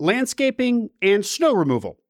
Landscaping 0.00 0.90
and 1.00 1.24
snow 1.24 1.54
removal. 1.54 2.00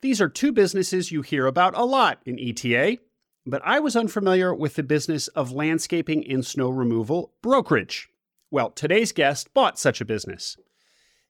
These 0.00 0.18
are 0.18 0.30
two 0.30 0.50
businesses 0.50 1.12
you 1.12 1.20
hear 1.20 1.46
about 1.46 1.76
a 1.76 1.84
lot 1.84 2.22
in 2.24 2.40
ETA, 2.40 2.96
but 3.44 3.60
I 3.66 3.80
was 3.80 3.94
unfamiliar 3.94 4.54
with 4.54 4.76
the 4.76 4.82
business 4.82 5.28
of 5.28 5.52
landscaping 5.52 6.26
and 6.26 6.44
snow 6.44 6.70
removal 6.70 7.34
brokerage. 7.42 8.08
Well, 8.50 8.70
today's 8.70 9.12
guest 9.12 9.52
bought 9.52 9.78
such 9.78 10.00
a 10.00 10.06
business. 10.06 10.56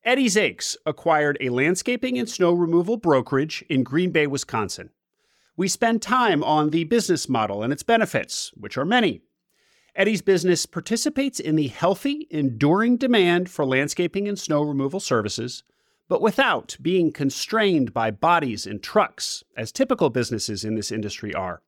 Eddy 0.04 0.26
Zakes 0.26 0.76
acquired 0.86 1.36
a 1.40 1.48
landscaping 1.48 2.16
and 2.16 2.28
snow 2.28 2.52
removal 2.52 2.96
brokerage 2.96 3.64
in 3.68 3.82
Green 3.82 4.12
Bay, 4.12 4.28
Wisconsin. 4.28 4.90
We 5.56 5.66
spend 5.66 6.00
time 6.00 6.44
on 6.44 6.70
the 6.70 6.84
business 6.84 7.28
model 7.28 7.64
and 7.64 7.72
its 7.72 7.82
benefits, 7.82 8.52
which 8.54 8.78
are 8.78 8.84
many. 8.84 9.22
Eddy's 9.96 10.22
business 10.22 10.64
participates 10.64 11.40
in 11.40 11.56
the 11.56 11.68
healthy, 11.68 12.28
enduring 12.30 12.98
demand 12.98 13.50
for 13.50 13.64
landscaping 13.64 14.28
and 14.28 14.38
snow 14.38 14.62
removal 14.62 15.00
services 15.00 15.64
but 16.08 16.20
without 16.20 16.76
being 16.80 17.12
constrained 17.12 17.94
by 17.94 18.10
bodies 18.10 18.66
and 18.66 18.82
trucks, 18.82 19.42
as 19.56 19.72
typical 19.72 20.10
businesses 20.10 20.64
in 20.64 20.74
this 20.74 20.92
industry 20.92 21.34
are. 21.34 21.62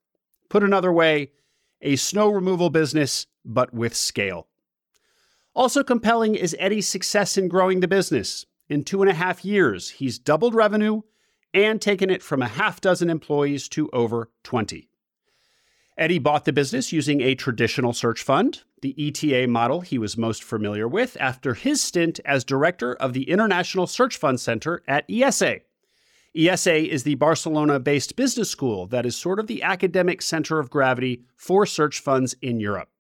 Put 0.49 0.63
another 0.63 0.93
way, 0.93 1.33
a 1.81 1.97
snow 1.97 2.29
removal 2.29 2.71
business, 2.71 3.27
but 3.45 3.73
with 3.73 3.95
scale. 3.95 4.49
Also 5.55 5.83
compelling 5.83 6.35
is 6.35 6.55
Eddy's 6.59 6.87
success 6.87 7.39
in 7.39 7.49
growing 7.49 7.81
the 7.81 7.89
business. 7.89 8.45
In 8.69 8.85
two 8.85 9.01
and 9.01 9.11
a 9.11 9.15
half 9.15 9.45
years, 9.45 9.91
he's 9.91 10.19
doubled 10.19 10.55
revenue 10.55 11.01
and 11.55 11.81
taken 11.81 12.11
it 12.11 12.23
from 12.23 12.43
a 12.43 12.49
half 12.49 12.81
dozen 12.81 13.09
employees 13.09 13.69
to 13.71 13.89
over 13.93 14.31
20. 14.43 14.91
Eddy 15.99 16.19
bought 16.19 16.45
the 16.45 16.53
business 16.53 16.93
using 16.93 17.23
a 17.23 17.35
traditional 17.35 17.95
search 17.95 18.23
fund, 18.23 18.63
the 18.83 18.95
ETA 18.99 19.49
model 19.49 19.81
he 19.81 19.97
was 19.97 20.19
most 20.19 20.45
familiar 20.45 20.87
with, 20.87 21.17
after 21.19 21.55
his 21.55 21.81
stint 21.81 22.21
as 22.27 22.45
director 22.45 22.95
of 22.95 23.15
the 23.15 23.31
International 23.31 23.87
Search 23.87 24.19
Fund 24.19 24.39
Center 24.39 24.83
at 24.87 25.11
ESA. 25.11 25.61
ESA 26.37 26.93
is 26.93 27.05
the 27.05 27.15
Barcelona 27.15 27.81
based 27.81 28.15
business 28.15 28.51
school 28.51 28.87
that 28.89 29.07
is 29.07 29.17
sort 29.17 29.39
of 29.39 29.47
the 29.47 29.63
academic 29.63 30.21
center 30.21 30.59
of 30.59 30.69
gravity 30.69 31.23
for 31.35 31.65
search 31.65 31.99
funds 32.01 32.35
in 32.43 32.61
Europe. 32.61 32.91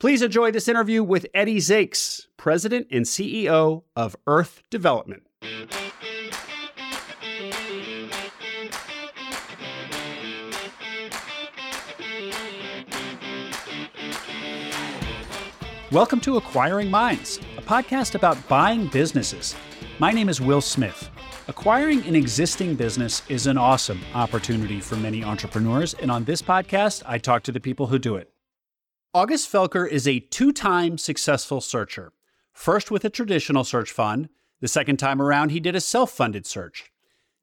Please 0.00 0.22
enjoy 0.22 0.50
this 0.50 0.66
interview 0.66 1.04
with 1.04 1.26
Eddy 1.32 1.58
Zakes, 1.58 2.26
President 2.36 2.88
and 2.90 3.04
CEO 3.04 3.84
of 3.94 4.16
Earth 4.26 4.64
Development. 4.70 5.22
Welcome 15.92 16.18
to 16.22 16.36
Acquiring 16.36 16.90
Minds, 16.90 17.38
a 17.56 17.62
podcast 17.62 18.16
about 18.16 18.48
buying 18.48 18.88
businesses. 18.88 19.54
My 20.00 20.10
name 20.10 20.28
is 20.28 20.40
Will 20.40 20.60
Smith. 20.60 21.08
Acquiring 21.46 22.04
an 22.08 22.16
existing 22.16 22.74
business 22.74 23.22
is 23.28 23.46
an 23.46 23.56
awesome 23.56 24.00
opportunity 24.12 24.80
for 24.80 24.96
many 24.96 25.22
entrepreneurs, 25.22 25.94
and 25.94 26.10
on 26.10 26.24
this 26.24 26.42
podcast, 26.42 27.04
I 27.06 27.18
talk 27.18 27.44
to 27.44 27.52
the 27.52 27.60
people 27.60 27.86
who 27.86 28.00
do 28.00 28.16
it. 28.16 28.32
August 29.14 29.50
Felker 29.50 29.88
is 29.88 30.08
a 30.08 30.18
two 30.18 30.52
time 30.52 30.98
successful 30.98 31.60
searcher. 31.60 32.12
First 32.52 32.90
with 32.90 33.04
a 33.04 33.10
traditional 33.10 33.62
search 33.62 33.92
fund, 33.92 34.28
the 34.60 34.66
second 34.66 34.96
time 34.96 35.22
around, 35.22 35.50
he 35.50 35.60
did 35.60 35.76
a 35.76 35.80
self 35.80 36.10
funded 36.10 36.46
search. 36.46 36.90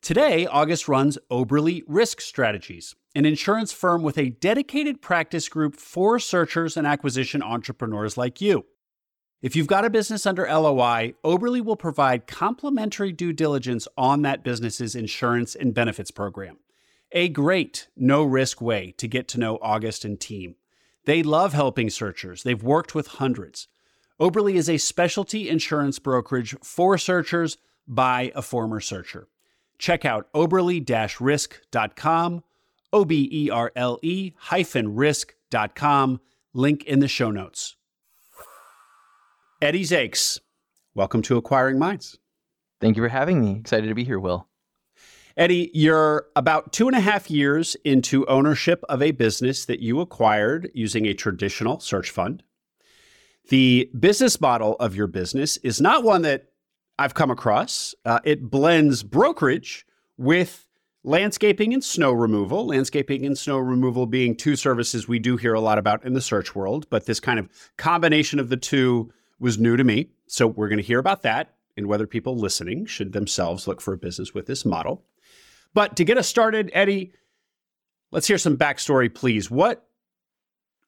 Today, 0.02 0.46
August 0.48 0.90
runs 0.90 1.18
Oberle 1.32 1.84
Risk 1.88 2.20
Strategies, 2.20 2.94
an 3.16 3.26
insurance 3.26 3.72
firm 3.72 4.02
with 4.02 4.18
a 4.18 4.30
dedicated 4.30 5.02
practice 5.02 5.48
group 5.50 5.76
for 5.76 6.20
searchers 6.20 6.76
and 6.76 6.88
acquisition 6.88 7.44
entrepreneurs 7.44 8.18
like 8.18 8.42
you. 8.42 8.66
If 9.42 9.56
you've 9.56 9.68
got 9.68 9.86
a 9.86 9.90
business 9.90 10.26
under 10.26 10.48
LOI, 10.48 11.16
Oberle 11.24 11.64
will 11.64 11.76
provide 11.76 12.28
complimentary 12.28 13.12
due 13.12 13.34
diligence 13.34 13.88
on 13.98 14.22
that 14.22 14.44
business's 14.44 14.96
insurance 14.96 15.54
and 15.54 15.74
benefits 15.74 16.12
program. 16.12 16.58
A 17.12 17.28
great, 17.30 17.88
no 17.96 18.24
risk 18.24 18.62
way 18.62 18.94
to 18.98 19.08
get 19.08 19.28
to 19.28 19.40
know 19.40 19.60
August 19.62 20.06
and 20.06 20.20
team. 20.20 20.56
They 21.06 21.22
love 21.22 21.52
helping 21.54 21.90
searchers, 21.90 22.44
they've 22.44 22.64
worked 22.64 22.96
with 22.96 23.08
hundreds. 23.08 23.68
Oberle 24.20 24.56
is 24.56 24.70
a 24.70 24.78
specialty 24.78 25.50
insurance 25.50 26.00
brokerage 26.00 26.56
for 26.64 26.98
searchers 26.98 27.58
by 27.86 28.32
a 28.34 28.42
former 28.42 28.80
searcher. 28.80 29.28
Check 29.78 30.06
out 30.06 30.30
oberle-risk.com, 32.94 33.00
O-B-E-R-L-E 33.02 34.34
hyphen 34.38 34.96
risk.com, 34.96 36.22
link 36.54 36.84
in 36.84 37.00
the 37.00 37.08
show 37.08 37.32
notes. 37.32 37.76
Eddy 39.62 39.84
Zakes, 39.84 40.40
welcome 40.94 41.22
to 41.24 41.38
Acquiring 41.38 41.80
Minds. 41.80 42.20
Thank 42.80 42.98
you 42.98 43.04
for 43.04 43.10
having 43.10 43.42
me. 43.42 43.60
Excited 43.60 43.88
to 43.88 43.96
be 43.96 44.04
here, 44.04 44.20
Will. 44.20 44.48
Eddy, 45.36 45.72
you're 45.74 46.28
about 46.36 46.74
two 46.74 46.88
and 46.88 46.96
a 46.96 47.00
half 47.00 47.32
years 47.32 47.76
into 47.84 48.26
ownership 48.28 48.84
of 48.88 49.02
a 49.02 49.12
business 49.12 49.66
that 49.66 49.80
you 49.80 50.00
acquired 50.00 50.70
using 50.76 51.08
a 51.08 51.14
traditional 51.14 51.80
search 51.80 52.12
fund. 52.12 52.44
The 53.50 53.90
business 54.00 54.40
model 54.40 54.76
of 54.76 54.96
your 54.96 55.08
business 55.08 55.58
is 55.58 55.82
not 55.82 56.04
one 56.04 56.22
that 56.22 56.50
I've 57.00 57.16
come 57.16 57.32
across. 57.32 57.96
Uh, 58.06 58.20
it 58.24 58.52
blends 58.52 59.02
brokerage 59.02 59.86
with 60.18 60.68
landscaping 61.04 61.74
and 61.74 61.84
snow 61.84 62.12
removal. 62.12 62.66
Landscaping 62.68 63.26
and 63.26 63.38
snow 63.38 63.58
removal 63.58 64.06
being 64.06 64.36
two 64.36 64.56
services 64.56 65.08
we 65.08 65.20
do 65.20 65.38
hear 65.38 65.54
a 65.54 65.60
lot 65.60 65.78
about 65.78 66.06
in 66.06 66.14
the 66.14 66.22
search 66.22 66.56
world, 66.56 66.88
but 66.90 67.06
this 67.06 67.20
kind 67.20 67.40
of 67.40 67.50
combination 67.78 68.40
of 68.40 68.50
the 68.50 68.58
two 68.58 69.12
was 69.40 69.60
new 69.60 69.76
to 69.76 69.84
me. 69.84 70.10
So 70.28 70.48
we're 70.48 70.70
going 70.70 70.78
to 70.78 70.84
hear 70.84 71.00
about 71.00 71.22
that 71.24 71.56
and 71.76 71.88
whether 71.88 72.08
people 72.08 72.38
listening 72.38 72.86
should 72.86 73.14
themselves 73.14 73.68
look 73.68 73.82
for 73.82 73.94
a 73.94 73.98
business 73.98 74.34
with 74.34 74.46
this 74.46 74.66
model. 74.66 75.04
But 75.74 75.96
to 75.98 76.04
get 76.04 76.18
us 76.18 76.28
started, 76.28 76.70
Eddy, 76.74 77.14
let's 78.12 78.28
hear 78.28 78.38
some 78.38 78.58
backstory, 78.58 79.14
please. 79.14 79.50
What 79.50 79.88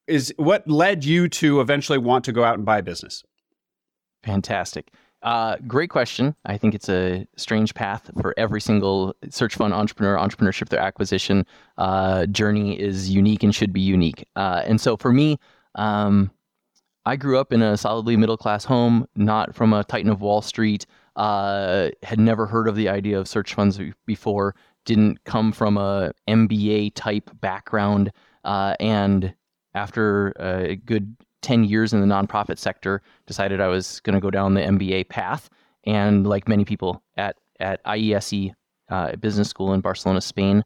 is 0.07 0.33
what 0.37 0.67
led 0.69 1.03
you 1.03 1.27
to 1.27 1.59
eventually 1.59 1.97
want 1.97 2.25
to 2.25 2.31
go 2.31 2.43
out 2.43 2.55
and 2.55 2.65
buy 2.65 2.77
a 2.77 2.83
business? 2.83 3.23
Fantastic. 4.23 4.91
Uh, 5.25 5.57
great 5.67 5.89
question. 5.89 6.35
I 6.45 6.55
think 6.55 6.75
it's 6.75 6.87
a 6.87 7.27
strange 7.35 7.73
path 7.73 8.11
for 8.21 8.35
every 8.37 8.61
single 8.61 9.15
search 9.31 9.55
fund 9.55 9.73
entrepreneur. 9.73 10.17
Entrepreneurship, 10.17 10.69
their 10.69 10.79
acquisition 10.79 11.47
uh, 11.79 12.27
journey 12.27 12.79
is 12.79 13.09
unique 13.09 13.41
and 13.41 13.53
should 13.53 13.73
be 13.73 13.81
unique. 13.81 14.27
Uh, 14.35 14.61
and 14.67 14.79
so 14.79 14.95
for 14.95 15.11
me, 15.11 15.39
um, 15.73 16.29
I 17.07 17.15
grew 17.15 17.39
up 17.39 17.51
in 17.51 17.63
a 17.63 17.75
solidly 17.75 18.15
middle 18.15 18.37
class 18.37 18.65
home, 18.65 19.07
not 19.15 19.55
from 19.55 19.73
a 19.73 19.83
titan 19.83 20.11
of 20.11 20.21
Wall 20.21 20.43
Street. 20.43 20.85
Uh, 21.15 21.89
had 22.03 22.19
never 22.19 22.45
heard 22.45 22.67
of 22.67 22.75
the 22.75 22.89
idea 22.89 23.17
of 23.17 23.27
search 23.27 23.55
funds 23.55 23.79
before. 24.05 24.53
Didn't 24.85 25.23
come 25.23 25.51
from 25.51 25.77
a 25.77 26.11
MBA 26.27 26.91
type 26.93 27.31
background, 27.41 28.11
uh, 28.43 28.75
and 28.79 29.33
after 29.73 30.33
a 30.39 30.75
good 30.75 31.15
10 31.45 31.63
years 31.63 31.93
in 31.93 32.01
the 32.01 32.07
nonprofit 32.07 32.57
sector, 32.57 33.03
decided 33.27 33.61
I 33.61 33.67
was 33.67 33.99
going 33.99 34.15
to 34.15 34.19
go 34.19 34.31
down 34.31 34.55
the 34.55 34.61
MBA 34.61 35.09
path. 35.09 35.47
And 35.85 36.25
like 36.25 36.47
many 36.47 36.65
people 36.65 37.03
at, 37.17 37.35
at 37.59 37.83
IESE 37.85 38.51
uh, 38.89 39.15
Business 39.17 39.47
School 39.47 39.71
in 39.73 39.79
Barcelona, 39.79 40.21
Spain, 40.21 40.63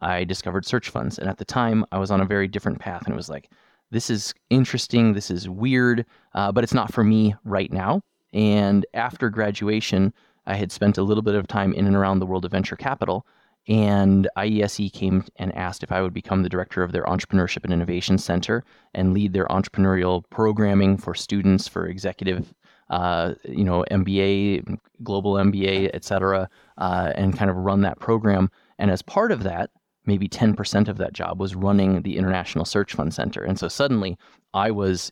I 0.00 0.24
discovered 0.24 0.66
search 0.66 0.88
funds. 0.88 1.18
And 1.18 1.28
at 1.28 1.38
the 1.38 1.44
time, 1.44 1.86
I 1.92 1.98
was 1.98 2.10
on 2.10 2.20
a 2.20 2.24
very 2.26 2.48
different 2.48 2.80
path. 2.80 3.04
And 3.04 3.14
it 3.14 3.16
was 3.16 3.28
like, 3.28 3.52
this 3.92 4.10
is 4.10 4.34
interesting, 4.50 5.12
this 5.12 5.30
is 5.30 5.48
weird, 5.48 6.04
uh, 6.34 6.50
but 6.50 6.64
it's 6.64 6.74
not 6.74 6.92
for 6.92 7.04
me 7.04 7.36
right 7.44 7.72
now. 7.72 8.00
And 8.32 8.84
after 8.94 9.30
graduation, 9.30 10.12
I 10.44 10.56
had 10.56 10.72
spent 10.72 10.98
a 10.98 11.04
little 11.04 11.22
bit 11.22 11.36
of 11.36 11.46
time 11.46 11.72
in 11.72 11.86
and 11.86 11.94
around 11.94 12.18
the 12.18 12.26
world 12.26 12.44
of 12.44 12.50
venture 12.50 12.74
capital. 12.74 13.24
And 13.68 14.28
IESE 14.36 14.92
came 14.92 15.24
and 15.36 15.54
asked 15.56 15.82
if 15.82 15.90
I 15.90 16.00
would 16.00 16.14
become 16.14 16.42
the 16.42 16.48
director 16.48 16.82
of 16.82 16.92
their 16.92 17.04
Entrepreneurship 17.04 17.64
and 17.64 17.72
Innovation 17.72 18.16
Center 18.16 18.64
and 18.94 19.12
lead 19.12 19.32
their 19.32 19.46
entrepreneurial 19.46 20.22
programming 20.30 20.96
for 20.98 21.14
students, 21.14 21.66
for 21.66 21.86
executive, 21.86 22.54
uh, 22.90 23.34
you 23.44 23.64
know, 23.64 23.84
MBA, 23.90 24.78
global 25.02 25.34
MBA, 25.34 25.90
et 25.92 26.04
cetera, 26.04 26.48
uh, 26.78 27.12
and 27.16 27.36
kind 27.36 27.50
of 27.50 27.56
run 27.56 27.80
that 27.80 27.98
program. 27.98 28.50
And 28.78 28.90
as 28.90 29.02
part 29.02 29.32
of 29.32 29.42
that, 29.42 29.70
maybe 30.04 30.28
10% 30.28 30.86
of 30.86 30.98
that 30.98 31.12
job 31.12 31.40
was 31.40 31.56
running 31.56 32.02
the 32.02 32.16
International 32.16 32.64
Search 32.64 32.94
Fund 32.94 33.12
Center. 33.12 33.42
And 33.42 33.58
so 33.58 33.66
suddenly 33.66 34.16
I 34.54 34.70
was 34.70 35.10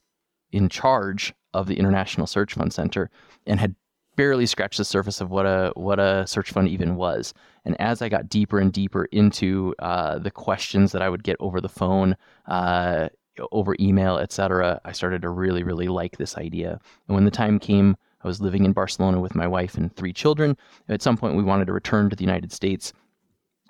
in 0.52 0.68
charge 0.68 1.34
of 1.52 1.66
the 1.66 1.78
International 1.78 2.28
Search 2.28 2.54
Fund 2.54 2.72
Center 2.72 3.10
and 3.46 3.58
had 3.58 3.74
barely 4.16 4.46
scratched 4.46 4.78
the 4.78 4.84
surface 4.84 5.20
of 5.20 5.30
what 5.30 5.46
a 5.46 5.72
what 5.74 5.98
a 5.98 6.26
search 6.26 6.50
fund 6.50 6.68
even 6.68 6.96
was. 6.96 7.34
And 7.64 7.80
as 7.80 8.02
I 8.02 8.08
got 8.08 8.28
deeper 8.28 8.58
and 8.58 8.72
deeper 8.72 9.06
into 9.06 9.74
uh, 9.78 10.18
the 10.18 10.30
questions 10.30 10.92
that 10.92 11.02
I 11.02 11.08
would 11.08 11.24
get 11.24 11.36
over 11.40 11.60
the 11.60 11.68
phone, 11.68 12.16
uh, 12.46 13.08
over 13.52 13.74
email, 13.80 14.18
etc., 14.18 14.80
I 14.84 14.92
started 14.92 15.22
to 15.22 15.30
really, 15.30 15.62
really 15.62 15.88
like 15.88 16.16
this 16.16 16.36
idea. 16.36 16.78
And 17.08 17.14
when 17.14 17.24
the 17.24 17.30
time 17.30 17.58
came, 17.58 17.96
I 18.22 18.28
was 18.28 18.40
living 18.40 18.64
in 18.64 18.72
Barcelona 18.72 19.20
with 19.20 19.34
my 19.34 19.46
wife 19.46 19.76
and 19.76 19.94
three 19.94 20.12
children. 20.12 20.56
At 20.88 21.02
some 21.02 21.16
point, 21.16 21.36
we 21.36 21.42
wanted 21.42 21.66
to 21.66 21.72
return 21.72 22.10
to 22.10 22.16
the 22.16 22.24
United 22.24 22.52
States. 22.52 22.92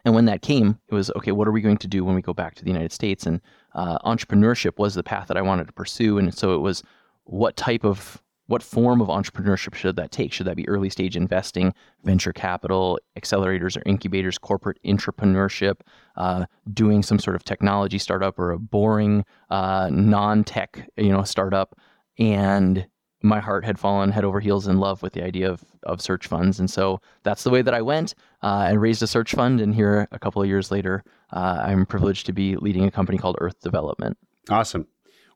And 0.04 0.14
when 0.14 0.26
that 0.26 0.42
came, 0.42 0.78
it 0.88 0.94
was 0.94 1.10
okay. 1.16 1.32
What 1.32 1.48
are 1.48 1.52
we 1.52 1.62
going 1.62 1.78
to 1.78 1.88
do 1.88 2.04
when 2.04 2.14
we 2.14 2.22
go 2.22 2.34
back 2.34 2.54
to 2.56 2.64
the 2.64 2.70
United 2.70 2.92
States? 2.92 3.26
And 3.26 3.40
uh, 3.74 3.98
entrepreneurship 4.00 4.78
was 4.78 4.94
the 4.94 5.02
path 5.02 5.28
that 5.28 5.36
I 5.36 5.42
wanted 5.42 5.66
to 5.66 5.72
pursue. 5.72 6.18
And 6.18 6.32
so 6.34 6.54
it 6.54 6.58
was 6.58 6.82
what 7.24 7.56
type 7.56 7.84
of 7.84 8.22
what 8.46 8.62
form 8.62 9.00
of 9.00 9.08
entrepreneurship 9.08 9.74
should 9.74 9.96
that 9.96 10.10
take? 10.10 10.32
Should 10.32 10.46
that 10.46 10.56
be 10.56 10.68
early 10.68 10.90
stage 10.90 11.16
investing, 11.16 11.72
venture 12.04 12.32
capital, 12.32 12.98
accelerators 13.18 13.76
or 13.76 13.82
incubators, 13.86 14.38
corporate 14.38 14.78
entrepreneurship, 14.84 15.80
uh, 16.16 16.46
doing 16.72 17.02
some 17.02 17.18
sort 17.18 17.36
of 17.36 17.44
technology 17.44 17.98
startup 17.98 18.38
or 18.38 18.50
a 18.50 18.58
boring 18.58 19.24
uh, 19.50 19.88
non-tech, 19.90 20.88
you 20.96 21.10
know, 21.10 21.22
startup? 21.22 21.78
And 22.18 22.86
my 23.22 23.40
heart 23.40 23.64
had 23.64 23.78
fallen 23.78 24.12
head 24.12 24.24
over 24.24 24.38
heels 24.38 24.66
in 24.66 24.78
love 24.78 25.02
with 25.02 25.14
the 25.14 25.24
idea 25.24 25.50
of, 25.50 25.64
of 25.84 26.02
search 26.02 26.26
funds. 26.26 26.60
And 26.60 26.70
so 26.70 27.00
that's 27.22 27.42
the 27.42 27.50
way 27.50 27.62
that 27.62 27.72
I 27.72 27.80
went 27.80 28.14
uh, 28.42 28.66
and 28.68 28.80
raised 28.80 29.02
a 29.02 29.06
search 29.06 29.32
fund. 29.32 29.62
And 29.62 29.74
here, 29.74 30.06
a 30.12 30.18
couple 30.18 30.42
of 30.42 30.48
years 30.48 30.70
later, 30.70 31.02
uh, 31.32 31.62
I'm 31.64 31.86
privileged 31.86 32.26
to 32.26 32.34
be 32.34 32.56
leading 32.56 32.84
a 32.84 32.90
company 32.90 33.16
called 33.16 33.36
Earth 33.40 33.58
Development. 33.62 34.18
Awesome. 34.50 34.86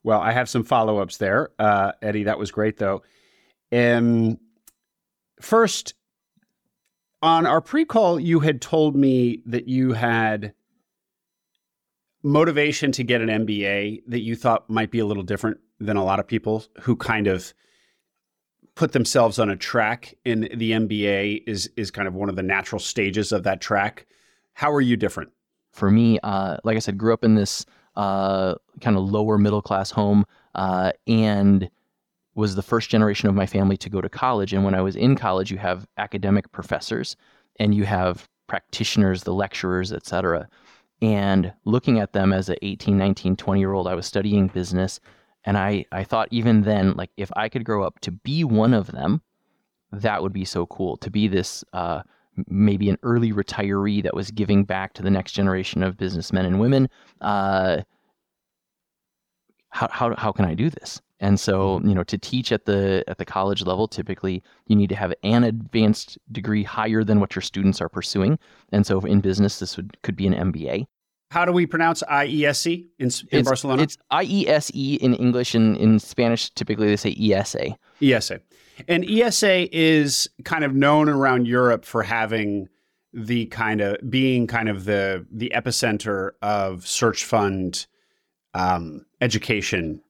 Well, 0.03 0.21
I 0.21 0.33
have 0.33 0.49
some 0.49 0.65
follow 0.65 0.99
ups 0.99 1.17
there. 1.17 1.51
Uh, 1.59 1.93
Eddy, 2.03 2.25
that 2.25 2.39
was 2.39 2.51
great, 2.51 2.79
though. 2.79 3.03
Um, 3.73 4.39
first, 5.41 5.95
on 7.23 7.47
our 7.47 7.61
pre 7.61 7.85
call, 7.85 8.21
you 8.21 8.41
had 8.41 8.61
told 8.61 8.97
me 8.97 9.43
that 9.47 9.69
you 9.69 9.93
had 9.93 10.55
motivation 12.23 12.93
to 12.93 13.05
get 13.05 13.21
an 13.21 13.29
MBA 13.29 14.03
that 14.07 14.21
you 14.21 14.37
thought 14.37 14.69
might 14.69 14.91
be 14.91 14.99
a 14.99 15.07
little 15.07 15.23
different 15.23 15.59
than 15.81 15.97
a 15.97 16.05
lot 16.05 16.19
of 16.19 16.27
people 16.27 16.65
who 16.81 16.97
kind 16.97 17.27
of 17.27 17.55
put 18.75 18.93
themselves 18.93 19.39
on 19.39 19.51
a 19.51 19.57
track 19.57 20.15
and 20.25 20.49
the 20.55 20.73
MBA 20.73 21.43
is 21.47 21.71
is 21.77 21.91
kind 21.91 22.07
of 22.07 22.15
one 22.15 22.29
of 22.29 22.37
the 22.37 22.43
natural 22.43 22.79
stages 22.79 23.33
of 23.33 23.43
that 23.43 23.61
track. 23.61 24.07
How 24.55 24.73
are 24.73 24.81
you 24.81 24.97
different? 24.97 25.31
For 25.73 25.91
me, 25.91 26.19
uh, 26.23 26.57
like 26.65 26.77
I 26.77 26.81
said, 26.81 26.99
grew 26.99 27.13
up 27.13 27.25
in 27.25 27.35
this 27.35 27.65
uh, 27.99 28.55
kind 28.81 28.97
of 28.97 29.11
lower 29.11 29.37
middle 29.37 29.61
class 29.61 29.91
home 29.91 30.25
uh, 30.55 30.93
and 31.07 31.69
was 32.37 32.55
the 32.55 32.63
first 32.63 32.89
generation 32.89 33.29
of 33.29 33.35
my 33.35 33.45
family 33.45 33.77
to 33.77 33.91
go 33.91 34.01
to 34.01 34.09
college. 34.09 34.53
And 34.53 34.65
when 34.65 34.75
I 34.75 34.81
was 34.81 34.95
in 34.95 35.17
college, 35.17 35.51
you 35.51 35.59
have 35.59 35.87
academic 35.99 36.51
professors 36.53 37.17
and 37.59 37.75
you 37.75 37.85
have 37.85 38.29
practitioners, 38.47 39.25
the 39.25 39.35
lecturers, 39.35 39.93
etc. 39.93 40.49
And 41.03 41.53
looking 41.65 41.99
at 41.99 42.13
them 42.13 42.33
as 42.33 42.49
an 42.49 42.57
18, 42.63 42.97
19, 42.97 43.35
20 43.35 43.61
year 43.61 43.73
old, 43.73 43.89
I 43.89 43.97
was 43.97 44.07
studying 44.07 44.47
business 44.47 45.01
and 45.45 45.59
I, 45.59 45.85
I 45.91 46.05
thought 46.05 46.29
even 46.31 46.63
then, 46.63 46.95
like, 46.95 47.11
if 47.17 47.31
I 47.35 47.49
could 47.49 47.65
grow 47.65 47.83
up 47.83 47.99
to 48.01 48.13
be 48.13 48.45
one 48.45 48.75
of 48.75 48.93
them, 48.93 49.23
that 49.91 50.23
would 50.23 50.33
be 50.33 50.45
so 50.45 50.67
cool 50.67 50.97
to 50.99 51.11
be 51.11 51.27
this 51.27 51.65
uh, 51.73 52.03
maybe 52.49 52.89
an 52.89 52.99
early 53.03 53.33
retiree 53.33 54.03
that 54.03 54.15
was 54.15 54.31
giving 54.31 54.65
back 54.65 54.93
to 54.95 55.03
the 55.03 55.11
next 55.11 55.33
generation 55.33 55.83
of 55.83 55.97
businessmen 55.97 56.45
and 56.45 56.61
women. 56.61 56.89
Uh, 57.21 57.83
how, 59.71 59.89
how, 59.91 60.15
how 60.17 60.33
can 60.33 60.45
I 60.45 60.55
do 60.55 60.71
this? 60.71 61.01
And 61.21 61.39
so, 61.39 61.81
you 61.85 61.95
know, 61.95 62.05
to 62.05 62.17
teach 62.17 62.53
at 62.53 62.65
the 62.65 63.05
at 63.09 63.19
the 63.19 63.25
college 63.25 63.65
level, 63.65 63.89
typically 63.89 64.43
you 64.69 64.77
need 64.77 64.89
to 64.91 64.95
have 64.95 65.13
an 65.25 65.43
advanced 65.45 66.17
degree 66.31 66.63
higher 66.63 67.03
than 67.03 67.19
what 67.19 67.35
your 67.35 67.43
students 67.43 67.81
are 67.81 67.89
pursuing. 67.89 68.39
And 68.71 68.87
so, 68.87 69.01
in 69.01 69.21
business, 69.21 69.59
this 69.59 69.77
would 69.77 70.01
could 70.03 70.15
be 70.15 70.29
an 70.29 70.53
MBA. 70.53 70.87
How 71.31 71.45
do 71.45 71.53
we 71.53 71.67
pronounce 71.67 72.03
IESE 72.05 72.87
in, 72.99 73.07
in 73.07 73.11
it's, 73.31 73.49
Barcelona? 73.49 73.83
It's 73.83 73.99
IESE 74.11 74.99
in 74.99 75.15
English. 75.15 75.55
and 75.55 75.77
in 75.77 75.99
Spanish, 75.99 76.51
typically 76.51 76.89
they 76.89 76.97
say 76.97 77.15
ESA. 77.21 77.77
ESA. 78.01 78.41
And 78.87 79.05
ESA 79.09 79.77
is 79.77 80.29
kind 80.45 80.65
of 80.65 80.75
known 80.75 81.09
around 81.09 81.47
Europe 81.47 81.85
for 81.85 82.03
having 82.03 82.69
the 83.13 83.47
kind 83.47 83.81
of 83.81 83.97
being 84.09 84.47
kind 84.47 84.69
of 84.69 84.85
the 84.85 85.27
the 85.31 85.51
epicenter 85.55 86.33
of 86.43 86.87
search 86.87 87.25
fund 87.25 87.87
um, 88.55 89.05
education, 89.21 90.01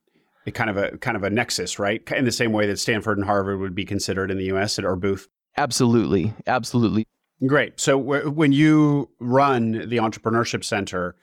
kind 0.53 0.71
of 0.71 0.77
a 0.77 0.99
kind 0.99 1.17
of 1.17 1.23
a 1.23 1.31
nexus, 1.31 1.79
right? 1.79 2.03
In 2.13 2.25
the 2.25 2.33
same 2.33 2.53
way 2.53 2.67
that 2.67 2.79
Stanford 2.79 3.19
and 3.19 3.27
Harvard 3.27 3.61
would 3.61 3.75
be 3.75 3.85
considered 3.85 4.31
in 4.31 4.37
the 4.37 4.47
U.S. 4.47 4.79
at 4.79 4.85
our 4.85 4.97
booth. 4.97 5.29
Absolutely, 5.57 6.35
absolutely. 6.47 7.07
Great. 7.47 7.79
So 7.79 7.99
w- 7.99 8.31
when 8.31 8.53
you 8.53 9.11
run 9.21 9.73
the 9.73 9.99
Entrepreneurship 9.99 10.65
Center, 10.65 11.15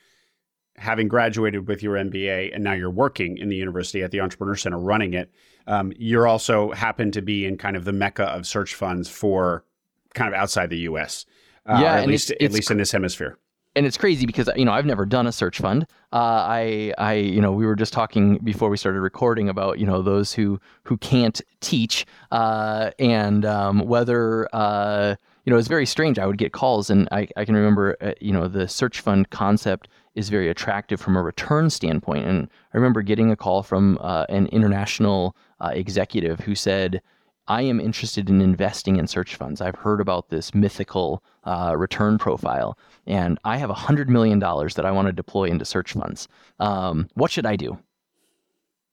having 0.78 1.08
graduated 1.08 1.68
with 1.68 1.84
your 1.84 1.96
MBA 1.96 2.54
and 2.54 2.64
now 2.64 2.74
you're 2.74 2.90
working 2.90 3.38
in 3.38 3.50
the 3.50 3.56
university 3.56 4.04
at 4.04 4.12
the 4.12 4.22
Entrepreneur 4.22 4.56
Center 4.56 4.80
running 4.80 5.14
it, 5.14 5.32
um, 5.68 5.92
you're 5.98 6.28
also 6.28 6.72
happen 6.72 7.12
to 7.12 7.22
be 7.22 7.46
in 7.46 7.58
kind 7.58 7.76
of 7.76 7.86
the 7.86 7.94
mecca 7.94 8.24
of 8.24 8.46
search 8.46 8.76
funds 8.76 9.10
for 9.10 9.66
kind 10.14 10.34
of 10.34 10.40
outside 10.40 10.70
the 10.70 10.80
U.S. 10.80 11.26
Uh, 11.66 11.80
yeah, 11.82 11.96
at 11.96 12.08
least 12.08 12.32
at 12.32 12.52
least 12.52 12.72
in 12.72 12.78
this 12.78 12.92
hemisphere. 12.92 13.38
And 13.78 13.86
it's 13.86 13.98
crazy 13.98 14.26
because 14.26 14.50
you 14.56 14.64
know 14.64 14.72
I've 14.72 14.86
never 14.86 15.06
done 15.06 15.28
a 15.28 15.32
search 15.32 15.60
fund. 15.60 15.86
Uh, 16.14 16.16
I 16.16 16.94
I 16.98 17.14
you 17.16 17.42
know 17.42 17.52
we 17.52 17.66
were 17.66 17.76
just 17.76 17.92
talking 17.92 18.38
before 18.38 18.70
we 18.70 18.78
started 18.78 19.02
recording 19.02 19.50
about 19.50 19.80
you 19.80 19.86
know 19.86 20.02
those 20.02 20.32
who 20.32 20.60
who 20.84 20.98
can't 20.98 21.42
teach 21.60 22.06
uh, 22.32 22.92
and 23.00 23.44
um, 23.44 23.80
whether 23.80 24.48
uh, 24.54 25.16
you 25.46 25.52
know, 25.52 25.60
it's 25.60 25.68
very 25.68 25.86
strange. 25.86 26.18
I 26.18 26.26
would 26.26 26.40
get 26.40 26.54
calls, 26.54 26.90
and 26.90 27.08
I, 27.12 27.28
I 27.38 27.46
can 27.46 27.56
remember, 27.56 27.96
uh, 28.02 28.14
you 28.20 28.34
know, 28.34 28.48
the 28.48 28.68
search 28.68 29.00
fund 29.00 29.30
concept 29.30 29.88
is 30.16 30.30
very 30.30 30.50
attractive 30.50 31.00
from 31.00 31.16
a 31.16 31.22
return 31.22 31.70
standpoint. 31.70 32.26
And 32.26 32.50
I 32.74 32.78
remember 32.78 33.04
getting 33.04 33.32
a 33.32 33.36
call 33.36 33.62
from 33.62 34.00
uh, 34.02 34.26
an 34.30 34.48
international 34.48 35.36
uh, 35.60 35.72
executive 35.74 36.40
who 36.40 36.56
said, 36.56 37.02
I 37.48 37.62
am 37.62 37.80
interested 37.80 38.28
in 38.28 38.42
investing 38.42 38.96
in 38.96 39.06
search 39.06 39.36
funds. 39.36 39.62
I've 39.62 39.76
heard 39.76 40.02
about 40.02 40.30
this 40.30 40.56
mythical 40.56 41.24
uh, 41.44 41.76
return 41.78 42.18
profile, 42.18 42.76
and 43.06 43.38
I 43.44 43.58
have 43.58 43.70
$100 43.70 44.08
million 44.08 44.40
that 44.40 44.84
I 44.84 44.90
want 44.90 45.08
to 45.08 45.12
deploy 45.12 45.46
into 45.46 45.64
search 45.64 45.94
funds. 45.94 46.28
Um, 46.60 47.08
what 47.14 47.30
should 47.30 47.46
I 47.46 47.56
do? 47.56 47.78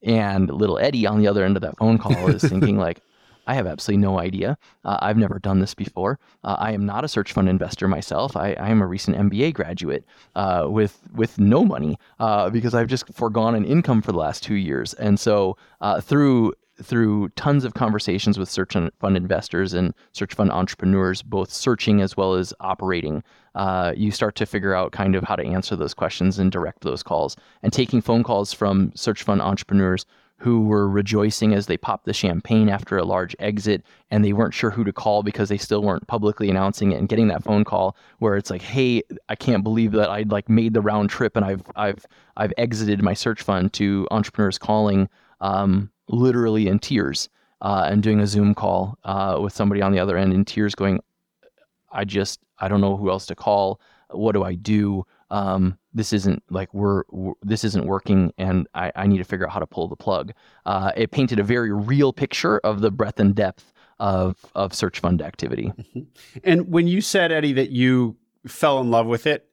And 0.03 0.51
little 0.51 0.79
Eddy 0.79 1.07
on 1.07 1.19
the 1.19 1.29
other 1.29 1.45
end 1.45 1.57
of 1.57 1.63
that 1.63 1.79
phone 1.79 1.97
call 1.97 2.29
is 2.29 2.43
thinking, 2.49 2.77
like, 2.77 3.01
I 3.47 3.55
have 3.55 3.67
absolutely 3.67 4.03
no 4.03 4.19
idea. 4.19 4.57
Uh, 4.85 4.99
I've 5.01 5.17
never 5.17 5.39
done 5.39 5.61
this 5.61 5.75
before. 5.75 6.19
Uh, 6.45 6.57
I 6.59 6.73
am 6.73 6.87
not 6.87 7.05
a 7.05 7.09
search 7.09 7.33
fund 7.33 7.49
investor 7.49 7.89
myself. 7.89 8.37
I, 8.37 8.53
I 8.53 8.69
am 8.69 8.83
a 8.83 8.87
recent 8.87 9.17
MBA 9.17 9.55
graduate 9.55 10.05
uh, 10.35 10.67
with 10.69 11.01
with 11.15 11.39
no 11.39 11.65
money 11.65 11.99
uh, 12.21 12.51
because 12.51 12.75
I've 12.75 12.89
just 12.89 13.13
foregone 13.13 13.55
an 13.55 13.65
income 13.65 14.03
for 14.03 14.13
the 14.13 14.19
last 14.19 14.43
two 14.43 14.55
years. 14.55 14.95
And 14.95 15.19
so 15.19 15.57
uh, 15.81 16.01
through 16.01 16.53
through 16.83 17.29
tons 17.31 17.65
of 17.65 17.75
conversations 17.75 18.39
with 18.39 18.49
search 18.49 18.75
fund 18.99 19.17
investors 19.17 19.73
and 19.73 19.95
search 20.13 20.35
fund 20.35 20.51
entrepreneurs, 20.51 21.23
both 21.23 21.51
searching 21.51 22.01
as 22.01 22.17
well 22.17 22.35
as 22.35 22.55
operating, 22.61 23.23
uh, 23.55 23.93
you 23.97 24.11
start 24.11 24.35
to 24.37 24.47
figure 24.47 24.75
out 24.75 24.93
kind 24.93 25.15
of 25.15 25.23
how 25.25 25.37
to 25.37 25.45
answer 25.45 25.77
those 25.77 25.95
questions 25.95 26.39
and 26.39 26.51
direct 26.51 26.81
those 26.83 27.03
calls. 27.03 27.37
And 27.63 27.73
taking 27.73 28.01
phone 28.01 28.23
calls 28.23 28.53
from 28.53 28.93
search 28.95 29.23
fund 29.23 29.43
entrepreneurs 29.43 30.07
who 30.43 30.65
were 30.65 30.89
rejoicing 30.89 31.55
as 31.55 31.67
they 31.67 31.77
popped 31.77 32.05
the 32.05 32.13
champagne 32.13 32.69
after 32.69 32.99
a 32.99 33.05
large 33.05 33.37
exit 33.39 33.81
and 34.11 34.25
they 34.25 34.33
weren't 34.33 34.53
sure 34.53 34.71
who 34.71 34.83
to 34.83 34.93
call 34.93 35.23
because 35.23 35.49
they 35.49 35.57
still 35.57 35.83
weren't 35.85 36.09
publicly 36.09 36.51
announcing 36.51 36.91
it 36.91 36.99
and 36.99 37.09
getting 37.09 37.29
that 37.29 37.45
phone 37.45 37.63
call 37.63 37.97
where 38.19 38.37
it's 38.37 38.51
like 38.51 38.61
hey 38.61 39.01
i 39.29 39.37
can't 39.37 39.63
believe 39.63 39.93
that 39.93 40.11
i'd 40.11 40.33
like 40.33 40.49
made 40.49 40.75
the 40.75 40.81
round 40.81 41.09
trip 41.09 41.37
and 41.37 41.45
i've 41.45 41.63
i've 41.77 42.05
i've 42.37 42.53
exited 42.59 43.01
my 43.01 43.15
search 43.15 43.41
fund 43.41 43.73
to 43.73 44.09
entrepreneurs 44.11 44.59
calling 44.59 45.09
um, 45.41 45.89
literally 46.09 46.67
in 46.67 46.81
tears 46.81 47.29
uh, 47.61 47.87
and 47.89 48.03
doing 48.03 48.19
a 48.19 48.27
zoom 48.27 48.53
call 48.53 48.99
uh, 49.05 49.39
with 49.41 49.53
somebody 49.53 49.81
on 49.81 49.93
the 49.93 50.01
other 50.01 50.17
end 50.17 50.33
in 50.33 50.45
tears 50.45 50.75
going 50.75 50.99
i 51.93 52.05
just 52.05 52.41
i 52.59 52.67
don't 52.67 52.81
know 52.81 52.97
who 52.97 53.11
else 53.11 53.27
to 53.27 53.37
call. 53.37 53.81
What 54.11 54.33
do 54.33 54.43
i 54.43 54.55
do 54.55 55.07
um, 55.33 55.79
this 55.95 56.13
isn't 56.13 56.43
like 56.51 56.73
we're, 56.75 57.05
we're, 57.11 57.33
this 57.43 57.65
isn't 57.65 57.87
working 57.87 58.33
and 58.37 58.69
I, 58.75 58.93
I 58.95 59.07
need 59.07 59.19
to 59.19 59.25
figure 59.25 59.47
out 59.47 59.53
how 59.53 59.61
to 59.61 59.67
pull 59.67 59.89
the 59.89 59.97
plug. 59.97 60.33
Uh, 60.67 60.93
it 60.95 61.11
painted 61.11 61.39
a 61.39 61.43
very 61.43 61.73
real 61.73 62.13
picture 62.13 62.59
of 62.59 62.83
the 62.83 62.91
breadth 62.91 63.19
and 63.19 63.35
depth 63.35 63.73
of 63.99 64.37
of 64.55 64.75
search 64.75 65.01
fund 65.01 65.23
activity. 65.23 65.73
Mm-hmm. 65.79 66.01
and 66.45 66.69
when 66.71 66.87
you 66.87 67.01
said 67.01 67.33
Eddy 67.33 67.53
that 67.55 67.71
you 67.71 68.17
fell 68.47 68.81
in 68.81 68.91
love 68.91 69.07
with 69.07 69.27
it 69.27 69.49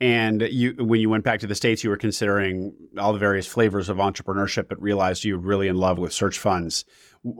and 0.00 0.42
you 0.42 0.74
when 0.78 1.00
you 1.00 1.08
went 1.08 1.24
back 1.24 1.40
to 1.40 1.46
the 1.46 1.54
states 1.54 1.82
you 1.82 1.90
were 1.90 1.96
considering 1.96 2.74
all 2.98 3.12
the 3.12 3.18
various 3.18 3.46
flavors 3.46 3.88
of 3.88 3.98
entrepreneurship 3.98 4.68
but 4.68 4.80
realized 4.82 5.24
you 5.24 5.38
were 5.38 5.46
really 5.46 5.68
in 5.68 5.76
love 5.76 5.98
with 5.98 6.12
search 6.12 6.38
funds 6.38 6.84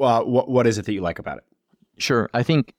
uh, 0.00 0.22
what, 0.22 0.48
what 0.48 0.66
is 0.66 0.78
it 0.78 0.86
that 0.86 0.92
you 0.92 1.00
like 1.00 1.18
about 1.18 1.38
it? 1.38 1.44
Sure. 1.98 2.30
I 2.32 2.42
think 2.42 2.72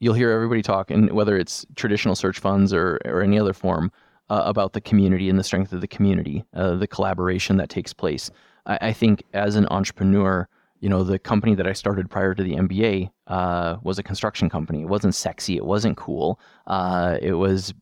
you'll 0.00 0.14
hear 0.14 0.30
everybody 0.30 0.62
talk 0.62 0.90
and 0.90 1.10
whether 1.12 1.36
it's 1.36 1.64
traditional 1.76 2.14
search 2.16 2.38
funds 2.38 2.72
or, 2.72 2.98
or 3.04 3.22
any 3.22 3.38
other 3.38 3.52
form 3.52 3.92
uh, 4.30 4.42
about 4.44 4.72
the 4.72 4.80
community 4.80 5.28
and 5.28 5.38
the 5.38 5.44
strength 5.44 5.72
of 5.72 5.80
the 5.80 5.88
community, 5.88 6.44
uh, 6.54 6.74
the 6.76 6.86
collaboration 6.86 7.56
that 7.56 7.68
takes 7.68 7.92
place. 7.92 8.30
I, 8.66 8.78
I, 8.82 8.92
think 8.92 9.24
as 9.32 9.56
an 9.56 9.66
entrepreneur, 9.70 10.48
you 10.80 10.88
know, 10.88 11.02
the 11.02 11.18
company 11.18 11.54
that 11.54 11.66
I 11.66 11.72
started 11.72 12.08
prior 12.08 12.34
to 12.34 12.42
the 12.42 12.54
MBA 12.54 13.10
uh, 13.26 13.76
was 13.82 13.98
a 13.98 14.02
construction 14.02 14.48
company. 14.48 14.82
It 14.82 14.88
wasn't 14.88 15.14
sexy. 15.14 15.56
It 15.56 15.64
wasn't 15.64 15.96
cool. 15.96 16.38
Uh, 16.66 17.18
it 17.20 17.32
was 17.32 17.74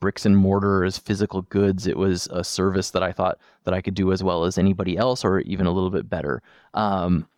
bricks 0.00 0.26
and 0.26 0.36
mortar 0.36 0.84
as 0.84 0.98
physical 0.98 1.42
goods. 1.42 1.86
It 1.86 1.96
was 1.96 2.26
a 2.32 2.42
service 2.42 2.90
that 2.90 3.02
I 3.02 3.12
thought 3.12 3.38
that 3.64 3.74
I 3.74 3.80
could 3.80 3.94
do 3.94 4.12
as 4.12 4.24
well 4.24 4.44
as 4.44 4.58
anybody 4.58 4.96
else, 4.96 5.24
or 5.24 5.40
even 5.40 5.66
a 5.66 5.70
little 5.70 5.90
bit 5.90 6.08
better. 6.08 6.42
Um, 6.74 7.28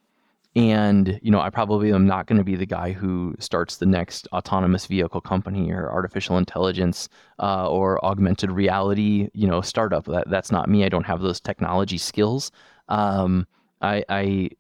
and, 0.54 1.18
you 1.23 1.30
know, 1.30 1.40
I 1.40 1.49
probably 1.49 1.92
am 1.92 2.06
not 2.06 2.26
going 2.26 2.37
to 2.37 2.44
be 2.44 2.56
the 2.56 2.66
guy 2.66 2.92
who 2.92 3.35
starts 3.38 3.76
the 3.76 3.87
next 3.87 4.28
autonomous 4.32 4.85
vehicle 4.87 5.23
company 5.23 5.71
or 5.71 5.90
artificial 5.90 6.37
intelligence 6.37 7.09
uh, 7.38 7.68
or 7.71 8.04
augmented 8.04 8.52
reality, 8.52 9.28
you 9.32 9.47
know, 9.47 9.62
startup. 9.62 10.04
That, 10.04 10.28
that's 10.28 10.52
not 10.52 10.68
me. 10.68 10.85
I 10.85 10.90
don't 10.90 11.06
have 11.06 11.23
those 11.23 11.40
technology 11.40 11.97
skills. 11.97 12.50
Um, 12.88 13.47
I, 13.80 14.04
I, 14.09 14.50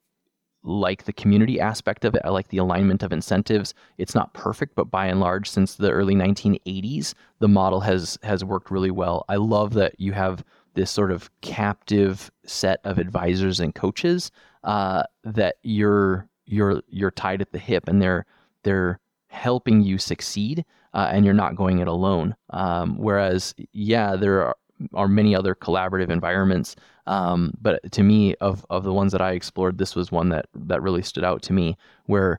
like 0.64 1.04
the 1.04 1.12
community 1.12 1.58
aspect 1.58 2.04
of 2.04 2.14
it. 2.14 2.22
I 2.24 2.28
like 2.28 2.48
the 2.48 2.58
alignment 2.58 3.02
of 3.02 3.12
incentives. 3.12 3.74
It's 3.98 4.14
not 4.14 4.32
perfect, 4.32 4.74
but 4.76 4.90
by 4.90 5.06
and 5.06 5.18
large, 5.18 5.50
since 5.50 5.74
the 5.74 5.90
early 5.90 6.14
1980s, 6.14 7.14
the 7.40 7.48
model 7.48 7.80
has 7.80 8.16
has 8.22 8.44
worked 8.44 8.70
really 8.70 8.90
well. 8.90 9.24
I 9.28 9.36
love 9.36 9.72
that 9.74 9.98
you 9.98 10.12
have 10.12 10.44
this 10.74 10.90
sort 10.90 11.12
of 11.12 11.30
captive 11.40 12.30
set 12.44 12.80
of 12.84 12.98
advisors 12.98 13.60
and 13.60 13.74
coaches 13.74 14.30
uh, 14.64 15.02
that 15.24 15.56
you're 15.62 16.28
you're 16.44 16.82
you're 16.88 17.10
tied 17.10 17.40
at 17.40 17.52
the 17.52 17.58
hip, 17.58 17.88
and 17.88 18.00
they're 18.00 18.26
they're 18.64 19.00
helping 19.28 19.82
you 19.82 19.98
succeed, 19.98 20.64
uh, 20.94 21.08
and 21.12 21.24
you're 21.24 21.34
not 21.34 21.56
going 21.56 21.78
it 21.78 21.88
alone. 21.88 22.36
Um, 22.50 22.96
whereas, 22.98 23.54
yeah, 23.72 24.14
there 24.14 24.42
are, 24.42 24.56
are 24.92 25.08
many 25.08 25.34
other 25.34 25.54
collaborative 25.54 26.10
environments 26.10 26.76
um, 27.06 27.52
but 27.60 27.92
to 27.92 28.02
me, 28.02 28.34
of 28.36 28.64
of 28.70 28.84
the 28.84 28.92
ones 28.92 29.12
that 29.12 29.20
I 29.20 29.32
explored, 29.32 29.78
this 29.78 29.96
was 29.96 30.12
one 30.12 30.28
that 30.30 30.46
that 30.54 30.82
really 30.82 31.02
stood 31.02 31.24
out 31.24 31.42
to 31.42 31.52
me, 31.52 31.76
where 32.06 32.38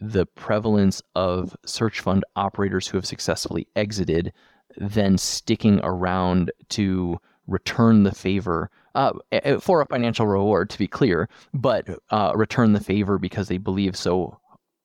the 0.00 0.26
prevalence 0.26 1.02
of 1.14 1.56
search 1.64 2.00
fund 2.00 2.24
operators 2.36 2.86
who 2.86 2.98
have 2.98 3.06
successfully 3.06 3.66
exited, 3.74 4.32
then 4.76 5.18
sticking 5.18 5.80
around 5.82 6.52
to 6.70 7.18
return 7.46 8.02
the 8.02 8.14
favor 8.14 8.70
uh, 8.94 9.12
for 9.60 9.80
a 9.80 9.86
financial 9.86 10.26
reward, 10.26 10.70
to 10.70 10.78
be 10.78 10.86
clear, 10.86 11.28
but 11.52 11.88
uh, 12.10 12.32
return 12.34 12.72
the 12.72 12.80
favor 12.80 13.18
because 13.18 13.48
they 13.48 13.58
believe 13.58 13.96
so 13.96 14.38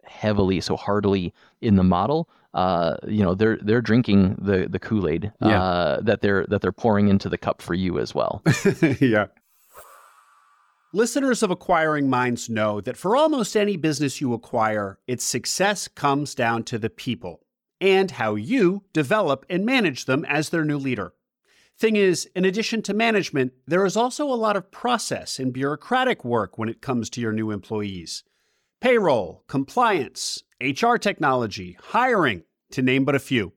heavily, 0.03 0.59
so 0.59 0.75
heartily 0.75 1.33
in 1.61 1.75
the 1.75 1.83
model 1.83 2.29
uh, 2.53 2.97
you 3.07 3.23
know 3.23 3.35
they're 3.35 3.57
they're 3.61 3.81
drinking 3.81 4.35
the 4.41 4.67
the 4.67 4.79
Kool 4.79 5.07
Aid 5.07 5.31
yeah. 5.41 5.61
uh, 5.61 6.01
that 6.01 6.21
they're 6.21 6.45
that 6.47 6.61
they're 6.61 6.71
pouring 6.71 7.07
into 7.07 7.29
the 7.29 7.37
cup 7.37 7.61
for 7.61 7.73
you 7.73 7.99
as 7.99 8.15
well. 8.15 8.41
yeah. 8.99 9.27
Listeners 10.91 11.43
of 11.43 11.51
Acquiring 11.51 12.09
Minds 12.09 12.49
know 12.49 12.81
that 12.81 12.97
for 12.97 13.15
almost 13.15 13.55
any 13.55 13.77
business 13.77 14.19
you 14.19 14.33
acquire, 14.33 14.97
its 15.05 15.23
success 15.23 15.87
comes 15.87 16.33
down 16.33 16.63
to 16.63 16.79
the 16.79 16.89
people 16.89 17.41
and 17.79 18.09
how 18.09 18.33
you 18.33 18.83
develop 18.91 19.45
and 19.51 19.63
manage 19.63 20.05
them 20.05 20.25
as 20.25 20.49
their 20.49 20.65
new 20.65 20.79
leader. 20.79 21.13
Thing 21.79 21.95
is, 21.95 22.29
in 22.35 22.43
addition 22.43 22.81
to 22.83 22.93
management, 22.93 23.53
there 23.65 23.85
is 23.85 23.95
also 23.95 24.25
a 24.25 24.35
lot 24.35 24.57
of 24.57 24.69
process 24.69 25.39
and 25.39 25.53
bureaucratic 25.53 26.25
work 26.25 26.57
when 26.57 26.67
it 26.67 26.81
comes 26.81 27.09
to 27.11 27.21
your 27.21 27.31
new 27.31 27.51
employees 27.51 28.23
payroll, 28.81 29.43
compliance, 29.47 30.43
HR 30.61 30.95
technology, 30.95 31.77
hiring, 31.81 32.43
to 32.71 32.81
name 32.81 33.05
but 33.05 33.15
a 33.15 33.19
few. 33.19 33.53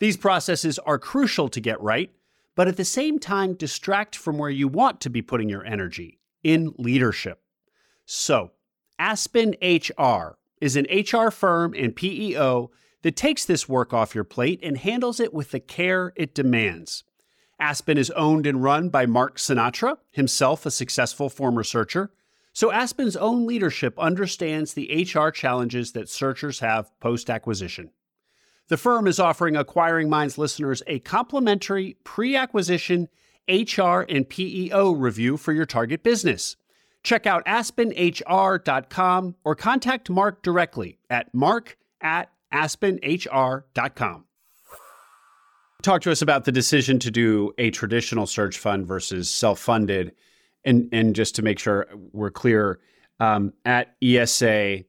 These 0.00 0.16
processes 0.16 0.80
are 0.80 0.98
crucial 0.98 1.48
to 1.48 1.60
get 1.60 1.80
right, 1.80 2.10
but 2.56 2.66
at 2.66 2.76
the 2.76 2.84
same 2.84 3.20
time 3.20 3.54
distract 3.54 4.16
from 4.16 4.36
where 4.36 4.50
you 4.50 4.66
want 4.66 5.00
to 5.02 5.10
be 5.10 5.22
putting 5.22 5.48
your 5.48 5.64
energy 5.64 6.18
in 6.42 6.74
leadership. 6.76 7.40
So, 8.04 8.50
Aspen 8.98 9.54
HR 9.62 10.38
is 10.60 10.74
an 10.74 10.86
HR 10.90 11.30
firm 11.30 11.72
and 11.76 11.94
PEO 11.94 12.72
that 13.02 13.16
takes 13.16 13.44
this 13.44 13.68
work 13.68 13.92
off 13.92 14.14
your 14.14 14.24
plate 14.24 14.58
and 14.62 14.76
handles 14.76 15.20
it 15.20 15.32
with 15.32 15.52
the 15.52 15.60
care 15.60 16.12
it 16.16 16.34
demands. 16.34 17.04
Aspen 17.58 17.98
is 17.98 18.10
owned 18.12 18.46
and 18.46 18.62
run 18.62 18.88
by 18.88 19.06
Mark 19.06 19.36
Sinatra, 19.36 19.98
himself 20.10 20.66
a 20.66 20.70
successful 20.70 21.28
former 21.28 21.62
searcher. 21.62 22.10
So 22.52 22.70
Aspen's 22.70 23.16
own 23.16 23.46
leadership 23.46 23.98
understands 23.98 24.74
the 24.74 25.08
HR 25.12 25.30
challenges 25.30 25.92
that 25.92 26.08
searchers 26.08 26.60
have 26.60 26.90
post 27.00 27.28
acquisition. 27.28 27.90
The 28.68 28.76
firm 28.76 29.06
is 29.06 29.20
offering 29.20 29.56
Acquiring 29.56 30.08
Minds 30.08 30.38
listeners 30.38 30.82
a 30.86 31.00
complimentary 31.00 31.96
pre 32.04 32.36
acquisition 32.36 33.08
HR 33.48 34.06
and 34.08 34.28
PEO 34.28 34.92
review 34.92 35.36
for 35.36 35.52
your 35.52 35.66
target 35.66 36.02
business. 36.02 36.56
Check 37.02 37.26
out 37.26 37.44
aspenhr.com 37.44 39.34
or 39.44 39.54
contact 39.54 40.08
Mark 40.08 40.42
directly 40.42 40.98
at 41.10 41.34
mark 41.34 41.76
at 42.00 42.30
aspenhr.com. 42.52 44.23
Talk 45.84 46.00
to 46.00 46.10
us 46.10 46.22
about 46.22 46.46
the 46.46 46.50
decision 46.50 46.98
to 47.00 47.10
do 47.10 47.52
a 47.58 47.70
traditional 47.70 48.24
search 48.24 48.56
fund 48.56 48.86
versus 48.86 49.28
self 49.28 49.58
funded 49.58 50.12
and 50.64 50.88
and 50.92 51.14
just 51.14 51.34
to 51.34 51.42
make 51.42 51.58
sure 51.58 51.86
we're 52.12 52.30
clear, 52.30 52.80
um, 53.20 53.52
at 53.66 53.94
ESA, 54.02 54.82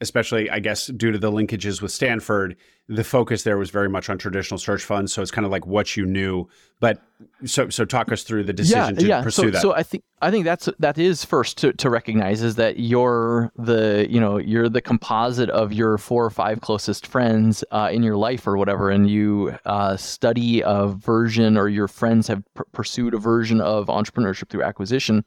especially 0.00 0.50
I 0.50 0.58
guess 0.58 0.86
due 0.86 1.10
to 1.10 1.18
the 1.18 1.30
linkages 1.30 1.82
with 1.82 1.92
Stanford, 1.92 2.56
the 2.88 3.04
focus 3.04 3.44
there 3.44 3.58
was 3.58 3.70
very 3.70 3.88
much 3.88 4.10
on 4.10 4.18
traditional 4.18 4.58
search 4.58 4.82
funds. 4.82 5.12
So 5.12 5.22
it's 5.22 5.30
kind 5.30 5.44
of 5.44 5.52
like 5.52 5.66
what 5.66 5.96
you 5.96 6.06
knew. 6.06 6.48
But 6.80 7.02
so 7.44 7.68
so 7.68 7.84
talk 7.84 8.10
us 8.10 8.22
through 8.22 8.44
the 8.44 8.52
decision 8.52 8.94
yeah, 8.94 9.00
to 9.00 9.06
yeah. 9.06 9.22
pursue 9.22 9.42
so, 9.42 9.50
that. 9.50 9.62
So 9.62 9.74
I 9.74 9.82
think 9.82 10.02
I 10.22 10.30
think 10.30 10.44
that's 10.44 10.68
that 10.78 10.98
is 10.98 11.24
first 11.24 11.58
to, 11.58 11.72
to 11.74 11.90
recognize 11.90 12.42
is 12.42 12.56
that 12.56 12.78
you're 12.78 13.52
the 13.56 14.06
you 14.10 14.18
know 14.18 14.38
you're 14.38 14.68
the 14.68 14.80
composite 14.80 15.50
of 15.50 15.72
your 15.72 15.98
four 15.98 16.24
or 16.24 16.30
five 16.30 16.62
closest 16.62 17.06
friends 17.06 17.62
uh, 17.70 17.90
in 17.92 18.02
your 18.02 18.16
life 18.16 18.46
or 18.46 18.56
whatever, 18.56 18.90
and 18.90 19.10
you 19.10 19.56
uh, 19.66 19.96
study 19.96 20.62
a 20.64 20.88
version 20.88 21.56
or 21.56 21.68
your 21.68 21.88
friends 21.88 22.26
have 22.26 22.42
pr- 22.54 22.62
pursued 22.72 23.14
a 23.14 23.18
version 23.18 23.60
of 23.60 23.86
entrepreneurship 23.86 24.48
through 24.48 24.62
acquisition 24.62 25.24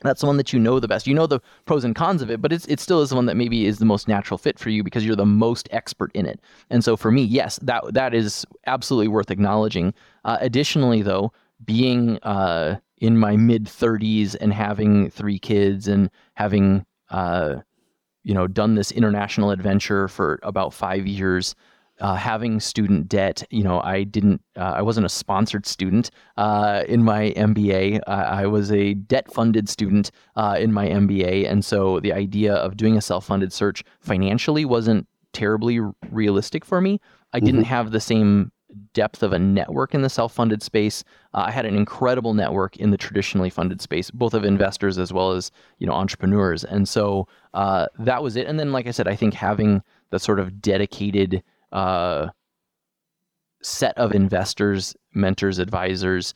that's 0.00 0.20
the 0.20 0.26
one 0.26 0.36
that 0.38 0.52
you 0.52 0.58
know 0.58 0.80
the 0.80 0.88
best. 0.88 1.06
You 1.06 1.14
know 1.14 1.26
the 1.26 1.40
pros 1.66 1.84
and 1.84 1.94
cons 1.94 2.22
of 2.22 2.30
it, 2.30 2.40
but 2.40 2.52
it's 2.52 2.66
it 2.66 2.80
still 2.80 3.02
is 3.02 3.10
the 3.10 3.16
one 3.16 3.26
that 3.26 3.36
maybe 3.36 3.66
is 3.66 3.78
the 3.78 3.84
most 3.84 4.08
natural 4.08 4.38
fit 4.38 4.58
for 4.58 4.70
you 4.70 4.82
because 4.82 5.04
you're 5.04 5.16
the 5.16 5.26
most 5.26 5.68
expert 5.72 6.10
in 6.14 6.26
it. 6.26 6.40
And 6.70 6.82
so 6.82 6.96
for 6.96 7.10
me, 7.10 7.22
yes, 7.22 7.58
that 7.62 7.84
that 7.92 8.14
is 8.14 8.46
absolutely 8.66 9.08
worth 9.08 9.30
acknowledging. 9.30 9.94
Uh, 10.24 10.38
additionally, 10.40 11.02
though, 11.02 11.32
being 11.64 12.18
uh, 12.22 12.78
in 12.98 13.18
my 13.18 13.36
mid 13.36 13.64
30s 13.64 14.36
and 14.40 14.52
having 14.52 15.10
three 15.10 15.38
kids 15.38 15.88
and 15.88 16.10
having 16.34 16.86
uh, 17.10 17.56
you 18.22 18.34
know 18.34 18.46
done 18.46 18.74
this 18.74 18.90
international 18.92 19.50
adventure 19.50 20.08
for 20.08 20.38
about 20.42 20.72
five 20.72 21.06
years, 21.06 21.54
uh, 22.00 22.14
having 22.14 22.60
student 22.60 23.08
debt, 23.08 23.44
you 23.50 23.62
know, 23.62 23.80
I 23.82 24.04
didn't, 24.04 24.42
uh, 24.56 24.74
I 24.76 24.82
wasn't 24.82 25.06
a 25.06 25.10
sponsored 25.10 25.66
student 25.66 26.10
uh, 26.36 26.84
in 26.88 27.04
my 27.04 27.32
MBA. 27.36 28.00
I 28.06 28.46
was 28.46 28.72
a 28.72 28.94
debt 28.94 29.32
funded 29.32 29.68
student 29.68 30.10
uh, 30.36 30.56
in 30.58 30.72
my 30.72 30.88
MBA. 30.88 31.50
And 31.50 31.64
so 31.64 32.00
the 32.00 32.12
idea 32.12 32.54
of 32.54 32.76
doing 32.76 32.96
a 32.96 33.00
self 33.00 33.26
funded 33.26 33.52
search 33.52 33.84
financially 34.00 34.64
wasn't 34.64 35.06
terribly 35.32 35.80
realistic 36.10 36.64
for 36.64 36.80
me. 36.80 37.00
I 37.32 37.38
mm-hmm. 37.38 37.46
didn't 37.46 37.64
have 37.64 37.90
the 37.90 38.00
same 38.00 38.50
depth 38.92 39.22
of 39.22 39.32
a 39.32 39.38
network 39.38 39.94
in 39.94 40.02
the 40.02 40.08
self 40.08 40.32
funded 40.32 40.62
space. 40.62 41.04
Uh, 41.34 41.44
I 41.46 41.50
had 41.50 41.66
an 41.66 41.76
incredible 41.76 42.34
network 42.34 42.76
in 42.76 42.90
the 42.90 42.96
traditionally 42.96 43.50
funded 43.50 43.80
space, 43.80 44.10
both 44.10 44.34
of 44.34 44.44
investors 44.44 44.98
as 44.98 45.12
well 45.12 45.32
as, 45.32 45.50
you 45.78 45.86
know, 45.86 45.92
entrepreneurs. 45.92 46.64
And 46.64 46.88
so 46.88 47.28
uh, 47.54 47.86
that 47.98 48.22
was 48.22 48.36
it. 48.36 48.46
And 48.46 48.58
then, 48.58 48.72
like 48.72 48.86
I 48.86 48.90
said, 48.90 49.08
I 49.08 49.16
think 49.16 49.34
having 49.34 49.82
the 50.10 50.18
sort 50.18 50.40
of 50.40 50.60
dedicated, 50.60 51.42
uh, 51.72 52.28
set 53.62 53.96
of 53.98 54.12
investors, 54.12 54.96
mentors, 55.14 55.58
advisors 55.58 56.34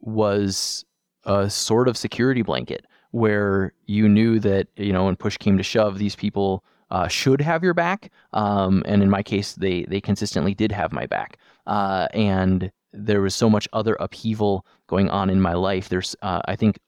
was 0.00 0.84
a 1.24 1.50
sort 1.50 1.88
of 1.88 1.96
security 1.96 2.42
blanket 2.42 2.86
where 3.10 3.72
you 3.86 4.08
knew 4.08 4.38
that 4.38 4.68
you 4.76 4.92
know 4.92 5.04
when 5.04 5.16
push 5.16 5.36
came 5.36 5.56
to 5.56 5.62
shove, 5.62 5.98
these 5.98 6.16
people 6.16 6.64
uh, 6.90 7.08
should 7.08 7.40
have 7.40 7.62
your 7.62 7.74
back. 7.74 8.10
Um, 8.32 8.82
and 8.86 9.02
in 9.02 9.10
my 9.10 9.22
case, 9.22 9.54
they 9.54 9.84
they 9.84 10.00
consistently 10.00 10.54
did 10.54 10.72
have 10.72 10.92
my 10.92 11.06
back. 11.06 11.38
Uh, 11.66 12.08
and 12.14 12.70
there 12.92 13.20
was 13.20 13.34
so 13.34 13.48
much 13.48 13.68
other 13.72 13.96
upheaval 14.00 14.66
going 14.86 15.08
on 15.10 15.30
in 15.30 15.40
my 15.40 15.54
life. 15.54 15.88
There's, 15.88 16.16
uh, 16.22 16.40
I 16.46 16.56
think, 16.56 16.78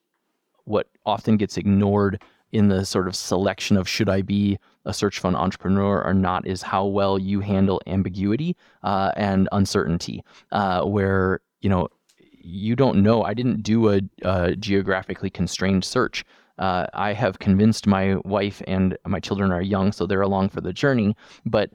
what 0.65 0.89
often 1.07 1.37
gets 1.37 1.57
ignored 1.57 2.21
in 2.51 2.69
the 2.69 2.85
sort 2.85 3.07
of 3.07 3.15
selection 3.15 3.77
of 3.77 3.89
should 3.89 4.09
I 4.09 4.23
be 4.23 4.59
a 4.85 4.93
search 4.93 5.19
fund 5.19 5.37
entrepreneur 5.37 6.03
or 6.03 6.15
not 6.15 6.47
is 6.47 6.63
how 6.63 6.87
well 6.87 7.19
you 7.19 7.41
handle 7.41 7.81
ambiguity 7.87 8.57
uh, 8.83 9.13
and 9.17 9.49
uncertainty, 9.53 10.25
uh, 10.51 10.83
where 10.83 11.41
you 11.61 11.69
know 11.69 11.89
you 12.45 12.75
don't 12.75 13.03
know. 13.03 13.23
I 13.23 13.35
didn't 13.35 13.63
do 13.63 13.93
a, 13.93 14.01
a 14.23 14.57
geographically 14.57 15.31
constrained 15.31 15.85
search. 15.85 16.25
Uh, 16.59 16.87
I 16.93 17.13
have 17.13 17.39
convinced 17.39 17.87
my 17.87 18.17
wife 18.25 18.63
and 18.67 18.97
my 19.07 19.21
children 19.21 19.53
are 19.53 19.63
young, 19.63 19.93
so 19.93 20.07
they're 20.07 20.21
along 20.21 20.51
for 20.51 20.61
the 20.61 20.73
journey. 20.73 21.17
But 21.47 21.71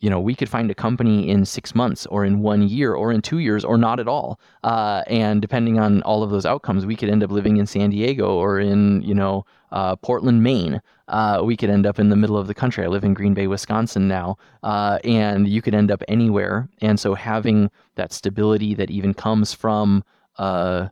you 0.00 0.08
know, 0.08 0.18
we 0.18 0.34
could 0.34 0.48
find 0.48 0.70
a 0.70 0.74
company 0.74 1.28
in 1.28 1.44
six 1.44 1.74
months 1.74 2.06
or 2.06 2.24
in 2.24 2.40
one 2.40 2.66
year 2.66 2.94
or 2.94 3.12
in 3.12 3.20
two 3.20 3.38
years 3.38 3.64
or 3.64 3.76
not 3.76 4.00
at 4.00 4.08
all. 4.08 4.40
Uh, 4.64 5.02
and 5.06 5.42
depending 5.42 5.78
on 5.78 6.02
all 6.02 6.22
of 6.22 6.30
those 6.30 6.46
outcomes, 6.46 6.86
we 6.86 6.96
could 6.96 7.10
end 7.10 7.22
up 7.22 7.30
living 7.30 7.58
in 7.58 7.66
San 7.66 7.90
Diego 7.90 8.34
or 8.34 8.58
in, 8.58 9.02
you 9.02 9.14
know, 9.14 9.44
uh, 9.72 9.96
Portland, 9.96 10.42
Maine. 10.42 10.80
Uh, 11.08 11.42
we 11.44 11.56
could 11.56 11.68
end 11.68 11.86
up 11.86 11.98
in 11.98 12.08
the 12.08 12.16
middle 12.16 12.38
of 12.38 12.46
the 12.46 12.54
country. 12.54 12.82
I 12.82 12.88
live 12.88 13.04
in 13.04 13.12
Green 13.12 13.34
Bay, 13.34 13.46
Wisconsin 13.46 14.08
now. 14.08 14.38
Uh, 14.62 14.98
and 15.04 15.46
you 15.46 15.60
could 15.60 15.74
end 15.74 15.90
up 15.90 16.02
anywhere. 16.08 16.68
And 16.80 16.98
so 16.98 17.14
having 17.14 17.70
that 17.96 18.12
stability 18.12 18.74
that 18.74 18.90
even 18.90 19.12
comes 19.12 19.52
from, 19.52 20.02
uh, 20.38 20.88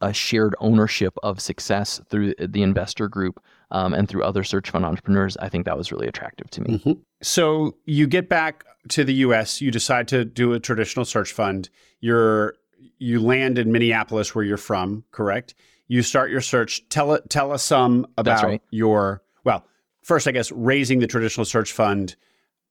a 0.00 0.12
shared 0.12 0.54
ownership 0.60 1.14
of 1.22 1.40
success 1.40 2.00
through 2.08 2.34
the 2.38 2.62
investor 2.62 3.08
group 3.08 3.40
um, 3.70 3.94
and 3.94 4.08
through 4.08 4.22
other 4.22 4.44
search 4.44 4.70
fund 4.70 4.84
entrepreneurs, 4.84 5.36
I 5.38 5.48
think 5.48 5.64
that 5.66 5.76
was 5.76 5.92
really 5.92 6.06
attractive 6.06 6.50
to 6.50 6.62
me. 6.62 6.78
Mm-hmm. 6.78 6.92
So 7.22 7.76
you 7.84 8.06
get 8.06 8.28
back 8.28 8.64
to 8.90 9.04
the 9.04 9.14
U.S. 9.14 9.60
You 9.60 9.70
decide 9.70 10.08
to 10.08 10.24
do 10.24 10.52
a 10.52 10.60
traditional 10.60 11.04
search 11.04 11.32
fund. 11.32 11.68
You're 12.00 12.54
you 12.98 13.20
land 13.20 13.58
in 13.58 13.70
Minneapolis, 13.72 14.34
where 14.34 14.44
you're 14.44 14.56
from, 14.56 15.04
correct? 15.12 15.54
you 15.88 16.02
start 16.02 16.30
your 16.30 16.42
search. 16.42 16.86
Tell 16.90 17.18
tell 17.28 17.50
us 17.50 17.64
some 17.64 18.06
about 18.16 18.44
right. 18.44 18.62
your 18.70 19.22
well. 19.42 19.64
First, 20.02 20.28
I 20.28 20.30
guess 20.30 20.52
raising 20.52 21.00
the 21.00 21.06
traditional 21.06 21.44
search 21.44 21.72
fund. 21.72 22.14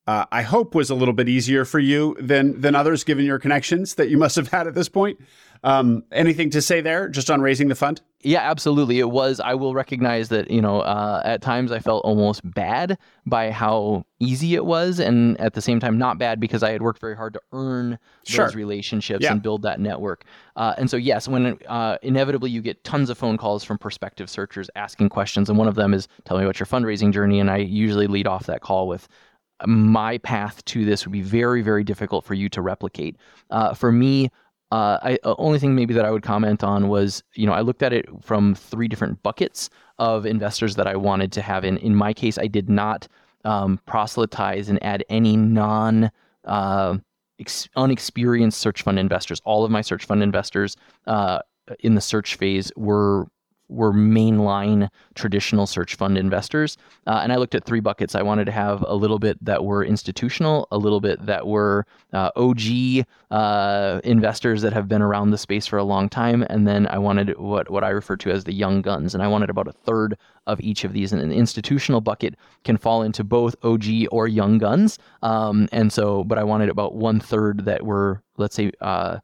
Uh, 0.07 0.25
I 0.31 0.41
hope 0.41 0.73
was 0.73 0.89
a 0.89 0.95
little 0.95 1.13
bit 1.13 1.27
easier 1.27 1.65
for 1.65 1.79
you 1.79 2.15
than 2.19 2.59
than 2.61 2.75
others, 2.75 3.03
given 3.03 3.25
your 3.25 3.39
connections 3.39 3.95
that 3.95 4.09
you 4.09 4.17
must 4.17 4.35
have 4.37 4.47
had 4.47 4.65
at 4.67 4.73
this 4.73 4.87
point. 4.89 5.19
Um, 5.63 6.03
anything 6.11 6.51
to 6.51 6.61
say 6.61 6.81
there, 6.81 7.09
just 7.09 7.31
on 7.31 7.41
raising 7.41 7.67
the 7.67 7.73
fund? 7.75 7.99
Yeah, 8.21 8.41
absolutely. 8.41 8.99
It 8.99 9.09
was. 9.09 9.39
I 9.39 9.55
will 9.55 9.73
recognize 9.73 10.29
that. 10.29 10.49
You 10.51 10.61
know, 10.61 10.81
uh, 10.81 11.21
at 11.25 11.41
times 11.41 11.71
I 11.71 11.79
felt 11.79 12.05
almost 12.05 12.41
bad 12.43 12.97
by 13.25 13.51
how 13.51 14.05
easy 14.19 14.53
it 14.55 14.65
was, 14.65 14.99
and 14.99 15.39
at 15.41 15.55
the 15.55 15.61
same 15.61 15.79
time 15.79 15.97
not 15.97 16.19
bad 16.19 16.39
because 16.39 16.61
I 16.63 16.71
had 16.71 16.81
worked 16.83 17.01
very 17.01 17.15
hard 17.15 17.33
to 17.33 17.41
earn 17.51 17.97
Sure. 18.23 18.45
those 18.45 18.55
relationships 18.55 19.23
Yeah. 19.23 19.31
and 19.33 19.41
build 19.41 19.63
that 19.63 19.79
network. 19.79 20.23
Uh, 20.55 20.73
and 20.77 20.89
so 20.89 20.95
yes, 20.95 21.27
when 21.27 21.57
uh, 21.67 21.97
inevitably 22.01 22.49
you 22.51 22.61
get 22.61 22.83
tons 22.83 23.09
of 23.09 23.17
phone 23.17 23.37
calls 23.37 23.63
from 23.63 23.77
prospective 23.77 24.29
searchers 24.29 24.69
asking 24.75 25.09
questions, 25.09 25.49
and 25.49 25.57
one 25.57 25.67
of 25.67 25.75
them 25.75 25.93
is, 25.93 26.07
"Tell 26.23 26.37
me 26.37 26.43
about 26.43 26.59
your 26.59 26.67
fundraising 26.67 27.11
journey," 27.11 27.39
and 27.39 27.49
I 27.51 27.57
usually 27.57 28.07
lead 28.07 28.27
off 28.27 28.45
that 28.45 28.61
call 28.61 28.87
with. 28.87 29.07
My 29.65 30.17
path 30.19 30.63
to 30.65 30.85
this 30.85 31.05
would 31.05 31.11
be 31.11 31.21
very, 31.21 31.61
very 31.61 31.83
difficult 31.83 32.25
for 32.25 32.33
you 32.33 32.49
to 32.49 32.61
replicate. 32.61 33.17
Uh, 33.49 33.73
for 33.73 33.91
me, 33.91 34.29
uh, 34.71 34.99
I 35.01 35.17
uh, 35.23 35.35
only 35.37 35.59
thing 35.59 35.75
maybe 35.75 35.93
that 35.93 36.05
I 36.05 36.11
would 36.11 36.23
comment 36.23 36.63
on 36.63 36.89
was 36.89 37.23
you 37.35 37.45
know 37.45 37.53
I 37.53 37.61
looked 37.61 37.83
at 37.83 37.93
it 37.93 38.05
from 38.21 38.53
three 38.53 38.87
different 38.87 39.23
buckets 39.23 39.69
of 39.97 40.25
investors 40.25 40.75
that 40.75 40.87
I 40.87 40.95
wanted 40.95 41.31
to 41.33 41.41
have 41.41 41.63
in. 41.63 41.77
In 41.77 41.95
my 41.95 42.13
case, 42.13 42.37
I 42.37 42.47
did 42.47 42.69
not 42.69 43.07
um, 43.45 43.79
proselytize 43.85 44.67
and 44.67 44.83
add 44.83 45.05
any 45.09 45.37
non 45.37 46.11
uh, 46.43 46.97
ex- 47.39 47.69
unexperienced 47.77 48.59
search 48.59 48.81
fund 48.81 48.99
investors. 48.99 49.41
All 49.45 49.63
of 49.63 49.71
my 49.71 49.81
search 49.81 50.05
fund 50.05 50.21
investors 50.21 50.75
uh, 51.05 51.39
in 51.79 51.95
the 51.95 52.01
search 52.01 52.35
phase 52.35 52.71
were 52.75 53.27
were 53.69 53.93
mainline 53.93 54.89
traditional 55.15 55.67
search 55.67 55.95
fund 55.95 56.17
investors. 56.17 56.77
Uh, 57.05 57.19
and 57.23 57.33
I 57.33 57.35
looked 57.35 57.55
at 57.55 57.65
three 57.65 57.79
buckets. 57.79 58.15
I 58.15 58.21
wanted 58.21 58.45
to 58.45 58.51
have 58.51 58.83
a 58.87 58.95
little 58.95 59.19
bit 59.19 59.43
that 59.43 59.63
were 59.63 59.83
institutional, 59.83 60.67
a 60.71 60.77
little 60.77 61.01
bit 61.01 61.25
that 61.25 61.47
were 61.47 61.85
uh, 62.13 62.31
OG 62.35 63.05
uh, 63.31 63.99
investors 64.03 64.61
that 64.61 64.73
have 64.73 64.87
been 64.87 65.01
around 65.01 65.31
the 65.31 65.37
space 65.37 65.65
for 65.67 65.77
a 65.77 65.83
long 65.83 66.09
time, 66.09 66.43
and 66.49 66.67
then 66.67 66.87
I 66.87 66.97
wanted 66.97 67.37
what 67.37 67.69
what 67.69 67.83
I 67.83 67.89
refer 67.89 68.15
to 68.17 68.31
as 68.31 68.43
the 68.43 68.53
young 68.53 68.81
guns. 68.81 69.13
And 69.13 69.23
I 69.23 69.27
wanted 69.27 69.49
about 69.49 69.67
a 69.67 69.73
third 69.73 70.17
of 70.47 70.59
each 70.61 70.83
of 70.83 70.93
these. 70.93 71.13
And 71.13 71.21
an 71.21 71.31
institutional 71.31 72.01
bucket 72.01 72.35
can 72.63 72.77
fall 72.77 73.03
into 73.03 73.23
both 73.23 73.55
OG 73.63 73.85
or 74.11 74.27
young 74.27 74.57
guns. 74.57 74.97
Um, 75.21 75.67
and 75.71 75.91
so, 75.93 76.23
but 76.23 76.37
I 76.37 76.43
wanted 76.43 76.69
about 76.69 76.95
one 76.95 77.19
third 77.19 77.65
that 77.65 77.85
were, 77.85 78.23
let's 78.37 78.55
say, 78.55 78.71
uh, 78.81 79.19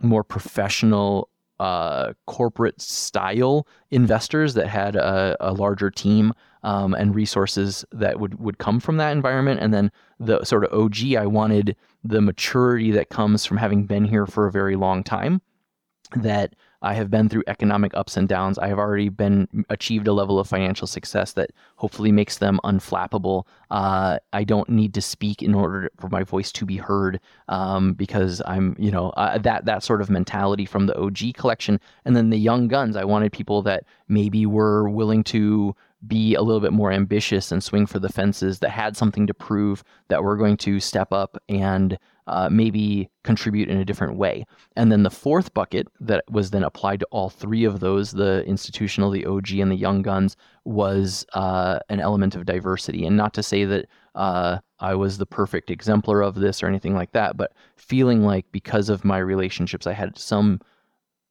more 0.00 0.24
professional 0.24 1.28
uh, 1.60 2.12
corporate 2.26 2.80
style 2.80 3.66
investors 3.90 4.54
that 4.54 4.68
had 4.68 4.96
a, 4.96 5.36
a 5.40 5.52
larger 5.52 5.90
team 5.90 6.32
um, 6.62 6.94
and 6.94 7.14
resources 7.14 7.84
that 7.92 8.20
would, 8.20 8.38
would 8.38 8.58
come 8.58 8.80
from 8.80 8.96
that 8.96 9.12
environment. 9.12 9.60
And 9.60 9.72
then 9.72 9.90
the 10.18 10.44
sort 10.44 10.64
of 10.64 10.72
OG, 10.72 11.14
I 11.16 11.26
wanted 11.26 11.76
the 12.04 12.20
maturity 12.20 12.90
that 12.92 13.10
comes 13.10 13.44
from 13.44 13.56
having 13.56 13.84
been 13.84 14.04
here 14.04 14.26
for 14.26 14.46
a 14.46 14.52
very 14.52 14.76
long 14.76 15.02
time. 15.02 15.40
That 16.16 16.54
I 16.80 16.94
have 16.94 17.10
been 17.10 17.28
through 17.28 17.42
economic 17.46 17.92
ups 17.94 18.16
and 18.16 18.28
downs. 18.28 18.58
I 18.58 18.68
have 18.68 18.78
already 18.78 19.08
been 19.08 19.64
achieved 19.68 20.06
a 20.06 20.12
level 20.12 20.38
of 20.38 20.48
financial 20.48 20.86
success 20.86 21.32
that 21.32 21.50
hopefully 21.76 22.12
makes 22.12 22.38
them 22.38 22.60
unflappable. 22.64 23.44
Uh, 23.70 24.18
I 24.32 24.44
don't 24.44 24.68
need 24.68 24.94
to 24.94 25.02
speak 25.02 25.42
in 25.42 25.54
order 25.54 25.90
for 25.98 26.08
my 26.08 26.22
voice 26.22 26.52
to 26.52 26.64
be 26.64 26.76
heard 26.76 27.20
um, 27.48 27.94
because 27.94 28.40
I'm, 28.46 28.76
you 28.78 28.90
know, 28.90 29.10
uh, 29.10 29.38
that 29.38 29.64
that 29.64 29.82
sort 29.82 30.00
of 30.00 30.10
mentality 30.10 30.66
from 30.66 30.86
the 30.86 30.96
OG 30.98 31.34
collection. 31.34 31.80
And 32.04 32.14
then 32.14 32.30
the 32.30 32.38
young 32.38 32.68
guns, 32.68 32.96
I 32.96 33.04
wanted 33.04 33.32
people 33.32 33.62
that 33.62 33.84
maybe 34.06 34.46
were 34.46 34.88
willing 34.88 35.24
to 35.24 35.74
be 36.06 36.34
a 36.34 36.42
little 36.42 36.60
bit 36.60 36.72
more 36.72 36.92
ambitious 36.92 37.50
and 37.50 37.62
swing 37.62 37.84
for 37.84 37.98
the 37.98 38.08
fences 38.08 38.60
that 38.60 38.70
had 38.70 38.96
something 38.96 39.26
to 39.26 39.34
prove 39.34 39.82
that 40.08 40.22
were 40.22 40.36
going 40.36 40.56
to 40.58 40.78
step 40.78 41.12
up 41.12 41.42
and 41.48 41.98
uh, 42.28 42.48
maybe 42.50 43.08
contribute 43.24 43.68
in 43.68 43.78
a 43.78 43.84
different 43.84 44.16
way. 44.16 44.44
And 44.76 44.92
then 44.92 45.02
the 45.02 45.10
fourth 45.10 45.54
bucket 45.54 45.88
that 46.00 46.24
was 46.30 46.50
then 46.50 46.62
applied 46.62 47.00
to 47.00 47.06
all 47.10 47.30
three 47.30 47.64
of 47.64 47.80
those 47.80 48.12
the 48.12 48.44
institutional, 48.44 49.10
the 49.10 49.24
OG, 49.24 49.52
and 49.52 49.72
the 49.72 49.76
young 49.76 50.02
guns 50.02 50.36
was 50.64 51.24
uh, 51.32 51.78
an 51.88 52.00
element 52.00 52.34
of 52.34 52.44
diversity. 52.44 53.06
And 53.06 53.16
not 53.16 53.32
to 53.34 53.42
say 53.42 53.64
that 53.64 53.88
uh, 54.14 54.58
I 54.78 54.94
was 54.94 55.16
the 55.16 55.26
perfect 55.26 55.70
exemplar 55.70 56.22
of 56.22 56.34
this 56.34 56.62
or 56.62 56.66
anything 56.66 56.94
like 56.94 57.12
that, 57.12 57.36
but 57.36 57.52
feeling 57.76 58.22
like 58.22 58.44
because 58.52 58.90
of 58.90 59.04
my 59.04 59.18
relationships, 59.18 59.86
I 59.86 59.94
had 59.94 60.18
some 60.18 60.60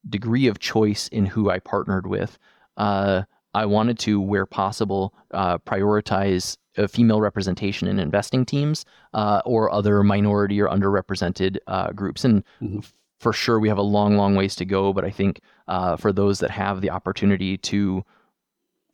degree 0.08 0.48
of 0.48 0.58
choice 0.58 1.06
in 1.08 1.26
who 1.26 1.48
I 1.48 1.60
partnered 1.60 2.06
with. 2.06 2.38
Uh, 2.76 3.22
I 3.54 3.66
wanted 3.66 3.98
to, 4.00 4.20
where 4.20 4.46
possible, 4.46 5.14
uh, 5.32 5.58
prioritize 5.58 6.56
female 6.86 7.20
representation 7.20 7.88
in 7.88 7.98
investing 7.98 8.44
teams 8.44 8.84
uh, 9.14 9.40
or 9.44 9.72
other 9.72 10.02
minority 10.04 10.60
or 10.60 10.68
underrepresented 10.68 11.56
uh, 11.66 11.90
groups. 11.92 12.24
And 12.24 12.44
Mhm. 12.62 12.88
for 13.18 13.32
sure, 13.32 13.58
we 13.58 13.68
have 13.68 13.78
a 13.78 13.82
long, 13.82 14.16
long 14.16 14.36
ways 14.36 14.54
to 14.56 14.64
go. 14.64 14.92
But 14.92 15.04
I 15.04 15.10
think 15.10 15.40
uh, 15.66 15.96
for 15.96 16.12
those 16.12 16.38
that 16.40 16.50
have 16.50 16.80
the 16.80 16.90
opportunity 16.90 17.56
to 17.58 18.04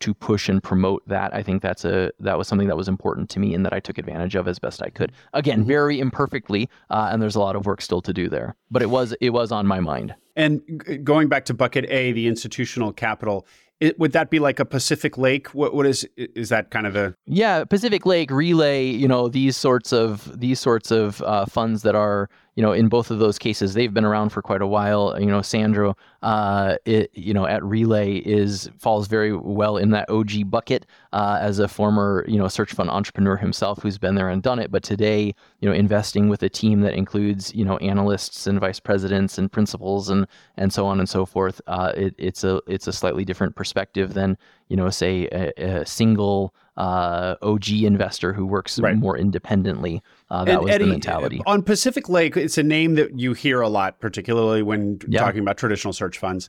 to 0.00 0.12
push 0.12 0.48
and 0.50 0.62
promote 0.62 1.06
that, 1.08 1.32
I 1.32 1.42
think 1.42 1.62
that's 1.62 1.84
a 1.84 2.10
that 2.20 2.36
was 2.36 2.46
something 2.48 2.66
that 2.68 2.76
was 2.76 2.88
important 2.88 3.30
to 3.30 3.38
me 3.40 3.54
and 3.54 3.64
that 3.64 3.72
I 3.72 3.80
took 3.80 3.96
advantage 3.96 4.34
of 4.34 4.46
as 4.48 4.58
best 4.58 4.82
I 4.82 4.90
could. 4.90 5.12
Again, 5.32 5.62
Mhm. 5.64 5.66
very 5.68 6.00
imperfectly, 6.00 6.68
uh, 6.90 7.08
and 7.12 7.22
there's 7.22 7.36
a 7.36 7.40
lot 7.40 7.54
of 7.56 7.64
work 7.64 7.80
still 7.80 8.02
to 8.02 8.12
do 8.12 8.28
there. 8.28 8.56
But 8.70 8.82
it 8.82 8.90
was 8.90 9.14
it 9.20 9.30
was 9.30 9.52
on 9.52 9.66
my 9.66 9.80
mind. 9.80 10.14
And 10.36 10.60
g- 10.86 10.96
going 10.98 11.28
back 11.28 11.44
to 11.46 11.54
bucket 11.54 11.86
A, 11.90 12.12
the 12.12 12.26
institutional 12.26 12.92
capital, 12.92 13.46
it, 13.84 13.98
would 13.98 14.12
that 14.12 14.30
be 14.30 14.38
like 14.38 14.58
a 14.58 14.64
Pacific 14.64 15.18
Lake? 15.18 15.48
What 15.48 15.74
what 15.74 15.86
is 15.86 16.08
is 16.16 16.48
that 16.48 16.70
kind 16.70 16.86
of 16.86 16.96
a 16.96 17.14
Yeah, 17.26 17.64
Pacific 17.64 18.06
Lake 18.06 18.30
Relay, 18.30 18.86
you 18.86 19.06
know, 19.06 19.28
these 19.28 19.56
sorts 19.56 19.92
of 19.92 20.40
these 20.40 20.58
sorts 20.58 20.90
of 20.90 21.20
uh, 21.22 21.44
funds 21.46 21.82
that 21.82 21.94
are, 21.94 22.30
you 22.56 22.62
know, 22.62 22.72
in 22.72 22.88
both 22.88 23.10
of 23.10 23.18
those 23.18 23.38
cases, 23.38 23.74
they've 23.74 23.92
been 23.92 24.04
around 24.04 24.30
for 24.30 24.40
quite 24.40 24.62
a 24.62 24.66
while. 24.66 25.16
You 25.18 25.26
know, 25.26 25.42
Sandro, 25.42 25.96
uh, 26.22 26.76
it, 26.84 27.10
you 27.14 27.34
know, 27.34 27.46
at 27.46 27.64
Relay 27.64 28.16
is 28.16 28.70
falls 28.78 29.08
very 29.08 29.36
well 29.36 29.76
in 29.76 29.90
that 29.90 30.08
OG 30.08 30.50
bucket 30.50 30.86
uh, 31.12 31.38
as 31.40 31.58
a 31.58 31.66
former, 31.66 32.24
you 32.28 32.38
know, 32.38 32.46
search 32.48 32.72
fund 32.72 32.90
entrepreneur 32.90 33.36
himself 33.36 33.82
who's 33.82 33.98
been 33.98 34.14
there 34.14 34.28
and 34.28 34.42
done 34.42 34.58
it. 34.58 34.70
But 34.70 34.82
today, 34.84 35.34
you 35.60 35.68
know, 35.68 35.74
investing 35.74 36.28
with 36.28 36.42
a 36.44 36.48
team 36.48 36.80
that 36.82 36.94
includes, 36.94 37.52
you 37.54 37.64
know, 37.64 37.76
analysts 37.78 38.46
and 38.46 38.60
vice 38.60 38.78
presidents 38.80 39.36
and 39.36 39.50
principals 39.50 40.08
and 40.08 40.26
and 40.56 40.72
so 40.72 40.86
on 40.86 41.00
and 41.00 41.08
so 41.08 41.26
forth, 41.26 41.60
uh, 41.66 41.92
it, 41.96 42.14
it's 42.18 42.44
a 42.44 42.60
it's 42.68 42.86
a 42.86 42.92
slightly 42.92 43.24
different 43.24 43.56
perspective 43.56 44.14
than 44.14 44.38
you 44.68 44.76
know, 44.76 44.88
say 44.90 45.28
a, 45.30 45.52
a 45.80 45.86
single 45.86 46.54
uh, 46.76 47.34
OG 47.42 47.70
investor 47.70 48.32
who 48.32 48.46
works 48.46 48.78
Right. 48.80 48.96
more 48.96 49.16
independently. 49.16 50.02
Uh, 50.30 50.44
that 50.44 50.52
And 50.54 50.62
was 50.64 50.70
Eddy, 50.72 50.84
the 50.86 50.90
mentality. 50.90 51.40
On 51.46 51.62
Pacific 51.62 52.08
Lake, 52.08 52.36
it's 52.36 52.56
a 52.58 52.62
name 52.62 52.94
that 52.94 53.18
you 53.18 53.34
hear 53.34 53.60
a 53.60 53.68
lot, 53.68 54.00
particularly 54.00 54.62
when 54.62 54.98
Yeah. 55.06 55.20
talking 55.20 55.40
about 55.40 55.56
traditional 55.58 55.92
search 55.92 56.18
funds. 56.18 56.48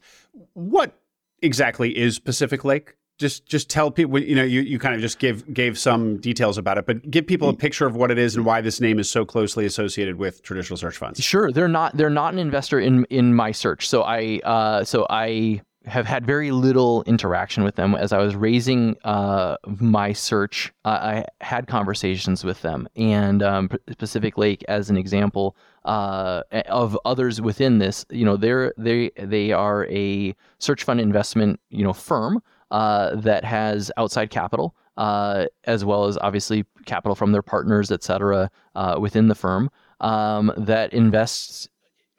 What 0.54 0.98
exactly 1.42 1.96
is 1.98 2.18
Pacific 2.20 2.64
Lake? 2.64 2.96
Just 3.18 3.46
just 3.46 3.70
tell 3.70 3.92
people, 3.92 4.20
you 4.20 4.36
know, 4.36 4.44
you, 4.44 4.60
you 4.62 4.78
kind 4.78 4.94
of 4.94 5.00
just 5.00 5.20
give 5.20 5.54
gave 5.54 5.78
some 5.80 6.18
details 6.18 6.58
about 6.58 6.78
it, 6.78 6.86
but 6.86 7.10
give 7.10 7.26
people 7.26 7.48
a 7.48 7.54
picture 7.54 7.86
of 7.86 7.96
what 7.96 8.12
it 8.12 8.18
is 8.18 8.36
and 8.36 8.46
why 8.46 8.60
this 8.60 8.82
name 8.82 9.00
is 9.00 9.10
so 9.10 9.24
closely 9.24 9.66
associated 9.66 10.18
with 10.18 10.42
traditional 10.44 10.76
search 10.76 10.98
funds. 10.98 11.24
Sure, 11.24 11.50
they're 11.50 11.70
not 11.70 11.96
they're 11.96 12.10
not 12.10 12.34
an 12.34 12.40
investor 12.40 12.78
in 12.78 13.06
in 13.06 13.34
my 13.34 13.54
search. 13.54 13.88
So 13.88 14.04
I 14.04 14.42
uh, 14.44 14.84
so 14.84 15.06
I 15.10 15.62
have 15.86 16.06
had 16.06 16.26
very 16.26 16.52
little 16.52 17.04
interaction 17.04 17.63
with 17.63 17.76
them 17.76 17.95
as 17.95 18.12
I 18.12 18.17
was 18.17 18.36
raising 18.36 18.95
uh, 19.04 19.58
my 19.67 20.13
search. 20.13 20.74
I 20.84 21.26
had 21.41 21.67
conversations 21.67 22.43
with 22.43 22.62
them, 22.62 22.88
and 22.95 23.43
um, 23.43 23.69
Pacific 23.98 24.38
Lake, 24.38 24.63
as 24.67 24.89
an 24.89 24.98
example 24.98 25.56
uh, 25.86 26.41
of 26.67 26.98
others 27.06 27.41
within 27.41 27.80
this, 27.80 28.06
you 28.10 28.26
know, 28.26 28.38
they're 28.38 28.74
they 28.78 29.12
they 29.17 29.52
are 29.52 29.86
a 29.88 30.36
search 30.60 30.84
fund 30.84 31.00
investment 31.00 31.60
you 31.69 31.84
know 31.84 31.93
firm 31.93 32.41
uh, 32.71 33.15
that 33.15 33.43
has 33.43 33.91
outside 33.98 34.30
capital. 34.30 34.76
Uh, 34.98 35.48
as 35.65 35.84
well 35.84 36.06
as 36.06 36.17
obviously 36.19 36.63
capital 36.86 37.15
from 37.15 37.34
their 37.34 37.41
partners, 37.41 37.91
et 37.91 38.02
cetera, 38.02 38.50
uh, 38.76 38.95
within 38.98 39.28
the 39.28 39.36
firm 39.36 39.69
um, 40.00 40.54
that 40.56 40.93
invests, 40.93 41.67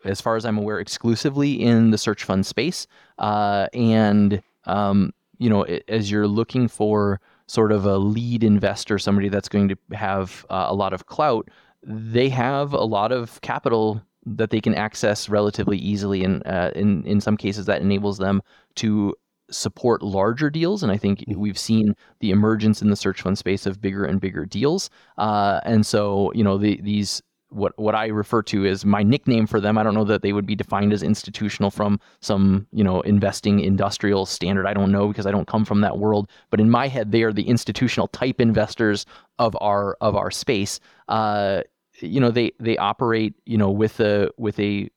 as 0.07 0.21
far 0.21 0.37
as 0.37 0.45
I'm 0.45 0.59
aware, 0.59 0.79
exclusively 0.81 1.53
in 1.53 1.91
the 1.91 1.99
search 1.99 2.25
fund 2.25 2.47
space. 2.47 2.87
Uh, 3.19 3.67
and 3.75 4.43
um, 4.65 5.13
you 5.39 5.51
know, 5.51 5.63
as 5.89 6.11
you're 6.11 6.27
looking 6.29 6.69
for 6.69 7.21
sort 7.47 7.73
of 7.73 7.85
a 7.85 7.99
lead 7.99 8.43
investor, 8.43 8.99
somebody 8.99 9.29
that's 9.29 9.49
going 9.49 9.69
to 9.69 9.77
have 9.93 10.45
uh, 10.51 10.67
a 10.69 10.75
lot 10.75 10.93
of 10.93 11.07
clout, 11.07 11.49
they 11.83 12.29
have 12.29 12.73
a 12.73 12.85
lot 12.85 13.13
of 13.13 13.41
capital 13.43 14.03
that 14.25 14.51
they 14.51 14.61
can 14.61 14.75
access 14.75 15.29
relatively 15.29 15.79
easily, 15.79 16.25
and 16.25 16.45
uh, 16.47 16.71
in 16.75 17.05
in 17.07 17.21
some 17.21 17.37
cases 17.37 17.67
that 17.67 17.81
enables 17.81 18.19
them 18.19 18.43
to 18.75 19.15
support 19.49 20.03
larger 20.03 20.51
deals. 20.51 20.83
And 20.83 20.91
I 20.91 20.97
think 20.97 21.21
Mhm. 21.21 21.37
we've 21.37 21.59
seen 21.59 21.95
the 22.19 22.33
emergence 22.33 22.83
in 22.83 22.91
the 22.91 22.97
search 22.97 23.23
fund 23.23 23.39
space 23.39 23.65
of 23.67 23.81
bigger 23.81 24.05
and 24.05 24.21
bigger 24.21 24.45
deals. 24.45 24.91
Uh, 25.19 25.61
and 25.63 25.87
so, 25.87 26.33
you 26.35 26.43
know, 26.43 26.59
the, 26.59 26.81
these 26.83 27.23
what 27.51 27.73
what 27.79 27.95
I 27.95 28.07
refer 28.07 28.43
to 28.45 28.67
as 28.67 28.85
my 28.85 29.03
nickname 29.03 29.47
for 29.47 29.61
them. 29.61 29.79
I 29.79 29.83
don't 29.83 29.95
know 29.95 30.05
that 30.05 30.23
they 30.23 30.33
would 30.33 30.47
be 30.47 30.55
defined 30.55 30.93
as 30.93 31.03
institutional 31.03 31.71
from 31.71 32.01
some 32.21 32.67
you 32.73 32.85
know 32.85 33.01
investing 33.03 33.61
industrial 33.61 34.27
standard. 34.27 34.67
I 34.67 34.75
don't 34.75 34.93
know 34.93 35.09
because 35.09 35.27
I 35.27 35.31
don't 35.31 35.49
come 35.49 35.65
from 35.65 35.81
that 35.83 35.99
world. 35.99 36.29
But 36.51 36.61
in 36.61 36.71
my 36.71 36.89
head, 36.89 37.13
they 37.13 37.23
are 37.23 37.33
the 37.33 37.49
institutional 37.49 38.09
type 38.09 38.41
investors 38.41 39.07
of 39.39 39.57
our 39.61 39.97
of 40.01 40.17
our 40.17 40.31
space. 40.31 40.81
Uh, 41.09 41.63
you 42.01 42.21
know, 42.21 42.31
they 42.31 42.53
they 42.61 42.77
operate 42.77 43.35
you 43.45 43.59
know 43.59 43.71
with 43.71 44.01
a 44.01 44.31
with 44.37 44.59
a 44.59 44.91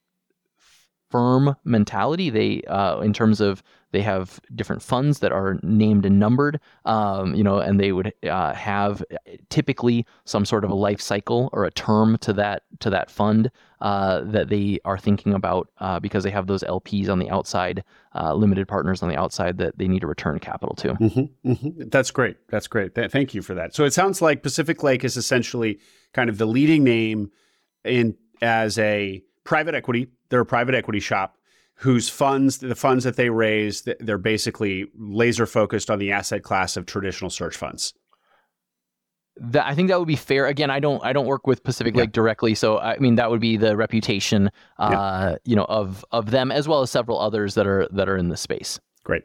firm 1.10 1.56
mentality. 1.64 2.30
They, 2.30 2.62
uh, 2.68 3.00
in 3.00 3.14
terms 3.14 3.42
of 3.42 3.64
they 3.92 4.02
have 4.02 4.40
different 4.56 4.82
funds 4.82 5.20
that 5.20 5.32
are 5.32 5.60
named 5.64 6.06
and 6.06 6.20
numbered, 6.20 6.60
um, 6.86 7.34
you 7.34 7.44
know, 7.44 7.60
and 7.60 7.80
they 7.80 7.92
would 7.92 8.14
uh, 8.24 8.54
have 8.54 9.04
typically 9.50 10.06
some 10.26 10.46
sort 10.46 10.64
of 10.64 10.70
a 10.70 10.76
life 10.76 11.02
cycle 11.02 11.50
or 11.54 11.66
a 11.66 11.72
term 11.72 12.18
to 12.20 12.34
that 12.34 12.64
to 12.80 12.90
that 12.90 13.10
fund 13.10 13.52
uh, 13.82 14.22
that 14.22 14.50
they 14.50 14.80
are 14.86 14.98
thinking 14.98 15.34
about 15.34 15.70
uh, 15.80 16.00
because 16.00 16.24
they 16.24 16.30
have 16.30 16.48
those 16.48 16.64
LPs 16.64 17.10
on 17.10 17.20
the 17.20 17.30
outside, 17.30 17.84
uh, 18.16 18.34
limited 18.34 18.68
partners 18.68 19.02
on 19.02 19.10
the 19.10 19.18
outside 19.18 19.58
that 19.58 19.78
they 19.78 19.88
need 19.88 20.02
to 20.02 20.08
return 20.08 20.40
capital 20.40 20.76
to. 20.76 20.94
Mm-hmm, 20.94 21.52
mm-hmm. 21.52 21.90
That's 21.90 22.12
great. 22.12 22.38
That's 22.50 22.68
great. 22.68 22.96
Th- 22.96 23.12
thank 23.12 23.34
you 23.34 23.42
for 23.42 23.54
that. 23.56 23.74
So 23.74 23.86
it 23.86 23.94
sounds 23.94 24.22
like 24.22 24.44
Pacific 24.44 24.84
Lake 24.84 25.04
is 25.04 25.18
essentially 25.18 25.80
kind 26.14 26.30
of 26.30 26.38
the 26.38 26.46
leading 26.46 26.84
name 26.84 27.32
in 27.84 28.16
as 28.42 28.78
a 28.78 29.24
private 29.44 29.74
equity 29.76 30.08
they're 30.30 30.42
a 30.42 30.46
private 30.46 30.76
equity 30.76 31.00
shop 31.00 31.36
whose 31.80 32.10
funds, 32.10 32.58
the 32.58 32.76
funds 32.76 33.06
that 33.06 33.16
they 33.16 33.30
raise, 33.30 33.88
they're 34.02 34.18
basically 34.18 34.88
laser 34.98 35.46
focused 35.46 35.90
on 35.90 35.98
the 35.98 36.12
asset 36.12 36.44
class 36.44 36.76
of 36.76 36.86
traditional 36.86 37.30
search 37.30 37.56
funds. 37.56 37.94
That, 39.38 39.66
I 39.66 39.76
think 39.76 39.88
that 39.88 39.98
would 39.98 40.08
be 40.08 40.18
fair. 40.18 40.48
Again, 40.48 40.70
I 40.70 40.82
don't 40.82 41.02
I 41.06 41.14
don't 41.14 41.26
work 41.26 41.48
with 41.48 41.64
Pacific 41.64 41.96
Lake 41.96 42.12
directly, 42.12 42.54
so 42.54 42.80
I 42.80 42.98
mean 42.98 43.16
that 43.16 43.32
would 43.32 43.40
be 43.40 43.56
the 43.56 43.78
reputation, 43.78 44.50
uh, 44.78 44.90
yeah. 44.92 45.36
you 45.46 45.56
know, 45.56 45.64
of 45.70 46.04
of 46.12 46.32
them 46.32 46.52
as 46.52 46.68
well 46.68 46.82
as 46.82 46.92
several 46.92 47.18
others 47.18 47.54
that 47.54 47.66
are 47.66 47.88
that 47.92 48.10
are 48.10 48.18
in 48.18 48.28
the 48.28 48.36
space. 48.36 48.82
Great. 49.06 49.24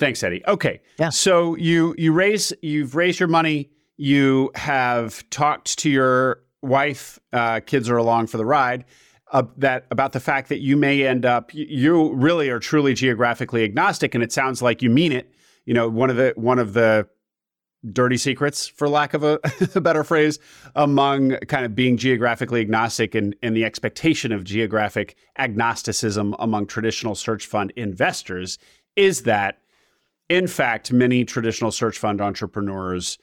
Thanks, 0.00 0.22
Eddy. 0.22 0.42
Okay. 0.48 0.80
Yeah. 0.98 1.10
So 1.10 1.56
you 1.56 1.94
you 1.98 2.12
raise 2.12 2.54
you've 2.62 2.94
raised 2.94 3.20
your 3.20 3.28
money. 3.28 3.68
You 3.98 4.50
have 4.54 5.28
talked 5.28 5.78
to 5.80 5.90
your 5.90 6.40
wife. 6.62 7.18
Uh, 7.34 7.60
kids 7.60 7.90
are 7.90 7.98
along 7.98 8.28
for 8.28 8.38
the 8.38 8.46
ride 8.46 8.86
uh, 9.32 9.42
that 9.56 9.86
about 9.90 10.12
the 10.12 10.20
fact 10.20 10.48
that 10.48 10.60
you 10.60 10.76
may 10.76 11.06
end 11.06 11.26
up 11.26 11.52
you 11.52 12.12
really 12.14 12.48
are 12.48 12.58
truly 12.58 12.94
geographically 12.94 13.64
agnostic, 13.64 14.14
and 14.14 14.22
it 14.22 14.32
sounds 14.32 14.62
like 14.62 14.82
you 14.82 14.90
mean 14.90 15.12
it. 15.12 15.32
You 15.64 15.74
know, 15.74 15.88
one 15.88 16.10
of 16.10 16.16
the 16.16 16.32
one 16.36 16.58
of 16.58 16.74
the 16.74 17.08
dirty 17.92 18.16
secrets, 18.16 18.66
for 18.66 18.88
lack 18.88 19.14
of 19.14 19.22
a, 19.22 19.38
a 19.74 19.80
better 19.80 20.04
phrase, 20.04 20.38
among 20.74 21.36
kind 21.48 21.64
of 21.64 21.74
being 21.74 21.96
geographically 21.96 22.60
agnostic 22.60 23.14
and, 23.14 23.34
and 23.42 23.56
the 23.56 23.64
expectation 23.64 24.32
of 24.32 24.44
geographic 24.44 25.16
agnosticism 25.38 26.34
among 26.38 26.66
traditional 26.66 27.14
search 27.14 27.46
fund 27.46 27.72
investors 27.76 28.58
is 28.96 29.22
that, 29.22 29.58
in 30.28 30.46
fact, 30.46 30.92
many 30.92 31.24
traditional 31.24 31.70
search 31.70 31.98
fund 31.98 32.20
entrepreneurs 32.20 33.18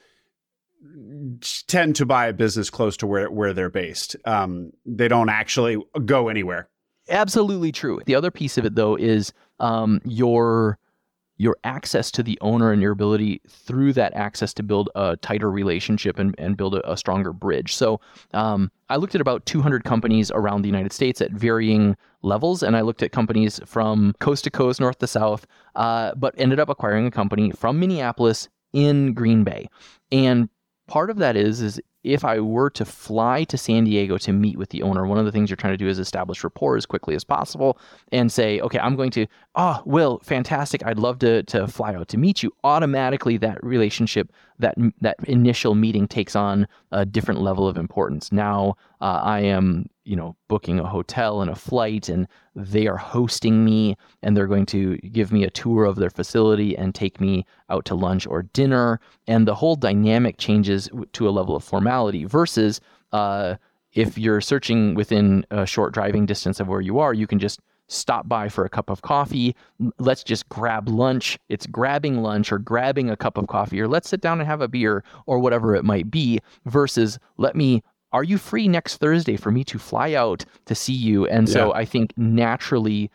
tend 1.66 1.96
to 1.96 2.06
buy 2.06 2.26
a 2.26 2.32
business 2.32 2.70
close 2.70 2.96
to 2.98 3.06
where, 3.06 3.30
where 3.30 3.52
they're 3.52 3.70
based. 3.70 4.16
Um, 4.24 4.72
they 4.84 5.08
don't 5.08 5.28
actually 5.28 5.82
go 6.04 6.28
anywhere. 6.28 6.68
Absolutely 7.08 7.72
true. 7.72 8.00
The 8.06 8.14
other 8.14 8.30
piece 8.30 8.56
of 8.56 8.64
it, 8.64 8.74
though, 8.74 8.96
is 8.96 9.32
um, 9.60 10.00
your 10.04 10.78
your 11.36 11.56
access 11.64 12.12
to 12.12 12.22
the 12.22 12.38
owner 12.40 12.70
and 12.70 12.80
your 12.80 12.92
ability 12.92 13.40
through 13.48 13.92
that 13.92 14.14
access 14.14 14.54
to 14.54 14.62
build 14.62 14.88
a 14.94 15.16
tighter 15.16 15.50
relationship 15.50 16.16
and, 16.18 16.34
and 16.38 16.56
build 16.56 16.76
a, 16.76 16.92
a 16.92 16.96
stronger 16.96 17.32
bridge. 17.32 17.74
So 17.74 18.00
um, 18.32 18.70
I 18.88 18.96
looked 18.96 19.16
at 19.16 19.20
about 19.20 19.44
200 19.44 19.82
companies 19.82 20.30
around 20.30 20.62
the 20.62 20.68
United 20.68 20.92
States 20.92 21.20
at 21.20 21.32
varying 21.32 21.96
levels, 22.22 22.62
and 22.62 22.76
I 22.76 22.82
looked 22.82 23.02
at 23.02 23.10
companies 23.10 23.60
from 23.66 24.14
coast 24.20 24.44
to 24.44 24.50
coast, 24.50 24.80
north 24.80 24.98
to 24.98 25.08
south, 25.08 25.46
uh, 25.74 26.14
but 26.14 26.34
ended 26.38 26.60
up 26.60 26.68
acquiring 26.68 27.06
a 27.06 27.10
company 27.10 27.50
from 27.50 27.80
Minneapolis 27.80 28.48
in 28.72 29.12
Green 29.12 29.42
Bay. 29.42 29.68
And 30.12 30.48
part 30.86 31.10
of 31.10 31.18
that 31.18 31.36
is 31.36 31.60
is 31.60 31.80
if 32.04 32.22
I 32.22 32.38
were 32.38 32.68
to 32.70 32.84
fly 32.84 33.44
to 33.44 33.56
San 33.56 33.84
Diego 33.84 34.18
to 34.18 34.32
meet 34.32 34.58
with 34.58 34.68
the 34.68 34.82
owner, 34.82 35.06
one 35.06 35.18
of 35.18 35.24
the 35.24 35.32
things 35.32 35.48
you're 35.48 35.56
trying 35.56 35.72
to 35.72 35.78
do 35.78 35.88
is 35.88 35.98
establish 35.98 36.44
rapport 36.44 36.76
as 36.76 36.84
quickly 36.84 37.14
as 37.14 37.24
possible 37.24 37.78
and 38.12 38.30
say, 38.30 38.60
okay, 38.60 38.78
I'm 38.78 38.94
going 38.94 39.10
to, 39.12 39.26
oh, 39.54 39.82
Will, 39.86 40.20
fantastic. 40.22 40.84
I'd 40.84 40.98
love 40.98 41.18
to, 41.20 41.42
to 41.44 41.66
fly 41.66 41.94
out 41.94 42.08
to 42.08 42.18
meet 42.18 42.42
you. 42.42 42.52
Automatically, 42.62 43.38
that 43.38 43.64
relationship, 43.64 44.30
that, 44.58 44.74
that 45.00 45.16
initial 45.24 45.74
meeting 45.74 46.06
takes 46.06 46.36
on 46.36 46.66
a 46.92 47.04
different 47.04 47.40
level 47.40 47.66
of 47.66 47.76
importance. 47.76 48.32
Now 48.32 48.76
uh, 49.00 49.20
I 49.22 49.40
am 49.40 49.88
you 50.04 50.16
know, 50.16 50.36
booking 50.48 50.78
a 50.78 50.86
hotel 50.86 51.40
and 51.40 51.50
a 51.50 51.54
flight, 51.54 52.08
and 52.08 52.28
they 52.54 52.86
are 52.86 52.96
hosting 52.96 53.64
me, 53.64 53.96
and 54.22 54.36
they're 54.36 54.46
going 54.46 54.66
to 54.66 54.98
give 54.98 55.32
me 55.32 55.44
a 55.44 55.50
tour 55.50 55.84
of 55.86 55.96
their 55.96 56.10
facility 56.10 56.76
and 56.76 56.94
take 56.94 57.20
me 57.20 57.46
out 57.70 57.84
to 57.86 57.94
lunch 57.94 58.26
or 58.26 58.42
dinner, 58.42 59.00
and 59.26 59.48
the 59.48 59.54
whole 59.54 59.76
dynamic 59.76 60.36
changes 60.36 60.90
to 61.12 61.28
a 61.28 61.30
level 61.30 61.56
of 61.56 61.64
formality. 61.64 62.24
Versus, 62.24 62.80
uh, 63.12 63.56
if 63.92 64.18
you're 64.18 64.40
searching 64.40 64.94
within 64.94 65.46
a 65.50 65.64
short 65.64 65.94
driving 65.94 66.26
distance 66.26 66.60
of 66.60 66.68
where 66.68 66.82
you 66.82 66.98
are, 66.98 67.14
you 67.14 67.26
can 67.26 67.38
just 67.38 67.60
stop 67.94 68.28
by 68.28 68.48
for 68.48 68.64
a 68.64 68.68
cup 68.68 68.90
of 68.90 69.02
coffee. 69.02 69.54
Let's 69.98 70.24
just 70.24 70.48
grab 70.48 70.88
lunch. 70.88 71.38
It's 71.48 71.66
grabbing 71.66 72.22
lunch 72.22 72.52
or 72.52 72.58
grabbing 72.58 73.10
a 73.10 73.16
cup 73.16 73.38
of 73.38 73.46
coffee, 73.46 73.80
or 73.80 73.88
let's 73.88 74.08
sit 74.08 74.20
down 74.20 74.40
and 74.40 74.48
have 74.48 74.60
a 74.60 74.68
beer 74.68 75.04
or 75.26 75.38
whatever 75.38 75.74
it 75.74 75.84
might 75.84 76.10
be, 76.10 76.40
versus 76.66 77.18
let 77.36 77.56
me 77.56 77.82
are 78.14 78.22
you 78.22 78.38
free 78.38 78.68
next 78.68 78.98
Thursday 78.98 79.36
for 79.36 79.50
me 79.50 79.64
to 79.64 79.76
fly 79.76 80.14
out 80.14 80.44
to 80.66 80.74
see 80.76 80.92
you? 80.92 81.26
And 81.26 81.48
so 81.48 81.66
yeah. 81.66 81.80
I 81.80 81.84
think 81.84 82.12
naturally, 82.16 83.10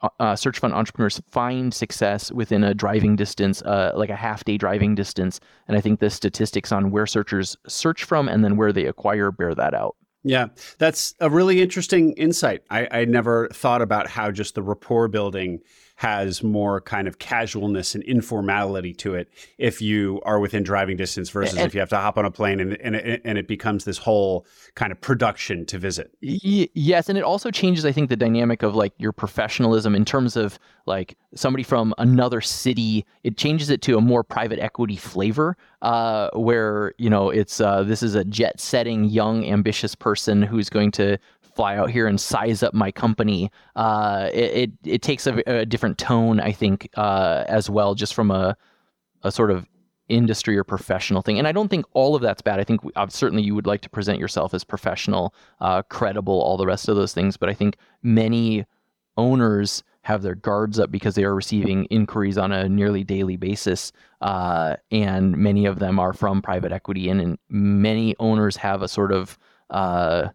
uh, 0.00 0.08
uh, 0.18 0.36
search 0.36 0.58
fund 0.58 0.72
entrepreneurs 0.72 1.20
find 1.30 1.72
success 1.74 2.32
within 2.32 2.64
a 2.64 2.72
driving 2.72 3.14
distance, 3.14 3.60
uh, 3.62 3.92
like 3.94 4.08
a 4.08 4.16
half 4.16 4.44
day 4.44 4.56
driving 4.56 4.94
distance. 4.94 5.38
And 5.68 5.76
I 5.76 5.82
think 5.82 6.00
the 6.00 6.08
statistics 6.08 6.72
on 6.72 6.90
where 6.90 7.06
searchers 7.06 7.58
search 7.66 8.04
from 8.04 8.26
and 8.26 8.42
then 8.42 8.56
where 8.56 8.72
they 8.72 8.86
acquire 8.86 9.30
bear 9.30 9.54
that 9.54 9.74
out. 9.74 9.96
Yeah, 10.24 10.48
that's 10.78 11.14
a 11.20 11.30
really 11.30 11.62
interesting 11.62 12.12
insight. 12.12 12.62
I, 12.70 12.88
I 12.90 13.04
never 13.04 13.48
thought 13.52 13.82
about 13.82 14.08
how 14.08 14.30
just 14.30 14.54
the 14.54 14.62
rapport 14.62 15.08
building 15.08 15.60
has 15.98 16.44
more 16.44 16.80
kind 16.80 17.08
of 17.08 17.18
casualness 17.18 17.92
and 17.96 18.04
informality 18.04 18.94
to 18.94 19.16
it 19.16 19.28
if 19.58 19.82
you 19.82 20.20
are 20.24 20.38
within 20.38 20.62
driving 20.62 20.96
distance 20.96 21.28
versus 21.28 21.58
and, 21.58 21.66
if 21.66 21.74
you 21.74 21.80
have 21.80 21.88
to 21.88 21.96
hop 21.96 22.16
on 22.16 22.24
a 22.24 22.30
plane 22.30 22.60
and, 22.60 22.74
and, 22.74 22.94
and 22.94 23.36
it 23.36 23.48
becomes 23.48 23.84
this 23.84 23.98
whole 23.98 24.46
kind 24.76 24.92
of 24.92 25.00
production 25.00 25.66
to 25.66 25.76
visit. 25.76 26.12
Y- 26.22 26.68
yes. 26.72 27.08
And 27.08 27.18
it 27.18 27.24
also 27.24 27.50
changes, 27.50 27.84
I 27.84 27.90
think, 27.90 28.10
the 28.10 28.16
dynamic 28.16 28.62
of 28.62 28.76
like 28.76 28.92
your 28.98 29.10
professionalism 29.10 29.96
in 29.96 30.04
terms 30.04 30.36
of 30.36 30.56
like 30.86 31.18
somebody 31.34 31.64
from 31.64 31.92
another 31.98 32.40
city. 32.40 33.04
It 33.24 33.36
changes 33.36 33.68
it 33.68 33.82
to 33.82 33.98
a 33.98 34.00
more 34.00 34.22
private 34.22 34.60
equity 34.60 34.96
flavor 34.96 35.56
uh, 35.82 36.30
where, 36.32 36.94
you 36.98 37.10
know, 37.10 37.28
it's 37.28 37.60
uh, 37.60 37.82
this 37.82 38.04
is 38.04 38.14
a 38.14 38.22
jet 38.22 38.60
setting, 38.60 39.06
young, 39.06 39.44
ambitious 39.44 39.96
person 39.96 40.42
who's 40.42 40.70
going 40.70 40.92
to 40.92 41.18
fly 41.58 41.76
out 41.76 41.90
here 41.90 42.06
and 42.06 42.20
size 42.20 42.62
up 42.62 42.72
my 42.72 42.92
company. 42.92 43.50
Uh, 43.74 44.30
it, 44.32 44.56
it, 44.56 44.70
it 44.84 45.02
takes 45.02 45.26
a, 45.26 45.42
a, 45.50 45.66
different 45.66 45.98
tone, 45.98 46.38
I 46.38 46.52
think, 46.52 46.88
uh, 46.94 47.42
as 47.48 47.68
well, 47.68 47.96
just 47.96 48.14
from 48.14 48.30
a 48.30 48.56
a 49.24 49.32
sort 49.32 49.50
of 49.50 49.66
industry 50.08 50.56
or 50.56 50.62
professional 50.62 51.20
thing. 51.20 51.36
And 51.36 51.48
I 51.48 51.52
don't 51.52 51.66
think 51.66 51.84
all 51.94 52.14
of 52.14 52.22
that's 52.22 52.42
bad. 52.42 52.60
I 52.60 52.64
think 52.64 52.80
uh, 52.94 53.08
certainly 53.08 53.42
you 53.42 53.56
would 53.56 53.66
like 53.66 53.80
to 53.80 53.90
present 53.90 54.20
yourself 54.20 54.54
as 54.54 54.62
professional, 54.62 55.34
uh, 55.60 55.82
credible, 55.82 56.40
all 56.40 56.56
the 56.56 56.64
rest 56.64 56.88
of 56.88 56.94
those 56.94 57.12
things. 57.12 57.36
But 57.36 57.48
I 57.48 57.54
think 57.54 57.76
many 58.04 58.64
owners 59.16 59.82
have 60.02 60.22
their 60.22 60.36
guards 60.36 60.78
up 60.78 60.92
because 60.92 61.16
they 61.16 61.24
are 61.24 61.34
receiving 61.34 61.86
inquiries 61.86 62.38
on 62.38 62.52
a 62.52 62.68
nearly 62.68 63.02
daily 63.02 63.36
basis. 63.36 63.90
Uh, 64.20 64.76
and 64.92 65.36
many 65.36 65.66
of 65.66 65.80
them 65.80 65.98
are 65.98 66.12
from 66.12 66.40
private 66.40 66.70
equity. 66.70 67.08
And, 67.08 67.20
and 67.20 67.38
many 67.48 68.14
owners 68.20 68.56
have 68.56 68.80
a 68.80 68.88
sort 68.88 69.10
of 69.10 69.36
uh, 69.70 70.28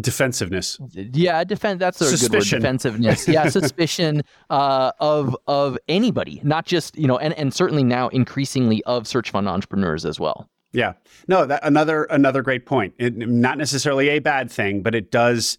defensiveness. 0.00 0.78
Yeah, 0.92 1.44
defend. 1.44 1.80
That's 1.80 2.00
a 2.00 2.06
suspicion. 2.06 2.30
good 2.30 2.38
word. 2.38 2.60
Defensiveness. 2.60 3.28
Yeah, 3.28 3.48
suspicion 3.48 4.22
uh, 4.50 4.92
of 5.00 5.36
of 5.46 5.78
anybody, 5.88 6.40
not 6.44 6.66
just 6.66 6.96
you 6.96 7.06
know, 7.06 7.18
and 7.18 7.34
and 7.34 7.52
certainly 7.52 7.84
now 7.84 8.08
increasingly 8.08 8.82
of 8.84 9.06
search 9.06 9.30
fund 9.30 9.48
entrepreneurs 9.48 10.04
as 10.04 10.18
well. 10.20 10.48
Yeah. 10.72 10.94
No, 11.26 11.46
that 11.46 11.60
another 11.64 12.04
another 12.04 12.42
great 12.42 12.66
point. 12.66 12.94
It, 12.98 13.16
not 13.16 13.58
necessarily 13.58 14.08
a 14.10 14.18
bad 14.18 14.50
thing, 14.50 14.82
but 14.82 14.94
it 14.94 15.10
does 15.10 15.58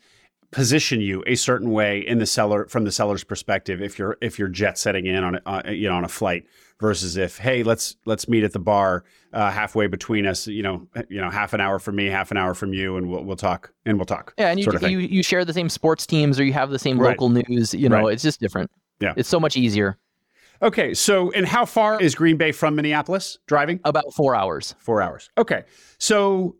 position 0.51 0.99
you 1.01 1.23
a 1.27 1.35
certain 1.35 1.71
way 1.71 1.99
in 1.99 2.17
the 2.17 2.25
seller 2.25 2.65
from 2.67 2.83
the 2.83 2.91
seller's 2.91 3.23
perspective 3.23 3.81
if 3.81 3.99
you're 3.99 4.17
if 4.21 4.39
you're 4.39 4.47
jet 4.47 4.77
setting 4.77 5.05
in 5.05 5.23
on 5.23 5.35
a, 5.35 5.41
uh, 5.45 5.69
you 5.69 5.87
know 5.87 5.95
on 5.95 6.03
a 6.03 6.09
flight 6.09 6.43
versus 6.79 7.17
if 7.17 7.37
hey 7.37 7.63
let's 7.63 7.97
let's 8.05 8.27
meet 8.27 8.43
at 8.43 8.53
the 8.53 8.59
bar 8.59 9.03
uh, 9.33 9.51
halfway 9.51 9.87
between 9.87 10.25
us 10.25 10.47
you 10.47 10.63
know 10.63 10.87
you 11.09 11.19
know 11.19 11.29
half 11.29 11.53
an 11.53 11.61
hour 11.61 11.79
from 11.79 11.95
me 11.95 12.05
half 12.05 12.31
an 12.31 12.37
hour 12.37 12.53
from 12.53 12.73
you 12.73 12.97
and 12.97 13.09
we'll 13.09 13.23
we'll 13.23 13.35
talk 13.35 13.73
and 13.85 13.97
we'll 13.97 14.05
talk 14.05 14.33
yeah 14.37 14.49
and 14.49 14.59
you 14.59 14.71
you, 14.87 14.99
you 14.99 15.23
share 15.23 15.43
the 15.43 15.53
same 15.53 15.69
sports 15.69 16.05
teams 16.05 16.39
or 16.39 16.43
you 16.43 16.53
have 16.53 16.69
the 16.69 16.79
same 16.79 16.99
right. 16.99 17.09
local 17.09 17.29
news 17.29 17.73
you 17.73 17.89
know 17.89 18.03
right. 18.03 18.13
it's 18.13 18.23
just 18.23 18.39
different 18.39 18.71
yeah 18.99 19.13
it's 19.17 19.29
so 19.29 19.39
much 19.39 19.57
easier 19.57 19.97
okay 20.61 20.93
so 20.93 21.31
and 21.31 21.45
how 21.45 21.65
far 21.65 22.01
is 22.01 22.15
Green 22.15 22.37
Bay 22.37 22.51
from 22.51 22.75
Minneapolis 22.75 23.39
driving 23.47 23.79
about 23.83 24.13
4 24.13 24.35
hours 24.35 24.75
4 24.79 25.01
hours 25.01 25.29
okay 25.37 25.63
so 25.97 26.55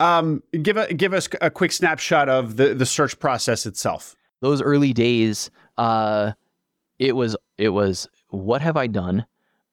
Um, 0.00 0.42
give 0.62 0.78
a, 0.78 0.92
give 0.94 1.12
us 1.12 1.28
a 1.42 1.50
quick 1.50 1.72
snapshot 1.72 2.30
of 2.30 2.56
the 2.56 2.72
the 2.72 2.86
search 2.86 3.18
process 3.18 3.66
itself. 3.66 4.16
Those 4.40 4.62
early 4.62 4.94
days, 4.94 5.50
uh, 5.76 6.32
it 6.98 7.14
was 7.14 7.36
it 7.58 7.68
was 7.68 8.08
what 8.30 8.62
have 8.62 8.78
I 8.78 8.86
done? 8.86 9.26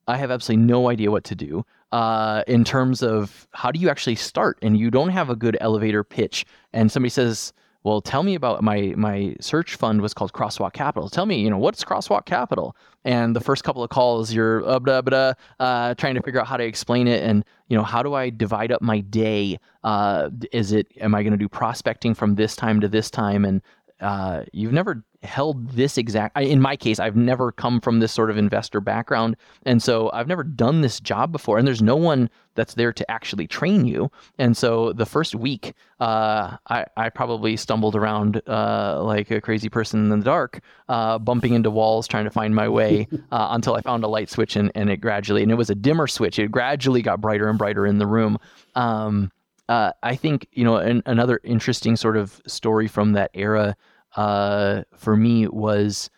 I 0.08 0.18
have 0.18 0.32
absolutely 0.32 0.66
no 0.66 0.90
idea 0.90 1.12
what 1.12 1.24
to 1.26 1.36
do 1.36 1.66
uh, 1.92 2.44
in 2.48 2.64
terms 2.64 3.04
of 3.04 3.48
how 3.52 3.72
do 3.72 3.80
you 3.80 3.90
actually 3.90 4.16
start, 4.16 4.58
and 4.62 4.78
you 4.78 4.90
don't 4.92 5.10
have 5.10 5.30
a 5.30 5.36
good 5.36 5.58
elevator 5.62 6.04
pitch, 6.04 6.46
and 6.74 6.92
somebody 6.92 7.10
says 7.10 7.54
well, 7.88 8.02
tell 8.02 8.22
me 8.22 8.36
about 8.36 8.62
my 8.64 8.94
my 8.98 9.34
search 9.40 9.76
fund 9.76 10.02
was 10.02 10.14
called 10.14 10.34
Crosswalk 10.34 10.74
Capital. 10.74 11.08
Tell 11.08 11.26
me, 11.26 11.40
you 11.40 11.50
know, 11.50 11.58
what's 11.58 11.86
Crosswalk 11.86 12.26
Capital? 12.26 12.76
And 13.06 13.34
the 13.34 13.40
first 13.40 13.64
couple 13.64 13.82
of 13.82 13.90
calls, 13.90 14.34
you're 14.34 14.68
uh, 14.68 14.80
blah, 14.80 15.02
blah, 15.02 15.34
uh, 15.62 15.94
trying 15.96 16.16
to 16.16 16.22
figure 16.22 16.42
out 16.42 16.48
how 16.48 16.58
to 16.58 16.66
explain 16.66 17.08
it, 17.08 17.24
and 17.24 17.46
you 17.70 17.78
know, 17.78 17.84
how 17.84 18.04
do 18.04 18.14
I 18.14 18.30
divide 18.30 18.74
up 18.74 18.82
my 18.82 19.00
day? 19.00 19.58
Uh, 19.86 20.30
is 20.52 20.74
it 20.74 20.88
am 21.00 21.16
I 21.16 21.24
going 21.24 21.32
to 21.32 21.38
do 21.38 21.48
prospecting 21.48 22.14
from 22.14 22.36
this 22.36 22.58
time 22.58 22.82
to 22.82 22.90
this 22.90 23.10
time? 23.10 23.46
And 23.46 23.62
uh, 24.00 24.44
you've 24.54 24.74
never 24.74 25.04
held 25.24 25.72
this 25.72 25.98
exact 25.98 26.38
in 26.38 26.62
my 26.62 26.76
case 26.76 27.00
i've 27.00 27.16
never 27.16 27.52
come 27.52 27.82
from 27.82 28.00
this 28.00 28.12
sort 28.12 28.30
of 28.30 28.38
investor 28.38 28.80
background. 28.80 29.36
And 29.66 29.82
so 29.82 30.12
i've 30.14 30.28
never 30.28 30.44
done 30.44 30.82
this 30.82 31.00
job 31.00 31.32
before 31.32 31.58
and 31.58 31.68
there's 31.68 31.82
no 31.82 31.96
one 31.96 32.30
that's 32.54 32.76
there 32.76 32.94
to 32.94 33.12
actually 33.12 33.46
train 33.48 33.86
you. 33.86 34.12
And 34.40 34.58
so 34.58 34.94
the 34.94 35.06
first 35.06 35.36
week 35.36 35.74
uh, 36.00 36.58
I, 36.70 36.86
I 36.96 37.10
probably 37.10 37.58
stumbled 37.58 37.96
around 37.96 38.42
uh, 38.48 39.02
like 39.04 39.32
a 39.32 39.42
crazy 39.42 39.70
person 39.70 40.12
in 40.12 40.20
the 40.20 40.26
dark 40.26 40.60
uh, 40.88 41.18
bumping 41.18 41.54
into 41.54 41.72
walls 41.72 42.08
trying 42.08 42.26
to 42.26 42.32
find 42.32 42.54
my 42.54 42.70
way 42.70 43.08
uh, 43.32 43.48
until 43.52 43.74
i 43.74 43.82
found 43.82 44.04
a 44.04 44.08
light 44.08 44.30
switch 44.30 44.56
and, 44.56 44.72
and 44.76 44.90
it 44.90 44.98
gradually 44.98 45.42
and 45.42 45.52
it 45.52 45.56
was 45.56 45.72
a 45.72 45.76
dimmer 45.76 46.08
switch. 46.08 46.38
It 46.38 46.52
gradually 46.52 47.02
got 47.02 47.22
brighter 47.22 47.50
and 47.50 47.58
brighter 47.58 47.88
in 47.88 47.98
the 47.98 48.08
room. 48.08 48.38
Um, 48.76 49.32
uh, 49.70 49.92
i 50.04 50.16
think 50.16 50.48
you 50.52 50.64
know 50.64 50.78
an, 50.78 51.02
another 51.06 51.40
interesting 51.44 51.96
sort 51.96 52.18
of 52.18 52.42
story 52.48 52.88
from 52.88 53.14
that 53.14 53.32
era 53.34 53.76
uh, 54.16 54.84
for 54.96 55.16
me 55.16 55.48
was 55.48 56.10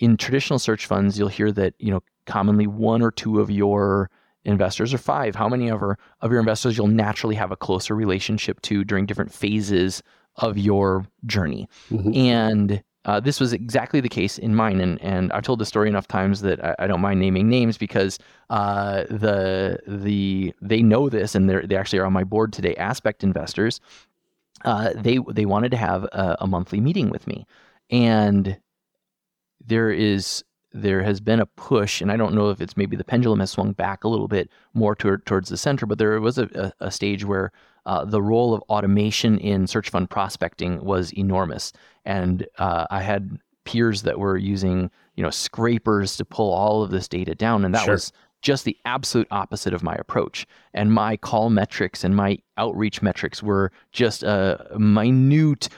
in 0.00 0.16
traditional 0.16 0.58
search 0.58 0.86
funds, 0.86 1.18
you'll 1.18 1.28
hear 1.28 1.52
that 1.52 1.74
you 1.78 1.90
know 1.90 2.02
commonly 2.26 2.66
one 2.66 3.02
or 3.02 3.10
two 3.10 3.40
of 3.40 3.50
your 3.50 4.10
investors 4.44 4.92
or 4.92 4.98
five, 4.98 5.34
how 5.34 5.48
many 5.48 5.68
of, 5.68 5.82
our, 5.82 5.98
of 6.20 6.30
your 6.30 6.40
investors 6.40 6.76
you'll 6.76 6.86
naturally 6.86 7.34
have 7.34 7.50
a 7.50 7.56
closer 7.56 7.94
relationship 7.94 8.60
to 8.62 8.84
during 8.84 9.06
different 9.06 9.32
phases 9.32 10.02
of 10.36 10.58
your 10.58 11.06
journey. 11.24 11.66
Mm-hmm. 11.90 12.14
And 12.14 12.82
uh, 13.04 13.20
this 13.20 13.38
was 13.38 13.52
exactly 13.52 14.00
the 14.00 14.08
case 14.08 14.38
in 14.38 14.54
mine, 14.54 14.80
and 14.80 15.00
and 15.02 15.30
I've 15.32 15.42
told 15.42 15.58
the 15.58 15.66
story 15.66 15.88
enough 15.88 16.08
times 16.08 16.40
that 16.40 16.64
I, 16.64 16.74
I 16.80 16.86
don't 16.86 17.00
mind 17.00 17.20
naming 17.20 17.48
names 17.48 17.76
because 17.76 18.18
uh, 18.50 19.04
the 19.10 19.78
the 19.86 20.54
they 20.62 20.82
know 20.82 21.08
this, 21.08 21.34
and 21.34 21.48
they 21.48 21.66
they 21.66 21.76
actually 21.76 21.98
are 21.98 22.06
on 22.06 22.12
my 22.12 22.24
board 22.24 22.52
today. 22.52 22.74
Aspect 22.76 23.22
investors, 23.22 23.80
uh, 24.64 24.92
they 24.96 25.18
they 25.30 25.44
wanted 25.44 25.70
to 25.72 25.76
have 25.76 26.04
a, 26.04 26.36
a, 26.40 26.46
monthly 26.46 26.80
meeting 26.80 27.10
with 27.10 27.26
me, 27.26 27.46
and 27.90 28.58
there 29.66 29.90
is 29.90 30.42
there 30.72 31.02
has 31.02 31.20
been 31.20 31.40
a 31.40 31.46
push, 31.46 32.00
and 32.00 32.10
I 32.10 32.16
don't 32.16 32.34
know 32.34 32.50
if 32.50 32.60
it's 32.60 32.76
maybe 32.76 32.96
the 32.96 33.04
pendulum 33.04 33.40
has 33.40 33.50
swung 33.50 33.72
back 33.72 34.04
a 34.04 34.08
little 34.08 34.28
bit 34.28 34.50
more 34.72 34.96
toward, 34.96 35.24
towards 35.24 35.48
the 35.48 35.56
center, 35.56 35.86
but 35.86 35.98
there 35.98 36.20
was 36.20 36.36
a, 36.36 36.48
a, 36.80 36.86
a 36.86 36.90
stage 36.90 37.24
where 37.24 37.52
uh, 37.86 38.04
the 38.04 38.22
role 38.22 38.54
of 38.54 38.62
automation 38.62 39.38
in 39.38 39.66
search 39.66 39.90
fund 39.90 40.10
prospecting 40.10 40.82
was 40.84 41.12
enormous, 41.12 41.72
and 42.04 42.46
uh, 42.58 42.86
I 42.90 43.02
had 43.02 43.38
peers 43.64 44.02
that 44.02 44.18
were 44.18 44.36
using 44.36 44.90
you 45.16 45.22
know 45.22 45.30
scrapers 45.30 46.16
to 46.16 46.24
pull 46.24 46.52
all 46.52 46.82
of 46.82 46.90
this 46.90 47.08
data 47.08 47.34
down, 47.34 47.64
and 47.64 47.74
that 47.74 47.84
sure. 47.84 47.94
was 47.94 48.12
just 48.44 48.64
the 48.64 48.76
absolute 48.84 49.26
opposite 49.30 49.72
of 49.72 49.82
my 49.82 49.94
approach. 49.94 50.46
And 50.74 50.92
my 50.92 51.16
call 51.16 51.50
metrics 51.50 52.04
and 52.04 52.14
my 52.14 52.38
outreach 52.58 53.02
metrics 53.02 53.42
were 53.42 53.72
just 53.90 54.22
a 54.22 54.76
minute 54.78 55.68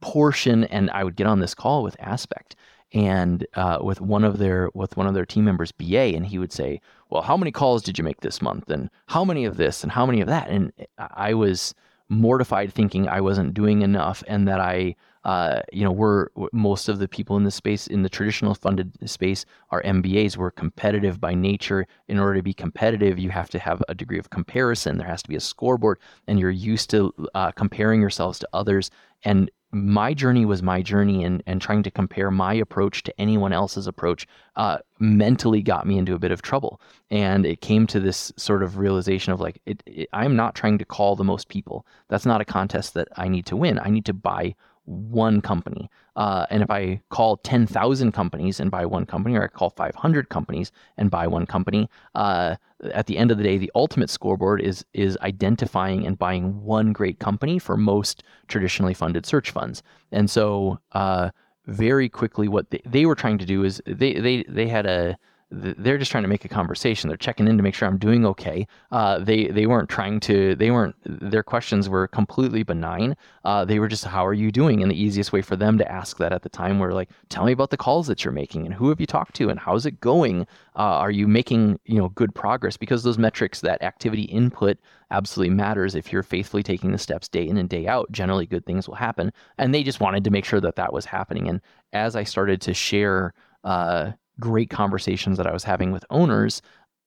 portion. 0.00 0.64
And 0.64 0.90
I 0.90 1.02
would 1.02 1.16
get 1.16 1.26
on 1.26 1.40
this 1.40 1.54
call 1.54 1.82
with 1.82 1.96
Aspect 1.98 2.54
and 2.92 3.46
uh, 3.54 3.78
with 3.80 4.00
one 4.00 4.24
of 4.24 4.38
their 4.38 4.70
with 4.74 4.96
one 4.96 5.06
of 5.06 5.14
their 5.14 5.26
team 5.26 5.44
members, 5.44 5.72
BA, 5.72 6.14
and 6.16 6.26
he 6.26 6.38
would 6.38 6.52
say, 6.52 6.80
"Well, 7.08 7.22
how 7.22 7.36
many 7.36 7.52
calls 7.52 7.82
did 7.82 7.98
you 7.98 8.04
make 8.04 8.20
this 8.20 8.42
month? 8.42 8.70
And 8.70 8.90
how 9.06 9.24
many 9.24 9.44
of 9.44 9.56
this? 9.56 9.82
And 9.82 9.92
how 9.92 10.06
many 10.06 10.20
of 10.20 10.28
that?" 10.28 10.48
And 10.48 10.72
I 10.98 11.34
was 11.34 11.74
mortified, 12.08 12.72
thinking 12.72 13.08
I 13.08 13.20
wasn't 13.20 13.54
doing 13.54 13.82
enough, 13.82 14.24
and 14.26 14.48
that 14.48 14.60
I 14.60 14.96
uh, 15.24 15.60
you 15.70 15.84
know, 15.84 15.92
we're 15.92 16.28
most 16.52 16.88
of 16.88 16.98
the 16.98 17.08
people 17.08 17.36
in 17.36 17.44
the 17.44 17.50
space 17.50 17.86
in 17.86 18.02
the 18.02 18.08
traditional 18.08 18.54
funded 18.54 18.96
space 19.08 19.44
are 19.70 19.82
MBAs. 19.82 20.36
We're 20.36 20.50
competitive 20.50 21.20
by 21.20 21.34
nature. 21.34 21.86
In 22.08 22.18
order 22.18 22.36
to 22.36 22.42
be 22.42 22.54
competitive, 22.54 23.18
you 23.18 23.28
have 23.30 23.50
to 23.50 23.58
have 23.58 23.82
a 23.88 23.94
degree 23.94 24.18
of 24.18 24.30
comparison. 24.30 24.96
There 24.96 25.06
has 25.06 25.22
to 25.22 25.28
be 25.28 25.36
a 25.36 25.40
scoreboard, 25.40 25.98
and 26.26 26.38
you're 26.40 26.50
used 26.50 26.88
to 26.90 27.12
uh, 27.34 27.52
comparing 27.52 28.00
yourselves 28.00 28.38
to 28.38 28.48
others. 28.54 28.90
And 29.22 29.50
my 29.72 30.14
journey 30.14 30.44
was 30.44 30.62
my 30.62 30.82
journey, 30.82 31.24
and 31.24 31.42
and 31.46 31.60
trying 31.60 31.82
to 31.84 31.90
compare 31.90 32.30
my 32.30 32.54
approach 32.54 33.02
to 33.04 33.20
anyone 33.20 33.52
else's 33.52 33.86
approach 33.86 34.26
uh, 34.56 34.78
mentally 34.98 35.62
got 35.62 35.86
me 35.86 35.98
into 35.98 36.14
a 36.14 36.18
bit 36.18 36.32
of 36.32 36.42
trouble. 36.42 36.80
And 37.10 37.46
it 37.46 37.60
came 37.60 37.86
to 37.88 38.00
this 38.00 38.32
sort 38.36 38.62
of 38.62 38.78
realization 38.78 39.32
of 39.32 39.40
like, 39.40 39.60
it, 39.66 39.82
it, 39.86 40.08
I'm 40.12 40.36
not 40.36 40.54
trying 40.54 40.78
to 40.78 40.84
call 40.84 41.16
the 41.16 41.24
most 41.24 41.48
people. 41.48 41.86
That's 42.08 42.26
not 42.26 42.40
a 42.40 42.44
contest 42.44 42.94
that 42.94 43.08
I 43.16 43.28
need 43.28 43.46
to 43.46 43.56
win. 43.56 43.78
I 43.78 43.90
need 43.90 44.04
to 44.06 44.12
buy 44.12 44.54
one 44.84 45.40
company. 45.40 45.90
Uh, 46.16 46.46
and 46.50 46.62
if 46.62 46.70
I 46.70 47.00
call 47.10 47.36
10,000 47.38 48.12
companies 48.12 48.60
and 48.60 48.70
buy 48.70 48.84
one 48.84 49.06
company, 49.06 49.36
or 49.36 49.44
I 49.44 49.48
call 49.48 49.70
500 49.70 50.28
companies 50.28 50.72
and 50.96 51.10
buy 51.10 51.26
one 51.26 51.46
company, 51.46 51.88
uh, 52.14 52.56
at 52.92 53.06
the 53.06 53.18
end 53.18 53.30
of 53.30 53.38
the 53.38 53.44
day, 53.44 53.58
the 53.58 53.70
ultimate 53.74 54.10
scoreboard 54.10 54.60
is 54.60 54.84
is 54.94 55.16
identifying 55.18 56.06
and 56.06 56.18
buying 56.18 56.62
one 56.62 56.92
great 56.92 57.18
company 57.18 57.58
for 57.58 57.76
most 57.76 58.22
traditionally 58.48 58.94
funded 58.94 59.26
search 59.26 59.50
funds. 59.50 59.82
And 60.12 60.30
so, 60.30 60.78
uh, 60.92 61.30
very 61.66 62.08
quickly, 62.08 62.48
what 62.48 62.70
they, 62.70 62.80
they 62.84 63.06
were 63.06 63.14
trying 63.14 63.38
to 63.38 63.46
do 63.46 63.64
is 63.64 63.82
they 63.86 64.14
they 64.14 64.44
they 64.48 64.66
had 64.66 64.86
a 64.86 65.16
they're 65.50 65.98
just 65.98 66.12
trying 66.12 66.22
to 66.22 66.28
make 66.28 66.44
a 66.44 66.48
conversation. 66.48 67.08
They're 67.08 67.16
checking 67.16 67.48
in 67.48 67.56
to 67.56 67.62
make 67.62 67.74
sure 67.74 67.88
I'm 67.88 67.98
doing 67.98 68.24
okay. 68.24 68.68
Uh, 68.92 69.18
they 69.18 69.46
they 69.48 69.66
weren't 69.66 69.88
trying 69.88 70.20
to. 70.20 70.54
They 70.54 70.70
weren't. 70.70 70.94
Their 71.04 71.42
questions 71.42 71.88
were 71.88 72.06
completely 72.06 72.62
benign. 72.62 73.16
Uh, 73.44 73.64
they 73.64 73.80
were 73.80 73.88
just, 73.88 74.04
"How 74.04 74.24
are 74.24 74.34
you 74.34 74.52
doing?" 74.52 74.80
And 74.80 74.90
the 74.90 75.00
easiest 75.00 75.32
way 75.32 75.42
for 75.42 75.56
them 75.56 75.76
to 75.78 75.90
ask 75.90 76.18
that 76.18 76.32
at 76.32 76.42
the 76.42 76.48
time 76.48 76.78
were 76.78 76.92
like, 76.92 77.10
"Tell 77.30 77.44
me 77.44 77.52
about 77.52 77.70
the 77.70 77.76
calls 77.76 78.06
that 78.06 78.24
you're 78.24 78.32
making, 78.32 78.64
and 78.64 78.74
who 78.74 78.88
have 78.90 79.00
you 79.00 79.06
talked 79.06 79.34
to, 79.36 79.48
and 79.48 79.58
how's 79.58 79.86
it 79.86 80.00
going? 80.00 80.42
Uh, 80.76 80.98
are 81.02 81.10
you 81.10 81.26
making 81.26 81.80
you 81.84 81.98
know 81.98 82.10
good 82.10 82.32
progress?" 82.32 82.76
Because 82.76 83.02
those 83.02 83.18
metrics, 83.18 83.60
that 83.60 83.82
activity 83.82 84.22
input, 84.22 84.78
absolutely 85.10 85.54
matters. 85.54 85.96
If 85.96 86.12
you're 86.12 86.22
faithfully 86.22 86.62
taking 86.62 86.92
the 86.92 86.98
steps 86.98 87.28
day 87.28 87.46
in 87.48 87.56
and 87.56 87.68
day 87.68 87.88
out, 87.88 88.12
generally 88.12 88.46
good 88.46 88.64
things 88.66 88.86
will 88.86 88.94
happen. 88.94 89.32
And 89.58 89.74
they 89.74 89.82
just 89.82 90.00
wanted 90.00 90.22
to 90.24 90.30
make 90.30 90.44
sure 90.44 90.60
that 90.60 90.76
that 90.76 90.92
was 90.92 91.06
happening. 91.06 91.48
And 91.48 91.60
as 91.92 92.14
I 92.14 92.22
started 92.24 92.60
to 92.62 92.74
share. 92.74 93.34
Uh, 93.62 94.12
great 94.40 94.70
conversations 94.70 95.36
that 95.36 95.46
I 95.46 95.52
was 95.52 95.64
having 95.64 95.92
with 95.92 96.04
owners, 96.10 96.62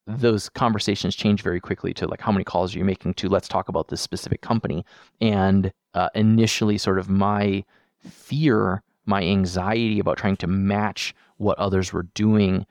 those 0.06 0.50
conversations 0.50 1.16
change 1.16 1.42
very 1.42 1.60
quickly 1.60 1.94
to 1.96 2.08
like 2.08 2.22
how 2.22 2.32
many 2.32 2.44
calls 2.44 2.76
are 2.76 2.78
you 2.78 2.86
making 2.86 3.14
to 3.16 3.30
let's 3.30 3.48
talk 3.48 3.70
about 3.70 3.88
this 3.88 4.02
specific 4.02 4.42
company 4.42 4.86
and 5.22 5.72
uh, 5.94 6.10
initially 6.14 6.78
sort 6.78 7.00
of 7.00 7.10
my 7.10 7.64
fear 8.10 8.84
my 9.06 9.22
anxiety 9.24 10.00
about 10.00 10.18
trying 10.18 10.38
to 10.38 10.48
match 10.48 11.14
what 11.38 11.58
others 11.58 11.92
were 11.94 12.04
doing 12.14 12.66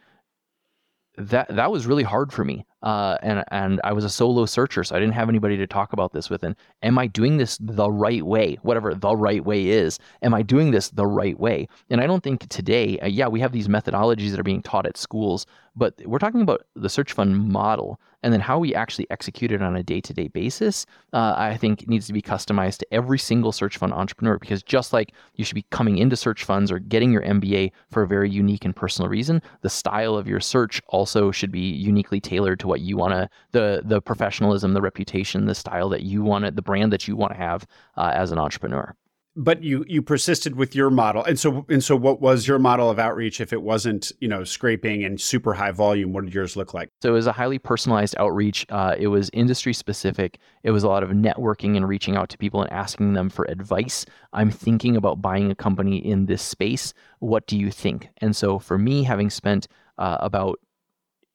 that 1.16 1.48
that 1.48 1.70
was 1.70 1.86
really 1.86 2.02
hard 2.02 2.32
for 2.32 2.44
me. 2.44 2.64
Uh, 2.82 3.16
and 3.22 3.44
and 3.48 3.80
I 3.84 3.92
was 3.92 4.04
a 4.04 4.10
solo 4.10 4.46
searcher, 4.46 4.82
so 4.84 4.96
I 4.96 4.98
didn't 4.98 5.14
have 5.14 5.28
anybody 5.28 5.56
to 5.56 5.66
talk 5.66 5.92
about 5.92 6.12
this 6.12 6.28
with. 6.28 6.42
And 6.42 6.56
am 6.82 6.98
I 6.98 7.06
doing 7.06 7.36
this 7.36 7.58
the 7.58 7.90
right 7.90 8.24
way? 8.24 8.58
Whatever 8.62 8.94
the 8.94 9.16
right 9.16 9.44
way 9.44 9.68
is, 9.68 9.98
am 10.22 10.34
I 10.34 10.42
doing 10.42 10.70
this 10.70 10.90
the 10.90 11.06
right 11.06 11.38
way? 11.38 11.68
And 11.90 12.00
I 12.00 12.06
don't 12.06 12.22
think 12.22 12.48
today, 12.48 12.98
uh, 12.98 13.06
yeah, 13.06 13.28
we 13.28 13.40
have 13.40 13.52
these 13.52 13.68
methodologies 13.68 14.30
that 14.30 14.40
are 14.40 14.44
being 14.44 14.62
taught 14.62 14.86
at 14.86 14.96
schools, 14.96 15.46
but 15.74 15.94
we're 16.04 16.18
talking 16.18 16.42
about 16.42 16.66
the 16.74 16.88
search 16.88 17.12
fund 17.12 17.48
model 17.48 18.00
and 18.22 18.32
then 18.32 18.40
how 18.40 18.58
we 18.58 18.74
actually 18.74 19.10
execute 19.10 19.50
it 19.50 19.62
on 19.62 19.76
a 19.76 19.82
day-to-day 19.82 20.28
basis 20.28 20.86
uh, 21.12 21.34
i 21.36 21.56
think 21.56 21.88
needs 21.88 22.06
to 22.06 22.12
be 22.12 22.22
customized 22.22 22.78
to 22.78 22.94
every 22.94 23.18
single 23.18 23.52
search 23.52 23.76
fund 23.78 23.92
entrepreneur 23.92 24.38
because 24.38 24.62
just 24.62 24.92
like 24.92 25.12
you 25.34 25.44
should 25.44 25.54
be 25.54 25.66
coming 25.70 25.98
into 25.98 26.16
search 26.16 26.44
funds 26.44 26.70
or 26.70 26.78
getting 26.78 27.12
your 27.12 27.22
mba 27.22 27.70
for 27.90 28.02
a 28.02 28.06
very 28.08 28.30
unique 28.30 28.64
and 28.64 28.76
personal 28.76 29.08
reason 29.08 29.40
the 29.62 29.70
style 29.70 30.14
of 30.14 30.28
your 30.28 30.40
search 30.40 30.82
also 30.88 31.30
should 31.30 31.52
be 31.52 31.70
uniquely 31.70 32.20
tailored 32.20 32.60
to 32.60 32.68
what 32.72 32.80
you 32.80 32.96
want 32.96 33.12
to 33.12 33.28
the 33.52 33.82
the 33.84 34.00
professionalism 34.00 34.72
the 34.72 34.80
reputation 34.80 35.44
the 35.44 35.54
style 35.54 35.90
that 35.90 36.02
you 36.02 36.22
want 36.22 36.46
it 36.46 36.56
the 36.56 36.62
brand 36.62 36.90
that 36.92 37.06
you 37.06 37.14
want 37.14 37.32
to 37.32 37.38
have 37.38 37.66
uh, 37.96 38.12
as 38.14 38.32
an 38.32 38.38
entrepreneur. 38.38 38.96
But 39.34 39.62
you 39.62 39.82
you 39.88 40.02
persisted 40.02 40.56
with 40.56 40.74
your 40.74 40.90
model. 40.90 41.24
And 41.24 41.38
so 41.38 41.64
and 41.70 41.82
so 41.82 41.96
what 41.96 42.20
was 42.20 42.46
your 42.46 42.58
model 42.58 42.90
of 42.90 42.98
outreach 42.98 43.40
if 43.40 43.50
it 43.50 43.62
wasn't 43.62 44.12
you 44.20 44.28
know 44.28 44.44
scraping 44.44 45.04
and 45.04 45.18
super 45.18 45.54
high 45.54 45.70
volume? 45.70 46.12
What 46.12 46.24
did 46.24 46.34
yours 46.34 46.54
look 46.54 46.74
like? 46.74 46.90
So 47.02 47.10
it 47.10 47.12
was 47.12 47.26
a 47.26 47.32
highly 47.32 47.58
personalized 47.58 48.14
outreach. 48.18 48.66
Uh, 48.68 48.94
it 48.98 49.08
was 49.08 49.30
industry 49.32 49.72
specific. 49.72 50.38
It 50.64 50.70
was 50.70 50.82
a 50.82 50.88
lot 50.88 51.02
of 51.02 51.10
networking 51.10 51.76
and 51.76 51.88
reaching 51.88 52.14
out 52.14 52.28
to 52.30 52.38
people 52.38 52.60
and 52.62 52.70
asking 52.70 53.14
them 53.14 53.30
for 53.30 53.46
advice. 53.46 54.04
I'm 54.34 54.50
thinking 54.50 54.96
about 54.96 55.22
buying 55.22 55.50
a 55.50 55.54
company 55.54 55.96
in 55.96 56.26
this 56.26 56.42
space. 56.42 56.92
What 57.20 57.46
do 57.46 57.56
you 57.56 57.70
think? 57.70 58.10
And 58.18 58.36
so 58.36 58.58
for 58.58 58.76
me 58.76 59.02
having 59.02 59.30
spent 59.30 59.66
uh, 59.96 60.18
about 60.20 60.58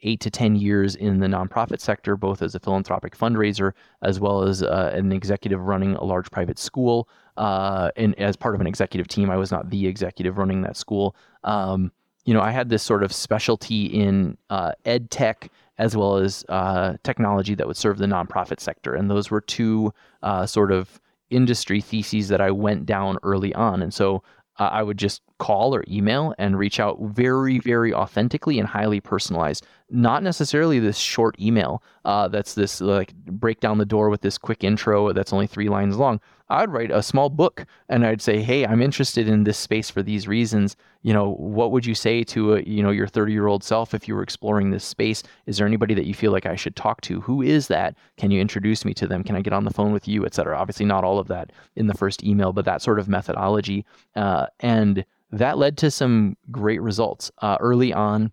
eight 0.04 0.20
to 0.22 0.30
10 0.30 0.56
years 0.56 0.96
in 0.96 1.20
the 1.20 1.28
nonprofit 1.28 1.82
sector, 1.82 2.16
both 2.16 2.42
as 2.42 2.56
a 2.56 2.60
philanthropic 2.60 3.18
fundraiser 3.18 3.74
as 4.02 4.20
well 4.20 4.44
as 4.44 4.64
uh, 4.64 4.92
an 4.94 5.12
executive 5.12 5.60
running 5.62 5.96
a 5.96 6.04
large 6.04 6.30
private 6.32 6.60
school. 6.60 7.10
Uh, 7.36 7.90
and 7.96 8.18
as 8.20 8.36
part 8.36 8.56
of 8.56 8.62
an 8.62 8.68
executive 8.68 9.08
team, 9.08 9.30
I 9.30 9.38
was 9.38 9.52
not 9.52 9.70
the 9.70 9.88
executive 9.88 10.38
running 10.38 10.62
that 10.62 10.78
school. 10.78 11.16
Um, 11.44 11.92
you 12.26 12.34
know, 12.34 12.42
I 12.42 12.52
had 12.52 12.70
this 12.70 12.84
sort 12.84 13.04
of 13.04 13.14
specialty 13.14 13.86
in 13.86 14.38
uh, 14.50 14.74
ed 14.86 15.10
tech 15.10 15.50
as 15.78 15.96
well 15.96 16.18
as 16.18 16.44
uh, 16.50 16.98
technology 17.04 17.56
that 17.56 17.68
would 17.68 17.78
serve 17.78 17.98
the 17.98 18.06
nonprofit 18.06 18.60
sector. 18.60 18.96
And 18.96 19.10
those 19.10 19.30
were 19.30 19.42
two 19.42 19.94
uh, 20.24 20.46
sort 20.46 20.72
of 20.72 21.00
industry 21.30 21.82
theses 21.82 22.28
that 22.30 22.42
I 22.42 22.52
went 22.52 22.86
down 22.86 23.18
early 23.24 23.54
on. 23.54 23.82
And 23.82 23.94
so 23.94 24.24
uh, 24.60 24.70
I 24.72 24.84
would 24.84 24.98
just 24.98 25.22
call 25.40 25.76
or 25.76 25.84
email 25.88 26.34
and 26.38 26.58
reach 26.58 26.80
out 26.80 27.00
very, 27.02 27.60
very 27.60 27.94
authentically 27.94 28.60
and 28.60 28.68
highly 28.68 29.00
personalized. 29.00 29.66
Not 29.90 30.24
necessarily 30.24 30.80
this 30.80 30.98
short 30.98 31.40
email 31.40 31.84
uh, 32.06 32.28
that's 32.28 32.54
this 32.54 32.82
like 32.82 33.14
break 33.16 33.60
down 33.60 33.78
the 33.78 33.86
door 33.86 34.10
with 34.10 34.22
this 34.22 34.38
quick 34.38 34.64
intro 34.64 35.14
that's 35.14 35.34
only 35.34 35.48
three 35.48 35.70
lines 35.70 35.98
long. 35.98 36.20
I'd 36.50 36.72
write 36.72 36.92
a 36.92 37.04
small 37.04 37.30
book 37.30 37.66
and 37.90 38.06
I'd 38.06 38.22
say, 38.22 38.42
"Hey, 38.42 38.66
I'm 38.66 38.82
interested 38.82 39.28
in 39.28 39.44
this 39.44 39.58
space 39.58 39.90
for 39.90 40.02
these 40.02 40.28
reasons. 40.28 40.76
You 41.02 41.14
know, 41.14 41.34
what 41.34 41.72
would 41.72 41.86
you 41.86 41.96
say 41.96 42.24
to 42.26 42.56
a, 42.56 42.62
you 42.62 42.82
know 42.82 42.92
your 42.92 43.08
30 43.08 43.34
year 43.34 43.48
old 43.48 43.64
self 43.64 43.94
if 43.94 44.08
you 44.08 44.16
were 44.16 44.24
exploring 44.24 44.72
this 44.72 44.86
space? 44.86 45.24
Is 45.46 45.58
there 45.58 45.68
anybody 45.68 45.94
that 45.94 46.06
you 46.06 46.14
feel 46.14 46.32
like 46.32 46.46
I 46.46 46.56
should 46.56 46.76
talk 46.76 47.02
to? 47.02 47.22
Who 47.22 47.42
is 47.42 47.68
that? 47.68 47.96
Can 48.18 48.32
you 48.32 48.40
introduce 48.40 48.86
me 48.86 48.94
to 48.96 49.08
them? 49.08 49.24
Can 49.24 49.36
I 49.36 49.42
get 49.42 49.54
on 49.54 49.66
the 49.66 49.74
phone 49.74 49.92
with 49.92 50.08
you, 50.08 50.26
etc. 50.26 50.58
Obviously, 50.58 50.86
not 50.86 51.04
all 51.04 51.20
of 51.20 51.28
that 51.28 51.52
in 51.76 51.88
the 51.88 51.94
first 51.94 52.24
email, 52.24 52.54
but 52.54 52.66
that 52.66 52.82
sort 52.82 53.00
of 53.00 53.08
methodology 53.08 53.86
uh, 54.16 54.48
and 54.60 55.06
that 55.32 55.58
led 55.58 55.78
to 55.78 55.92
some 55.92 56.38
great 56.52 56.82
results. 56.82 57.32
Uh, 57.42 57.58
early 57.60 57.94
on, 57.94 58.32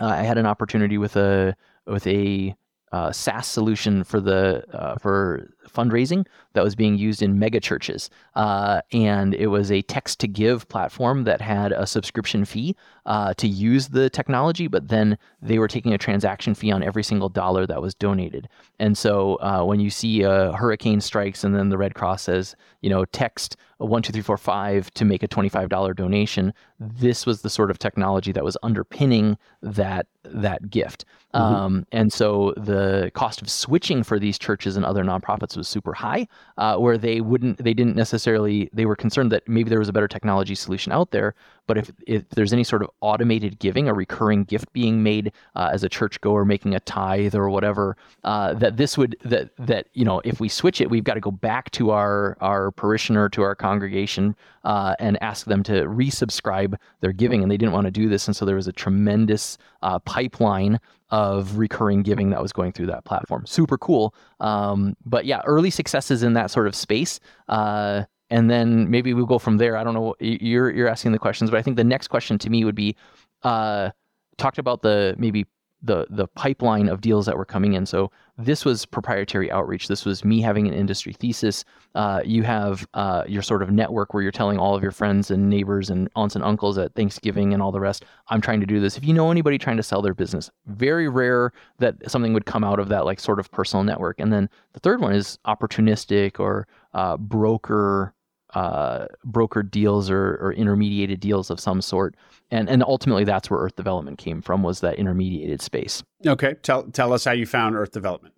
uh, 0.00 0.06
I 0.06 0.22
had 0.22 0.38
an 0.38 0.46
opportunity 0.46 0.98
with 0.98 1.16
a 1.16 1.56
with 1.86 2.06
a 2.06 2.54
uh, 2.92 3.12
SaaS 3.12 3.46
solution 3.46 4.04
for 4.04 4.20
the 4.20 4.64
uh, 4.72 4.96
for 4.96 5.50
fundraising 5.68 6.26
that 6.52 6.64
was 6.64 6.74
being 6.74 6.96
used 6.96 7.22
in 7.22 7.38
mega 7.38 7.60
churches, 7.60 8.08
uh, 8.34 8.80
and 8.92 9.34
it 9.34 9.48
was 9.48 9.70
a 9.70 9.82
text 9.82 10.20
to 10.20 10.28
give 10.28 10.68
platform 10.68 11.24
that 11.24 11.40
had 11.40 11.72
a 11.72 11.86
subscription 11.86 12.44
fee 12.44 12.76
uh, 13.04 13.34
to 13.34 13.48
use 13.48 13.88
the 13.88 14.08
technology, 14.08 14.68
but 14.68 14.88
then 14.88 15.18
they 15.42 15.58
were 15.58 15.68
taking 15.68 15.92
a 15.92 15.98
transaction 15.98 16.54
fee 16.54 16.70
on 16.70 16.82
every 16.82 17.02
single 17.02 17.28
dollar 17.28 17.66
that 17.66 17.82
was 17.82 17.94
donated. 17.94 18.48
And 18.78 18.96
so 18.96 19.36
uh, 19.36 19.64
when 19.64 19.80
you 19.80 19.90
see 19.90 20.22
a 20.22 20.52
hurricane 20.52 21.00
strikes 21.00 21.44
and 21.44 21.54
then 21.54 21.68
the 21.68 21.78
Red 21.78 21.94
Cross 21.94 22.22
says, 22.22 22.56
you 22.80 22.90
know, 22.90 23.04
text 23.06 23.56
one 23.78 24.02
two 24.02 24.12
three 24.12 24.22
four 24.22 24.38
five 24.38 24.90
to 24.92 25.04
make 25.04 25.22
a 25.22 25.28
twenty 25.28 25.48
five 25.48 25.68
dollar 25.68 25.92
donation, 25.92 26.54
this 26.78 27.26
was 27.26 27.42
the 27.42 27.50
sort 27.50 27.70
of 27.70 27.78
technology 27.78 28.32
that 28.32 28.44
was 28.44 28.56
underpinning 28.62 29.36
that 29.60 30.06
that 30.24 30.70
gift. 30.70 31.04
Mm-hmm. 31.36 31.54
Um, 31.54 31.86
and 31.92 32.12
so 32.12 32.54
the 32.56 33.10
cost 33.14 33.42
of 33.42 33.50
switching 33.50 34.02
for 34.02 34.18
these 34.18 34.38
churches 34.38 34.76
and 34.76 34.84
other 34.84 35.04
nonprofits 35.04 35.56
was 35.56 35.68
super 35.68 35.92
high, 35.92 36.26
uh, 36.56 36.76
where 36.76 36.96
they 36.96 37.20
wouldn't, 37.20 37.62
they 37.62 37.74
didn't 37.74 37.96
necessarily, 37.96 38.70
they 38.72 38.86
were 38.86 38.96
concerned 38.96 39.30
that 39.32 39.46
maybe 39.46 39.68
there 39.68 39.78
was 39.78 39.88
a 39.88 39.92
better 39.92 40.08
technology 40.08 40.54
solution 40.54 40.92
out 40.92 41.10
there. 41.10 41.34
But 41.66 41.78
if, 41.78 41.90
if 42.06 42.28
there's 42.30 42.52
any 42.52 42.64
sort 42.64 42.82
of 42.82 42.90
automated 43.00 43.58
giving, 43.58 43.88
a 43.88 43.94
recurring 43.94 44.44
gift 44.44 44.72
being 44.72 45.02
made 45.02 45.32
uh, 45.54 45.70
as 45.72 45.82
a 45.82 45.88
churchgoer 45.88 46.44
making 46.44 46.74
a 46.74 46.80
tithe 46.80 47.34
or 47.34 47.50
whatever, 47.50 47.96
uh, 48.24 48.54
that 48.54 48.76
this 48.76 48.96
would 48.96 49.16
that 49.24 49.50
that 49.58 49.88
you 49.92 50.04
know 50.04 50.20
if 50.24 50.38
we 50.40 50.48
switch 50.48 50.80
it, 50.80 50.90
we've 50.90 51.04
got 51.04 51.14
to 51.14 51.20
go 51.20 51.30
back 51.30 51.70
to 51.72 51.90
our 51.90 52.36
our 52.40 52.70
parishioner 52.70 53.28
to 53.30 53.42
our 53.42 53.54
congregation 53.54 54.36
uh, 54.64 54.94
and 55.00 55.20
ask 55.22 55.46
them 55.46 55.62
to 55.64 55.72
resubscribe 55.82 56.76
their 57.00 57.12
giving, 57.12 57.42
and 57.42 57.50
they 57.50 57.56
didn't 57.56 57.72
want 57.72 57.86
to 57.86 57.90
do 57.90 58.08
this, 58.08 58.28
and 58.28 58.36
so 58.36 58.44
there 58.44 58.56
was 58.56 58.68
a 58.68 58.72
tremendous 58.72 59.58
uh, 59.82 59.98
pipeline 60.00 60.78
of 61.10 61.58
recurring 61.58 62.02
giving 62.02 62.30
that 62.30 62.42
was 62.42 62.52
going 62.52 62.72
through 62.72 62.86
that 62.86 63.04
platform. 63.04 63.46
Super 63.46 63.78
cool. 63.78 64.14
Um, 64.40 64.96
but 65.04 65.24
yeah, 65.24 65.40
early 65.44 65.70
successes 65.70 66.22
in 66.22 66.32
that 66.32 66.50
sort 66.50 66.66
of 66.66 66.74
space. 66.74 67.20
Uh, 67.48 68.04
and 68.28 68.50
then 68.50 68.90
maybe 68.90 69.14
we'll 69.14 69.26
go 69.26 69.38
from 69.38 69.58
there. 69.58 69.76
I 69.76 69.84
don't 69.84 69.94
know. 69.94 70.16
You're 70.18 70.70
you're 70.70 70.88
asking 70.88 71.12
the 71.12 71.18
questions, 71.18 71.50
but 71.50 71.58
I 71.58 71.62
think 71.62 71.76
the 71.76 71.84
next 71.84 72.08
question 72.08 72.38
to 72.38 72.50
me 72.50 72.64
would 72.64 72.74
be, 72.74 72.96
uh, 73.42 73.90
talked 74.36 74.58
about 74.58 74.82
the 74.82 75.14
maybe 75.16 75.46
the 75.82 76.06
the 76.10 76.26
pipeline 76.26 76.88
of 76.88 77.00
deals 77.00 77.26
that 77.26 77.36
were 77.36 77.44
coming 77.44 77.74
in. 77.74 77.86
So 77.86 78.10
this 78.38 78.64
was 78.64 78.84
proprietary 78.84 79.50
outreach. 79.50 79.88
This 79.88 80.04
was 80.04 80.24
me 80.24 80.40
having 80.40 80.66
an 80.66 80.74
industry 80.74 81.12
thesis. 81.12 81.64
Uh, 81.94 82.20
you 82.24 82.42
have 82.42 82.86
uh, 82.94 83.24
your 83.26 83.42
sort 83.42 83.62
of 83.62 83.70
network 83.70 84.12
where 84.12 84.22
you're 84.22 84.32
telling 84.32 84.58
all 84.58 84.74
of 84.74 84.82
your 84.82 84.92
friends 84.92 85.30
and 85.30 85.48
neighbors 85.48 85.88
and 85.88 86.08
aunts 86.16 86.34
and 86.34 86.44
uncles 86.44 86.76
at 86.76 86.94
Thanksgiving 86.94 87.54
and 87.54 87.62
all 87.62 87.72
the 87.72 87.80
rest. 87.80 88.04
I'm 88.28 88.40
trying 88.40 88.60
to 88.60 88.66
do 88.66 88.80
this. 88.80 88.96
If 88.96 89.04
you 89.04 89.14
know 89.14 89.30
anybody 89.30 89.58
trying 89.58 89.78
to 89.78 89.82
sell 89.82 90.02
their 90.02 90.14
business, 90.14 90.50
very 90.66 91.08
rare 91.08 91.52
that 91.78 92.10
something 92.10 92.32
would 92.34 92.46
come 92.46 92.64
out 92.64 92.78
of 92.78 92.88
that 92.88 93.04
like 93.04 93.20
sort 93.20 93.38
of 93.38 93.50
personal 93.50 93.84
network. 93.84 94.20
And 94.20 94.32
then 94.32 94.50
the 94.72 94.80
third 94.80 95.00
one 95.00 95.14
is 95.14 95.38
opportunistic 95.46 96.38
or 96.38 96.66
uh, 96.92 97.16
broker 97.16 98.14
uh, 98.56 99.06
brokered 99.26 99.70
deals 99.70 100.08
or, 100.08 100.38
or 100.40 100.54
intermediated 100.54 101.20
deals 101.20 101.50
of 101.50 101.60
some 101.60 101.82
sort. 101.82 102.16
And 102.50 102.70
and 102.70 102.82
ultimately 102.82 103.24
that's 103.24 103.50
where 103.50 103.60
Earth 103.60 103.76
Development 103.76 104.16
came 104.16 104.40
from 104.40 104.62
was 104.62 104.80
that 104.80 104.96
intermediated 104.98 105.60
space. 105.60 106.02
Okay. 106.26 106.54
Tell 106.62 106.84
tell 106.84 107.12
us 107.12 107.24
how 107.24 107.32
you 107.32 107.44
found 107.44 107.76
Earth 107.76 107.92
Development. 107.92 108.34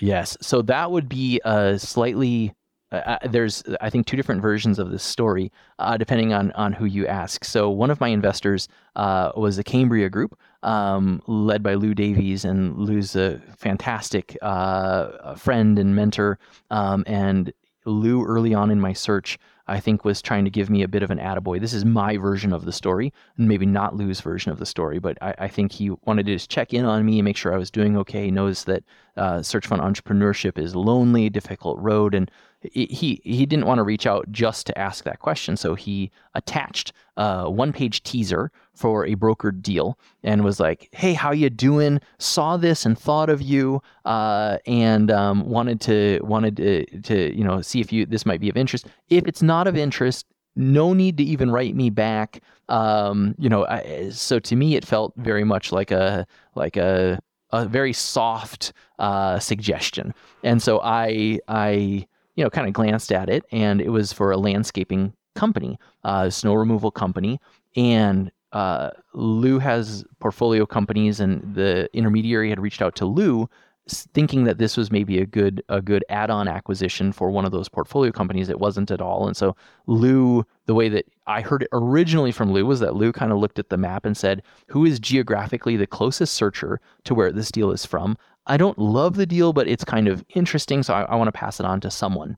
Yes. 0.00 0.36
So 0.40 0.60
that 0.62 0.90
would 0.90 1.08
be 1.08 1.40
a 1.44 1.78
slightly 1.78 2.52
uh, 2.90 2.96
uh, 2.96 3.28
there's 3.28 3.62
I 3.80 3.90
think 3.90 4.06
two 4.06 4.16
different 4.16 4.42
versions 4.42 4.80
of 4.80 4.90
this 4.90 5.04
story 5.04 5.52
uh, 5.78 5.96
depending 5.98 6.32
on 6.32 6.50
on 6.52 6.72
who 6.72 6.84
you 6.84 7.06
ask. 7.06 7.44
So 7.44 7.70
one 7.70 7.90
of 7.90 8.00
my 8.00 8.08
investors 8.08 8.66
uh, 8.96 9.30
was 9.36 9.56
the 9.56 9.62
Cambria 9.62 10.10
Group, 10.10 10.36
um, 10.64 11.22
led 11.28 11.62
by 11.62 11.74
Lou 11.74 11.94
Davies, 11.94 12.44
and 12.44 12.76
Lou's 12.76 13.14
a 13.14 13.40
fantastic 13.56 14.36
uh, 14.42 15.36
friend 15.36 15.78
and 15.78 15.94
mentor. 15.94 16.40
Um, 16.72 17.04
and 17.06 17.52
Lou, 17.84 18.24
early 18.24 18.54
on 18.54 18.70
in 18.70 18.80
my 18.80 18.92
search, 18.92 19.38
I 19.66 19.80
think 19.80 20.04
was 20.04 20.20
trying 20.20 20.44
to 20.44 20.50
give 20.50 20.68
me 20.68 20.82
a 20.82 20.88
bit 20.88 21.02
of 21.02 21.10
an 21.10 21.18
attaboy. 21.18 21.60
This 21.60 21.72
is 21.72 21.84
my 21.84 22.16
version 22.16 22.52
of 22.52 22.64
the 22.64 22.72
story, 22.72 23.12
and 23.38 23.48
maybe 23.48 23.64
not 23.64 23.96
Lou's 23.96 24.20
version 24.20 24.52
of 24.52 24.58
the 24.58 24.66
story, 24.66 24.98
but 24.98 25.16
I, 25.22 25.34
I 25.38 25.48
think 25.48 25.72
he 25.72 25.90
wanted 26.04 26.26
to 26.26 26.34
just 26.34 26.50
check 26.50 26.74
in 26.74 26.84
on 26.84 27.04
me 27.04 27.18
and 27.18 27.24
make 27.24 27.36
sure 27.36 27.54
I 27.54 27.58
was 27.58 27.70
doing 27.70 27.96
okay. 27.98 28.26
He 28.26 28.30
knows 28.30 28.64
that 28.64 28.84
uh, 29.16 29.42
search 29.42 29.66
fund 29.66 29.80
entrepreneurship 29.80 30.58
is 30.58 30.76
lonely, 30.76 31.30
difficult 31.30 31.78
road, 31.78 32.14
and 32.14 32.30
he 32.72 33.20
he 33.22 33.46
didn't 33.46 33.66
want 33.66 33.78
to 33.78 33.82
reach 33.82 34.06
out 34.06 34.30
just 34.30 34.66
to 34.66 34.78
ask 34.78 35.04
that 35.04 35.20
question, 35.20 35.56
so 35.56 35.74
he 35.74 36.10
attached 36.34 36.92
a 37.16 37.50
one-page 37.50 38.02
teaser 38.02 38.50
for 38.74 39.06
a 39.06 39.14
brokered 39.14 39.62
deal 39.62 39.98
and 40.22 40.44
was 40.44 40.58
like, 40.60 40.88
"Hey, 40.92 41.14
how 41.14 41.32
you 41.32 41.50
doing? 41.50 42.00
Saw 42.18 42.56
this 42.56 42.84
and 42.86 42.98
thought 42.98 43.30
of 43.30 43.42
you, 43.42 43.82
uh, 44.04 44.58
and 44.66 45.10
um, 45.10 45.48
wanted 45.48 45.80
to 45.82 46.20
wanted 46.22 46.56
to, 46.56 46.84
to 47.02 47.36
you 47.36 47.44
know 47.44 47.60
see 47.60 47.80
if 47.80 47.92
you 47.92 48.06
this 48.06 48.26
might 48.26 48.40
be 48.40 48.48
of 48.48 48.56
interest. 48.56 48.86
If 49.08 49.26
it's 49.26 49.42
not 49.42 49.66
of 49.66 49.76
interest, 49.76 50.26
no 50.56 50.92
need 50.92 51.16
to 51.18 51.24
even 51.24 51.50
write 51.50 51.74
me 51.74 51.90
back. 51.90 52.40
Um, 52.68 53.34
you 53.38 53.48
know, 53.48 53.66
I, 53.66 54.10
so 54.10 54.38
to 54.38 54.56
me, 54.56 54.76
it 54.76 54.84
felt 54.84 55.12
very 55.16 55.44
much 55.44 55.72
like 55.72 55.90
a 55.90 56.26
like 56.54 56.76
a 56.76 57.20
a 57.50 57.66
very 57.66 57.92
soft 57.92 58.72
uh, 58.98 59.38
suggestion, 59.38 60.14
and 60.42 60.62
so 60.62 60.80
I 60.82 61.38
I 61.46 62.06
you 62.34 62.44
know, 62.44 62.50
kind 62.50 62.66
of 62.66 62.72
glanced 62.72 63.12
at 63.12 63.28
it, 63.28 63.44
and 63.52 63.80
it 63.80 63.90
was 63.90 64.12
for 64.12 64.32
a 64.32 64.36
landscaping 64.36 65.12
company, 65.34 65.78
uh, 66.04 66.30
snow 66.30 66.54
removal 66.54 66.90
company, 66.90 67.40
and 67.76 68.30
uh, 68.52 68.90
Lou 69.14 69.58
has 69.58 70.04
portfolio 70.20 70.64
companies, 70.64 71.20
and 71.20 71.54
the 71.54 71.88
intermediary 71.92 72.48
had 72.50 72.60
reached 72.60 72.80
out 72.80 72.94
to 72.96 73.04
Lou, 73.04 73.48
thinking 73.86 74.44
that 74.44 74.56
this 74.56 74.76
was 74.78 74.90
maybe 74.90 75.18
a 75.18 75.26
good 75.26 75.62
a 75.68 75.82
good 75.82 76.04
add-on 76.08 76.48
acquisition 76.48 77.12
for 77.12 77.30
one 77.30 77.44
of 77.44 77.52
those 77.52 77.68
portfolio 77.68 78.10
companies. 78.12 78.48
It 78.48 78.60
wasn't 78.60 78.90
at 78.90 79.00
all, 79.00 79.26
and 79.26 79.36
so 79.36 79.56
Lou, 79.86 80.46
the 80.66 80.74
way 80.74 80.88
that 80.88 81.04
I 81.26 81.40
heard 81.40 81.64
it 81.64 81.68
originally 81.72 82.32
from 82.32 82.52
Lou 82.52 82.64
was 82.64 82.80
that 82.80 82.94
Lou 82.94 83.12
kind 83.12 83.32
of 83.32 83.38
looked 83.38 83.58
at 83.58 83.68
the 83.68 83.76
map 83.76 84.06
and 84.06 84.16
said, 84.16 84.42
"Who 84.68 84.84
is 84.84 85.00
geographically 85.00 85.76
the 85.76 85.86
closest 85.86 86.34
searcher 86.34 86.80
to 87.04 87.14
where 87.14 87.32
this 87.32 87.50
deal 87.50 87.72
is 87.72 87.84
from? 87.84 88.16
I 88.46 88.56
don't 88.56 88.78
love 88.78 89.16
the 89.16 89.26
deal, 89.26 89.52
but 89.52 89.68
it's 89.68 89.84
kind 89.84 90.08
of 90.08 90.24
interesting, 90.34 90.82
so 90.82 90.94
I, 90.94 91.02
I 91.02 91.14
want 91.16 91.28
to 91.28 91.32
pass 91.32 91.60
it 91.60 91.66
on 91.66 91.80
to 91.80 91.90
someone. 91.90 92.36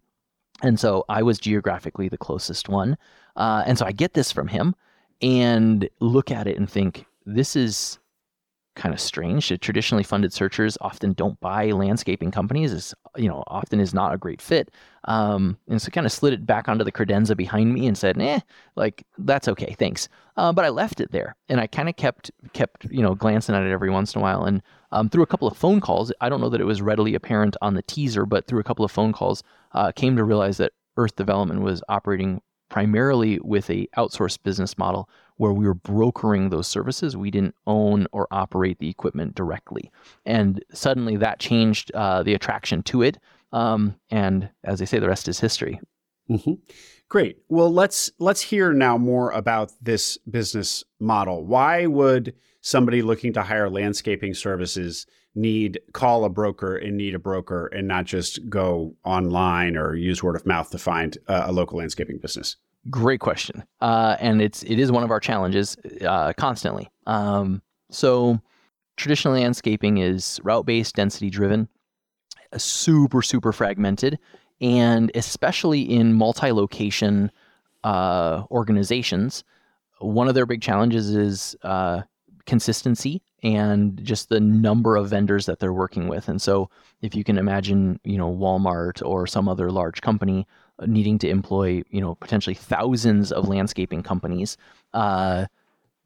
And 0.63 0.79
so 0.81 1.05
I 1.09 1.23
was 1.23 1.39
geographically 1.39 2.09
the 2.09 2.19
closest 2.19 2.69
one. 2.69 2.97
Uh, 3.35 3.63
and 3.67 3.79
so 3.79 3.85
I 3.85 3.93
get 3.93 4.15
this 4.15 4.33
from 4.33 4.49
him 4.49 4.75
and 5.21 5.89
look 6.01 6.31
at 6.31 6.47
it 6.47 6.57
and 6.57 6.71
think, 6.71 7.05
this 7.27 7.57
is 7.57 7.99
kind 8.77 8.95
of 8.95 9.01
strange. 9.01 9.53
Traditionally 9.61 10.05
funded 10.05 10.33
searchers 10.33 10.79
often 10.81 11.13
don't 11.15 11.41
buy 11.41 11.71
landscaping 11.73 12.31
companies. 12.31 12.73
Is 12.73 12.95
you 13.17 13.29
know 13.29 13.43
often 13.49 13.81
is 13.81 13.93
not 13.93 14.15
a 14.15 14.19
great 14.19 14.41
fit. 14.41 14.71
Um, 15.07 15.57
and 15.69 15.81
so 15.81 15.91
kind 15.91 16.07
of 16.07 16.13
slid 16.13 16.33
it 16.33 16.45
back 16.45 16.69
onto 16.69 16.85
the 16.85 16.93
credenza 16.93 17.37
behind 17.37 17.73
me 17.73 17.87
and 17.87 17.97
said, 17.97 18.21
"Eh, 18.21 18.41
like 18.75 19.07
that's 19.19 19.49
okay, 19.49 19.75
thanks." 19.79 20.09
Uh, 20.37 20.53
but 20.53 20.65
I 20.65 20.69
left 20.69 21.01
it 21.01 21.13
there, 21.13 21.37
and 21.49 21.61
I 21.61 21.67
kind 21.67 21.89
of 21.89 21.97
kept 21.97 22.31
kept 22.53 22.85
you 22.87 23.03
know 23.03 23.15
glancing 23.15 23.55
at 23.55 23.63
it 23.63 23.71
every 23.71 23.91
once 23.91 24.15
in 24.15 24.21
a 24.21 24.23
while. 24.23 24.45
And 24.45 24.63
um, 24.93 25.09
through 25.09 25.23
a 25.23 25.27
couple 25.27 25.49
of 25.49 25.57
phone 25.57 25.81
calls, 25.81 26.13
I 26.21 26.29
don't 26.29 26.41
know 26.41 26.49
that 26.51 26.61
it 26.61 26.65
was 26.65 26.83
readily 26.83 27.15
apparent 27.15 27.57
on 27.63 27.75
the 27.75 27.83
teaser, 27.83 28.27
but 28.27 28.47
through 28.47 28.61
a 28.61 28.65
couple 28.65 28.85
of 28.85 28.91
phone 28.91 29.13
calls, 29.13 29.43
uh, 29.73 29.93
came 29.93 30.17
to 30.17 30.25
realize 30.25 30.57
that 30.59 30.73
Earth 30.97 31.17
Development 31.17 31.61
was 31.61 31.83
operating 31.89 32.41
primarily 32.69 33.39
with 33.45 33.71
a 33.71 33.89
outsourced 33.97 34.43
business 34.43 34.77
model 34.77 35.09
where 35.37 35.53
we 35.53 35.67
were 35.67 35.75
brokering 35.75 36.49
those 36.49 36.67
services. 36.67 37.17
We 37.17 37.31
didn't 37.31 37.55
own 37.67 38.07
or 38.11 38.27
operate 38.31 38.79
the 38.79 38.89
equipment 38.89 39.35
directly, 39.35 39.93
and 40.25 40.65
suddenly 40.73 41.17
that 41.17 41.39
changed 41.39 41.93
uh, 41.93 42.23
the 42.23 42.35
attraction 42.35 42.83
to 42.85 43.03
it. 43.03 43.19
Um, 43.57 43.97
and 44.11 44.51
as 44.65 44.79
they 44.79 44.85
say, 44.85 44.99
the 44.99 45.09
rest 45.09 45.29
is 45.29 45.41
history. 45.41 45.81
Mm-hmm. 46.29 46.55
Great. 47.09 47.39
Well, 47.49 47.73
let's 47.73 48.11
let's 48.19 48.43
hear 48.43 48.73
now 48.73 48.99
more 48.99 49.31
about 49.31 49.73
this 49.81 50.19
business 50.19 50.85
model. 51.01 51.45
Why 51.45 51.87
would 51.87 52.35
somebody 52.61 53.01
looking 53.01 53.33
to 53.33 53.43
hire 53.43 53.71
landscaping 53.71 54.35
services 54.35 55.07
need 55.35 55.79
call 55.93 56.25
a 56.25 56.29
broker 56.29 56.77
and 56.77 56.97
need 56.97 57.15
a 57.15 57.19
broker 57.19 57.69
and 57.69 57.87
not 57.87 58.05
just 58.05 58.47
go 58.51 58.95
online 59.05 59.77
or 59.77 59.95
use 59.95 60.23
word 60.23 60.37
of 60.37 60.45
mouth 60.45 60.71
to 60.71 60.79
find 60.79 61.17
uh, 61.29 61.45
a 61.47 61.53
local 61.53 61.79
landscaping 61.79 62.19
business? 62.19 62.57
Great 62.91 63.21
question, 63.21 63.65
uh, 63.81 64.17
and 64.21 64.43
it's 64.43 64.63
it 64.65 64.79
is 64.79 64.93
one 64.93 65.03
of 65.03 65.11
our 65.11 65.21
challenges 65.21 65.77
uh, 66.05 66.33
constantly. 66.37 66.91
Um, 67.07 67.63
so, 67.91 68.41
traditional 68.97 69.35
landscaping 69.35 69.99
is 69.99 70.41
route 70.45 70.67
based, 70.67 70.95
density 70.95 71.31
driven, 71.31 71.69
super 72.57 73.23
super 73.23 73.53
fragmented, 73.53 74.19
and 74.61 75.11
especially 75.15 75.83
in 75.83 76.15
multi 76.15 76.53
location 76.53 77.31
uh, 77.85 78.43
organizations, 78.51 79.45
one 79.99 80.29
of 80.29 80.35
their 80.35 80.47
big 80.47 80.61
challenges 80.63 81.11
is 81.11 81.57
uh, 81.63 82.03
consistency 82.47 83.23
and 83.43 84.03
just 84.03 84.29
the 84.29 84.41
number 84.41 84.97
of 84.97 85.09
vendors 85.09 85.47
that 85.47 85.59
they're 85.59 85.73
working 85.73 86.09
with. 86.09 86.29
And 86.29 86.41
so, 86.41 86.71
if 87.03 87.15
you 87.15 87.23
can 87.23 87.39
imagine, 87.39 88.01
you 88.05 88.17
know, 88.17 88.33
Walmart 88.33 89.07
or 89.07 89.27
some 89.27 89.49
other 89.49 89.71
large 89.71 90.01
company 90.01 90.47
uh, 90.79 90.87
needing 90.87 91.19
to 91.19 91.29
employ, 91.29 91.83
you 91.91 92.01
know, 92.01 92.15
potentially 92.17 92.55
thousands 92.55 93.31
of 93.31 93.49
landscaping 93.49 94.03
companies, 94.03 94.57
uh, 94.95 95.47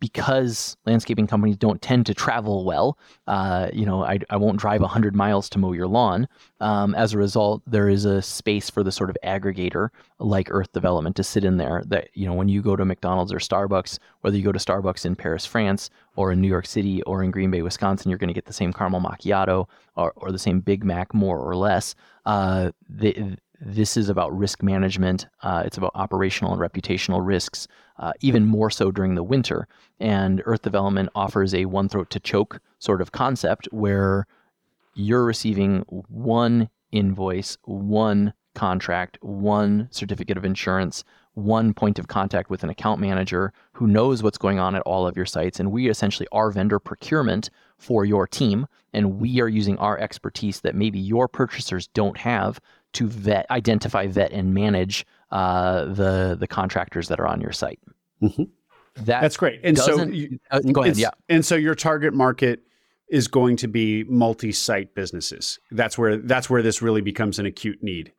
because 0.00 0.76
landscaping 0.86 1.26
companies 1.26 1.56
don't 1.56 1.80
tend 1.80 2.06
to 2.06 2.14
travel 2.14 2.64
well, 2.64 2.98
uh, 3.26 3.68
you 3.72 3.84
know, 3.84 4.02
I, 4.02 4.18
I 4.30 4.36
won't 4.36 4.58
drive 4.58 4.80
100 4.80 5.14
miles 5.14 5.48
to 5.50 5.58
mow 5.58 5.72
your 5.72 5.86
lawn. 5.86 6.26
Um, 6.60 6.94
as 6.94 7.12
a 7.12 7.18
result, 7.18 7.62
there 7.66 7.88
is 7.88 8.06
a 8.06 8.22
space 8.22 8.70
for 8.70 8.82
the 8.82 8.90
sort 8.90 9.10
of 9.10 9.16
aggregator 9.22 9.90
like 10.18 10.48
Earth 10.50 10.72
Development 10.72 11.14
to 11.16 11.22
sit 11.22 11.44
in 11.44 11.58
there. 11.58 11.82
That, 11.86 12.08
you 12.14 12.26
know, 12.26 12.34
when 12.34 12.48
you 12.48 12.62
go 12.62 12.76
to 12.76 12.84
McDonald's 12.84 13.32
or 13.32 13.38
Starbucks, 13.38 13.98
whether 14.22 14.36
you 14.36 14.42
go 14.42 14.52
to 14.52 14.58
Starbucks 14.58 15.04
in 15.04 15.14
Paris, 15.14 15.44
France, 15.44 15.90
or 16.16 16.32
in 16.32 16.40
New 16.40 16.48
York 16.48 16.66
City 16.66 17.02
or 17.02 17.22
in 17.22 17.30
Green 17.30 17.50
Bay, 17.50 17.62
Wisconsin, 17.62 18.10
you're 18.10 18.18
going 18.18 18.28
to 18.28 18.34
get 18.34 18.46
the 18.46 18.52
same 18.52 18.72
caramel 18.72 19.00
macchiato 19.00 19.66
or, 19.96 20.12
or 20.16 20.32
the 20.32 20.38
same 20.38 20.60
Big 20.60 20.82
Mac, 20.82 21.12
more 21.12 21.38
or 21.38 21.54
less. 21.54 21.94
Uh, 22.24 22.70
the, 22.88 23.36
this 23.60 23.96
is 23.96 24.08
about 24.08 24.36
risk 24.36 24.62
management. 24.62 25.26
Uh, 25.42 25.62
it's 25.66 25.76
about 25.76 25.92
operational 25.94 26.52
and 26.52 26.60
reputational 26.60 27.24
risks, 27.24 27.68
uh, 27.98 28.12
even 28.20 28.46
more 28.46 28.70
so 28.70 28.90
during 28.90 29.14
the 29.14 29.22
winter. 29.22 29.68
And 29.98 30.42
Earth 30.46 30.62
Development 30.62 31.10
offers 31.14 31.54
a 31.54 31.66
one 31.66 31.88
throat 31.88 32.10
to 32.10 32.20
choke 32.20 32.60
sort 32.78 33.02
of 33.02 33.12
concept 33.12 33.68
where 33.70 34.26
you're 34.94 35.24
receiving 35.24 35.80
one 36.08 36.70
invoice, 36.90 37.58
one 37.64 38.32
contract, 38.54 39.18
one 39.20 39.88
certificate 39.90 40.36
of 40.36 40.44
insurance, 40.44 41.04
one 41.34 41.72
point 41.72 41.98
of 41.98 42.08
contact 42.08 42.50
with 42.50 42.64
an 42.64 42.70
account 42.70 43.00
manager 43.00 43.52
who 43.72 43.86
knows 43.86 44.22
what's 44.22 44.38
going 44.38 44.58
on 44.58 44.74
at 44.74 44.82
all 44.82 45.06
of 45.06 45.16
your 45.16 45.26
sites. 45.26 45.60
And 45.60 45.70
we 45.70 45.88
essentially 45.88 46.26
are 46.32 46.50
vendor 46.50 46.78
procurement 46.78 47.50
for 47.78 48.04
your 48.04 48.26
team. 48.26 48.66
And 48.92 49.20
we 49.20 49.40
are 49.40 49.48
using 49.48 49.78
our 49.78 49.98
expertise 49.98 50.60
that 50.62 50.74
maybe 50.74 50.98
your 50.98 51.28
purchasers 51.28 51.86
don't 51.88 52.18
have 52.18 52.60
to 52.92 53.06
vet, 53.06 53.46
identify, 53.50 54.06
vet, 54.06 54.32
and 54.32 54.54
manage 54.54 55.06
uh, 55.30 55.84
the 55.86 56.36
the 56.38 56.46
contractors 56.46 57.08
that 57.08 57.20
are 57.20 57.26
on 57.26 57.40
your 57.40 57.52
site. 57.52 57.80
Mm-hmm. 58.22 58.44
That 58.96 59.20
That's 59.20 59.36
great. 59.36 59.60
And 59.62 59.78
so, 59.78 60.02
you, 60.02 60.38
uh, 60.50 60.60
go 60.60 60.82
ahead. 60.82 60.96
Yeah. 60.96 61.10
And 61.28 61.44
so 61.44 61.54
your 61.54 61.74
target 61.74 62.12
market 62.12 62.60
is 63.08 63.28
going 63.28 63.56
to 63.56 63.68
be 63.68 64.04
multi-site 64.04 64.94
businesses. 64.94 65.58
That's 65.70 65.96
where 65.96 66.16
that's 66.16 66.50
where 66.50 66.62
this 66.62 66.82
really 66.82 67.00
becomes 67.00 67.38
an 67.38 67.46
acute 67.46 67.82
need 67.82 68.12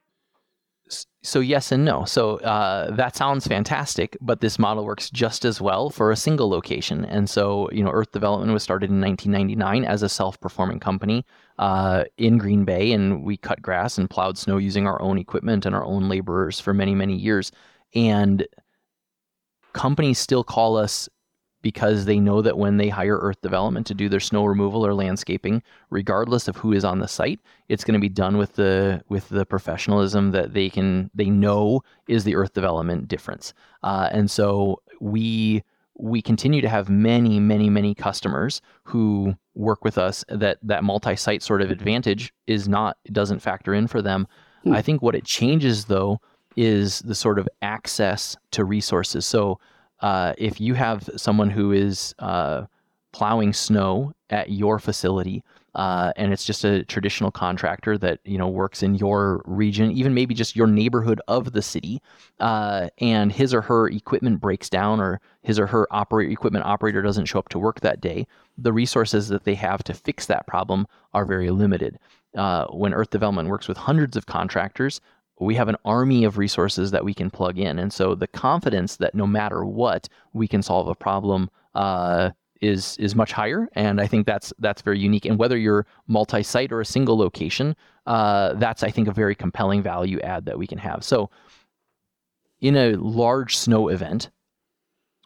so 1.24 1.40
yes 1.40 1.72
and 1.72 1.86
no. 1.86 2.06
So 2.06 2.38
uh, 2.38 2.96
that 2.96 3.16
sounds 3.16 3.46
fantastic, 3.48 4.18
but 4.22 4.42
this 4.42 4.58
model 4.58 4.86
works 4.86 5.10
just 5.10 5.46
as 5.46 5.62
well 5.62 5.90
for 5.90 6.12
a 6.12 6.16
single 6.16 6.50
location. 6.50 7.06
And 7.06 7.30
so 7.30 7.70
you 7.72 7.84
know, 7.84 7.92
Earth 7.92 8.12
Development 8.12 8.52
was 8.52 8.64
started 8.64 8.90
in 8.90 9.02
1999 9.02 9.86
as 9.86 10.04
a 10.04 10.10
self-performing 10.10 10.80
company 10.80 11.26
uh, 11.60 12.06
in 12.18 12.38
Green 12.38 12.66
Bay, 12.66 12.92
and 12.92 13.24
we 13.24 13.38
cut 13.38 13.62
grass 13.62 13.98
and 13.98 14.10
plowed 14.10 14.38
snow 14.38 14.58
using 14.58 14.88
our 14.88 15.02
own 15.02 15.18
equipment 15.18 15.66
and 15.66 15.76
our 15.76 15.86
own 15.86 16.10
laborers 16.10 16.60
for 16.60 16.74
many 16.74 16.96
many 16.96 17.16
years. 17.16 17.52
And 17.94 18.48
companies 19.74 20.20
still 20.20 20.44
call 20.44 20.78
us 20.78 21.08
because 21.62 22.06
they 22.06 22.20
know 22.20 22.42
that 22.42 22.58
when 22.58 22.78
they 22.78 22.90
hire 22.90 23.18
earth 23.18 23.42
development 23.42 23.86
to 23.88 23.94
do 23.94 24.10
their 24.10 24.20
snow 24.20 24.46
removal 24.46 24.86
or 24.86 24.94
landscaping 24.94 25.62
regardless 25.90 26.48
of 26.48 26.58
who 26.58 26.74
is 26.74 26.84
on 26.84 27.00
the 27.00 27.08
site 27.08 27.40
it's 27.72 27.86
going 27.86 27.94
to 27.94 28.00
be 28.00 28.10
done 28.10 28.38
with 28.38 28.56
the 28.56 29.02
with 29.08 29.30
the 29.30 29.46
professionalism 29.46 30.32
that 30.32 30.54
they 30.54 30.70
can 30.70 31.10
they 31.16 31.30
know 31.30 31.82
is 32.08 32.26
the 32.26 32.36
earth 32.36 32.54
development 32.54 33.08
difference. 33.08 33.54
Uh, 33.82 34.10
and 34.12 34.30
so 34.30 34.82
we 35.00 35.64
we 35.98 36.22
continue 36.22 36.62
to 36.62 36.68
have 36.68 36.90
many 36.90 37.40
many 37.40 37.70
many 37.70 37.96
customers 37.96 38.62
who 38.84 39.34
work 39.56 39.86
with 39.86 39.98
us 39.98 40.26
that 40.28 40.58
that 40.62 40.84
multi-site 40.84 41.42
sort 41.42 41.62
of 41.62 41.72
advantage 41.72 42.34
is 42.46 42.68
not 42.68 42.98
doesn't 43.12 43.40
factor 43.40 43.74
in 43.74 43.88
for 43.88 44.02
them. 44.02 44.28
Hmm. 44.64 44.74
i 44.74 44.82
think 44.82 45.02
what 45.02 45.16
it 45.16 45.24
changes 45.24 45.86
though 45.86 46.20
is 46.58 47.00
the 47.00 47.16
sort 47.16 47.40
of 47.40 47.48
access 47.62 48.36
to 48.52 48.66
resources. 48.66 49.26
So 49.26 49.60
uh, 50.02 50.34
if 50.38 50.60
you 50.60 50.74
have 50.74 51.10
someone 51.16 51.50
who 51.50 51.72
is 51.72 52.14
uh, 52.20 52.66
plowing 53.12 53.54
snow 53.54 54.14
at 54.30 54.52
your 54.52 54.80
facility, 54.80 55.44
uh, 55.74 56.12
and 56.18 56.34
it's 56.34 56.44
just 56.44 56.66
a 56.66 56.84
traditional 56.84 57.32
contractor 57.32 57.98
that 57.98 58.20
you 58.26 58.38
know 58.38 58.48
works 58.48 58.84
in 58.84 58.96
your 58.96 59.42
region, 59.46 59.92
even 59.92 60.14
maybe 60.14 60.34
just 60.34 60.56
your 60.56 60.68
neighborhood 60.68 61.22
of 61.28 61.54
the 61.54 61.62
city, 61.62 62.02
uh, 62.40 62.90
and 62.98 63.32
his 63.32 63.54
or 63.54 63.62
her 63.62 63.88
equipment 63.88 64.42
breaks 64.42 64.70
down, 64.70 65.00
or 65.00 65.22
his 65.44 65.58
or 65.58 65.68
her 65.68 65.88
operate 65.92 66.32
equipment 66.32 66.66
operator 66.66 67.02
doesn't 67.02 67.26
show 67.26 67.40
up 67.40 67.50
to 67.50 67.60
work 67.60 67.80
that 67.80 68.02
day, 68.02 68.28
the 68.58 68.74
resources 68.74 69.30
that 69.30 69.46
they 69.46 69.56
have 69.56 69.84
to 69.84 69.94
fix 69.94 70.26
that 70.26 70.48
problem 70.48 70.86
are 71.14 71.26
very 71.26 71.50
limited. 71.52 71.98
Uh, 72.36 72.66
when 72.68 72.94
Earth 72.94 73.10
Development 73.10 73.50
works 73.50 73.68
with 73.68 73.78
hundreds 73.78 74.18
of 74.18 74.26
contractors, 74.26 75.02
we 75.40 75.56
have 75.56 75.68
an 75.68 75.78
army 75.86 76.24
of 76.24 76.38
resources 76.38 76.92
that 76.92 77.04
we 77.04 77.14
can 77.14 77.32
plug 77.32 77.58
in. 77.58 77.80
And 77.80 77.92
so 77.92 78.16
the 78.16 78.28
confidence 78.28 78.98
that 78.98 79.16
no 79.16 79.26
matter 79.26 79.66
what, 79.66 80.08
we 80.34 80.48
can 80.48 80.62
solve 80.62 80.88
a 80.88 80.96
problem 80.96 81.50
uh, 81.74 82.32
is 82.62 82.96
is 82.98 83.16
much 83.16 83.32
higher. 83.32 83.68
And 83.74 84.00
I 84.00 84.08
think 84.08 84.28
that's 84.28 84.54
that's 84.60 84.82
very 84.84 85.00
unique. 85.00 85.26
And 85.26 85.40
whether 85.40 85.58
you're 85.58 85.88
multi-site 86.08 86.72
or 86.72 86.82
a 86.82 86.86
single 86.86 87.18
location, 87.18 87.76
uh, 88.06 88.54
that's 88.54 88.84
I 88.84 88.92
think 88.92 89.08
a 89.08 89.14
very 89.14 89.36
compelling 89.36 89.82
value 89.82 90.20
add 90.22 90.46
that 90.46 90.60
we 90.60 90.68
can 90.68 90.78
have. 90.78 91.04
So 91.04 91.30
in 92.60 92.76
a 92.76 92.96
large 92.96 93.58
snow 93.58 93.88
event, 93.88 94.30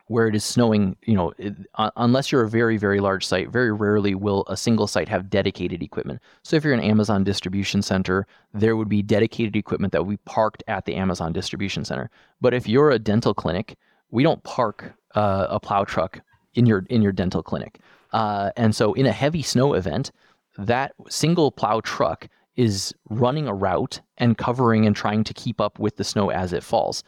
where 0.08 0.28
it 0.28 0.36
is 0.36 0.44
snowing, 0.44 0.96
you 1.04 1.16
know, 1.16 1.34
it, 1.38 1.56
uh, 1.76 1.90
unless 1.98 2.32
you're 2.32 2.44
a 2.44 2.50
very, 2.50 2.78
very 2.78 3.00
large 3.00 3.26
site, 3.26 3.50
very 3.50 3.72
rarely 3.72 4.14
will 4.14 4.44
a 4.48 4.56
single 4.56 4.86
site 4.86 5.10
have 5.10 5.30
dedicated 5.30 5.82
equipment. 5.82 6.22
So 6.44 6.56
if 6.56 6.64
you're 6.64 6.74
an 6.74 6.80
Amazon 6.80 7.24
distribution 7.24 7.82
center, 7.82 8.28
there 8.54 8.76
would 8.76 8.90
be 8.90 9.02
dedicated 9.02 9.56
equipment 9.56 9.94
that 9.94 10.04
be 10.04 10.18
parked 10.18 10.64
at 10.68 10.86
the 10.86 10.96
Amazon 10.96 11.34
distribution 11.34 11.86
center. 11.86 12.12
But 12.40 12.54
if 12.54 12.68
you're 12.68 12.92
a 12.92 13.00
dental 13.00 13.34
clinic, 13.34 13.78
we 14.12 14.22
don't 14.22 14.44
park 14.44 14.94
uh, 15.16 15.48
a 15.50 15.60
plow 15.60 15.84
truck 15.84 16.22
in 16.54 16.66
your 16.66 16.86
in 16.90 17.02
your 17.02 17.12
dental 17.12 17.42
clinic. 17.42 17.80
Uh, 18.14 18.52
and 18.56 18.76
so 18.76 18.94
in 18.94 19.06
a 19.06 19.12
heavy 19.12 19.42
snow 19.42 19.74
event, 19.74 20.12
that 20.58 20.94
single 21.10 21.52
plow 21.52 21.82
truck 21.82 22.28
is 22.56 22.94
running 23.10 23.48
a 23.48 23.54
route 23.54 24.00
and 24.18 24.38
covering 24.38 24.86
and 24.86 24.96
trying 24.96 25.24
to 25.24 25.34
keep 25.34 25.60
up 25.60 25.80
with 25.80 25.98
the 25.98 26.04
snow 26.04 26.30
as 26.30 26.54
it 26.54 26.64
falls. 26.64 27.04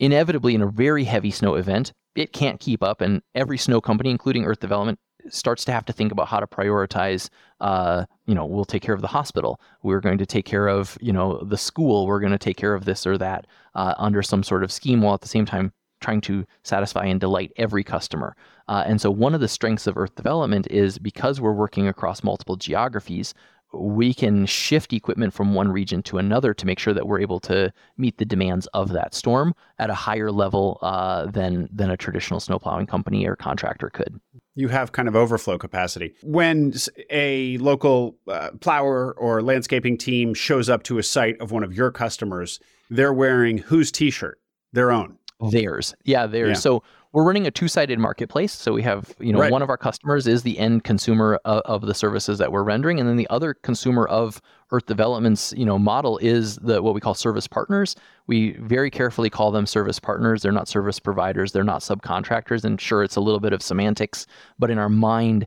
Inevitably 0.00 0.54
in 0.54 0.62
a 0.62 0.66
very 0.66 1.04
heavy 1.04 1.30
snow 1.30 1.54
event, 1.54 1.92
it 2.14 2.32
can't 2.32 2.60
keep 2.60 2.82
up, 2.82 3.00
and 3.00 3.22
every 3.34 3.58
snow 3.58 3.80
company, 3.80 4.10
including 4.10 4.44
Earth 4.44 4.60
Development, 4.60 4.98
starts 5.28 5.64
to 5.64 5.72
have 5.72 5.84
to 5.84 5.92
think 5.92 6.12
about 6.12 6.28
how 6.28 6.40
to 6.40 6.46
prioritize. 6.46 7.28
Uh, 7.60 8.04
you 8.26 8.34
know, 8.34 8.46
we'll 8.46 8.64
take 8.64 8.82
care 8.82 8.94
of 8.94 9.00
the 9.00 9.08
hospital. 9.08 9.60
We're 9.82 10.00
going 10.00 10.18
to 10.18 10.26
take 10.26 10.44
care 10.44 10.68
of 10.68 10.96
you 11.00 11.12
know 11.12 11.38
the 11.42 11.58
school. 11.58 12.06
We're 12.06 12.20
going 12.20 12.32
to 12.32 12.38
take 12.38 12.56
care 12.56 12.74
of 12.74 12.84
this 12.84 13.06
or 13.06 13.18
that 13.18 13.46
uh, 13.74 13.94
under 13.98 14.22
some 14.22 14.42
sort 14.42 14.64
of 14.64 14.72
scheme, 14.72 15.02
while 15.02 15.14
at 15.14 15.20
the 15.20 15.28
same 15.28 15.46
time 15.46 15.72
trying 16.00 16.20
to 16.22 16.46
satisfy 16.62 17.04
and 17.06 17.20
delight 17.20 17.52
every 17.56 17.82
customer. 17.82 18.36
Uh, 18.68 18.84
and 18.86 19.00
so, 19.00 19.10
one 19.10 19.34
of 19.34 19.40
the 19.40 19.48
strengths 19.48 19.86
of 19.86 19.96
Earth 19.96 20.14
Development 20.14 20.66
is 20.70 20.98
because 20.98 21.40
we're 21.40 21.52
working 21.52 21.88
across 21.88 22.22
multiple 22.22 22.56
geographies, 22.56 23.34
we 23.72 24.14
can 24.14 24.46
shift 24.46 24.92
equipment 24.92 25.34
from 25.34 25.54
one 25.54 25.70
region 25.70 26.02
to 26.04 26.18
another 26.18 26.54
to 26.54 26.66
make 26.66 26.78
sure 26.78 26.94
that 26.94 27.06
we're 27.06 27.20
able 27.20 27.40
to 27.40 27.72
meet 27.96 28.18
the 28.18 28.24
demands 28.24 28.66
of 28.68 28.92
that 28.92 29.14
storm 29.14 29.54
at 29.78 29.90
a 29.90 29.94
higher 29.94 30.32
level 30.32 30.78
uh, 30.82 31.26
than 31.26 31.68
than 31.72 31.90
a 31.90 31.96
traditional 31.96 32.40
snowplowing 32.40 32.86
company 32.86 33.26
or 33.26 33.36
contractor 33.36 33.90
could. 33.90 34.20
You 34.54 34.68
have 34.68 34.92
kind 34.92 35.06
of 35.06 35.14
overflow 35.14 35.58
capacity. 35.58 36.14
When 36.22 36.74
a 37.10 37.58
local 37.58 38.16
uh, 38.26 38.50
plower 38.60 39.12
or 39.12 39.42
landscaping 39.42 39.98
team 39.98 40.34
shows 40.34 40.68
up 40.68 40.82
to 40.84 40.98
a 40.98 41.02
site 41.02 41.40
of 41.40 41.52
one 41.52 41.62
of 41.62 41.74
your 41.74 41.90
customers, 41.90 42.58
they're 42.90 43.12
wearing 43.12 43.58
whose 43.58 43.92
t-shirt? 43.92 44.40
Their 44.72 44.90
own. 44.90 45.18
Oh. 45.40 45.50
Theirs. 45.50 45.94
Yeah, 46.04 46.26
theirs. 46.26 46.48
Yeah. 46.48 46.54
So 46.54 46.82
we're 47.12 47.24
running 47.24 47.46
a 47.46 47.50
two-sided 47.50 47.98
marketplace. 47.98 48.52
So 48.52 48.72
we 48.72 48.82
have, 48.82 49.14
you 49.18 49.32
know, 49.32 49.38
Right. 49.40 49.52
one 49.52 49.62
of 49.62 49.70
our 49.70 49.76
customers 49.78 50.26
is 50.26 50.42
the 50.42 50.58
end 50.58 50.84
consumer 50.84 51.40
of, 51.44 51.62
of 51.64 51.82
the 51.86 51.94
services 51.94 52.38
that 52.38 52.52
we're 52.52 52.64
rendering, 52.64 52.98
and 53.00 53.08
then 53.08 53.16
the 53.16 53.28
other 53.30 53.54
consumer 53.54 54.06
of 54.06 54.42
Earth 54.72 54.84
Development's, 54.86 55.54
you 55.56 55.64
know, 55.64 55.78
model 55.78 56.18
is 56.18 56.56
the 56.56 56.82
what 56.82 56.94
we 56.94 57.00
call 57.00 57.14
service 57.14 57.46
partners. 57.46 57.96
We 58.26 58.52
very 58.58 58.90
carefully 58.90 59.30
call 59.30 59.50
them 59.50 59.64
service 59.64 59.98
partners. 59.98 60.42
They're 60.42 60.52
not 60.52 60.68
service 60.68 60.98
providers. 60.98 61.52
They're 61.52 61.64
not 61.64 61.80
subcontractors. 61.80 62.64
And 62.64 62.78
sure, 62.78 63.02
it's 63.02 63.16
a 63.16 63.20
little 63.20 63.40
bit 63.40 63.54
of 63.54 63.62
semantics, 63.62 64.26
but 64.58 64.70
in 64.70 64.78
our 64.78 64.90
mind, 64.90 65.46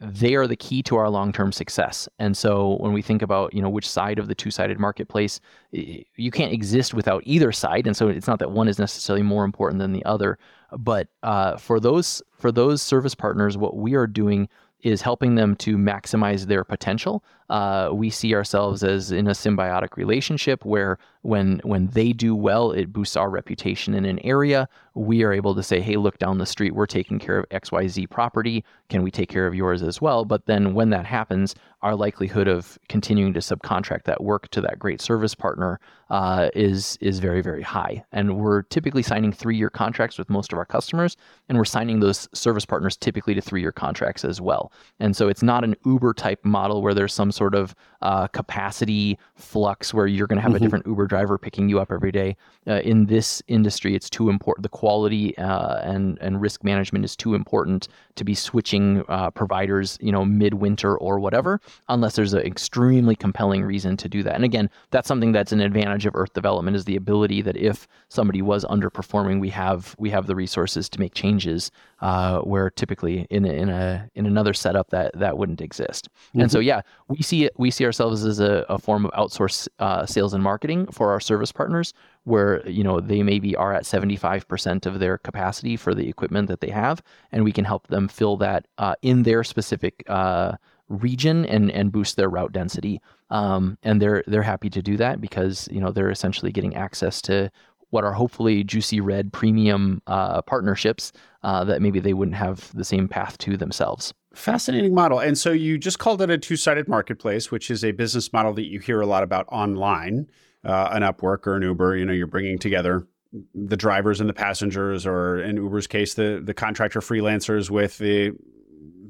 they 0.00 0.34
are 0.34 0.46
the 0.46 0.56
key 0.56 0.82
to 0.84 0.96
our 0.96 1.10
long-term 1.10 1.50
success. 1.50 2.08
And 2.18 2.36
so 2.36 2.76
when 2.76 2.92
we 2.92 3.02
think 3.02 3.20
about, 3.20 3.52
you 3.52 3.60
know, 3.60 3.68
which 3.68 3.88
side 3.88 4.18
of 4.18 4.28
the 4.28 4.34
two-sided 4.34 4.78
marketplace, 4.78 5.40
you 5.72 6.30
can't 6.30 6.52
exist 6.52 6.94
without 6.94 7.22
either 7.26 7.50
side. 7.50 7.86
And 7.86 7.96
so 7.96 8.08
it's 8.08 8.28
not 8.28 8.38
that 8.38 8.52
one 8.52 8.68
is 8.68 8.78
necessarily 8.78 9.24
more 9.24 9.44
important 9.44 9.80
than 9.80 9.92
the 9.92 10.04
other. 10.04 10.38
But 10.76 11.08
uh, 11.22 11.56
for 11.56 11.80
those 11.80 12.22
for 12.30 12.52
those 12.52 12.80
service 12.82 13.14
partners, 13.14 13.56
what 13.56 13.76
we 13.76 13.94
are 13.94 14.06
doing 14.06 14.48
is 14.82 15.02
helping 15.02 15.34
them 15.34 15.56
to 15.56 15.76
maximize 15.76 16.46
their 16.46 16.62
potential. 16.62 17.24
Uh, 17.50 17.90
we 17.92 18.10
see 18.10 18.34
ourselves 18.34 18.84
as 18.84 19.10
in 19.10 19.26
a 19.26 19.32
symbiotic 19.32 19.96
relationship 19.96 20.64
where 20.64 20.98
when 21.22 21.60
when 21.64 21.88
they 21.88 22.12
do 22.12 22.34
well, 22.34 22.70
it 22.72 22.92
boosts 22.92 23.16
our 23.16 23.28
reputation 23.28 23.94
in 23.94 24.04
an 24.04 24.18
area. 24.20 24.68
We 24.94 25.22
are 25.24 25.32
able 25.32 25.54
to 25.54 25.62
say, 25.62 25.80
"Hey, 25.80 25.96
look 25.96 26.18
down 26.18 26.38
the 26.38 26.46
street. 26.46 26.74
We're 26.74 26.86
taking 26.86 27.18
care 27.18 27.38
of 27.38 27.46
X, 27.50 27.72
Y, 27.72 27.86
Z 27.88 28.06
property. 28.08 28.64
Can 28.88 29.02
we 29.02 29.10
take 29.10 29.28
care 29.28 29.46
of 29.46 29.54
yours 29.54 29.82
as 29.82 30.00
well?" 30.00 30.24
But 30.24 30.46
then 30.46 30.74
when 30.74 30.90
that 30.90 31.06
happens, 31.06 31.54
our 31.82 31.94
likelihood 31.94 32.48
of 32.48 32.78
continuing 32.88 33.32
to 33.34 33.40
subcontract 33.40 34.04
that 34.04 34.22
work 34.22 34.48
to 34.50 34.60
that 34.60 34.78
great 34.78 35.00
service 35.00 35.34
partner 35.34 35.80
uh, 36.10 36.50
is 36.54 36.96
is 37.00 37.18
very 37.18 37.40
very 37.40 37.62
high. 37.62 38.04
And 38.12 38.38
we're 38.38 38.62
typically 38.62 39.02
signing 39.02 39.32
three 39.32 39.56
year 39.56 39.70
contracts 39.70 40.18
with 40.18 40.30
most 40.30 40.52
of 40.52 40.58
our 40.58 40.66
customers, 40.66 41.16
and 41.48 41.58
we're 41.58 41.64
signing 41.64 42.00
those 42.00 42.28
service 42.32 42.64
partners 42.64 42.96
typically 42.96 43.34
to 43.34 43.40
three 43.40 43.60
year 43.60 43.72
contracts 43.72 44.24
as 44.24 44.40
well. 44.40 44.72
And 45.00 45.16
so 45.16 45.28
it's 45.28 45.42
not 45.42 45.64
an 45.64 45.74
Uber 45.84 46.14
type 46.14 46.44
model 46.44 46.80
where 46.80 46.94
there's 46.94 47.14
some 47.14 47.32
sort 47.38 47.54
of 47.54 47.74
uh, 48.02 48.26
capacity 48.28 49.18
flux 49.34 49.94
where 49.94 50.06
you're 50.06 50.26
going 50.26 50.36
to 50.36 50.42
have 50.42 50.54
a 50.54 50.58
different 50.58 50.86
Uber 50.86 51.06
driver 51.06 51.38
picking 51.38 51.68
you 51.68 51.80
up 51.80 51.90
every 51.90 52.12
day. 52.12 52.36
Uh, 52.66 52.80
in 52.80 53.06
this 53.06 53.42
industry, 53.48 53.94
it's 53.94 54.10
too 54.10 54.28
important. 54.28 54.62
The 54.62 54.68
quality 54.68 55.36
uh, 55.38 55.80
and 55.82 56.18
and 56.20 56.40
risk 56.40 56.64
management 56.64 57.04
is 57.04 57.16
too 57.16 57.34
important 57.34 57.88
to 58.16 58.24
be 58.24 58.34
switching 58.34 59.04
uh, 59.08 59.30
providers, 59.30 59.98
you 60.00 60.12
know, 60.12 60.24
midwinter 60.24 60.96
or 60.98 61.18
whatever, 61.18 61.60
unless 61.88 62.16
there's 62.16 62.34
an 62.34 62.40
extremely 62.40 63.16
compelling 63.16 63.62
reason 63.64 63.96
to 63.96 64.08
do 64.08 64.22
that. 64.22 64.34
And 64.34 64.44
again, 64.44 64.68
that's 64.90 65.08
something 65.08 65.32
that's 65.32 65.52
an 65.52 65.60
advantage 65.60 66.06
of 66.06 66.14
Earth 66.14 66.32
Development 66.34 66.76
is 66.76 66.84
the 66.84 66.96
ability 66.96 67.42
that 67.42 67.56
if 67.56 67.86
somebody 68.08 68.42
was 68.42 68.64
underperforming, 68.64 69.40
we 69.40 69.50
have 69.50 69.94
we 69.98 70.10
have 70.10 70.26
the 70.26 70.36
resources 70.36 70.88
to 70.90 71.00
make 71.00 71.14
changes. 71.14 71.70
Uh, 72.00 72.38
where 72.42 72.70
typically 72.70 73.26
in 73.28 73.44
in 73.44 73.68
a 73.68 74.08
in 74.14 74.24
another 74.24 74.54
setup 74.54 74.90
that 74.90 75.10
that 75.18 75.36
wouldn't 75.36 75.60
exist. 75.60 76.08
And 76.34 76.52
so 76.52 76.60
yeah, 76.60 76.82
we 77.08 77.22
see 77.22 77.46
it. 77.46 77.52
We 77.58 77.72
see 77.72 77.84
ourselves 77.84 78.24
as 78.24 78.38
a, 78.38 78.64
a 78.68 78.78
form 78.78 79.04
of 79.04 79.10
outsourced 79.12 79.66
uh, 79.80 80.06
sales 80.06 80.32
and 80.32 80.40
marketing 80.40 80.86
for 80.92 81.10
our 81.10 81.18
service 81.18 81.50
partners, 81.50 81.92
where 82.22 82.64
you 82.68 82.84
know 82.84 83.00
they 83.00 83.24
maybe 83.24 83.56
are 83.56 83.74
at 83.74 83.84
seventy 83.84 84.14
five 84.14 84.46
percent 84.46 84.86
of 84.86 85.00
their 85.00 85.18
capacity 85.18 85.76
for 85.76 85.92
the 85.92 86.08
equipment 86.08 86.46
that 86.46 86.60
they 86.60 86.70
have, 86.70 87.02
and 87.32 87.42
we 87.42 87.50
can 87.50 87.64
help 87.64 87.88
them 87.88 88.06
fill 88.06 88.36
that 88.36 88.66
uh, 88.78 88.94
in 89.02 89.24
their 89.24 89.42
specific 89.42 90.04
uh, 90.06 90.52
region 90.88 91.44
and 91.46 91.68
and 91.72 91.90
boost 91.90 92.14
their 92.16 92.28
route 92.28 92.52
density. 92.52 93.00
Um, 93.30 93.76
and 93.82 94.00
they're 94.00 94.22
they're 94.26 94.42
happy 94.42 94.70
to 94.70 94.80
do 94.80 94.96
that 94.98 95.20
because 95.20 95.68
you 95.70 95.80
know 95.80 95.90
they're 95.90 96.10
essentially 96.10 96.52
getting 96.52 96.76
access 96.76 97.20
to 97.22 97.50
what 97.90 98.04
are 98.04 98.12
hopefully 98.12 98.64
juicy 98.64 99.00
red 99.00 99.32
premium 99.32 100.02
uh, 100.06 100.42
partnerships 100.42 101.12
uh, 101.42 101.64
that 101.64 101.80
maybe 101.80 102.00
they 102.00 102.12
wouldn't 102.12 102.36
have 102.36 102.72
the 102.74 102.84
same 102.84 103.08
path 103.08 103.38
to 103.38 103.56
themselves. 103.56 104.12
Fascinating 104.34 104.94
model. 104.94 105.18
And 105.18 105.38
so 105.38 105.50
you 105.52 105.78
just 105.78 105.98
called 105.98 106.20
it 106.22 106.30
a 106.30 106.38
two 106.38 106.56
sided 106.56 106.88
marketplace, 106.88 107.50
which 107.50 107.70
is 107.70 107.84
a 107.84 107.92
business 107.92 108.32
model 108.32 108.52
that 108.54 108.66
you 108.66 108.78
hear 108.78 109.00
a 109.00 109.06
lot 109.06 109.22
about 109.22 109.46
online, 109.48 110.28
uh, 110.64 110.90
an 110.92 111.02
Upwork 111.02 111.46
or 111.46 111.56
an 111.56 111.62
Uber. 111.62 111.96
You 111.96 112.04
know, 112.04 112.12
you're 112.12 112.26
bringing 112.26 112.58
together 112.58 113.06
the 113.54 113.76
drivers 113.76 114.20
and 114.20 114.28
the 114.28 114.34
passengers, 114.34 115.06
or 115.06 115.38
in 115.42 115.56
Uber's 115.56 115.86
case, 115.86 116.14
the, 116.14 116.40
the 116.42 116.54
contractor 116.54 117.00
freelancers 117.00 117.70
with 117.70 117.98
the 117.98 118.32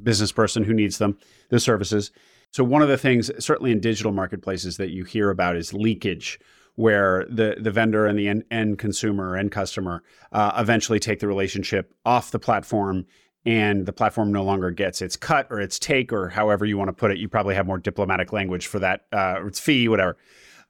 business 0.02 0.32
person 0.32 0.64
who 0.64 0.72
needs 0.72 0.98
them, 0.98 1.18
the 1.50 1.60
services. 1.60 2.10
So, 2.50 2.64
one 2.64 2.82
of 2.82 2.88
the 2.88 2.96
things, 2.96 3.30
certainly 3.44 3.72
in 3.72 3.80
digital 3.80 4.12
marketplaces, 4.12 4.76
that 4.78 4.90
you 4.90 5.04
hear 5.04 5.30
about 5.30 5.56
is 5.56 5.74
leakage 5.74 6.38
where 6.78 7.26
the 7.28 7.56
the 7.58 7.72
vendor 7.72 8.06
and 8.06 8.16
the 8.16 8.28
end, 8.28 8.44
end 8.52 8.78
consumer 8.78 9.36
end 9.36 9.50
customer 9.50 10.00
uh, 10.30 10.52
eventually 10.56 11.00
take 11.00 11.18
the 11.18 11.26
relationship 11.26 11.92
off 12.06 12.30
the 12.30 12.38
platform 12.38 13.04
and 13.44 13.84
the 13.84 13.92
platform 13.92 14.30
no 14.30 14.44
longer 14.44 14.70
gets 14.70 15.02
its 15.02 15.16
cut 15.16 15.48
or 15.50 15.60
its 15.60 15.76
take 15.80 16.12
or 16.12 16.28
however 16.28 16.64
you 16.64 16.78
want 16.78 16.86
to 16.86 16.92
put 16.92 17.10
it. 17.10 17.18
You 17.18 17.28
probably 17.28 17.56
have 17.56 17.66
more 17.66 17.78
diplomatic 17.78 18.32
language 18.32 18.68
for 18.68 18.78
that 18.78 19.06
uh, 19.12 19.44
its 19.44 19.58
fee 19.58 19.88
whatever. 19.88 20.16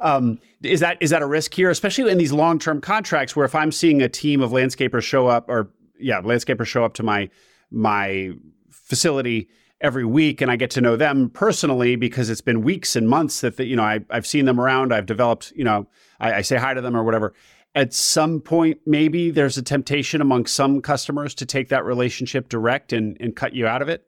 Um, 0.01 0.39
is 0.63 0.81
that 0.81 0.97
is 1.03 1.11
that 1.11 1.21
a 1.21 1.27
risk 1.27 1.53
here 1.53 1.69
especially 1.69 2.11
in 2.11 2.17
these 2.17 2.33
long-term 2.33 2.81
contracts 2.81 3.37
where 3.37 3.45
if 3.45 3.55
i'm 3.55 3.73
seeing 3.73 4.01
a 4.01 4.09
team 4.09 4.41
of 4.41 4.53
landscapers 4.53 5.03
show 5.03 5.27
up 5.27 5.47
or 5.49 5.71
yeah 5.99 6.23
landscapers 6.23 6.67
show 6.67 6.85
up 6.85 6.95
to 6.95 7.03
my 7.03 7.29
my 7.71 8.31
facility 8.71 9.49
every 9.81 10.05
week 10.05 10.41
and 10.41 10.51
I 10.51 10.57
get 10.57 10.70
to 10.72 10.81
know 10.81 10.97
them 10.97 11.31
personally 11.31 11.95
because 11.97 12.31
it's 12.31 12.41
been 12.41 12.62
weeks 12.62 12.97
and 12.97 13.09
months 13.09 13.41
that, 13.43 13.57
the, 13.57 13.64
you 13.64 13.76
know, 13.76 13.85
I, 13.85 14.01
I've 14.11 14.26
seen 14.26 14.45
them 14.45 14.61
around. 14.61 14.93
I've 14.93 15.07
developed, 15.07 15.53
you 15.55 15.64
know, 15.64 15.87
I, 16.18 16.35
I 16.35 16.41
say 16.43 16.57
hi 16.57 16.74
to 16.74 16.81
them 16.81 16.97
or 16.97 17.05
whatever. 17.05 17.33
At 17.74 17.95
some 17.95 18.41
point, 18.41 18.81
maybe 18.87 19.31
there's 19.31 19.57
a 19.57 19.62
temptation 19.62 20.20
among 20.20 20.47
some 20.47 20.81
customers 20.83 21.35
to 21.37 21.47
take 21.47 21.68
that 21.68 21.85
relationship 21.85 22.49
direct 22.49 22.93
and, 22.93 23.16
and 23.20 23.37
cut 23.37 23.55
you 23.55 23.66
out 23.68 23.83
of 23.83 23.89
it. 23.89 24.05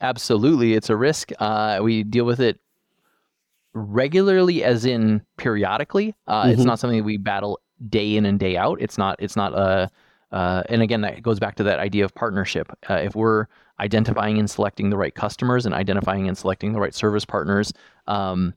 Absolutely, 0.00 0.74
it's 0.74 0.90
a 0.90 0.96
risk. 0.96 1.32
Uh, 1.40 1.80
we 1.82 2.04
deal 2.04 2.24
with 2.26 2.38
it 2.38 2.60
regularly, 3.72 4.62
as 4.62 4.84
in 4.84 5.22
periodically. 5.36 6.14
Uh, 6.26 6.48
It's 6.50 6.62
Mhm. 6.62 6.66
not 6.66 6.78
something 6.78 7.02
we 7.04 7.16
battle 7.16 7.60
day 7.88 8.16
in 8.16 8.24
and 8.26 8.38
day 8.38 8.56
out. 8.56 8.80
It's 8.80 8.98
not. 8.98 9.16
It's 9.18 9.36
not 9.36 9.52
a. 9.54 9.90
Uh, 10.32 10.62
and 10.68 10.82
again, 10.82 11.00
that 11.02 11.22
goes 11.22 11.38
back 11.38 11.54
to 11.56 11.62
that 11.64 11.78
idea 11.78 12.04
of 12.04 12.14
partnership. 12.14 12.70
Uh, 12.90 12.94
if 12.94 13.14
we're 13.14 13.46
identifying 13.80 14.38
and 14.38 14.50
selecting 14.50 14.90
the 14.90 14.96
right 14.96 15.14
customers 15.14 15.66
and 15.66 15.74
identifying 15.74 16.28
and 16.28 16.36
selecting 16.36 16.72
the 16.72 16.80
right 16.80 16.94
service 16.94 17.24
partners 17.24 17.72
um, 18.06 18.54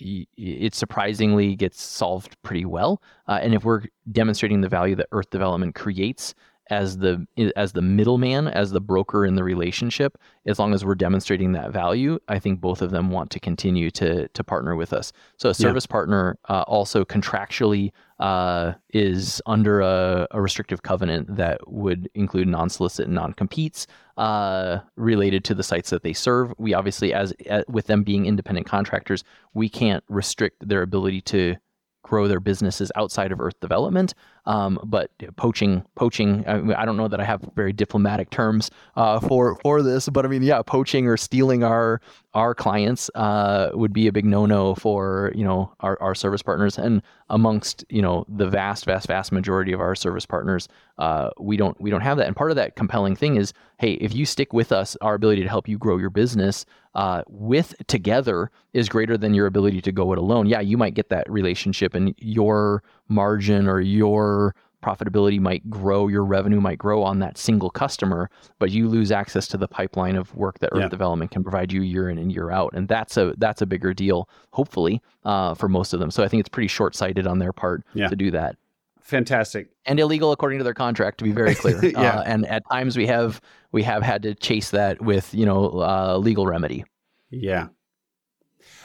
it 0.00 0.74
surprisingly 0.74 1.54
gets 1.54 1.80
solved 1.80 2.40
pretty 2.42 2.64
well. 2.64 3.02
Uh, 3.28 3.38
and 3.42 3.54
if 3.54 3.64
we're 3.64 3.82
demonstrating 4.10 4.60
the 4.60 4.68
value 4.68 4.94
that 4.96 5.08
Earth 5.12 5.30
Development 5.30 5.74
creates 5.74 6.34
as 6.70 6.98
the 6.98 7.26
as 7.56 7.72
the 7.72 7.82
middleman, 7.82 8.48
as 8.48 8.70
the 8.70 8.80
broker 8.80 9.26
in 9.26 9.34
the 9.34 9.44
relationship, 9.44 10.16
as 10.46 10.58
long 10.58 10.72
as 10.72 10.84
we're 10.84 10.94
demonstrating 10.94 11.52
that 11.52 11.72
value, 11.72 12.18
I 12.28 12.38
think 12.38 12.60
both 12.60 12.80
of 12.80 12.90
them 12.90 13.10
want 13.10 13.30
to 13.32 13.40
continue 13.40 13.90
to 13.92 14.28
to 14.28 14.44
partner 14.44 14.76
with 14.76 14.92
us. 14.92 15.12
So 15.36 15.50
a 15.50 15.54
service 15.54 15.86
partner 15.86 16.38
uh, 16.48 16.64
also 16.66 17.04
contractually 17.04 17.92
uh, 18.20 18.74
is 18.90 19.40
under 19.46 19.80
a, 19.80 20.26
a 20.30 20.40
restrictive 20.40 20.82
covenant 20.82 21.36
that 21.36 21.60
would 21.66 22.08
include 22.14 22.48
non-solicit 22.48 23.06
and 23.06 23.14
non-competes 23.14 23.86
uh, 24.18 24.80
related 24.96 25.42
to 25.44 25.54
the 25.54 25.62
sites 25.62 25.90
that 25.90 26.02
they 26.02 26.12
serve. 26.12 26.52
We 26.58 26.74
obviously, 26.74 27.14
as, 27.14 27.32
as 27.46 27.64
with 27.66 27.86
them 27.86 28.02
being 28.02 28.26
independent 28.26 28.66
contractors, 28.66 29.24
we 29.54 29.70
can't 29.70 30.04
restrict 30.08 30.68
their 30.68 30.82
ability 30.82 31.22
to 31.22 31.56
grow 32.02 32.28
their 32.28 32.40
businesses 32.40 32.90
outside 32.96 33.32
of 33.32 33.40
Earth 33.40 33.58
development. 33.60 34.14
Um, 34.46 34.80
but 34.84 35.10
poaching, 35.36 35.84
poaching, 35.94 36.44
I, 36.46 36.82
I 36.82 36.84
don't 36.84 36.96
know 36.96 37.08
that 37.08 37.20
I 37.20 37.24
have 37.24 37.48
very 37.54 37.72
diplomatic 37.72 38.30
terms 38.30 38.70
uh, 38.96 39.20
for 39.20 39.56
for 39.56 39.82
this, 39.82 40.08
but 40.08 40.24
I 40.24 40.28
mean, 40.28 40.42
yeah, 40.42 40.62
poaching 40.62 41.06
or 41.06 41.16
stealing 41.16 41.62
our 41.62 42.00
our 42.34 42.54
clients 42.54 43.10
uh, 43.16 43.70
would 43.74 43.92
be 43.92 44.06
a 44.06 44.12
big 44.12 44.24
no-no 44.24 44.74
for 44.76 45.32
you 45.34 45.44
know 45.44 45.72
our, 45.80 46.00
our 46.00 46.14
service 46.14 46.42
partners. 46.42 46.78
And 46.78 47.02
amongst 47.28 47.84
you 47.88 48.00
know 48.00 48.24
the 48.28 48.48
vast 48.48 48.84
vast 48.84 49.08
vast 49.08 49.32
majority 49.32 49.72
of 49.72 49.80
our 49.80 49.94
service 49.94 50.26
partners 50.26 50.68
uh, 50.98 51.30
we 51.38 51.56
don't 51.56 51.80
we 51.80 51.90
don't 51.90 52.02
have 52.02 52.18
that. 52.18 52.26
And 52.26 52.36
part 52.36 52.50
of 52.50 52.56
that 52.56 52.76
compelling 52.76 53.16
thing 53.16 53.36
is 53.36 53.52
hey 53.78 53.94
if 53.94 54.14
you 54.14 54.24
stick 54.24 54.52
with 54.52 54.70
us 54.70 54.96
our 55.00 55.14
ability 55.14 55.42
to 55.42 55.48
help 55.48 55.68
you 55.68 55.78
grow 55.78 55.96
your 55.96 56.10
business 56.10 56.66
uh, 56.94 57.22
with 57.28 57.74
together 57.86 58.50
is 58.72 58.88
greater 58.88 59.16
than 59.16 59.34
your 59.34 59.46
ability 59.46 59.80
to 59.80 59.92
go 59.92 60.12
it 60.12 60.18
alone. 60.18 60.46
Yeah 60.46 60.60
you 60.60 60.76
might 60.76 60.94
get 60.94 61.08
that 61.08 61.28
relationship 61.30 61.94
and 61.94 62.14
your 62.18 62.82
margin 63.08 63.66
or 63.66 63.80
your 63.80 64.54
profitability 64.82 65.38
might 65.40 65.68
grow, 65.70 66.08
your 66.08 66.24
revenue 66.24 66.60
might 66.60 66.78
grow 66.78 67.02
on 67.02 67.18
that 67.20 67.36
single 67.38 67.70
customer, 67.70 68.30
but 68.58 68.70
you 68.70 68.88
lose 68.88 69.12
access 69.12 69.46
to 69.48 69.56
the 69.56 69.68
pipeline 69.68 70.16
of 70.16 70.34
work 70.34 70.58
that 70.60 70.70
Earth 70.72 70.80
Yeah. 70.82 70.88
Development 70.88 71.30
can 71.30 71.42
provide 71.42 71.72
you 71.72 71.82
year 71.82 72.08
in 72.08 72.18
and 72.18 72.32
year 72.32 72.50
out, 72.50 72.72
and 72.74 72.88
that's 72.88 73.16
a 73.16 73.34
that's 73.38 73.62
a 73.62 73.66
bigger 73.66 73.92
deal, 73.94 74.28
hopefully, 74.52 75.00
uh, 75.24 75.54
for 75.54 75.68
most 75.68 75.92
of 75.92 76.00
them. 76.00 76.10
So 76.10 76.22
I 76.24 76.28
think 76.28 76.40
it's 76.40 76.48
pretty 76.48 76.68
short 76.68 76.94
sighted 76.96 77.26
on 77.26 77.38
their 77.38 77.52
part 77.52 77.84
Yeah. 77.94 78.08
to 78.08 78.16
do 78.16 78.30
that. 78.32 78.56
Fantastic. 79.02 79.70
And 79.86 79.98
illegal 79.98 80.30
according 80.30 80.58
to 80.58 80.64
their 80.64 80.74
contract, 80.74 81.18
to 81.18 81.24
be 81.24 81.32
very 81.32 81.54
clear. 81.54 81.84
yeah. 81.84 82.18
Uh, 82.18 82.22
and 82.26 82.46
at 82.46 82.62
times 82.70 82.96
we 82.96 83.06
have 83.06 83.40
we 83.72 83.82
have 83.82 84.02
had 84.02 84.22
to 84.22 84.34
chase 84.34 84.70
that 84.70 85.00
with 85.02 85.34
you 85.34 85.44
know 85.46 85.68
uh, 85.80 86.16
legal 86.16 86.46
remedy. 86.46 86.84
Yeah. 87.30 87.68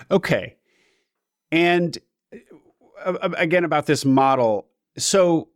Okay. 0.09 0.55
And 1.51 1.97
uh, 3.05 3.29
again 3.37 3.63
about 3.63 3.85
this 3.85 4.03
model. 4.05 4.67
So 4.97 5.49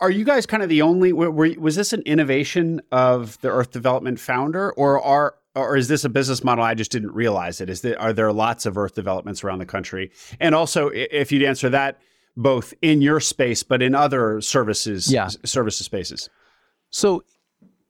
are 0.00 0.10
you 0.10 0.24
guys 0.24 0.46
kind 0.46 0.62
of 0.62 0.68
the 0.68 0.82
only 0.82 1.12
were, 1.12 1.30
was 1.30 1.76
this 1.76 1.92
an 1.92 2.02
innovation 2.02 2.80
of 2.90 3.40
the 3.40 3.48
earth 3.48 3.70
development 3.70 4.18
founder 4.18 4.72
or 4.72 5.02
are 5.02 5.34
or 5.54 5.76
is 5.76 5.86
this 5.86 6.04
a 6.04 6.08
business 6.08 6.42
model 6.42 6.64
I 6.64 6.74
just 6.74 6.90
didn't 6.90 7.12
realize 7.12 7.60
it? 7.60 7.68
Is 7.70 7.82
there 7.82 8.00
are 8.00 8.12
there 8.12 8.32
lots 8.32 8.66
of 8.66 8.78
earth 8.78 8.94
developments 8.94 9.44
around 9.44 9.58
the 9.58 9.66
country? 9.66 10.10
And 10.40 10.54
also 10.54 10.90
if 10.92 11.30
you'd 11.32 11.42
answer 11.42 11.68
that 11.70 12.00
both 12.36 12.74
in 12.82 13.02
your 13.02 13.20
space 13.20 13.62
but 13.62 13.82
in 13.82 13.94
other 13.94 14.40
services 14.40 15.12
yeah. 15.12 15.28
services 15.44 15.86
spaces. 15.86 16.28
So 16.90 17.22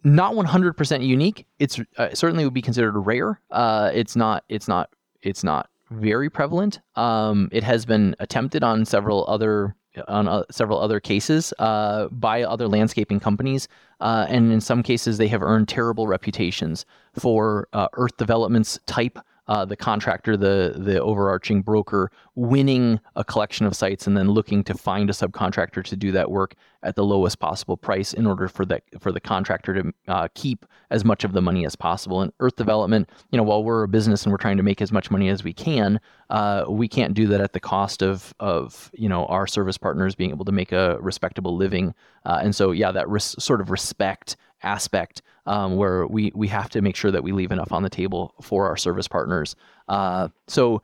not 0.02 0.34
100% 0.34 1.06
unique. 1.06 1.46
It's 1.58 1.80
uh, 1.96 2.14
certainly 2.14 2.44
would 2.44 2.54
be 2.54 2.62
considered 2.62 2.92
rare. 2.98 3.40
Uh, 3.50 3.90
it's 3.94 4.16
not 4.16 4.44
it's 4.48 4.68
not 4.68 4.90
it's 5.22 5.44
not 5.44 5.70
very 5.90 6.28
prevalent. 6.28 6.80
Um, 6.96 7.48
it 7.52 7.62
has 7.62 7.86
been 7.86 8.14
attempted 8.18 8.62
on 8.62 8.84
several 8.84 9.24
other 9.28 9.74
on 10.08 10.28
uh, 10.28 10.44
several 10.50 10.80
other 10.80 11.00
cases 11.00 11.52
uh, 11.58 12.08
by 12.08 12.42
other 12.42 12.68
landscaping 12.68 13.20
companies, 13.20 13.68
uh, 14.00 14.26
and 14.28 14.52
in 14.52 14.60
some 14.60 14.82
cases 14.82 15.18
they 15.18 15.28
have 15.28 15.42
earned 15.42 15.68
terrible 15.68 16.06
reputations 16.06 16.84
for 17.14 17.68
uh, 17.72 17.88
earth 17.94 18.16
developments 18.16 18.78
type 18.86 19.18
uh, 19.46 19.64
the 19.64 19.76
contractor, 19.76 20.36
the 20.36 20.74
the 20.76 21.00
overarching 21.00 21.62
broker, 21.62 22.10
winning 22.34 23.00
a 23.16 23.24
collection 23.24 23.66
of 23.66 23.76
sites 23.76 24.06
and 24.06 24.16
then 24.16 24.30
looking 24.30 24.64
to 24.64 24.74
find 24.74 25.10
a 25.10 25.12
subcontractor 25.12 25.84
to 25.84 25.96
do 25.96 26.12
that 26.12 26.30
work 26.30 26.54
at 26.82 26.96
the 26.96 27.04
lowest 27.04 27.38
possible 27.38 27.76
price 27.76 28.12
in 28.12 28.26
order 28.26 28.48
for 28.48 28.64
that 28.64 28.82
for 29.00 29.12
the 29.12 29.20
contractor 29.20 29.74
to 29.74 29.92
uh, 30.08 30.28
keep 30.34 30.64
as 30.90 31.04
much 31.04 31.24
of 31.24 31.32
the 31.32 31.42
money 31.42 31.66
as 31.66 31.76
possible. 31.76 32.22
And 32.22 32.32
Earth 32.40 32.56
Development, 32.56 33.08
you 33.30 33.36
know, 33.36 33.42
while 33.42 33.62
we're 33.62 33.82
a 33.82 33.88
business 33.88 34.24
and 34.24 34.32
we're 34.32 34.38
trying 34.38 34.56
to 34.56 34.62
make 34.62 34.80
as 34.80 34.92
much 34.92 35.10
money 35.10 35.28
as 35.28 35.44
we 35.44 35.52
can, 35.52 36.00
uh, 36.30 36.64
we 36.68 36.88
can't 36.88 37.14
do 37.14 37.26
that 37.26 37.40
at 37.40 37.52
the 37.52 37.60
cost 37.60 38.02
of 38.02 38.34
of 38.40 38.90
you 38.94 39.08
know 39.08 39.26
our 39.26 39.46
service 39.46 39.76
partners 39.76 40.14
being 40.14 40.30
able 40.30 40.44
to 40.44 40.52
make 40.52 40.72
a 40.72 40.98
respectable 41.00 41.56
living. 41.56 41.94
Uh, 42.24 42.40
and 42.42 42.54
so, 42.54 42.70
yeah, 42.70 42.90
that 42.90 43.08
res- 43.08 43.36
sort 43.38 43.60
of 43.60 43.70
respect 43.70 44.36
aspect 44.64 45.22
um, 45.46 45.76
where 45.76 46.06
we 46.06 46.32
we 46.34 46.48
have 46.48 46.68
to 46.70 46.80
make 46.80 46.96
sure 46.96 47.10
that 47.10 47.22
we 47.22 47.32
leave 47.32 47.52
enough 47.52 47.72
on 47.72 47.82
the 47.82 47.90
table 47.90 48.34
for 48.40 48.66
our 48.66 48.76
service 48.76 49.06
partners. 49.06 49.54
Uh, 49.88 50.28
so 50.48 50.82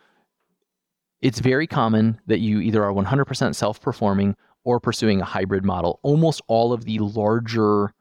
it's 1.23 1.41
very 1.41 1.67
common 1.67 2.21
that 2.27 2.39
you 2.39 2.61
either 2.61 2.83
are 2.83 2.93
100% 2.93 3.55
self-performing 3.55 4.37
or 4.65 4.81
pursuing 4.81 5.21
a 5.21 5.25
hybrid 5.25 5.65
model. 5.65 6.01
Almost 6.03 6.41
all 6.47 6.73
of 6.73 6.85
the 6.85 6.99
larger 6.99 7.93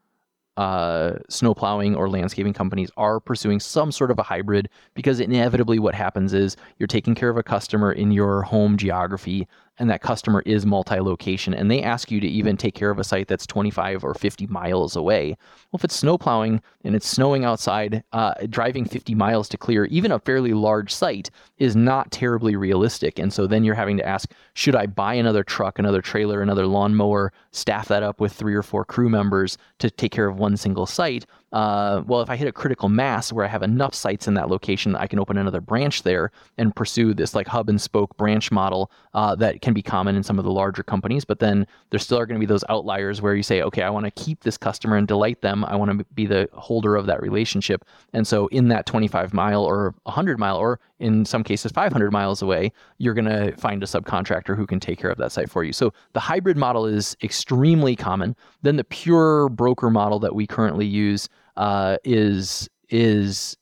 uh, 0.56 1.18
snow 1.28 1.54
plowing 1.54 1.94
or 1.94 2.08
landscaping 2.08 2.52
companies 2.52 2.90
are 2.96 3.20
pursuing 3.20 3.60
some 3.60 3.90
sort 3.92 4.10
of 4.10 4.18
a 4.18 4.22
hybrid 4.22 4.68
because 4.94 5.20
inevitably 5.20 5.78
what 5.78 5.94
happens 5.94 6.34
is 6.34 6.56
you're 6.78 6.86
taking 6.86 7.14
care 7.14 7.30
of 7.30 7.36
a 7.36 7.42
customer 7.42 7.92
in 7.92 8.10
your 8.10 8.42
home 8.42 8.76
geography 8.76 9.46
and 9.80 9.90
that 9.90 10.02
customer 10.02 10.42
is 10.46 10.66
multi-location 10.66 11.54
and 11.54 11.70
they 11.70 11.82
ask 11.82 12.10
you 12.10 12.20
to 12.20 12.28
even 12.28 12.56
take 12.56 12.74
care 12.74 12.90
of 12.90 12.98
a 12.98 13.04
site 13.04 13.26
that's 13.26 13.46
25 13.46 14.04
or 14.04 14.14
50 14.14 14.46
miles 14.46 14.94
away. 14.94 15.36
Well 15.72 15.78
if 15.78 15.84
it's 15.84 15.96
snow 15.96 16.18
plowing 16.18 16.62
and 16.84 16.94
it's 16.94 17.08
snowing 17.08 17.44
outside 17.44 18.04
uh, 18.12 18.34
driving 18.48 18.84
50 18.84 19.14
miles 19.14 19.48
to 19.48 19.56
clear 19.56 19.86
even 19.86 20.12
a 20.12 20.18
fairly 20.18 20.52
large 20.52 20.92
site 20.92 21.30
is 21.58 21.74
not 21.74 22.12
terribly 22.12 22.56
realistic 22.56 23.18
and 23.18 23.32
so 23.32 23.46
then 23.46 23.64
you're 23.64 23.74
having 23.74 23.96
to 23.96 24.06
ask 24.06 24.30
should 24.54 24.76
i 24.76 24.86
buy 24.86 25.14
another 25.14 25.42
truck 25.42 25.78
another 25.78 26.02
trailer 26.02 26.42
another 26.42 26.66
lawnmower 26.66 27.32
staff 27.52 27.88
that 27.88 28.02
up 28.02 28.20
with 28.20 28.32
three 28.32 28.54
or 28.54 28.62
four 28.62 28.84
crew 28.84 29.08
members 29.08 29.56
to 29.78 29.90
take 29.90 30.12
care 30.12 30.26
of 30.26 30.38
one 30.38 30.56
single 30.56 30.86
site 30.86 31.24
uh, 31.52 32.02
well, 32.06 32.20
if 32.20 32.30
I 32.30 32.36
hit 32.36 32.46
a 32.46 32.52
critical 32.52 32.88
mass 32.88 33.32
where 33.32 33.44
I 33.44 33.48
have 33.48 33.62
enough 33.62 33.94
sites 33.94 34.28
in 34.28 34.34
that 34.34 34.48
location, 34.48 34.94
I 34.94 35.06
can 35.06 35.18
open 35.18 35.36
another 35.36 35.60
branch 35.60 36.04
there 36.04 36.30
and 36.58 36.74
pursue 36.74 37.12
this 37.12 37.34
like 37.34 37.48
hub 37.48 37.68
and 37.68 37.80
spoke 37.80 38.16
branch 38.16 38.52
model 38.52 38.90
uh, 39.14 39.34
that 39.36 39.60
can 39.60 39.74
be 39.74 39.82
common 39.82 40.14
in 40.14 40.22
some 40.22 40.38
of 40.38 40.44
the 40.44 40.52
larger 40.52 40.84
companies. 40.84 41.24
But 41.24 41.40
then 41.40 41.66
there 41.90 41.98
still 41.98 42.18
are 42.18 42.26
going 42.26 42.40
to 42.40 42.46
be 42.46 42.50
those 42.50 42.64
outliers 42.68 43.20
where 43.20 43.34
you 43.34 43.42
say, 43.42 43.62
okay, 43.62 43.82
I 43.82 43.90
want 43.90 44.04
to 44.04 44.12
keep 44.12 44.42
this 44.42 44.56
customer 44.56 44.96
and 44.96 45.08
delight 45.08 45.40
them. 45.40 45.64
I 45.64 45.74
want 45.74 45.98
to 45.98 46.04
be 46.14 46.26
the 46.26 46.48
holder 46.52 46.94
of 46.94 47.06
that 47.06 47.20
relationship. 47.20 47.84
And 48.12 48.26
so 48.26 48.46
in 48.48 48.68
that 48.68 48.86
25 48.86 49.34
mile 49.34 49.64
or 49.64 49.94
100 50.04 50.38
mile, 50.38 50.56
or 50.56 50.78
in 51.00 51.24
some 51.24 51.42
cases 51.42 51.72
500 51.72 52.12
miles 52.12 52.42
away, 52.42 52.72
you're 52.98 53.14
going 53.14 53.24
to 53.24 53.56
find 53.56 53.82
a 53.82 53.86
subcontractor 53.86 54.56
who 54.56 54.66
can 54.66 54.78
take 54.78 55.00
care 55.00 55.10
of 55.10 55.18
that 55.18 55.32
site 55.32 55.50
for 55.50 55.64
you. 55.64 55.72
So 55.72 55.92
the 56.12 56.20
hybrid 56.20 56.56
model 56.56 56.86
is 56.86 57.16
extremely 57.22 57.96
common. 57.96 58.36
Then 58.62 58.76
the 58.76 58.84
pure 58.84 59.48
broker 59.48 59.90
model 59.90 60.20
that 60.20 60.34
we 60.34 60.46
currently 60.46 60.86
use 60.86 61.28
uh, 61.60 61.98
is 62.04 62.68
is 62.88 63.56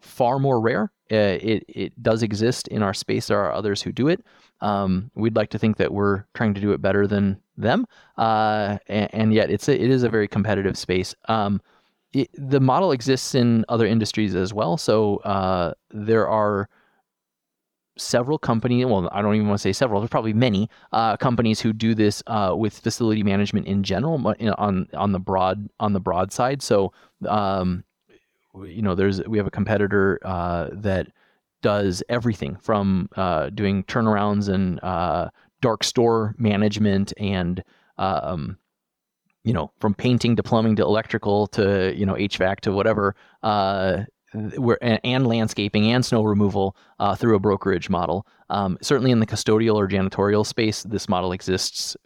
far 0.00 0.38
more 0.38 0.58
rare. 0.58 0.90
Uh, 1.12 1.36
it 1.40 1.64
it 1.68 2.02
does 2.02 2.22
exist 2.22 2.66
in 2.68 2.82
our 2.82 2.94
space. 2.94 3.26
There 3.28 3.38
are 3.38 3.52
others 3.52 3.82
who 3.82 3.92
do 3.92 4.08
it. 4.08 4.24
Um, 4.62 5.10
we'd 5.14 5.36
like 5.36 5.50
to 5.50 5.58
think 5.58 5.76
that 5.76 5.92
we're 5.92 6.24
trying 6.34 6.54
to 6.54 6.60
do 6.62 6.72
it 6.72 6.80
better 6.80 7.06
than 7.06 7.38
them, 7.58 7.86
uh, 8.16 8.78
and, 8.88 9.10
and, 9.12 9.34
yet 9.34 9.50
it's 9.50 9.68
a, 9.68 9.74
it 9.74 9.90
is 9.90 10.02
a 10.02 10.08
very 10.08 10.26
competitive 10.26 10.78
space. 10.78 11.14
Um, 11.28 11.60
it, 12.14 12.30
the 12.32 12.60
model 12.60 12.92
exists 12.92 13.34
in 13.34 13.66
other 13.68 13.86
industries 13.86 14.34
as 14.34 14.54
well. 14.54 14.78
So 14.78 15.16
uh, 15.18 15.74
there 15.90 16.26
are 16.26 16.70
several 17.96 18.38
companies, 18.38 18.86
well, 18.86 19.08
I 19.12 19.22
don't 19.22 19.34
even 19.34 19.48
want 19.48 19.58
to 19.58 19.62
say 19.62 19.72
several, 19.72 20.00
there's 20.00 20.10
probably 20.10 20.32
many 20.32 20.68
uh, 20.92 21.16
companies 21.16 21.60
who 21.60 21.72
do 21.72 21.94
this 21.94 22.22
uh, 22.26 22.54
with 22.56 22.78
facility 22.78 23.22
management 23.22 23.66
in 23.66 23.82
general 23.82 24.22
on 24.58 24.88
on 24.94 25.12
the 25.12 25.18
broad 25.20 25.68
on 25.80 25.92
the 25.92 26.00
broad 26.00 26.32
side. 26.32 26.62
So, 26.62 26.92
um, 27.28 27.84
you 28.54 28.82
know, 28.82 28.94
there's 28.94 29.22
we 29.24 29.38
have 29.38 29.46
a 29.46 29.50
competitor 29.50 30.18
uh, 30.24 30.68
that 30.72 31.08
does 31.62 32.02
everything 32.08 32.56
from 32.56 33.08
uh, 33.16 33.50
doing 33.50 33.82
turnarounds 33.84 34.48
and 34.48 34.82
uh, 34.82 35.30
dark 35.60 35.82
store 35.82 36.34
management 36.38 37.12
and 37.18 37.62
um, 37.98 38.58
you 39.46 39.52
know, 39.52 39.70
from 39.78 39.94
painting 39.94 40.34
to 40.34 40.42
plumbing 40.42 40.74
to 40.76 40.82
electrical 40.82 41.46
to 41.46 41.94
you 41.96 42.04
know 42.04 42.14
HVAC 42.14 42.60
to 42.60 42.72
whatever, 42.72 43.14
uh, 43.44 44.02
where 44.32 44.78
and 44.82 45.26
landscaping 45.26 45.90
and 45.92 46.04
snow 46.04 46.22
removal 46.22 46.76
uh, 46.98 47.14
through 47.14 47.36
a 47.36 47.40
brokerage 47.40 47.88
model. 47.88 48.26
Um, 48.50 48.78
certainly 48.80 49.10
in 49.10 49.20
the 49.20 49.26
custodial 49.26 49.74
or 49.74 49.88
janitorial 49.88 50.46
space, 50.46 50.82
this 50.82 51.08
model 51.08 51.32
exists 51.32 51.96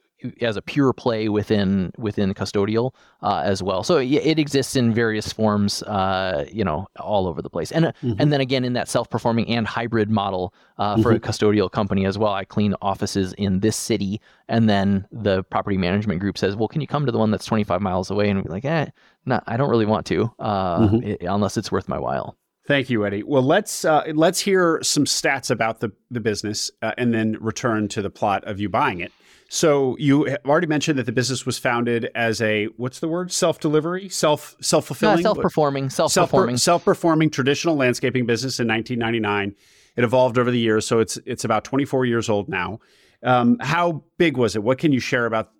as 0.40 0.56
a 0.56 0.62
pure 0.62 0.92
play 0.92 1.28
within 1.28 1.92
within 1.96 2.34
custodial 2.34 2.92
uh, 3.22 3.42
as 3.44 3.62
well. 3.62 3.82
So 3.82 3.98
it 3.98 4.38
exists 4.38 4.76
in 4.76 4.92
various 4.92 5.32
forms, 5.32 5.82
uh, 5.84 6.46
you 6.52 6.64
know, 6.64 6.86
all 6.98 7.26
over 7.26 7.42
the 7.42 7.50
place. 7.50 7.72
And 7.72 7.86
mm-hmm. 7.86 8.14
and 8.18 8.32
then 8.32 8.40
again 8.40 8.64
in 8.64 8.72
that 8.74 8.88
self-performing 8.88 9.48
and 9.48 9.66
hybrid 9.66 10.10
model 10.10 10.54
uh, 10.78 10.96
for 10.96 11.12
mm-hmm. 11.12 11.16
a 11.16 11.20
custodial 11.20 11.70
company 11.70 12.06
as 12.06 12.18
well. 12.18 12.32
I 12.32 12.44
clean 12.44 12.74
offices 12.82 13.32
in 13.34 13.60
this 13.60 13.76
city, 13.76 14.20
and 14.48 14.68
then 14.68 15.06
the 15.12 15.42
property 15.44 15.76
management 15.76 16.20
group 16.20 16.38
says, 16.38 16.56
"Well, 16.56 16.68
can 16.68 16.80
you 16.80 16.86
come 16.86 17.06
to 17.06 17.12
the 17.12 17.18
one 17.18 17.30
that's 17.30 17.44
25 17.46 17.80
miles 17.80 18.10
away?" 18.10 18.30
And 18.30 18.42
we're 18.42 18.50
like, 18.50 18.64
"Eh, 18.64 18.86
no, 19.26 19.40
I 19.46 19.56
don't 19.56 19.70
really 19.70 19.86
want 19.86 20.06
to, 20.06 20.32
uh, 20.38 20.78
mm-hmm. 20.80 21.06
it, 21.06 21.22
unless 21.22 21.56
it's 21.56 21.70
worth 21.70 21.88
my 21.88 21.98
while." 21.98 22.36
Thank 22.66 22.88
you, 22.88 23.04
Eddy. 23.04 23.22
Well, 23.24 23.42
let's 23.42 23.84
uh, 23.84 24.04
let's 24.14 24.38
hear 24.38 24.80
some 24.82 25.04
stats 25.04 25.50
about 25.50 25.80
the 25.80 25.90
the 26.10 26.20
business, 26.20 26.70
uh, 26.82 26.92
and 26.96 27.12
then 27.12 27.36
return 27.40 27.88
to 27.88 28.02
the 28.02 28.10
plot 28.10 28.44
of 28.44 28.60
you 28.60 28.68
buying 28.68 29.00
it. 29.00 29.12
So 29.52 29.96
you 29.98 30.26
have 30.26 30.38
already 30.46 30.68
mentioned 30.68 30.96
that 31.00 31.06
the 31.06 31.12
business 31.12 31.44
was 31.44 31.58
founded 31.58 32.08
as 32.14 32.40
a 32.40 32.66
what's 32.76 33.00
the 33.00 33.08
word? 33.08 33.32
Self 33.32 33.58
delivery, 33.58 34.08
self 34.08 34.54
self 34.60 34.86
fulfilling, 34.86 35.22
self 35.22 35.40
performing, 35.40 35.90
self 35.90 36.14
performing, 36.14 36.56
self 36.56 36.84
performing 36.84 37.30
traditional 37.30 37.74
landscaping 37.74 38.26
business 38.26 38.60
in 38.60 38.68
1999. 38.68 39.56
It 39.96 40.04
evolved 40.04 40.38
over 40.38 40.52
the 40.52 40.58
years, 40.58 40.86
so 40.86 41.00
it's 41.00 41.18
it's 41.26 41.44
about 41.44 41.64
24 41.64 42.06
years 42.06 42.28
old 42.28 42.48
now. 42.48 42.78
Um, 43.24 43.58
how 43.58 44.04
big 44.18 44.36
was 44.36 44.54
it? 44.54 44.62
What 44.62 44.78
can 44.78 44.92
you 44.92 45.00
share 45.00 45.26
about 45.26 45.50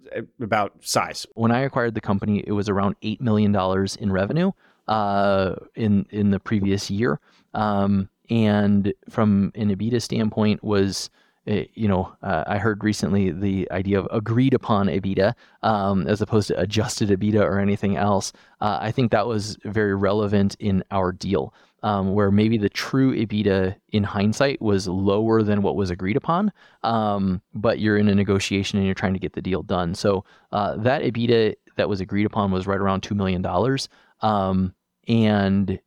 about 0.41 0.73
size? 0.83 1.27
When 1.35 1.51
I 1.51 1.59
acquired 1.63 1.95
the 1.95 2.01
company, 2.01 2.45
it 2.47 2.53
was 2.53 2.69
around 2.69 2.95
eight 3.03 3.21
million 3.21 3.51
dollars 3.51 3.97
in 3.97 4.13
revenue 4.13 4.53
uh, 4.87 5.57
in 5.75 6.07
in 6.11 6.31
the 6.31 6.39
previous 6.39 6.93
year, 6.93 7.19
um, 7.55 8.09
and 8.31 8.95
from 9.09 9.51
an 9.57 9.75
EBITDA 9.75 10.01
standpoint, 10.01 10.63
was 10.63 11.11
Eh, 11.47 11.65
you 11.75 11.89
know, 11.89 12.13
uh, 12.23 12.45
I 12.47 12.59
heard 12.59 12.85
recently 12.85 13.31
the 13.31 13.71
idea 13.71 13.99
of 13.99 14.07
agreed 14.11 14.53
upon 14.53 14.89
EBITDA 14.89 15.35
um, 15.63 16.07
as 16.07 16.21
opposed 16.21 16.49
to 16.49 16.61
adjusted 16.61 17.09
EBITDA 17.09 17.43
or 17.43 17.59
anything 17.59 17.97
else. 17.97 18.33
Uh, 18.61 18.79
I 18.81 18.91
think 18.91 19.11
that 19.11 19.27
was 19.27 19.57
very 19.65 19.95
relevant 19.95 20.55
in 20.61 20.85
our 20.91 21.13
deal, 21.13 21.55
um, 21.83 22.13
where 22.13 22.31
maybe 22.31 22.59
the 22.59 22.69
true 22.69 23.15
EBITDA 23.15 23.75
in 23.89 24.05
hindsight 24.05 24.61
was 24.61 24.87
lower 24.87 25.43
than 25.43 25.63
what 25.63 25.77
was 25.77 25.91
agreed 25.91 26.19
upon, 26.19 26.53
um, 26.83 27.41
but 27.55 27.79
you're 27.79 27.97
in 27.97 28.09
a 28.09 28.15
negotiation 28.15 28.79
and 28.79 28.85
you're 28.85 28.95
trying 28.95 29.15
to 29.15 29.19
get 29.19 29.33
the 29.33 29.43
deal 29.43 29.63
done. 29.63 29.95
So 29.95 30.27
uh, 30.53 30.77
that 30.77 31.03
EBITDA 31.03 31.55
that 31.77 31.89
was 31.89 32.03
agreed 32.03 32.27
upon 32.27 32.51
was 32.51 32.67
right 32.67 32.79
around 32.79 33.01
$2 33.01 33.17
million. 33.17 33.45
Um, 34.21 34.75
and 35.09 35.81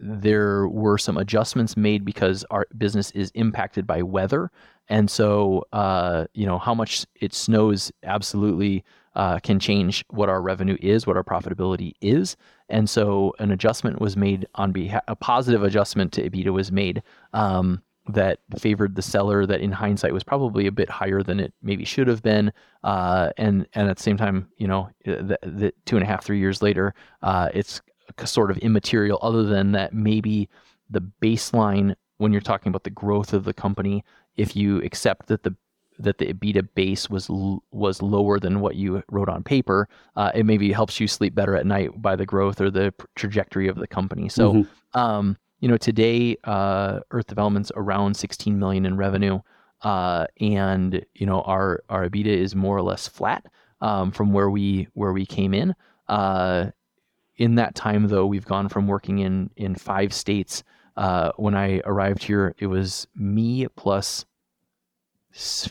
there 0.00 0.68
were 0.68 0.98
some 0.98 1.16
adjustments 1.16 1.76
made 1.76 2.04
because 2.04 2.44
our 2.50 2.66
business 2.76 3.10
is 3.12 3.30
impacted 3.34 3.86
by 3.86 4.02
weather, 4.02 4.50
and 4.88 5.10
so 5.10 5.66
uh, 5.72 6.26
you 6.34 6.46
know 6.46 6.58
how 6.58 6.74
much 6.74 7.06
it 7.20 7.34
snows 7.34 7.90
absolutely 8.02 8.84
uh, 9.14 9.38
can 9.40 9.58
change 9.58 10.04
what 10.10 10.28
our 10.28 10.40
revenue 10.40 10.76
is, 10.80 11.06
what 11.06 11.16
our 11.16 11.24
profitability 11.24 11.92
is, 12.00 12.36
and 12.68 12.88
so 12.88 13.34
an 13.38 13.50
adjustment 13.50 14.00
was 14.00 14.16
made 14.16 14.46
on 14.54 14.72
behalf. 14.72 15.02
A 15.08 15.16
positive 15.16 15.62
adjustment 15.62 16.12
to 16.12 16.28
EBITDA 16.28 16.52
was 16.52 16.70
made. 16.70 17.02
Um, 17.32 17.82
that 18.08 18.38
favored 18.58 18.94
the 18.94 19.02
seller 19.02 19.44
that 19.44 19.60
in 19.60 19.70
hindsight 19.70 20.14
was 20.14 20.24
probably 20.24 20.66
a 20.66 20.72
bit 20.72 20.88
higher 20.88 21.22
than 21.22 21.38
it 21.38 21.52
maybe 21.62 21.84
should 21.84 22.08
have 22.08 22.22
been 22.22 22.50
uh, 22.82 23.30
and 23.36 23.66
and 23.74 23.88
at 23.88 23.96
the 23.98 24.02
same 24.02 24.16
time 24.16 24.48
you 24.56 24.66
know 24.66 24.88
the, 25.04 25.38
the 25.42 25.72
two 25.84 25.96
and 25.96 26.02
a 26.02 26.06
half 26.06 26.24
three 26.24 26.38
years 26.38 26.62
later 26.62 26.94
uh, 27.22 27.50
it's 27.52 27.82
sort 28.24 28.50
of 28.50 28.58
immaterial 28.58 29.18
other 29.22 29.42
than 29.42 29.72
that 29.72 29.92
maybe 29.92 30.48
the 30.90 31.02
baseline 31.22 31.94
when 32.16 32.32
you're 32.32 32.40
talking 32.40 32.70
about 32.70 32.84
the 32.84 32.90
growth 32.90 33.32
of 33.32 33.44
the 33.44 33.54
company 33.54 34.04
if 34.36 34.56
you 34.56 34.78
accept 34.82 35.26
that 35.26 35.42
the 35.42 35.54
that 35.98 36.18
the 36.18 36.32
EBITDA 36.32 36.68
base 36.74 37.10
was 37.10 37.28
was 37.70 38.00
lower 38.02 38.38
than 38.38 38.60
what 38.60 38.76
you 38.76 39.02
wrote 39.10 39.28
on 39.28 39.42
paper, 39.42 39.88
uh, 40.16 40.30
it 40.34 40.46
maybe 40.46 40.72
helps 40.72 41.00
you 41.00 41.08
sleep 41.08 41.34
better 41.34 41.56
at 41.56 41.66
night 41.66 42.00
by 42.00 42.16
the 42.16 42.26
growth 42.26 42.60
or 42.60 42.70
the 42.70 42.94
trajectory 43.16 43.68
of 43.68 43.76
the 43.76 43.86
company. 43.86 44.28
So, 44.28 44.52
mm-hmm. 44.52 44.98
um, 44.98 45.36
you 45.60 45.68
know, 45.68 45.76
today 45.76 46.36
uh, 46.44 47.00
Earth 47.10 47.26
Development's 47.26 47.72
around 47.74 48.16
16 48.16 48.58
million 48.58 48.86
in 48.86 48.96
revenue, 48.96 49.40
uh, 49.82 50.26
and 50.40 51.04
you 51.14 51.26
know 51.26 51.42
our 51.42 51.82
our 51.88 52.08
EBITDA 52.08 52.26
is 52.26 52.54
more 52.54 52.76
or 52.76 52.82
less 52.82 53.08
flat 53.08 53.46
um, 53.80 54.12
from 54.12 54.32
where 54.32 54.50
we 54.50 54.88
where 54.94 55.12
we 55.12 55.26
came 55.26 55.52
in. 55.52 55.74
In 57.38 57.54
that 57.54 57.76
time, 57.76 58.08
though, 58.08 58.26
we've 58.26 58.44
gone 58.44 58.68
from 58.68 58.88
working 58.88 59.20
in 59.20 59.50
in 59.56 59.76
five 59.76 60.12
states. 60.12 60.64
Uh, 60.96 61.30
when 61.36 61.54
I 61.54 61.80
arrived 61.84 62.24
here, 62.24 62.54
it 62.58 62.66
was 62.66 63.06
me 63.14 63.66
plus 63.76 64.26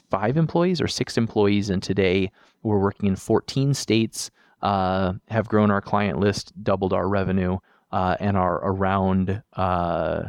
five 0.09 0.37
employees 0.37 0.79
or 0.79 0.87
six 0.87 1.17
employees, 1.17 1.69
and 1.69 1.83
today 1.83 2.31
we're 2.63 2.79
working 2.79 3.09
in 3.09 3.17
14 3.17 3.73
states. 3.73 4.31
Uh, 4.61 5.13
have 5.27 5.49
grown 5.49 5.69
our 5.69 5.81
client 5.81 6.19
list, 6.19 6.51
doubled 6.63 6.93
our 6.93 7.07
revenue 7.07 7.57
uh, 7.91 8.15
and 8.19 8.35
are 8.35 8.55
around 8.63 9.43
uh, 9.55 10.23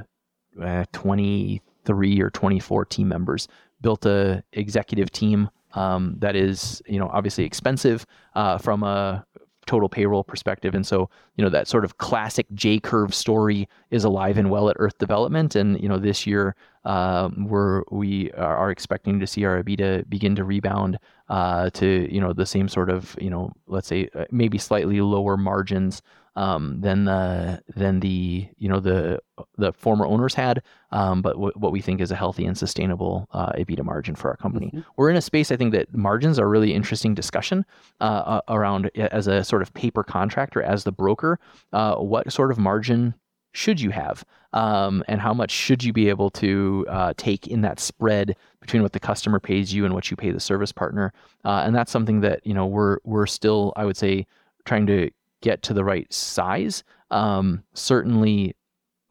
uh 0.60 0.84
23 0.92 2.20
or 2.20 2.30
24 2.30 2.84
team 2.84 3.08
members. 3.08 3.48
Built 3.80 4.04
a 4.06 4.42
executive 4.52 5.10
team 5.12 5.48
um, 5.74 6.16
that 6.18 6.34
is, 6.34 6.82
you 6.86 6.98
know, 6.98 7.08
obviously 7.12 7.44
expensive 7.44 8.06
uh, 8.34 8.58
from 8.58 8.82
a 8.82 9.24
total 9.68 9.88
payroll 9.88 10.24
perspective. 10.24 10.74
And 10.74 10.84
so, 10.84 11.08
you 11.36 11.44
know, 11.44 11.50
that 11.50 11.68
sort 11.68 11.84
of 11.84 11.98
classic 11.98 12.46
J 12.54 12.80
curve 12.80 13.14
story 13.14 13.68
is 13.90 14.02
alive 14.02 14.38
and 14.38 14.50
well 14.50 14.68
at 14.68 14.76
Earth 14.78 14.98
Development. 14.98 15.54
And, 15.54 15.80
you 15.80 15.88
know, 15.88 15.98
this 15.98 16.26
year 16.26 16.56
um, 16.84 17.46
we're, 17.48 17.82
we 17.90 18.32
are 18.32 18.70
expecting 18.70 19.20
to 19.20 19.26
see 19.26 19.44
our 19.44 19.62
EBITDA 19.62 20.08
begin 20.08 20.34
to 20.36 20.44
rebound 20.44 20.98
uh, 21.28 21.70
to, 21.70 22.12
you 22.12 22.20
know, 22.20 22.32
the 22.32 22.46
same 22.46 22.66
sort 22.68 22.90
of, 22.90 23.14
you 23.20 23.30
know, 23.30 23.52
let's 23.66 23.86
say 23.86 24.08
uh, 24.14 24.24
maybe 24.30 24.58
slightly 24.58 25.00
lower 25.00 25.36
margins 25.36 26.02
um, 26.38 26.80
than 26.80 27.04
the 27.04 27.60
than 27.74 27.98
the 27.98 28.46
you 28.58 28.68
know 28.68 28.78
the 28.78 29.20
the 29.56 29.72
former 29.72 30.06
owners 30.06 30.34
had, 30.34 30.62
um, 30.92 31.20
but 31.20 31.32
w- 31.32 31.52
what 31.56 31.72
we 31.72 31.80
think 31.80 32.00
is 32.00 32.12
a 32.12 32.14
healthy 32.14 32.46
and 32.46 32.56
sustainable 32.56 33.26
uh, 33.32 33.50
EBITDA 33.54 33.84
margin 33.84 34.14
for 34.14 34.30
our 34.30 34.36
company. 34.36 34.68
Mm-hmm. 34.68 34.80
We're 34.96 35.10
in 35.10 35.16
a 35.16 35.20
space 35.20 35.50
I 35.50 35.56
think 35.56 35.72
that 35.72 35.92
margins 35.92 36.38
are 36.38 36.48
really 36.48 36.72
interesting 36.72 37.12
discussion 37.12 37.66
uh, 38.00 38.40
around 38.46 38.88
as 38.96 39.26
a 39.26 39.42
sort 39.42 39.62
of 39.62 39.74
paper 39.74 40.04
contractor 40.04 40.62
as 40.62 40.84
the 40.84 40.92
broker. 40.92 41.40
Uh, 41.72 41.96
what 41.96 42.32
sort 42.32 42.52
of 42.52 42.58
margin 42.58 43.14
should 43.52 43.80
you 43.80 43.90
have, 43.90 44.24
um, 44.52 45.02
and 45.08 45.20
how 45.20 45.34
much 45.34 45.50
should 45.50 45.82
you 45.82 45.92
be 45.92 46.08
able 46.08 46.30
to 46.30 46.86
uh, 46.88 47.14
take 47.16 47.48
in 47.48 47.62
that 47.62 47.80
spread 47.80 48.36
between 48.60 48.82
what 48.82 48.92
the 48.92 49.00
customer 49.00 49.40
pays 49.40 49.74
you 49.74 49.84
and 49.84 49.92
what 49.92 50.08
you 50.08 50.16
pay 50.16 50.30
the 50.30 50.38
service 50.38 50.70
partner? 50.70 51.12
Uh, 51.44 51.64
and 51.66 51.74
that's 51.74 51.90
something 51.90 52.20
that 52.20 52.46
you 52.46 52.54
know 52.54 52.66
we're 52.66 52.98
we're 53.02 53.26
still 53.26 53.72
I 53.74 53.84
would 53.84 53.96
say 53.96 54.24
trying 54.64 54.86
to 54.86 55.10
get 55.40 55.62
to 55.64 55.74
the 55.74 55.84
right 55.84 56.12
size. 56.12 56.84
Um, 57.10 57.64
certainly, 57.74 58.56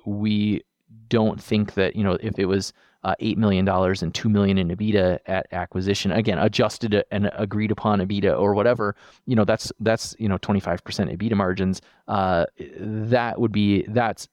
we 0.06 0.64
don't 1.10 1.42
think 1.42 1.74
that 1.76 1.96
you 1.96 2.04
know 2.04 2.18
if 2.22 2.38
it 2.40 2.46
was 2.46 2.74
uh, 3.04 3.16
eight 3.20 3.38
million 3.38 3.66
dollars 3.66 4.02
and 4.02 4.14
two 4.14 4.30
million 4.30 4.58
in 4.58 4.70
EBITDA 4.70 5.20
at 5.26 5.48
acquisition, 5.52 6.12
again 6.12 6.38
adjusted 6.38 7.04
and 7.12 7.30
agreed 7.34 7.72
upon 7.72 8.00
EBITDA 8.00 8.40
or 8.40 8.54
whatever, 8.54 8.96
you 9.26 9.36
know 9.36 9.46
that's 9.46 9.72
that's 9.80 10.16
you 10.20 10.28
know 10.28 10.38
twenty 10.38 10.60
five 10.60 10.84
percent 10.84 11.10
EBITDA 11.10 11.36
margins. 11.36 11.82
Uh, 12.08 12.46
that 12.60 13.40
would 13.40 13.52
be 13.52 13.84
that's 13.88 14.28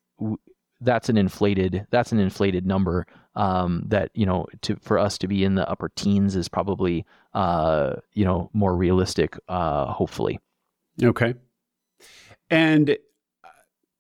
that's 0.80 1.08
an 1.08 1.16
inflated 1.16 1.86
that's 1.90 2.12
an 2.12 2.18
inflated 2.18 2.66
number 2.66 3.06
um, 3.36 3.84
that 3.86 4.10
you 4.14 4.26
know 4.26 4.46
to 4.62 4.76
for 4.76 4.98
us 4.98 5.18
to 5.18 5.26
be 5.26 5.44
in 5.44 5.54
the 5.54 5.68
upper 5.68 5.90
teens 5.96 6.36
is 6.36 6.48
probably 6.48 7.04
uh, 7.32 7.94
you 8.12 8.24
know 8.24 8.50
more 8.52 8.76
realistic 8.76 9.36
uh, 9.48 9.86
hopefully 9.86 10.38
okay 11.02 11.34
and 12.50 12.90
uh, 12.90 13.48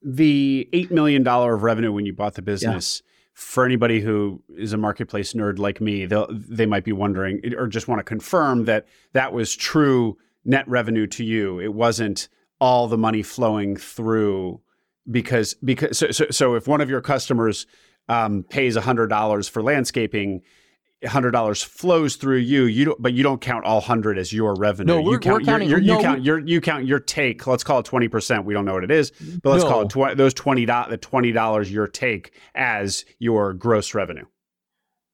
the 0.02 0.68
$8 0.72 0.90
million 0.90 1.26
of 1.26 1.62
revenue 1.62 1.92
when 1.92 2.06
you 2.06 2.12
bought 2.12 2.34
the 2.34 2.42
business, 2.42 3.02
yeah. 3.04 3.10
for 3.32 3.64
anybody 3.64 4.00
who 4.00 4.42
is 4.56 4.72
a 4.72 4.76
marketplace 4.76 5.32
nerd 5.32 5.58
like 5.58 5.80
me, 5.80 6.06
they 6.06 6.24
they 6.30 6.66
might 6.66 6.84
be 6.84 6.92
wondering 6.92 7.40
or 7.56 7.66
just 7.66 7.88
want 7.88 7.98
to 7.98 8.04
confirm 8.04 8.64
that 8.64 8.86
that 9.12 9.32
was 9.32 9.54
true 9.54 10.16
net 10.44 10.68
revenue 10.68 11.06
to 11.08 11.24
you. 11.24 11.58
It 11.60 11.74
wasn't 11.74 12.28
all 12.60 12.86
the 12.86 12.98
money 12.98 13.22
flowing 13.22 13.76
through 13.76 14.60
because 15.10 15.54
because 15.64 15.98
so 15.98 16.10
so, 16.10 16.26
so 16.30 16.54
if 16.54 16.68
one 16.68 16.80
of 16.80 16.90
your 16.90 17.00
customers 17.00 17.66
um, 18.08 18.42
pays 18.44 18.76
$100 18.76 19.50
for 19.50 19.62
landscaping 19.62 20.42
hundred 21.06 21.32
dollars 21.32 21.62
flows 21.62 22.16
through 22.16 22.38
you. 22.38 22.64
You 22.64 22.84
don't, 22.86 23.02
but 23.02 23.12
you 23.12 23.22
don't 23.22 23.40
count 23.40 23.64
all 23.64 23.80
hundred 23.80 24.18
as 24.18 24.32
your 24.32 24.54
revenue. 24.54 24.94
No, 24.94 25.02
we're, 25.02 25.12
you 25.12 25.18
count 25.18 25.42
we're 25.42 25.46
counting. 25.46 25.68
Your, 25.68 25.80
your, 25.80 25.96
you 25.96 26.02
count 26.02 26.24
your 26.24 26.38
you 26.38 26.60
count 26.60 26.86
your 26.86 27.00
take. 27.00 27.46
Let's 27.46 27.64
call 27.64 27.80
it 27.80 27.84
twenty 27.84 28.08
percent. 28.08 28.44
We 28.44 28.54
don't 28.54 28.64
know 28.64 28.74
what 28.74 28.84
it 28.84 28.90
is, 28.90 29.10
but 29.42 29.50
let's 29.50 29.64
no. 29.64 29.70
call 29.70 29.82
it 29.82 30.14
tw- 30.14 30.16
those 30.16 30.34
twenty 30.34 30.64
the 30.64 30.98
twenty 31.00 31.32
dollars 31.32 31.72
your 31.72 31.86
take 31.86 32.38
as 32.54 33.04
your 33.18 33.52
gross 33.52 33.94
revenue. 33.94 34.24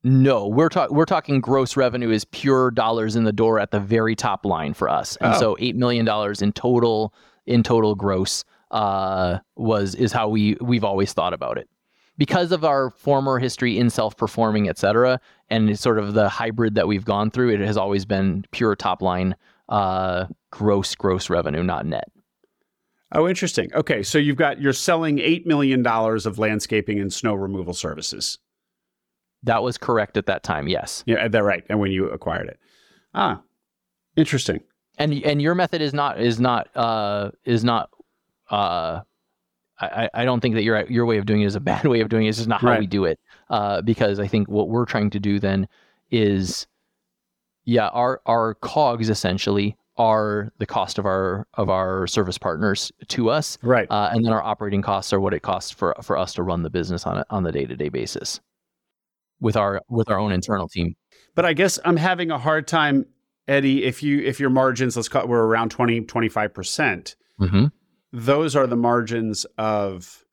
No, 0.02 0.48
we're 0.48 0.70
talking 0.70 0.96
we're 0.96 1.04
talking 1.04 1.40
gross 1.40 1.76
revenue 1.76 2.10
is 2.10 2.24
pure 2.24 2.70
dollars 2.70 3.16
in 3.16 3.24
the 3.24 3.32
door 3.32 3.58
at 3.58 3.70
the 3.70 3.80
very 3.80 4.16
top 4.16 4.46
line 4.46 4.72
for 4.72 4.88
us, 4.88 5.16
and 5.16 5.34
oh. 5.34 5.38
so 5.38 5.56
eight 5.60 5.76
million 5.76 6.06
dollars 6.06 6.40
in 6.40 6.52
total 6.52 7.12
in 7.46 7.62
total 7.62 7.94
gross 7.94 8.44
uh, 8.70 9.38
was 9.56 9.94
is 9.94 10.12
how 10.12 10.28
we 10.28 10.56
we've 10.60 10.84
always 10.84 11.12
thought 11.12 11.34
about 11.34 11.58
it 11.58 11.68
because 12.20 12.52
of 12.52 12.66
our 12.66 12.90
former 12.90 13.38
history 13.38 13.78
in 13.78 13.88
self-performing, 13.88 14.68
et 14.68 14.76
cetera, 14.76 15.18
and 15.48 15.78
sort 15.78 15.98
of 15.98 16.12
the 16.12 16.28
hybrid 16.28 16.74
that 16.74 16.86
we've 16.86 17.06
gone 17.06 17.30
through, 17.30 17.48
it 17.48 17.60
has 17.60 17.78
always 17.78 18.04
been 18.04 18.44
pure 18.50 18.76
top 18.76 19.00
line 19.00 19.34
uh, 19.70 20.26
gross 20.50 20.94
gross 20.94 21.30
revenue, 21.30 21.62
not 21.62 21.86
net. 21.86 22.10
Oh, 23.12 23.26
interesting. 23.26 23.72
Okay, 23.74 24.02
so 24.02 24.18
you've 24.18 24.36
got 24.36 24.60
you're 24.60 24.74
selling 24.74 25.18
eight 25.18 25.46
million 25.46 25.82
dollars 25.82 26.26
of 26.26 26.38
landscaping 26.38 27.00
and 27.00 27.10
snow 27.10 27.32
removal 27.32 27.72
services. 27.72 28.38
That 29.42 29.62
was 29.62 29.78
correct 29.78 30.18
at 30.18 30.26
that 30.26 30.42
time. 30.42 30.68
Yes. 30.68 31.02
Yeah, 31.06 31.26
that 31.26 31.42
right. 31.42 31.64
And 31.70 31.80
when 31.80 31.90
you 31.90 32.10
acquired 32.10 32.48
it, 32.48 32.60
ah, 33.14 33.40
interesting. 34.14 34.60
And 34.98 35.14
and 35.24 35.40
your 35.40 35.54
method 35.54 35.80
is 35.80 35.94
not 35.94 36.20
is 36.20 36.38
not 36.38 36.68
uh, 36.76 37.30
is 37.46 37.64
not 37.64 37.88
uh, 38.50 39.00
I, 39.80 40.10
I 40.12 40.24
don't 40.24 40.40
think 40.40 40.54
that 40.54 40.62
your 40.62 40.84
your 40.90 41.06
way 41.06 41.18
of 41.18 41.26
doing 41.26 41.42
it 41.42 41.46
is 41.46 41.54
a 41.54 41.60
bad 41.72 41.84
way 41.84 42.00
of 42.00 42.08
doing 42.08 42.26
it. 42.26 42.30
It's 42.30 42.38
just 42.38 42.48
not 42.48 42.60
how 42.60 42.68
right. 42.68 42.80
we 42.80 42.86
do 42.86 43.04
it. 43.04 43.18
Uh, 43.48 43.82
because 43.82 44.18
I 44.18 44.26
think 44.26 44.48
what 44.48 44.68
we're 44.68 44.84
trying 44.84 45.10
to 45.10 45.20
do 45.20 45.38
then 45.38 45.68
is, 46.10 46.66
yeah, 47.64 47.88
our 47.88 48.20
our 48.26 48.54
cogs 48.54 49.10
essentially 49.10 49.76
are 49.96 50.52
the 50.58 50.66
cost 50.66 50.98
of 50.98 51.06
our 51.06 51.46
of 51.54 51.68
our 51.68 52.06
service 52.06 52.38
partners 52.38 52.92
to 53.08 53.30
us, 53.30 53.58
right? 53.62 53.90
Uh, 53.90 54.10
and 54.12 54.24
then 54.24 54.32
our 54.32 54.42
operating 54.42 54.82
costs 54.82 55.12
are 55.12 55.20
what 55.20 55.34
it 55.34 55.40
costs 55.40 55.70
for 55.70 55.94
for 56.02 56.16
us 56.16 56.34
to 56.34 56.42
run 56.42 56.62
the 56.62 56.70
business 56.70 57.06
on 57.06 57.18
a, 57.18 57.24
on 57.30 57.42
the 57.42 57.52
day 57.52 57.64
to 57.64 57.76
day 57.76 57.88
basis 57.88 58.40
with 59.40 59.56
our 59.56 59.80
with 59.88 60.10
our 60.10 60.18
own 60.18 60.32
internal 60.32 60.68
team. 60.68 60.94
But 61.34 61.44
I 61.44 61.54
guess 61.54 61.78
I'm 61.84 61.96
having 61.96 62.30
a 62.30 62.38
hard 62.38 62.68
time, 62.68 63.06
Eddy. 63.48 63.84
If 63.84 64.02
you 64.02 64.20
if 64.20 64.40
your 64.40 64.50
margins, 64.50 64.96
let's 64.96 65.08
call 65.08 65.22
it, 65.22 65.28
we're 65.28 65.44
around 65.44 65.70
20 65.70 66.02
25 66.02 66.54
percent. 66.54 67.16
Mm-hmm 67.40 67.66
those 68.12 68.56
are 68.56 68.66
the 68.66 68.76
margins 68.76 69.46
of 69.56 70.24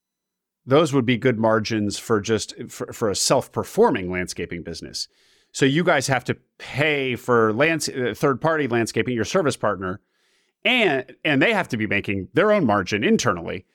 those 0.66 0.94
would 0.94 1.06
be 1.06 1.18
good 1.18 1.40
margins 1.40 1.98
for 1.98 2.20
just 2.20 2.54
for, 2.70 2.92
for 2.92 3.10
a 3.10 3.16
self-performing 3.16 4.12
landscaping 4.12 4.64
business. 4.64 5.08
So 5.54 5.66
you 5.66 5.84
guys 5.84 6.08
have 6.08 6.26
to 6.26 6.38
pay 6.58 7.16
for 7.16 7.54
lands, 7.54 7.88
uh, 7.88 8.14
third 8.16 8.42
party 8.42 8.68
landscaping 8.68 9.16
your 9.16 9.26
service 9.26 9.56
partner 9.56 10.02
and 10.66 11.16
and 11.24 11.42
they 11.42 11.54
have 11.54 11.70
to 11.70 11.78
be 11.78 11.88
making 11.88 12.28
their 12.34 12.52
own 12.52 12.66
margin 12.66 13.04
internally. 13.04 13.66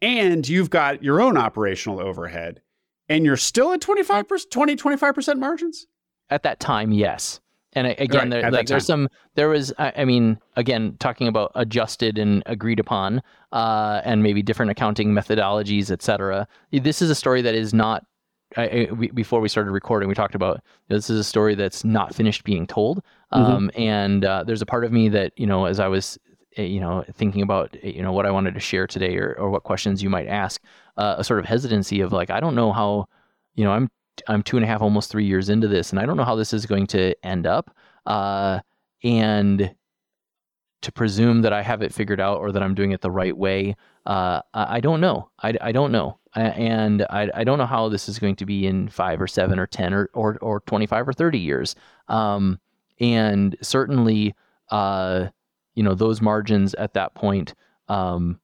And 0.00 0.48
you've 0.48 0.70
got 0.70 1.02
your 1.02 1.20
own 1.20 1.36
operational 1.36 2.00
overhead 2.00 2.62
and 3.08 3.24
you're 3.24 3.36
still 3.36 3.72
at 3.72 3.80
25% 3.80 4.50
20 4.50 4.76
25% 4.76 5.38
margins? 5.38 5.86
At 6.30 6.44
that 6.44 6.60
time 6.60 6.92
yes 6.92 7.40
And 7.72 7.86
again, 7.86 8.30
right, 8.30 8.42
there, 8.42 8.50
like, 8.50 8.66
there's 8.66 8.86
some, 8.86 9.08
there 9.36 9.48
was, 9.48 9.72
I, 9.78 9.92
I, 9.98 10.04
mean, 10.04 10.38
again, 10.56 10.96
talking 10.98 11.28
about 11.28 11.52
adjusted 11.54 12.18
and 12.18 12.42
agreed 12.46 12.80
upon, 12.80 13.22
uh, 13.52 14.00
and 14.04 14.22
maybe 14.22 14.42
different 14.42 14.72
accounting 14.72 15.12
methodologies, 15.12 15.90
et 15.90 16.02
cetera. 16.02 16.48
This 16.72 17.00
is 17.00 17.10
a 17.10 17.14
story 17.14 17.42
that 17.42 17.54
is 17.54 17.72
not. 17.72 18.04
I, 18.56 18.62
I, 18.62 18.92
we, 18.92 19.10
before 19.12 19.40
we 19.40 19.48
started 19.48 19.70
recording, 19.70 20.08
we 20.08 20.16
talked 20.16 20.34
about 20.34 20.60
this 20.88 21.08
is 21.08 21.20
a 21.20 21.24
story 21.24 21.54
that's 21.54 21.84
not 21.84 22.12
finished 22.12 22.42
being 22.42 22.66
told, 22.66 23.04
mm-hmm. 23.32 23.40
um, 23.44 23.70
and 23.76 24.24
uh, 24.24 24.42
there's 24.42 24.60
a 24.60 24.66
part 24.66 24.84
of 24.84 24.90
me 24.90 25.08
that 25.08 25.32
you 25.36 25.46
know, 25.46 25.66
as 25.66 25.78
I 25.78 25.86
was 25.86 26.18
eh, 26.56 26.62
you 26.64 26.80
know 26.80 27.04
thinking 27.14 27.42
about 27.42 27.76
eh, 27.84 27.90
you 27.90 28.02
know 28.02 28.10
what 28.10 28.26
I 28.26 28.32
wanted 28.32 28.54
to 28.54 28.60
share 28.60 28.88
today 28.88 29.16
or, 29.18 29.34
or 29.38 29.50
what 29.50 29.62
questions 29.62 30.02
you 30.02 30.10
might 30.10 30.26
ask, 30.26 30.60
uh, 30.96 31.14
a 31.18 31.22
sort 31.22 31.38
of 31.38 31.46
hesitancy 31.46 32.00
of 32.00 32.12
like 32.12 32.30
I 32.30 32.40
don't 32.40 32.56
know 32.56 32.72
how, 32.72 33.06
you 33.54 33.62
know, 33.62 33.70
I'm 33.70 33.88
I'm 34.28 34.42
two 34.42 34.56
and 34.56 34.64
a 34.64 34.66
half, 34.66 34.82
almost 34.82 35.10
three 35.10 35.24
years 35.24 35.48
into 35.48 35.68
this, 35.68 35.90
and 35.90 35.98
I 35.98 36.06
don't 36.06 36.16
know 36.16 36.24
how 36.24 36.36
this 36.36 36.52
is 36.52 36.66
going 36.66 36.86
to 36.88 37.14
end 37.24 37.46
up. 37.46 37.74
Uh, 38.06 38.60
and 39.02 39.74
to 40.82 40.92
presume 40.92 41.42
that 41.42 41.52
I 41.52 41.62
have 41.62 41.82
it 41.82 41.92
figured 41.92 42.20
out 42.20 42.38
or 42.38 42.52
that 42.52 42.62
I'm 42.62 42.74
doing 42.74 42.92
it 42.92 43.00
the 43.00 43.10
right 43.10 43.36
way, 43.36 43.76
uh, 44.06 44.40
I 44.54 44.80
don't 44.80 45.00
know. 45.00 45.30
I, 45.42 45.54
I 45.60 45.72
don't 45.72 45.92
know. 45.92 46.18
and 46.34 47.04
I, 47.10 47.28
I 47.34 47.44
don't 47.44 47.58
know 47.58 47.66
how 47.66 47.88
this 47.88 48.08
is 48.08 48.18
going 48.18 48.36
to 48.36 48.46
be 48.46 48.66
in 48.66 48.88
five 48.88 49.20
or 49.20 49.26
seven 49.26 49.58
or 49.58 49.66
10 49.66 49.92
or, 49.92 50.10
or, 50.14 50.38
or 50.40 50.60
25 50.60 51.08
or 51.08 51.12
30 51.12 51.38
years. 51.38 51.74
Um, 52.08 52.58
and 52.98 53.56
certainly, 53.62 54.34
uh, 54.70 55.26
you 55.74 55.82
know, 55.82 55.94
those 55.94 56.20
margins 56.20 56.74
at 56.74 56.94
that 56.94 57.14
point 57.14 57.54
um, 57.88 58.40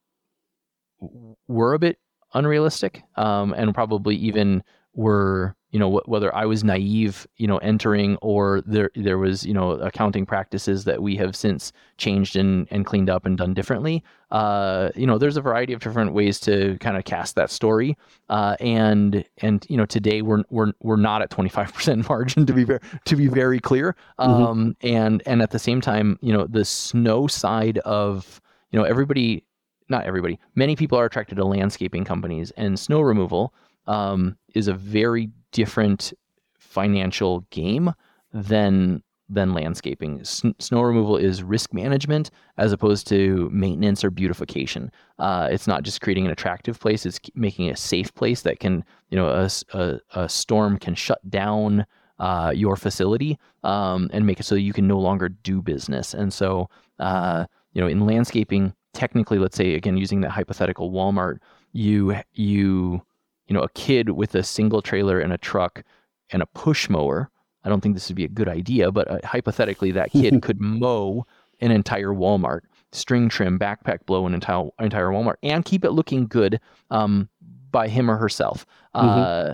were 1.47 1.73
a 1.73 1.79
bit 1.79 1.99
unrealistic 2.33 3.03
um, 3.15 3.53
and 3.53 3.73
probably 3.73 4.15
even 4.15 4.63
were 4.93 5.55
you 5.77 5.79
know 5.79 5.99
wh- 5.99 6.09
whether 6.09 6.33
I 6.33 6.45
was 6.47 6.63
naive, 6.63 7.27
you 7.37 7.45
know, 7.45 7.57
entering 7.59 8.17
or 8.23 8.63
there 8.65 8.89
there 8.95 9.19
was 9.19 9.45
you 9.45 9.53
know 9.53 9.73
accounting 9.73 10.25
practices 10.25 10.85
that 10.85 11.03
we 11.03 11.15
have 11.17 11.35
since 11.35 11.71
changed 11.97 12.35
and 12.35 12.67
and 12.71 12.83
cleaned 12.83 13.11
up 13.11 13.27
and 13.27 13.37
done 13.37 13.53
differently. 13.53 14.03
Uh, 14.31 14.89
you 14.95 15.05
know, 15.05 15.19
there's 15.19 15.37
a 15.37 15.41
variety 15.41 15.73
of 15.73 15.79
different 15.79 16.13
ways 16.13 16.39
to 16.39 16.79
kind 16.79 16.97
of 16.97 17.05
cast 17.05 17.35
that 17.35 17.51
story. 17.51 17.95
Uh, 18.27 18.55
and 18.59 19.23
and 19.43 19.67
you 19.69 19.77
know, 19.77 19.85
today 19.85 20.23
we're 20.23 20.43
we're 20.49 20.73
we're 20.81 20.95
not 20.95 21.21
at 21.21 21.29
25% 21.29 22.09
margin 22.09 22.47
to 22.47 22.53
be 22.53 22.63
very 22.63 22.79
to 23.05 23.15
be 23.15 23.27
very 23.27 23.59
clear. 23.59 23.95
Mm-hmm. 24.19 24.31
Um, 24.31 24.57
mm-hmm. 24.57 24.87
and 24.87 25.21
and 25.27 25.43
at 25.43 25.51
the 25.51 25.59
same 25.59 25.79
time, 25.79 26.17
you 26.23 26.33
know, 26.33 26.47
the 26.47 26.65
snow 26.65 27.27
side 27.27 27.77
of 27.79 28.41
you 28.71 28.79
know 28.79 28.85
everybody 28.85 29.43
not 29.89 30.05
everybody 30.05 30.39
many 30.55 30.75
people 30.75 30.97
are 30.97 31.05
attracted 31.05 31.35
to 31.35 31.45
landscaping 31.45 32.03
companies 32.03 32.49
and 32.57 32.79
snow 32.79 32.99
removal 32.99 33.53
um, 33.85 34.35
is 34.55 34.67
a 34.67 34.73
very 34.73 35.29
different 35.51 36.13
financial 36.59 37.41
game 37.49 37.91
than 38.33 39.03
than 39.29 39.53
landscaping. 39.53 40.21
S- 40.21 40.43
snow 40.59 40.81
removal 40.81 41.17
is 41.17 41.43
risk 41.43 41.73
management 41.73 42.29
as 42.57 42.71
opposed 42.71 43.07
to 43.07 43.49
maintenance 43.51 44.03
or 44.03 44.09
beautification. 44.09 44.89
Uh, 45.19 45.49
it's 45.51 45.67
not 45.67 45.83
just 45.83 45.99
creating 45.99 46.25
an 46.25 46.31
attractive 46.31 46.79
place; 46.79 47.05
it's 47.05 47.19
making 47.35 47.69
a 47.69 47.75
safe 47.75 48.13
place 48.13 48.41
that 48.43 48.59
can, 48.59 48.83
you 49.09 49.17
know, 49.17 49.27
a, 49.27 49.49
a, 49.77 49.99
a 50.15 50.29
storm 50.29 50.77
can 50.77 50.95
shut 50.95 51.19
down 51.29 51.85
uh, 52.19 52.51
your 52.55 52.75
facility 52.75 53.37
um, 53.63 54.09
and 54.13 54.25
make 54.25 54.39
it 54.39 54.43
so 54.43 54.55
you 54.55 54.73
can 54.73 54.87
no 54.87 54.99
longer 54.99 55.29
do 55.29 55.61
business. 55.61 56.13
And 56.13 56.33
so, 56.33 56.69
uh, 56.99 57.45
you 57.73 57.81
know, 57.81 57.87
in 57.87 58.05
landscaping, 58.05 58.73
technically, 58.93 59.39
let's 59.39 59.57
say 59.57 59.75
again 59.75 59.97
using 59.97 60.21
that 60.21 60.31
hypothetical 60.31 60.91
Walmart, 60.91 61.39
you 61.73 62.15
you 62.33 63.01
you 63.47 63.53
know, 63.53 63.61
a 63.61 63.69
kid 63.69 64.11
with 64.11 64.35
a 64.35 64.43
single 64.43 64.81
trailer 64.81 65.19
and 65.19 65.33
a 65.33 65.37
truck 65.37 65.83
and 66.31 66.41
a 66.41 66.45
push 66.47 66.89
mower. 66.89 67.29
I 67.63 67.69
don't 67.69 67.81
think 67.81 67.95
this 67.95 68.07
would 68.09 68.15
be 68.15 68.25
a 68.25 68.29
good 68.29 68.49
idea, 68.49 68.91
but 68.91 69.09
uh, 69.09 69.19
hypothetically, 69.23 69.91
that 69.91 70.11
kid 70.11 70.41
could 70.41 70.61
mow 70.61 71.25
an 71.59 71.71
entire 71.71 72.09
Walmart, 72.09 72.61
string 72.91 73.29
trim, 73.29 73.57
backpack 73.57 74.05
blow 74.05 74.25
an 74.25 74.33
entire 74.33 74.69
entire 74.79 75.07
Walmart, 75.07 75.35
and 75.43 75.65
keep 75.65 75.83
it 75.83 75.91
looking 75.91 76.27
good 76.27 76.59
um, 76.91 77.29
by 77.71 77.87
him 77.87 78.09
or 78.09 78.17
herself. 78.17 78.65
Mm-hmm. 78.95 79.53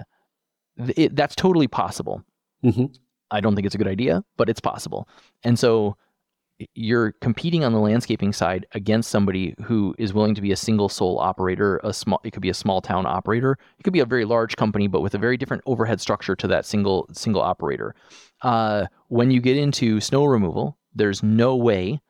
Uh, 0.87 0.91
it, 0.95 1.15
that's 1.15 1.35
totally 1.35 1.67
possible. 1.67 2.23
Mm-hmm. 2.63 2.85
I 3.31 3.41
don't 3.41 3.55
think 3.55 3.65
it's 3.65 3.75
a 3.75 3.79
good 3.79 3.87
idea, 3.87 4.23
but 4.37 4.49
it's 4.49 4.59
possible. 4.59 5.07
And 5.43 5.57
so 5.57 5.97
you're 6.75 7.13
competing 7.13 7.63
on 7.63 7.73
the 7.73 7.79
landscaping 7.79 8.33
side 8.33 8.65
against 8.73 9.09
somebody 9.09 9.55
who 9.63 9.95
is 9.97 10.13
willing 10.13 10.35
to 10.35 10.41
be 10.41 10.51
a 10.51 10.55
single 10.55 10.89
sole 10.89 11.19
operator 11.19 11.79
a 11.83 11.93
small 11.93 12.19
it 12.23 12.31
could 12.31 12.41
be 12.41 12.49
a 12.49 12.53
small 12.53 12.81
town 12.81 13.05
operator. 13.05 13.57
It 13.79 13.83
could 13.83 13.93
be 13.93 13.99
a 13.99 14.05
very 14.05 14.25
large 14.25 14.55
company 14.55 14.87
but 14.87 15.01
with 15.01 15.15
a 15.15 15.17
very 15.17 15.37
different 15.37 15.63
overhead 15.65 16.01
structure 16.01 16.35
to 16.35 16.47
that 16.47 16.65
single 16.65 17.07
single 17.13 17.41
operator. 17.41 17.95
Uh, 18.41 18.87
when 19.07 19.31
you 19.31 19.41
get 19.41 19.57
into 19.57 19.99
snow 19.99 20.25
removal 20.25 20.77
there's 20.95 21.23
no 21.23 21.55
way 21.55 22.01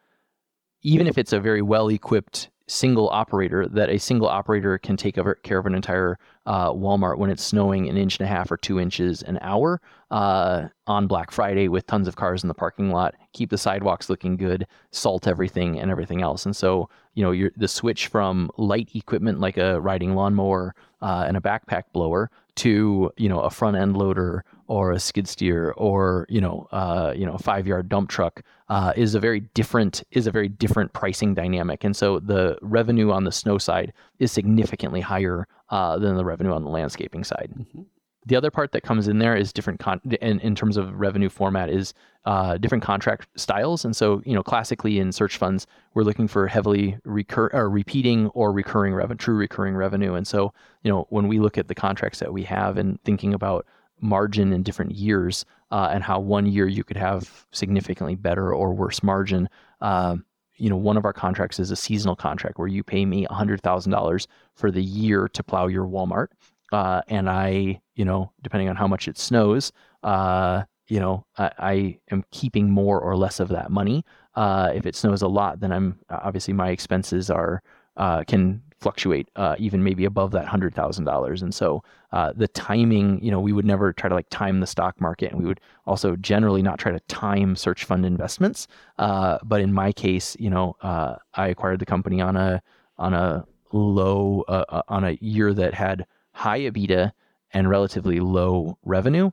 even 0.82 1.08
if 1.08 1.18
it's 1.18 1.34
a 1.34 1.39
very 1.39 1.62
well 1.62 1.88
equipped 1.89 2.49
single 2.68 3.09
operator 3.09 3.68
that 3.68 3.89
a 3.89 3.97
single 3.97 4.28
operator 4.28 4.78
can 4.78 4.95
take 4.95 5.16
care 5.43 5.57
of 5.57 5.66
an 5.66 5.76
entire 5.76 6.18
uh, 6.45 6.70
Walmart 6.72 7.18
when 7.18 7.30
it's 7.30 7.43
snowing 7.43 7.89
an 7.89 7.97
inch 7.97 8.18
and 8.18 8.26
a 8.26 8.30
half 8.30 8.51
or 8.51 8.57
two 8.57 8.80
inches 8.80 9.22
an 9.24 9.38
hour 9.41 9.82
uh, 10.11 10.68
on 10.88 11.07
Black 11.07 11.32
Friday 11.32 11.68
with 11.68 11.88
tons 11.88 12.07
of 12.07 12.16
cars 12.16 12.43
in 12.43 12.47
the 12.47 12.53
parking 12.53 12.91
lot, 12.91 13.16
keep 13.34 13.49
the 13.49 13.57
sidewalks 13.57 14.09
looking 14.09 14.38
good, 14.38 14.66
salt 14.91 15.28
everything 15.28 15.80
and 15.80 15.91
everything 15.91 16.22
else. 16.22 16.45
And 16.45 16.55
so, 16.55 16.89
you 17.16 17.24
know, 17.24 17.49
the 17.57 17.68
switch 17.68 18.07
from 18.07 18.49
light 18.57 18.89
equipment 18.95 19.39
like 19.39 19.57
a 19.57 19.80
riding 19.82 20.16
lawnmower 20.16 20.76
uh, 21.04 21.26
and 21.28 21.38
a 21.38 21.41
backpack 21.41 21.84
blower 21.93 22.32
to, 22.56 23.12
you 23.18 23.30
know, 23.30 23.41
a 23.41 23.49
front 23.49 23.78
end 23.78 23.95
loader 23.95 24.43
or 24.68 24.91
a 24.91 24.99
skid 24.99 25.28
steer 25.28 25.72
or 25.72 26.26
you 26.30 26.39
know 26.39 26.68
uh, 26.72 27.14
you 27.16 27.26
know 27.26 27.34
a 27.34 27.38
five 27.38 27.68
yard 27.68 27.89
dump 27.89 28.10
truck 28.10 28.41
uh, 28.70 28.93
is 28.95 29.14
a 29.14 29.20
very 29.20 29.41
different 29.54 30.04
is 30.12 30.26
a 30.26 30.32
very 30.32 30.47
different 30.47 30.93
pricing 30.93 31.34
dynamic, 31.34 31.84
and 31.84 31.95
so 31.95 32.20
the 32.20 32.58
revenue 32.62 33.12
on 33.12 33.24
the 33.24 33.32
snow 33.32 33.58
side 33.58 33.93
is 34.20 34.32
significantly 34.32 35.01
higher 35.01 35.47
uh, 35.70 35.97
than 35.99 36.16
the 36.16 36.26
revenue 36.26 36.54
on 36.54 36.64
the 36.64 36.70
landscaping 36.70 37.24
side. 37.24 37.51
Mm-hmm. 37.58 37.82
The 38.26 38.36
other 38.36 38.51
part 38.51 38.71
that 38.71 38.84
comes 38.84 39.07
in 39.07 39.19
there 39.19 39.36
is 39.36 39.51
different 39.51 39.80
con- 39.80 40.01
in, 40.21 40.39
in 40.39 40.55
terms 40.55 40.78
of 40.78 40.97
revenue 40.99 41.30
format 41.30 41.69
is 41.69 41.93
uh, 42.26 42.57
different 42.57 42.84
contract 42.84 43.28
styles. 43.36 43.84
And 43.84 43.95
so, 43.95 44.21
you 44.26 44.34
know, 44.34 44.43
classically 44.43 44.99
in 44.99 45.11
search 45.11 45.38
funds, 45.38 45.67
we're 45.93 46.03
looking 46.03 46.28
for 46.28 46.47
heavily 46.47 46.97
recur 47.03 47.49
or 47.53 47.69
repeating 47.69 48.28
or 48.28 48.53
recurring 48.53 48.93
revenue, 48.93 49.17
true 49.17 49.36
recurring 49.36 49.76
revenue. 49.76 50.13
And 50.13 50.26
so, 50.26 50.53
you 50.84 50.91
know, 50.91 51.05
when 51.09 51.28
we 51.28 51.39
look 51.39 51.57
at 51.57 51.67
the 51.67 51.76
contracts 51.76 52.19
that 52.19 52.32
we 52.32 52.43
have 52.43 52.78
and 52.78 53.01
thinking 53.03 53.34
about 53.34 53.65
margin 54.03 54.53
in 54.53 54.63
different 54.63 54.91
years 54.91 55.45
uh, 55.71 55.89
and 55.91 56.03
how 56.03 56.19
one 56.19 56.45
year 56.45 56.67
you 56.67 56.84
could 56.84 56.97
have 56.97 57.47
significantly 57.51 58.15
better 58.15 58.53
or 58.53 58.74
worse 58.74 59.01
margin. 59.01 59.49
Uh, 59.82 60.17
you 60.57 60.69
know, 60.69 60.78
one 60.78 60.97
of 60.97 61.05
our 61.05 61.13
contracts 61.13 61.59
is 61.59 61.71
a 61.71 61.76
seasonal 61.76 62.15
contract 62.15 62.59
where 62.59 62.67
you 62.67 62.84
pay 62.84 63.05
me 63.05 63.26
$100,000 63.26 64.28
for 64.53 64.71
the 64.71 64.84
year 64.84 65.28
to 65.30 65.43
plow 65.43 65.67
your 65.67 65.86
Walmart. 65.86 66.28
Uh, 66.74 67.01
and 67.07 67.30
I, 67.30 67.82
you 67.95 68.03
know, 68.03 68.32
depending 68.41 68.67
on 68.67 68.76
how 68.76 68.88
much 68.88 69.07
it 69.07 69.17
snows, 69.17 69.71
uh, 70.01 70.63
you 70.88 70.99
know, 70.99 71.26
I, 71.38 71.51
I, 71.59 71.99
am 72.11 72.26
keeping 72.32 72.69
more 72.69 72.99
or 72.99 73.15
less 73.15 73.39
of 73.39 73.49
that 73.49 73.71
money. 73.71 74.03
Uh, 74.36 74.71
if 74.74 74.86
it 74.86 74.95
snows 74.95 75.21
a 75.21 75.28
lot, 75.28 75.59
then 75.59 75.71
I'm 75.71 75.99
obviously 76.09 76.53
my 76.53 76.69
expenses 76.69 77.30
are 77.30 77.61
uh, 77.95 78.24
can 78.24 78.61
fluctuate 78.80 79.30
uh, 79.38 79.55
even 79.59 79.84
maybe 79.84 80.03
above 80.03 80.32
that 80.32 80.45
hundred 80.45 80.76
thousand 80.76 81.05
dollars. 81.05 81.41
And 81.41 81.53
so 81.53 81.84
uh, 82.11 82.34
the 82.36 82.47
timing, 82.49 83.24
you 83.24 83.32
know, 83.32 83.39
we 83.39 83.53
would 83.53 83.65
never 83.65 83.93
try 83.93 84.09
to 84.09 84.15
like 84.15 84.30
time 84.30 84.59
the 84.59 84.67
stock 84.67 84.99
market, 84.99 85.32
and 85.32 85.39
we 85.39 85.45
would 85.45 85.61
also 85.86 86.15
generally 86.17 86.61
not 86.61 86.80
try 86.80 86.91
to 86.91 86.99
time 87.01 87.55
search 87.55 87.86
fund 87.86 88.05
investments. 88.05 88.67
Uh, 88.97 89.38
but 89.43 89.61
in 89.61 89.71
my 89.71 89.91
case, 89.91 90.36
you 90.39 90.49
know, 90.49 90.76
uh, 90.82 91.15
I 91.36 91.47
acquired 91.47 91.80
the 91.80 91.86
company 91.86 92.19
on 92.19 92.36
a 92.36 92.61
on 92.97 93.13
a 93.13 93.45
low 93.71 94.43
uh, 94.47 94.65
uh, 94.69 94.82
on 94.88 95.03
a 95.03 95.17
year 95.21 95.53
that 95.53 95.74
had 95.74 96.05
high 96.34 96.60
EBITDA 96.60 97.12
and 97.54 97.70
relatively 97.70 98.20
low 98.20 98.78
revenue. 98.84 99.32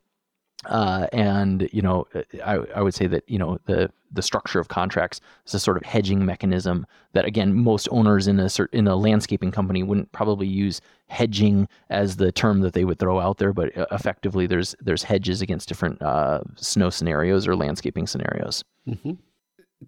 Uh, 0.67 1.07
and 1.13 1.71
you 1.73 1.81
know, 1.81 2.07
I, 2.45 2.57
I 2.77 2.83
would 2.83 2.93
say 2.93 3.07
that 3.07 3.25
you 3.27 3.39
know 3.39 3.59
the 3.65 3.91
the 4.13 4.21
structure 4.21 4.61
of 4.61 4.69
contracts 4.69 5.21
is 5.47 5.55
a 5.55 5.61
sort 5.61 5.79
of 5.79 5.85
hedging 5.85 6.27
mechanism 6.27 6.87
that 7.15 7.25
again 7.25 7.55
most 7.55 7.89
owners 7.91 8.29
in 8.29 8.39
a 8.39 8.45
cert, 8.45 8.69
in 8.73 8.87
a 8.87 8.95
landscaping 8.95 9.53
company 9.53 9.83
wouldn't 9.83 10.13
probably 10.13 10.47
use 10.47 10.83
hedging 11.09 11.67
as 11.89 12.17
the 12.17 12.31
term 12.31 12.61
that 12.61 12.75
they 12.75 12.85
would 12.85 12.99
throw 12.99 13.21
out 13.21 13.39
there, 13.39 13.55
but 13.55 13.75
uh, 13.75 13.87
effectively 13.91 14.47
there's 14.47 14.75
there's 14.81 15.03
hedges 15.03 15.41
against 15.41 15.67
different 15.67 16.01
uh, 16.03 16.43
snow 16.57 16.91
scenarios 16.91 17.49
or 17.49 17.57
landscaping 17.57 18.07
scenarios. 18.07 18.63
Mm-hmm. 18.87 19.13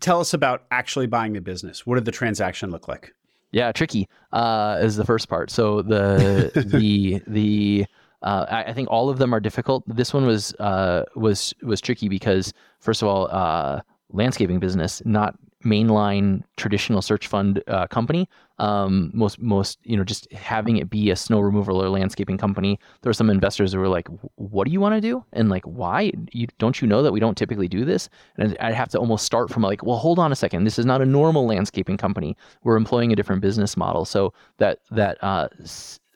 Tell 0.00 0.20
us 0.20 0.32
about 0.32 0.64
actually 0.70 1.06
buying 1.06 1.34
the 1.34 1.42
business. 1.42 1.84
What 1.84 1.96
did 1.96 2.06
the 2.06 2.12
transaction 2.12 2.70
look 2.70 2.88
like? 2.88 3.12
Yeah, 3.52 3.70
tricky 3.72 4.08
uh, 4.32 4.78
is 4.80 4.96
the 4.96 5.04
first 5.04 5.28
part. 5.28 5.50
So 5.50 5.82
the 5.82 6.50
the 6.66 7.22
the 7.26 7.86
uh, 8.22 8.46
I, 8.48 8.64
I, 8.64 8.72
think 8.72 8.88
all 8.90 9.10
of 9.10 9.18
them 9.18 9.34
are 9.34 9.40
difficult. 9.40 9.84
This 9.86 10.14
one 10.14 10.26
was 10.26 10.54
uh, 10.54 11.04
was 11.14 11.54
was 11.62 11.80
tricky 11.80 12.08
because 12.08 12.52
first 12.80 13.02
of 13.02 13.08
all, 13.08 13.28
uh, 13.30 13.80
landscaping 14.10 14.58
business 14.58 15.02
not 15.04 15.34
mainline 15.64 16.42
traditional 16.56 17.02
search 17.02 17.26
fund 17.26 17.62
uh, 17.66 17.86
company. 17.86 18.28
Um, 18.58 19.10
most 19.12 19.40
most 19.40 19.78
you 19.82 19.96
know 19.96 20.04
just 20.04 20.30
having 20.32 20.76
it 20.76 20.88
be 20.88 21.10
a 21.10 21.16
snow 21.16 21.40
removal 21.40 21.82
or 21.82 21.88
landscaping 21.88 22.38
company. 22.38 22.78
There 23.00 23.10
were 23.10 23.14
some 23.14 23.30
investors 23.30 23.72
who 23.72 23.80
were 23.80 23.88
like, 23.88 24.08
"What 24.36 24.66
do 24.66 24.72
you 24.72 24.80
want 24.80 24.94
to 24.94 25.00
do?" 25.00 25.24
And 25.32 25.48
like, 25.48 25.64
"Why? 25.64 26.12
You 26.32 26.46
don't 26.58 26.80
you 26.80 26.86
know 26.86 27.02
that 27.02 27.12
we 27.12 27.20
don't 27.20 27.36
typically 27.36 27.68
do 27.68 27.84
this?" 27.84 28.08
And 28.36 28.56
I'd 28.60 28.74
have 28.74 28.90
to 28.90 28.98
almost 28.98 29.24
start 29.24 29.50
from 29.50 29.62
like, 29.62 29.82
"Well, 29.82 29.96
hold 29.96 30.18
on 30.18 30.32
a 30.32 30.36
second. 30.36 30.64
This 30.64 30.78
is 30.78 30.86
not 30.86 31.02
a 31.02 31.06
normal 31.06 31.46
landscaping 31.46 31.96
company. 31.96 32.36
We're 32.62 32.76
employing 32.76 33.12
a 33.12 33.16
different 33.16 33.42
business 33.42 33.76
model." 33.76 34.04
So 34.04 34.32
that 34.58 34.80
that 34.90 35.18
uh, 35.22 35.48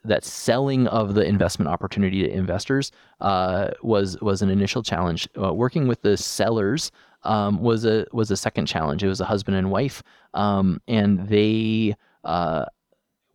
that 0.07 0.23
selling 0.23 0.87
of 0.87 1.13
the 1.13 1.23
investment 1.23 1.69
opportunity 1.69 2.23
to 2.23 2.29
investors 2.29 2.91
uh, 3.21 3.71
was 3.81 4.19
was 4.21 4.41
an 4.41 4.49
initial 4.49 4.81
challenge. 4.83 5.27
Uh, 5.41 5.53
working 5.53 5.87
with 5.87 6.01
the 6.01 6.17
sellers 6.17 6.91
um, 7.23 7.61
was 7.61 7.85
a 7.85 8.05
was 8.13 8.31
a 8.31 8.37
second 8.37 8.65
challenge. 8.65 9.03
It 9.03 9.07
was 9.07 9.21
a 9.21 9.25
husband 9.25 9.57
and 9.57 9.71
wife, 9.71 10.03
um, 10.33 10.81
and 10.87 11.27
they 11.27 11.95
uh, 12.23 12.65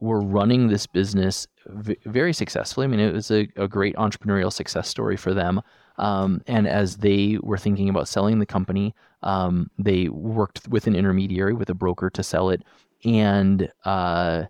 were 0.00 0.20
running 0.20 0.68
this 0.68 0.86
business 0.86 1.46
v- 1.66 1.98
very 2.06 2.32
successfully. 2.32 2.84
I 2.84 2.88
mean, 2.88 3.00
it 3.00 3.12
was 3.12 3.30
a, 3.30 3.48
a 3.56 3.68
great 3.68 3.94
entrepreneurial 3.96 4.52
success 4.52 4.88
story 4.88 5.16
for 5.16 5.34
them. 5.34 5.62
Um, 5.98 6.42
and 6.46 6.66
as 6.66 6.96
they 6.96 7.38
were 7.42 7.58
thinking 7.58 7.88
about 7.88 8.08
selling 8.08 8.38
the 8.38 8.46
company, 8.46 8.94
um, 9.22 9.70
they 9.78 10.08
worked 10.08 10.66
with 10.68 10.86
an 10.86 10.96
intermediary, 10.96 11.52
with 11.52 11.68
a 11.68 11.74
broker, 11.74 12.08
to 12.10 12.22
sell 12.22 12.50
it, 12.50 12.62
and 13.04 13.70
uh, 13.84 14.44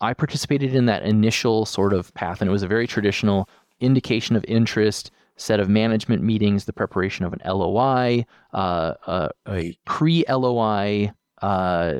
I 0.00 0.14
participated 0.14 0.74
in 0.74 0.86
that 0.86 1.02
initial 1.02 1.66
sort 1.66 1.92
of 1.92 2.12
path, 2.14 2.40
and 2.40 2.48
it 2.48 2.52
was 2.52 2.62
a 2.62 2.68
very 2.68 2.86
traditional 2.86 3.48
indication 3.80 4.36
of 4.36 4.44
interest 4.46 5.10
set 5.36 5.60
of 5.60 5.68
management 5.68 6.22
meetings, 6.22 6.64
the 6.64 6.72
preparation 6.72 7.24
of 7.24 7.32
an 7.32 7.40
LOI, 7.44 8.24
uh, 8.52 8.94
uh, 9.06 9.28
a 9.48 9.76
pre 9.84 10.24
LOI 10.28 11.12
uh, 11.42 11.94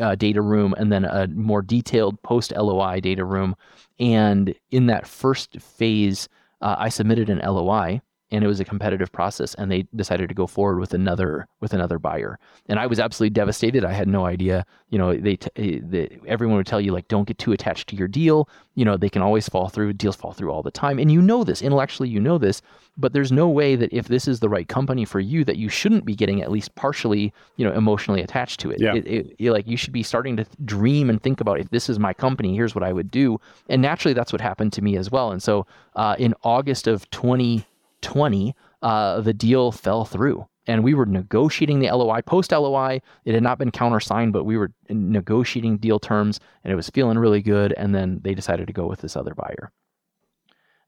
uh, 0.00 0.14
data 0.16 0.42
room, 0.42 0.74
and 0.76 0.90
then 0.90 1.04
a 1.04 1.26
more 1.28 1.62
detailed 1.62 2.20
post 2.22 2.52
LOI 2.56 3.00
data 3.00 3.24
room. 3.24 3.56
And 3.98 4.54
in 4.70 4.86
that 4.86 5.06
first 5.06 5.60
phase, 5.60 6.28
uh, 6.60 6.76
I 6.78 6.88
submitted 6.88 7.30
an 7.30 7.38
LOI 7.38 8.00
and 8.30 8.42
it 8.42 8.46
was 8.46 8.58
a 8.58 8.64
competitive 8.64 9.12
process 9.12 9.54
and 9.54 9.70
they 9.70 9.86
decided 9.94 10.28
to 10.28 10.34
go 10.34 10.46
forward 10.46 10.80
with 10.80 10.94
another 10.94 11.46
with 11.60 11.72
another 11.72 11.98
buyer. 11.98 12.38
And 12.68 12.78
i 12.78 12.86
was 12.86 12.98
absolutely 12.98 13.30
devastated. 13.30 13.84
I 13.84 13.92
had 13.92 14.08
no 14.08 14.26
idea. 14.26 14.66
You 14.90 14.98
know 14.98 15.16
they, 15.16 15.38
eh, 15.56 15.80
they, 15.82 16.18
everyone 16.26 16.56
would 16.56 16.66
tell 16.66 16.80
you 16.80 16.92
like 16.92 17.08
don't 17.08 17.28
get 17.28 17.38
too 17.38 17.52
attached 17.52 17.88
to 17.88 17.96
your 17.96 18.08
deal. 18.08 18.48
You 18.74 18.84
know 18.84 18.96
they 18.96 19.08
can 19.08 19.22
always 19.22 19.48
fall 19.48 19.68
through 19.68 19.92
deals 19.94 20.16
fall 20.16 20.32
through 20.32 20.50
all 20.50 20.62
the 20.62 20.70
time 20.70 20.98
and 20.98 21.10
you 21.10 21.22
know 21.22 21.44
this 21.44 21.62
intellectually 21.62 22.08
you 22.08 22.20
know 22.20 22.38
this 22.38 22.62
but 22.96 23.12
there's 23.12 23.32
no 23.32 23.48
way 23.48 23.76
that 23.76 23.92
if 23.92 24.08
this 24.08 24.26
is 24.26 24.40
the 24.40 24.48
right 24.48 24.68
company 24.68 25.04
for 25.04 25.20
you 25.20 25.44
that 25.44 25.56
you 25.56 25.68
shouldn't 25.68 26.04
be 26.04 26.14
getting 26.14 26.42
at 26.42 26.50
least 26.50 26.74
partially 26.74 27.32
you 27.56 27.64
know 27.64 27.72
emotionally 27.72 28.22
attached 28.22 28.60
to 28.60 28.70
it, 28.70 28.80
yeah. 28.80 28.94
it, 28.94 29.36
it 29.38 29.50
like 29.50 29.66
you 29.66 29.76
should 29.76 29.92
be 29.92 30.02
starting 30.02 30.36
to 30.36 30.46
dream 30.64 31.10
and 31.10 31.22
think 31.22 31.40
about 31.40 31.60
if 31.60 31.70
this 31.70 31.88
is 31.88 31.98
my 31.98 32.12
company 32.12 32.54
here's 32.54 32.74
what 32.74 32.84
i 32.84 32.92
would 32.92 33.10
do. 33.10 33.40
And 33.68 33.82
naturally 33.82 34.14
that's 34.14 34.32
what 34.32 34.40
happened 34.40 34.72
to 34.74 34.82
me 34.82 34.96
as 34.96 35.10
well. 35.10 35.30
And 35.30 35.42
so 35.42 35.66
uh, 35.94 36.16
in 36.18 36.34
august 36.42 36.86
of 36.86 37.08
20 37.10 37.64
20, 38.06 38.54
uh, 38.82 39.20
the 39.20 39.34
deal 39.34 39.72
fell 39.72 40.04
through. 40.04 40.46
And 40.68 40.82
we 40.82 40.94
were 40.94 41.06
negotiating 41.06 41.80
the 41.80 41.90
LOI 41.90 42.22
post 42.22 42.52
LOI. 42.52 43.00
It 43.24 43.34
had 43.34 43.42
not 43.42 43.58
been 43.58 43.70
countersigned, 43.70 44.32
but 44.32 44.44
we 44.44 44.56
were 44.56 44.72
negotiating 44.88 45.78
deal 45.78 45.98
terms 45.98 46.40
and 46.64 46.72
it 46.72 46.76
was 46.76 46.88
feeling 46.90 47.18
really 47.18 47.42
good. 47.42 47.72
And 47.76 47.94
then 47.94 48.20
they 48.22 48.34
decided 48.34 48.66
to 48.68 48.72
go 48.72 48.86
with 48.86 49.00
this 49.00 49.16
other 49.16 49.34
buyer. 49.34 49.70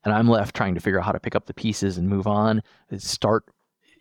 And 0.04 0.14
I'm 0.14 0.28
left 0.28 0.54
trying 0.54 0.74
to 0.74 0.80
figure 0.80 0.98
out 0.98 1.06
how 1.06 1.12
to 1.12 1.20
pick 1.20 1.34
up 1.34 1.46
the 1.46 1.54
pieces 1.54 1.98
and 1.98 2.08
move 2.08 2.26
on, 2.26 2.62
start 2.96 3.44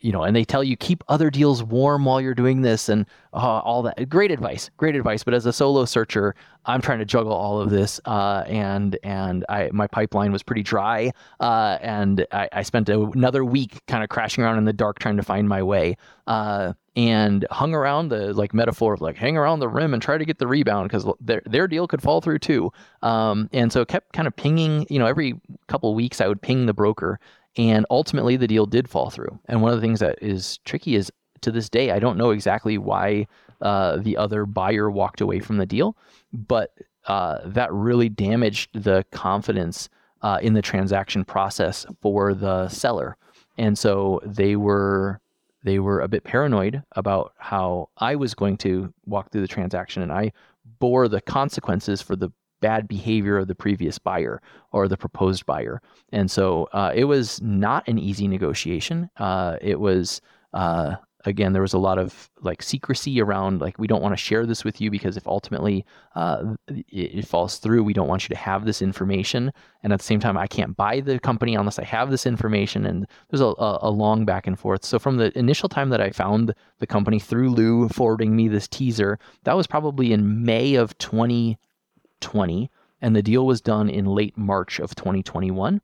you 0.00 0.12
know, 0.12 0.22
and 0.22 0.34
they 0.34 0.44
tell 0.44 0.62
you 0.62 0.76
keep 0.76 1.02
other 1.08 1.30
deals 1.30 1.62
warm 1.62 2.04
while 2.04 2.20
you're 2.20 2.34
doing 2.34 2.62
this 2.62 2.88
and 2.88 3.06
uh, 3.32 3.60
all 3.60 3.82
that. 3.82 4.08
Great 4.08 4.30
advice, 4.30 4.70
great 4.76 4.96
advice. 4.96 5.24
But 5.24 5.34
as 5.34 5.46
a 5.46 5.52
solo 5.52 5.84
searcher, 5.84 6.34
I'm 6.66 6.80
trying 6.80 6.98
to 6.98 7.04
juggle 7.04 7.32
all 7.32 7.60
of 7.60 7.70
this, 7.70 8.00
uh, 8.04 8.44
and 8.46 8.98
and 9.02 9.44
I 9.48 9.70
my 9.72 9.86
pipeline 9.86 10.32
was 10.32 10.42
pretty 10.42 10.62
dry, 10.62 11.12
uh, 11.40 11.78
and 11.80 12.26
I, 12.30 12.48
I, 12.52 12.62
spent 12.62 12.88
a, 12.88 13.00
another 13.00 13.44
week 13.44 13.80
kind 13.86 14.02
of 14.02 14.10
crashing 14.10 14.44
around 14.44 14.58
in 14.58 14.64
the 14.64 14.72
dark 14.72 14.98
trying 14.98 15.16
to 15.16 15.22
find 15.22 15.48
my 15.48 15.62
way, 15.62 15.96
uh, 16.26 16.74
and 16.94 17.46
hung 17.50 17.74
around 17.74 18.08
the 18.08 18.34
like 18.34 18.52
metaphor 18.52 18.92
of 18.92 19.00
like 19.00 19.16
hang 19.16 19.36
around 19.36 19.60
the 19.60 19.68
rim 19.68 19.94
and 19.94 20.02
try 20.02 20.18
to 20.18 20.24
get 20.24 20.38
the 20.38 20.46
rebound 20.46 20.90
because 20.90 21.06
their 21.20 21.42
their 21.46 21.66
deal 21.66 21.86
could 21.86 22.02
fall 22.02 22.20
through 22.20 22.38
too, 22.38 22.70
um, 23.02 23.48
and 23.52 23.72
so 23.72 23.84
kept 23.84 24.12
kind 24.12 24.28
of 24.28 24.36
pinging. 24.36 24.86
You 24.90 24.98
know, 24.98 25.06
every 25.06 25.40
couple 25.68 25.94
weeks 25.94 26.20
I 26.20 26.28
would 26.28 26.42
ping 26.42 26.66
the 26.66 26.74
broker 26.74 27.18
and 27.58 27.84
ultimately, 27.90 28.36
the 28.36 28.46
deal 28.46 28.66
did 28.66 28.88
fall 28.88 29.10
through. 29.10 29.38
And 29.46 29.60
one 29.60 29.72
of 29.72 29.80
the 29.80 29.86
things 29.86 29.98
that 29.98 30.18
is 30.22 30.58
tricky 30.64 30.94
is 30.94 31.10
to 31.40 31.50
this 31.50 31.68
day, 31.68 31.90
I 31.90 31.98
don't 31.98 32.16
know 32.16 32.30
exactly 32.30 32.78
why 32.78 33.26
uh, 33.60 33.96
the 33.96 34.16
other 34.16 34.46
buyer 34.46 34.88
walked 34.88 35.20
away 35.20 35.40
from 35.40 35.58
the 35.58 35.66
deal, 35.66 35.96
but 36.32 36.72
uh, 37.06 37.38
that 37.44 37.72
really 37.72 38.08
damaged 38.08 38.70
the 38.72 39.04
confidence 39.10 39.88
uh, 40.22 40.38
in 40.40 40.52
the 40.52 40.62
transaction 40.62 41.24
process 41.24 41.84
for 42.00 42.32
the 42.32 42.68
seller. 42.68 43.16
And 43.56 43.76
so 43.76 44.20
they 44.24 44.54
were 44.54 45.20
they 45.64 45.80
were 45.80 46.00
a 46.00 46.08
bit 46.08 46.22
paranoid 46.22 46.84
about 46.92 47.32
how 47.36 47.88
I 47.96 48.14
was 48.14 48.32
going 48.34 48.56
to 48.58 48.94
walk 49.06 49.32
through 49.32 49.40
the 49.40 49.48
transaction, 49.48 50.02
and 50.02 50.12
I 50.12 50.32
bore 50.78 51.08
the 51.08 51.20
consequences 51.20 52.00
for 52.00 52.14
the 52.14 52.30
bad 52.60 52.88
behavior 52.88 53.38
of 53.38 53.48
the 53.48 53.54
previous 53.54 53.98
buyer 53.98 54.40
or 54.72 54.88
the 54.88 54.96
proposed 54.96 55.46
buyer. 55.46 55.80
And 56.12 56.30
so 56.30 56.68
uh, 56.72 56.92
it 56.94 57.04
was 57.04 57.40
not 57.42 57.86
an 57.88 57.98
easy 57.98 58.28
negotiation. 58.28 59.10
Uh, 59.16 59.56
it 59.60 59.80
was, 59.80 60.20
uh, 60.52 60.96
again, 61.24 61.52
there 61.52 61.62
was 61.62 61.72
a 61.72 61.78
lot 61.78 61.98
of 61.98 62.30
like 62.40 62.62
secrecy 62.62 63.20
around, 63.20 63.60
like, 63.60 63.78
we 63.78 63.86
don't 63.86 64.02
want 64.02 64.12
to 64.12 64.22
share 64.22 64.46
this 64.46 64.64
with 64.64 64.80
you 64.80 64.90
because 64.90 65.16
if 65.16 65.26
ultimately 65.26 65.84
uh, 66.14 66.54
it, 66.68 67.18
it, 67.18 67.28
falls 67.28 67.58
through, 67.58 67.82
we 67.82 67.92
don't 67.92 68.08
want 68.08 68.24
you 68.24 68.28
to 68.28 68.40
have 68.40 68.64
this 68.64 68.82
information. 68.82 69.52
And 69.82 69.92
at 69.92 69.98
the 69.98 70.04
same 70.04 70.20
time, 70.20 70.36
I 70.36 70.46
can't 70.46 70.76
buy 70.76 71.00
the 71.00 71.18
company 71.18 71.54
unless 71.54 71.78
I 71.78 71.84
have 71.84 72.10
this 72.10 72.26
information. 72.26 72.86
And 72.86 73.06
there's 73.30 73.40
a, 73.40 73.46
a, 73.46 73.78
a 73.82 73.90
long 73.90 74.24
back 74.24 74.46
and 74.46 74.58
forth. 74.58 74.84
So 74.84 74.98
from 74.98 75.16
the 75.16 75.36
initial 75.38 75.68
time 75.68 75.90
that 75.90 76.00
I 76.00 76.10
found 76.10 76.54
the 76.78 76.86
company 76.86 77.18
through 77.18 77.50
Lou 77.50 77.88
forwarding 77.88 78.34
me 78.34 78.48
this 78.48 78.68
teaser, 78.68 79.18
that 79.44 79.56
was 79.56 79.66
probably 79.66 80.12
in 80.12 80.44
May 80.44 80.74
of 80.74 80.96
20. 80.98 81.58
20, 82.20 82.70
and 83.00 83.14
the 83.14 83.22
deal 83.22 83.46
was 83.46 83.60
done 83.60 83.88
in 83.88 84.06
late 84.06 84.36
March 84.36 84.78
of 84.78 84.94
2021. 84.94 85.76
Uh, 85.76 85.80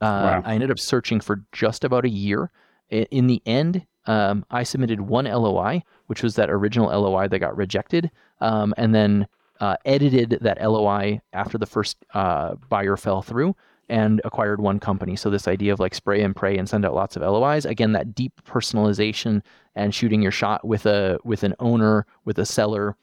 wow. 0.00 0.42
I 0.44 0.54
ended 0.54 0.70
up 0.70 0.78
searching 0.78 1.20
for 1.20 1.44
just 1.52 1.84
about 1.84 2.04
a 2.04 2.10
year. 2.10 2.50
In 2.90 3.26
the 3.26 3.42
end, 3.44 3.86
um, 4.06 4.44
I 4.50 4.62
submitted 4.62 5.02
one 5.02 5.26
LOI, 5.26 5.82
which 6.06 6.22
was 6.22 6.36
that 6.36 6.50
original 6.50 6.88
LOI 6.88 7.28
that 7.28 7.38
got 7.38 7.56
rejected, 7.56 8.10
um, 8.40 8.72
and 8.78 8.94
then 8.94 9.26
uh, 9.60 9.76
edited 9.84 10.38
that 10.40 10.62
LOI 10.62 11.20
after 11.32 11.58
the 11.58 11.66
first 11.66 12.04
uh, 12.14 12.54
buyer 12.68 12.96
fell 12.96 13.22
through 13.22 13.54
and 13.88 14.20
acquired 14.24 14.60
one 14.60 14.78
company. 14.78 15.16
So 15.16 15.30
this 15.30 15.48
idea 15.48 15.72
of 15.72 15.80
like 15.80 15.94
spray 15.94 16.22
and 16.22 16.34
pray 16.34 16.56
and 16.56 16.68
send 16.68 16.84
out 16.84 16.94
lots 16.94 17.16
of 17.16 17.22
LOIs, 17.22 17.64
again, 17.64 17.92
that 17.92 18.14
deep 18.14 18.32
personalization 18.46 19.42
and 19.74 19.94
shooting 19.94 20.22
your 20.22 20.32
shot 20.32 20.66
with 20.66 20.86
a 20.86 21.18
with 21.24 21.42
an 21.42 21.54
owner, 21.58 22.06
with 22.24 22.38
a 22.38 22.46
seller, 22.46 22.96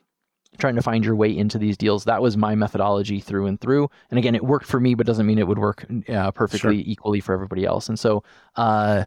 trying 0.58 0.76
to 0.76 0.82
find 0.82 1.06
your 1.06 1.16
way 1.16 1.36
into 1.36 1.58
these 1.58 1.78
deals. 1.78 2.04
That 2.06 2.22
was 2.22 2.38
my 2.38 2.56
methodology 2.56 3.20
through 3.20 3.48
and 3.48 3.60
through. 3.60 3.90
And 4.10 4.18
again, 4.18 4.36
it 4.36 4.44
worked 4.44 4.66
for 4.66 4.80
me, 4.80 4.96
but 4.96 5.06
doesn't 5.06 5.26
mean 5.26 5.40
it 5.40 5.48
would 5.48 5.60
work 5.60 5.86
uh, 6.10 6.32
perfectly 6.32 6.84
sure. 6.84 6.92
equally 6.92 7.20
for 7.20 7.34
everybody 7.34 7.66
else. 7.66 7.90
And 7.90 8.00
so, 8.00 8.24
uh, 8.56 9.06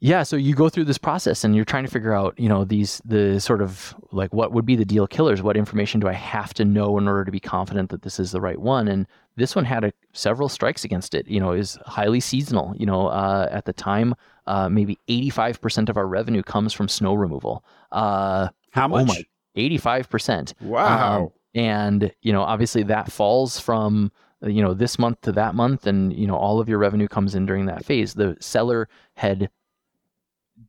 yeah, 0.00 0.22
so 0.22 0.36
you 0.36 0.54
go 0.54 0.68
through 0.68 0.84
this 0.84 0.98
process 0.98 1.42
and 1.42 1.56
you're 1.56 1.64
trying 1.64 1.84
to 1.84 1.90
figure 1.90 2.14
out, 2.14 2.38
you 2.38 2.48
know, 2.48 2.64
these 2.64 3.02
the 3.04 3.40
sort 3.40 3.60
of 3.60 3.96
like 4.12 4.32
what 4.32 4.52
would 4.52 4.64
be 4.64 4.76
the 4.76 4.84
deal 4.84 5.08
killers? 5.08 5.42
What 5.42 5.56
information 5.56 5.98
do 5.98 6.06
I 6.06 6.12
have 6.12 6.54
to 6.54 6.64
know 6.64 6.98
in 6.98 7.08
order 7.08 7.24
to 7.24 7.32
be 7.32 7.40
confident 7.40 7.90
that 7.90 8.02
this 8.02 8.20
is 8.20 8.30
the 8.30 8.40
right 8.40 8.60
one? 8.60 8.86
And 8.86 9.08
this 9.34 9.56
one 9.56 9.64
had 9.64 9.82
a, 9.82 9.92
several 10.12 10.48
strikes 10.48 10.84
against 10.84 11.14
it. 11.14 11.26
You 11.26 11.40
know, 11.40 11.50
is 11.50 11.78
highly 11.84 12.20
seasonal. 12.20 12.74
You 12.78 12.86
know, 12.86 13.08
uh, 13.08 13.48
at 13.50 13.64
the 13.64 13.72
time, 13.72 14.14
uh, 14.46 14.68
maybe 14.68 14.98
85% 15.08 15.88
of 15.88 15.96
our 15.96 16.06
revenue 16.06 16.44
comes 16.44 16.72
from 16.72 16.88
snow 16.88 17.14
removal. 17.14 17.64
Uh, 17.90 18.50
How 18.70 18.86
much? 18.86 19.02
Oh 19.02 19.04
my, 19.04 19.24
85%. 19.58 20.54
Wow. 20.60 21.22
Um, 21.22 21.30
and, 21.54 22.12
you 22.22 22.32
know, 22.32 22.42
obviously 22.42 22.82
that 22.84 23.10
falls 23.10 23.58
from, 23.58 24.12
you 24.42 24.62
know, 24.62 24.74
this 24.74 24.98
month 24.98 25.20
to 25.22 25.32
that 25.32 25.54
month 25.54 25.86
and, 25.86 26.12
you 26.12 26.26
know, 26.26 26.36
all 26.36 26.60
of 26.60 26.68
your 26.68 26.78
revenue 26.78 27.08
comes 27.08 27.34
in 27.34 27.46
during 27.46 27.66
that 27.66 27.84
phase. 27.84 28.14
The 28.14 28.36
seller 28.40 28.88
had 29.14 29.50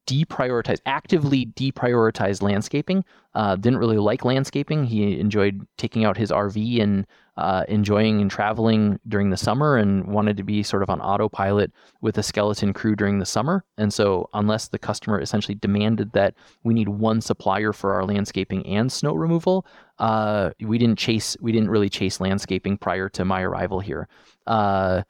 deprioritized, 0.07 0.81
actively 0.85 1.45
deprioritized 1.45 2.41
landscaping. 2.41 3.03
Uh, 3.35 3.55
didn't 3.55 3.79
really 3.79 3.97
like 3.97 4.25
landscaping. 4.25 4.85
He 4.85 5.19
enjoyed 5.19 5.67
taking 5.77 6.05
out 6.05 6.17
his 6.17 6.31
RV 6.31 6.81
and 6.81 7.05
uh, 7.39 7.63
enjoying 7.67 8.21
and 8.21 8.29
traveling 8.29 8.99
during 9.07 9.29
the 9.29 9.37
summer 9.37 9.77
and 9.77 10.05
wanted 10.07 10.37
to 10.37 10.43
be 10.43 10.61
sort 10.63 10.83
of 10.83 10.89
on 10.89 11.01
autopilot 11.01 11.71
with 12.01 12.17
a 12.17 12.23
skeleton 12.23 12.73
crew 12.73 12.95
during 12.95 13.19
the 13.19 13.25
summer. 13.25 13.63
And 13.77 13.93
so, 13.93 14.29
unless 14.33 14.67
the 14.67 14.79
customer 14.79 15.19
essentially 15.19 15.55
demanded 15.55 16.11
that 16.13 16.35
we 16.63 16.73
need 16.73 16.89
one 16.89 17.21
supplier 17.21 17.73
for 17.73 17.93
our 17.93 18.05
landscaping 18.05 18.65
and 18.67 18.91
snow 18.91 19.13
removal, 19.13 19.65
uh, 19.99 20.51
we 20.59 20.77
didn't 20.77 20.99
chase. 20.99 21.37
We 21.41 21.51
didn't 21.51 21.69
really 21.69 21.89
chase 21.89 22.19
landscaping 22.19 22.77
prior 22.77 23.09
to 23.09 23.25
my 23.25 23.41
arrival 23.41 23.79
here. 23.79 24.07
Uh, 24.45 25.03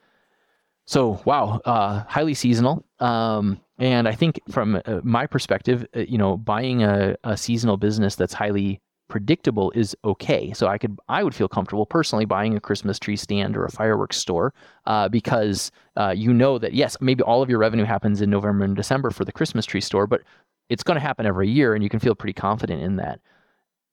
So 0.85 1.21
wow, 1.23 1.61
uh, 1.65 2.03
highly 2.07 2.33
seasonal. 2.33 2.83
Um, 2.99 3.61
and 3.77 4.07
I 4.07 4.15
think 4.15 4.39
from 4.49 4.75
uh, 4.75 5.01
my 5.03 5.27
perspective, 5.27 5.85
you 5.93 6.17
know, 6.17 6.35
buying 6.35 6.81
a, 6.83 7.15
a 7.23 7.37
seasonal 7.37 7.77
business 7.77 8.15
that's 8.15 8.33
highly 8.33 8.81
predictable 9.09 9.71
is 9.71 9.95
okay. 10.05 10.53
So 10.53 10.67
I 10.67 10.77
could 10.77 10.97
I 11.09 11.23
would 11.23 11.35
feel 11.35 11.49
comfortable 11.49 11.85
personally 11.85 12.25
buying 12.25 12.55
a 12.55 12.61
Christmas 12.61 12.97
tree 12.97 13.17
stand 13.17 13.57
or 13.57 13.65
a 13.65 13.71
fireworks 13.71 14.17
store 14.17 14.53
uh, 14.85 15.09
because 15.09 15.71
uh, 15.97 16.13
you 16.15 16.33
know 16.33 16.57
that 16.57 16.73
yes, 16.73 16.95
maybe 17.01 17.21
all 17.23 17.41
of 17.41 17.49
your 17.49 17.59
revenue 17.59 17.83
happens 17.83 18.21
in 18.21 18.29
November 18.29 18.63
and 18.63 18.75
December 18.75 19.09
for 19.09 19.25
the 19.25 19.31
Christmas 19.31 19.65
tree 19.65 19.81
store, 19.81 20.07
but 20.07 20.21
it's 20.69 20.83
going 20.83 20.95
to 20.95 21.01
happen 21.01 21.25
every 21.25 21.49
year, 21.49 21.73
and 21.73 21.83
you 21.83 21.89
can 21.89 21.99
feel 21.99 22.15
pretty 22.15 22.33
confident 22.33 22.81
in 22.81 22.95
that. 22.97 23.19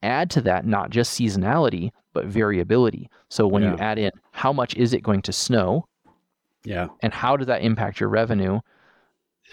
Add 0.03 0.31
to 0.33 0.43
that 0.43 0.67
not 0.67 0.91
just 0.91 1.19
seasonality 1.19 1.91
but 2.13 2.27
variability. 2.27 3.11
So 3.29 3.47
when 3.47 3.63
yeah. 3.63 3.73
you 3.73 3.79
add 3.79 3.99
in 3.99 4.11
how 4.31 4.51
much 4.53 4.75
is 4.75 4.95
it 4.95 5.03
going 5.03 5.21
to 5.23 5.33
snow, 5.33 5.87
yeah, 6.65 6.89
and 7.01 7.13
how 7.13 7.37
does 7.37 7.47
that 7.49 7.63
impact 7.63 8.01
your 8.01 8.09
revenue, 8.09 8.61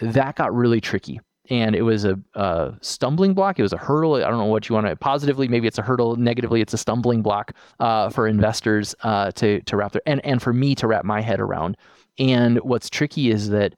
that 0.01 0.35
got 0.35 0.53
really 0.53 0.81
tricky 0.81 1.19
and 1.49 1.75
it 1.75 1.81
was 1.81 2.05
a, 2.05 2.19
a, 2.35 2.73
stumbling 2.81 3.33
block. 3.33 3.59
It 3.59 3.63
was 3.63 3.73
a 3.73 3.77
hurdle. 3.77 4.15
I 4.15 4.21
don't 4.21 4.37
know 4.37 4.45
what 4.45 4.69
you 4.69 4.75
want 4.75 4.87
to 4.87 4.95
positively. 4.95 5.47
Maybe 5.47 5.67
it's 5.67 5.77
a 5.77 5.81
hurdle. 5.81 6.15
Negatively, 6.15 6.61
it's 6.61 6.73
a 6.73 6.77
stumbling 6.77 7.21
block 7.21 7.53
uh, 7.79 8.09
for 8.09 8.27
investors 8.27 8.95
uh, 9.01 9.31
to 9.31 9.61
to 9.61 9.77
wrap 9.77 9.91
their 9.91 10.01
and 10.05 10.23
and 10.25 10.41
for 10.41 10.53
me 10.53 10.75
to 10.75 10.87
wrap 10.87 11.03
my 11.05 11.21
head 11.21 11.39
around. 11.39 11.77
And 12.17 12.59
what's 12.59 12.89
tricky 12.89 13.29
is 13.29 13.49
that 13.49 13.75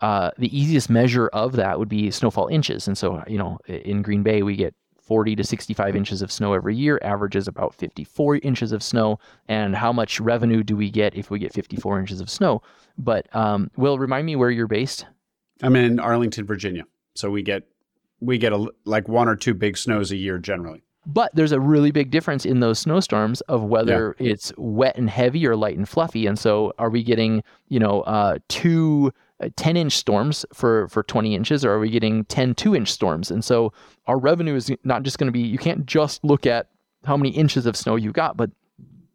uh, 0.00 0.30
the 0.36 0.56
easiest 0.56 0.90
measure 0.90 1.28
of 1.28 1.52
that 1.52 1.78
would 1.78 1.88
be 1.88 2.10
snowfall 2.10 2.48
inches. 2.48 2.86
And 2.86 2.98
so 2.98 3.22
you 3.26 3.38
know, 3.38 3.58
in 3.66 4.02
Green 4.02 4.22
Bay, 4.22 4.42
we 4.42 4.56
get 4.56 4.74
40 5.00 5.36
to 5.36 5.44
65 5.44 5.94
inches 5.94 6.20
of 6.20 6.32
snow 6.32 6.52
every 6.52 6.74
year. 6.74 6.98
Averages 7.02 7.48
about 7.48 7.74
54 7.74 8.36
inches 8.38 8.72
of 8.72 8.82
snow. 8.82 9.18
And 9.48 9.74
how 9.74 9.92
much 9.92 10.20
revenue 10.20 10.62
do 10.62 10.76
we 10.76 10.90
get 10.90 11.14
if 11.14 11.30
we 11.30 11.38
get 11.38 11.54
54 11.54 12.00
inches 12.00 12.20
of 12.20 12.28
snow? 12.28 12.60
But 12.98 13.34
um, 13.34 13.70
Will, 13.76 13.98
remind 13.98 14.26
me 14.26 14.36
where 14.36 14.50
you're 14.50 14.66
based. 14.66 15.06
I'm 15.62 15.76
in 15.76 16.00
Arlington, 16.00 16.44
Virginia. 16.44 16.84
So 17.16 17.30
we 17.30 17.42
get 17.42 17.64
we 18.20 18.38
get 18.38 18.52
a, 18.52 18.70
like 18.84 19.08
one 19.08 19.28
or 19.28 19.36
two 19.36 19.54
big 19.54 19.76
snows 19.76 20.10
a 20.10 20.16
year 20.16 20.38
generally. 20.38 20.82
But 21.06 21.34
there's 21.34 21.52
a 21.52 21.60
really 21.60 21.92
big 21.92 22.10
difference 22.10 22.44
in 22.44 22.60
those 22.60 22.80
snowstorms 22.80 23.40
of 23.42 23.62
whether 23.62 24.16
yeah. 24.18 24.32
it's 24.32 24.52
wet 24.56 24.96
and 24.96 25.08
heavy 25.08 25.46
or 25.46 25.54
light 25.54 25.76
and 25.76 25.88
fluffy. 25.88 26.26
And 26.26 26.36
so, 26.36 26.72
are 26.78 26.90
we 26.90 27.02
getting 27.04 27.44
you 27.68 27.78
know 27.78 28.02
uh, 28.02 28.38
two 28.48 29.12
uh, 29.40 29.50
10 29.56 29.76
inch 29.76 29.92
storms 29.92 30.44
for 30.52 30.88
for 30.88 31.04
20 31.04 31.34
inches, 31.34 31.64
or 31.64 31.72
are 31.72 31.78
we 31.78 31.90
getting 31.90 32.24
10 32.24 32.54
two 32.54 32.74
inch 32.74 32.90
storms? 32.90 33.30
And 33.30 33.44
so, 33.44 33.72
our 34.06 34.18
revenue 34.18 34.56
is 34.56 34.70
not 34.82 35.04
just 35.04 35.18
going 35.18 35.28
to 35.28 35.32
be. 35.32 35.40
You 35.40 35.58
can't 35.58 35.86
just 35.86 36.24
look 36.24 36.44
at 36.44 36.68
how 37.04 37.16
many 37.16 37.30
inches 37.30 37.66
of 37.66 37.76
snow 37.76 37.94
you 37.94 38.10
got, 38.10 38.36
but 38.36 38.50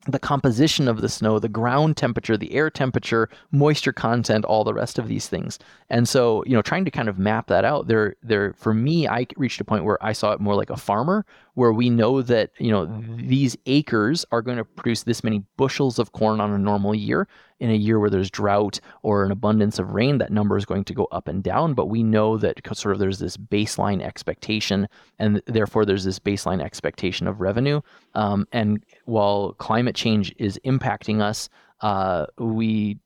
the 0.07 0.19
composition 0.19 0.87
of 0.87 1.01
the 1.01 1.09
snow, 1.09 1.37
the 1.37 1.49
ground 1.49 1.95
temperature, 1.95 2.35
the 2.35 2.53
air 2.53 2.69
temperature, 2.69 3.29
moisture 3.51 3.93
content, 3.93 4.45
all 4.45 4.63
the 4.63 4.73
rest 4.73 4.97
of 4.97 5.07
these 5.07 5.27
things. 5.27 5.59
And 5.89 6.09
so, 6.09 6.43
you 6.45 6.53
know, 6.53 6.61
trying 6.61 6.85
to 6.85 6.91
kind 6.91 7.07
of 7.07 7.19
map 7.19 7.47
that 7.47 7.65
out 7.65 7.87
there, 7.87 8.15
there 8.23 8.53
for 8.53 8.73
me, 8.73 9.07
I 9.07 9.27
reached 9.37 9.61
a 9.61 9.65
point 9.65 9.85
where 9.85 10.03
I 10.03 10.13
saw 10.13 10.31
it 10.31 10.39
more 10.39 10.55
like 10.55 10.69
a 10.71 10.77
farmer, 10.77 11.25
where 11.53 11.73
we 11.73 11.89
know 11.89 12.21
that, 12.21 12.51
you 12.59 12.71
know, 12.71 12.85
these 13.17 13.57
acres 13.65 14.25
are 14.31 14.41
going 14.41 14.57
to 14.57 14.65
produce 14.65 15.03
this 15.03 15.23
many 15.23 15.43
bushels 15.57 15.99
of 15.99 16.11
corn 16.13 16.39
on 16.39 16.51
a 16.51 16.57
normal 16.57 16.95
year 16.95 17.27
in 17.59 17.69
a 17.69 17.75
year 17.75 17.99
where 17.99 18.09
there's 18.09 18.31
drought 18.31 18.79
or 19.03 19.23
an 19.23 19.31
abundance 19.31 19.77
of 19.77 19.91
rain, 19.91 20.17
that 20.17 20.31
number 20.31 20.57
is 20.57 20.65
going 20.65 20.83
to 20.83 20.93
go 20.93 21.05
up 21.11 21.27
and 21.27 21.43
down. 21.43 21.73
But 21.73 21.87
we 21.87 22.03
know 22.03 22.37
that 22.37 22.59
sort 22.73 22.93
of 22.93 22.99
there's 22.99 23.19
this 23.19 23.37
baseline 23.37 24.01
expectation, 24.01 24.87
and 25.19 25.41
therefore 25.45 25.85
there's 25.85 26.03
this 26.03 26.19
baseline 26.19 26.61
expectation 26.61 27.27
of 27.27 27.41
revenue. 27.41 27.81
Um, 28.15 28.47
and 28.51 28.83
while 29.05 29.53
climate 29.53 29.95
change 29.95 30.33
is 30.37 30.59
impacting 30.65 31.21
us, 31.21 31.49
uh, 31.81 32.27
we 32.37 32.97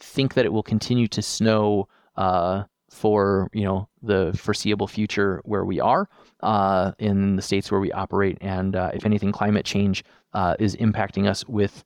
think 0.00 0.34
that 0.34 0.44
it 0.44 0.52
will 0.52 0.62
continue 0.62 1.08
to 1.08 1.22
snow 1.22 1.88
uh, 2.16 2.64
for 2.90 3.50
you 3.52 3.64
know 3.64 3.88
the 4.02 4.32
foreseeable 4.36 4.86
future 4.86 5.42
where 5.44 5.64
we 5.64 5.80
are 5.80 6.08
uh, 6.44 6.92
in 6.98 7.36
the 7.36 7.42
states 7.42 7.70
where 7.70 7.80
we 7.80 7.90
operate, 7.90 8.38
and 8.40 8.76
uh, 8.76 8.90
if 8.94 9.04
anything, 9.04 9.32
climate 9.32 9.64
change 9.64 10.04
uh, 10.34 10.54
is 10.60 10.76
impacting 10.76 11.26
us 11.26 11.44
with 11.48 11.84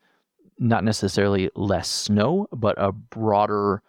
not 0.59 0.85
necessarily 0.85 1.49
less 1.55 1.89
snow, 1.89 2.49
but 2.53 2.75
a 2.77 2.93
broader 2.93 3.81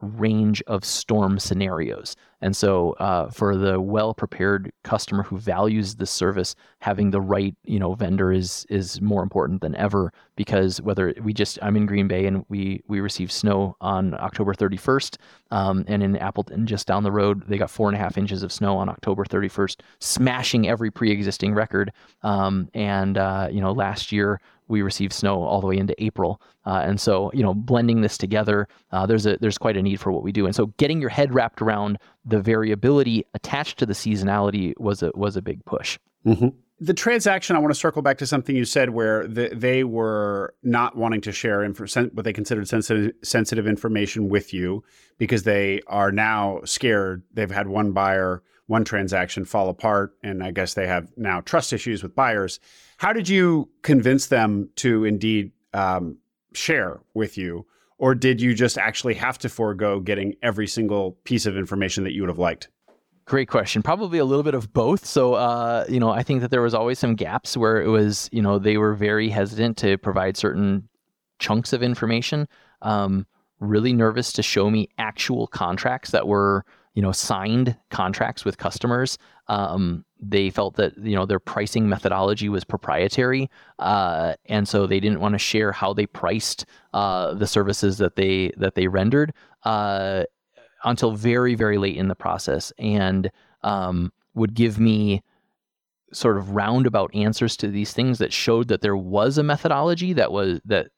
range 0.00 0.62
of 0.66 0.84
storm 0.84 1.38
scenarios. 1.38 2.14
And 2.40 2.56
so, 2.56 2.92
uh, 2.92 3.30
for 3.30 3.56
the 3.56 3.80
well-prepared 3.80 4.72
customer 4.84 5.22
who 5.24 5.38
values 5.38 5.96
the 5.96 6.06
service, 6.06 6.54
having 6.80 7.10
the 7.10 7.20
right 7.20 7.56
you 7.64 7.78
know 7.78 7.94
vendor 7.94 8.32
is 8.32 8.66
is 8.68 9.00
more 9.00 9.22
important 9.22 9.60
than 9.60 9.74
ever. 9.74 10.12
Because 10.36 10.80
whether 10.80 11.14
we 11.22 11.32
just 11.32 11.58
I'm 11.62 11.76
in 11.76 11.86
Green 11.86 12.06
Bay 12.06 12.26
and 12.26 12.44
we 12.48 12.82
we 12.86 13.00
received 13.00 13.32
snow 13.32 13.76
on 13.80 14.14
October 14.14 14.54
31st, 14.54 15.16
um, 15.50 15.84
and 15.88 16.02
in 16.02 16.16
Appleton 16.16 16.66
just 16.66 16.86
down 16.86 17.02
the 17.02 17.12
road 17.12 17.44
they 17.48 17.58
got 17.58 17.70
four 17.70 17.88
and 17.88 17.96
a 17.96 18.00
half 18.00 18.16
inches 18.16 18.42
of 18.42 18.52
snow 18.52 18.76
on 18.76 18.88
October 18.88 19.24
31st, 19.24 19.80
smashing 20.00 20.68
every 20.68 20.90
pre-existing 20.90 21.54
record. 21.54 21.92
Um, 22.22 22.68
and 22.74 23.18
uh, 23.18 23.48
you 23.50 23.60
know 23.60 23.72
last 23.72 24.12
year 24.12 24.40
we 24.68 24.82
received 24.82 25.12
snow 25.12 25.42
all 25.42 25.60
the 25.60 25.66
way 25.66 25.76
into 25.76 25.94
April. 26.02 26.40
Uh, 26.66 26.82
and 26.84 27.00
so, 27.00 27.30
you 27.34 27.42
know, 27.42 27.54
blending 27.54 28.02
this 28.02 28.18
together, 28.18 28.68
uh, 28.92 29.06
there's 29.06 29.26
a 29.26 29.36
there's 29.38 29.58
quite 29.58 29.76
a 29.76 29.82
need 29.82 30.00
for 30.00 30.12
what 30.12 30.22
we 30.22 30.32
do. 30.32 30.46
And 30.46 30.54
so, 30.54 30.66
getting 30.78 31.00
your 31.00 31.10
head 31.10 31.34
wrapped 31.34 31.60
around 31.60 31.98
the 32.24 32.40
variability 32.40 33.24
attached 33.34 33.78
to 33.78 33.86
the 33.86 33.94
seasonality 33.94 34.74
was 34.78 35.02
a 35.02 35.10
was 35.14 35.36
a 35.36 35.42
big 35.42 35.64
push. 35.64 35.98
Mm-hmm. 36.26 36.48
The 36.80 36.94
transaction, 36.94 37.56
I 37.56 37.58
want 37.58 37.74
to 37.74 37.78
circle 37.78 38.02
back 38.02 38.18
to 38.18 38.26
something 38.26 38.54
you 38.54 38.64
said 38.64 38.90
where 38.90 39.26
the, 39.26 39.50
they 39.52 39.82
were 39.82 40.54
not 40.62 40.96
wanting 40.96 41.20
to 41.22 41.32
share 41.32 41.64
inf- 41.64 41.96
what 42.12 42.24
they 42.24 42.32
considered 42.32 42.68
sensitive, 42.68 43.14
sensitive 43.24 43.66
information 43.66 44.28
with 44.28 44.54
you 44.54 44.84
because 45.18 45.42
they 45.42 45.80
are 45.88 46.12
now 46.12 46.60
scared. 46.64 47.24
They've 47.34 47.50
had 47.50 47.66
one 47.66 47.90
buyer, 47.90 48.44
one 48.68 48.84
transaction 48.84 49.44
fall 49.44 49.68
apart, 49.68 50.14
and 50.22 50.42
I 50.42 50.52
guess 50.52 50.74
they 50.74 50.86
have 50.86 51.10
now 51.16 51.40
trust 51.40 51.72
issues 51.72 52.02
with 52.02 52.14
buyers. 52.14 52.60
How 52.98 53.12
did 53.12 53.28
you 53.28 53.68
convince 53.82 54.26
them 54.26 54.70
to 54.76 55.04
indeed 55.04 55.52
um, 55.74 56.18
share 56.54 57.00
with 57.14 57.36
you? 57.36 57.66
Or 57.96 58.14
did 58.14 58.40
you 58.40 58.54
just 58.54 58.78
actually 58.78 59.14
have 59.14 59.38
to 59.38 59.48
forego 59.48 59.98
getting 59.98 60.36
every 60.42 60.68
single 60.68 61.12
piece 61.24 61.46
of 61.46 61.56
information 61.56 62.04
that 62.04 62.12
you 62.12 62.22
would 62.22 62.28
have 62.28 62.38
liked? 62.38 62.68
Great 63.24 63.48
question. 63.48 63.82
Probably 63.82 64.18
a 64.18 64.24
little 64.24 64.44
bit 64.44 64.54
of 64.54 64.72
both. 64.72 65.04
So, 65.04 65.34
uh, 65.34 65.84
you 65.88 65.98
know, 65.98 66.10
I 66.10 66.22
think 66.22 66.40
that 66.42 66.50
there 66.50 66.62
was 66.62 66.74
always 66.74 66.98
some 66.98 67.14
gaps 67.14 67.56
where 67.56 67.82
it 67.82 67.88
was, 67.88 68.28
you 68.32 68.40
know, 68.40 68.58
they 68.58 68.76
were 68.76 68.94
very 68.94 69.28
hesitant 69.28 69.76
to 69.78 69.98
provide 69.98 70.36
certain 70.36 70.88
chunks 71.38 71.72
of 71.72 71.82
information. 71.82 72.48
Um, 72.82 73.26
really 73.60 73.92
nervous 73.92 74.32
to 74.34 74.42
show 74.42 74.70
me 74.70 74.88
actual 74.98 75.46
contracts 75.46 76.10
that 76.12 76.28
were, 76.28 76.64
you 76.98 77.02
know, 77.02 77.12
signed 77.12 77.76
contracts 77.92 78.44
with 78.44 78.58
customers. 78.58 79.18
Um, 79.46 80.04
they 80.20 80.50
felt 80.50 80.74
that 80.78 80.98
you 80.98 81.14
know 81.14 81.26
their 81.26 81.38
pricing 81.38 81.88
methodology 81.88 82.48
was 82.48 82.64
proprietary, 82.64 83.48
uh, 83.78 84.34
and 84.46 84.66
so 84.66 84.84
they 84.84 84.98
didn't 84.98 85.20
want 85.20 85.34
to 85.34 85.38
share 85.38 85.70
how 85.70 85.92
they 85.92 86.06
priced 86.06 86.66
uh, 86.94 87.34
the 87.34 87.46
services 87.46 87.98
that 87.98 88.16
they 88.16 88.50
that 88.56 88.74
they 88.74 88.88
rendered 88.88 89.32
uh, 89.62 90.24
until 90.82 91.12
very 91.12 91.54
very 91.54 91.78
late 91.78 91.96
in 91.96 92.08
the 92.08 92.16
process, 92.16 92.72
and 92.78 93.30
um, 93.62 94.12
would 94.34 94.54
give 94.54 94.80
me 94.80 95.22
sort 96.12 96.36
of 96.36 96.50
roundabout 96.50 97.14
answers 97.14 97.56
to 97.58 97.68
these 97.68 97.92
things 97.92 98.18
that 98.18 98.32
showed 98.32 98.66
that 98.66 98.80
there 98.80 98.96
was 98.96 99.38
a 99.38 99.44
methodology 99.44 100.14
that 100.14 100.32
was 100.32 100.60
that 100.64 100.88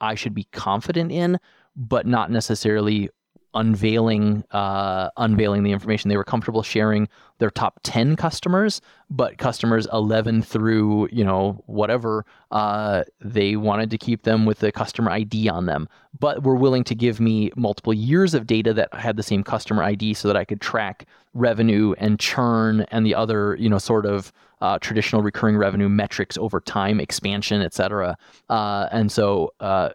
I 0.00 0.14
should 0.14 0.32
be 0.32 0.46
confident 0.52 1.10
in, 1.10 1.40
but 1.74 2.06
not 2.06 2.30
necessarily 2.30 3.10
unveiling 3.54 4.44
uh, 4.50 5.10
unveiling 5.16 5.62
the 5.62 5.72
information. 5.72 6.08
They 6.08 6.16
were 6.16 6.24
comfortable 6.24 6.62
sharing 6.62 7.08
their 7.38 7.50
top 7.50 7.80
ten 7.82 8.16
customers, 8.16 8.80
but 9.10 9.38
customers 9.38 9.86
eleven 9.92 10.42
through 10.42 11.08
you 11.10 11.24
know 11.24 11.62
whatever 11.66 12.24
uh, 12.50 13.04
they 13.20 13.56
wanted 13.56 13.90
to 13.90 13.98
keep 13.98 14.22
them 14.22 14.44
with 14.44 14.58
the 14.58 14.72
customer 14.72 15.10
ID 15.10 15.48
on 15.48 15.66
them, 15.66 15.88
but 16.18 16.42
were 16.42 16.56
willing 16.56 16.84
to 16.84 16.94
give 16.94 17.20
me 17.20 17.50
multiple 17.56 17.94
years 17.94 18.34
of 18.34 18.46
data 18.46 18.72
that 18.74 18.92
had 18.94 19.16
the 19.16 19.22
same 19.22 19.42
customer 19.42 19.82
ID 19.82 20.14
so 20.14 20.28
that 20.28 20.36
I 20.36 20.44
could 20.44 20.60
track 20.60 21.06
revenue 21.34 21.94
and 21.98 22.18
churn 22.20 22.82
and 22.90 23.04
the 23.04 23.14
other 23.14 23.56
you 23.56 23.68
know 23.68 23.78
sort 23.78 24.06
of 24.06 24.32
uh, 24.60 24.78
traditional 24.78 25.20
recurring 25.20 25.58
revenue 25.58 25.88
metrics 25.88 26.38
over 26.38 26.58
time, 26.58 26.98
expansion, 26.98 27.60
et 27.60 27.74
cetera. 27.74 28.16
Uh, 28.48 28.88
and 28.90 29.12
so 29.12 29.52
uh, 29.60 29.90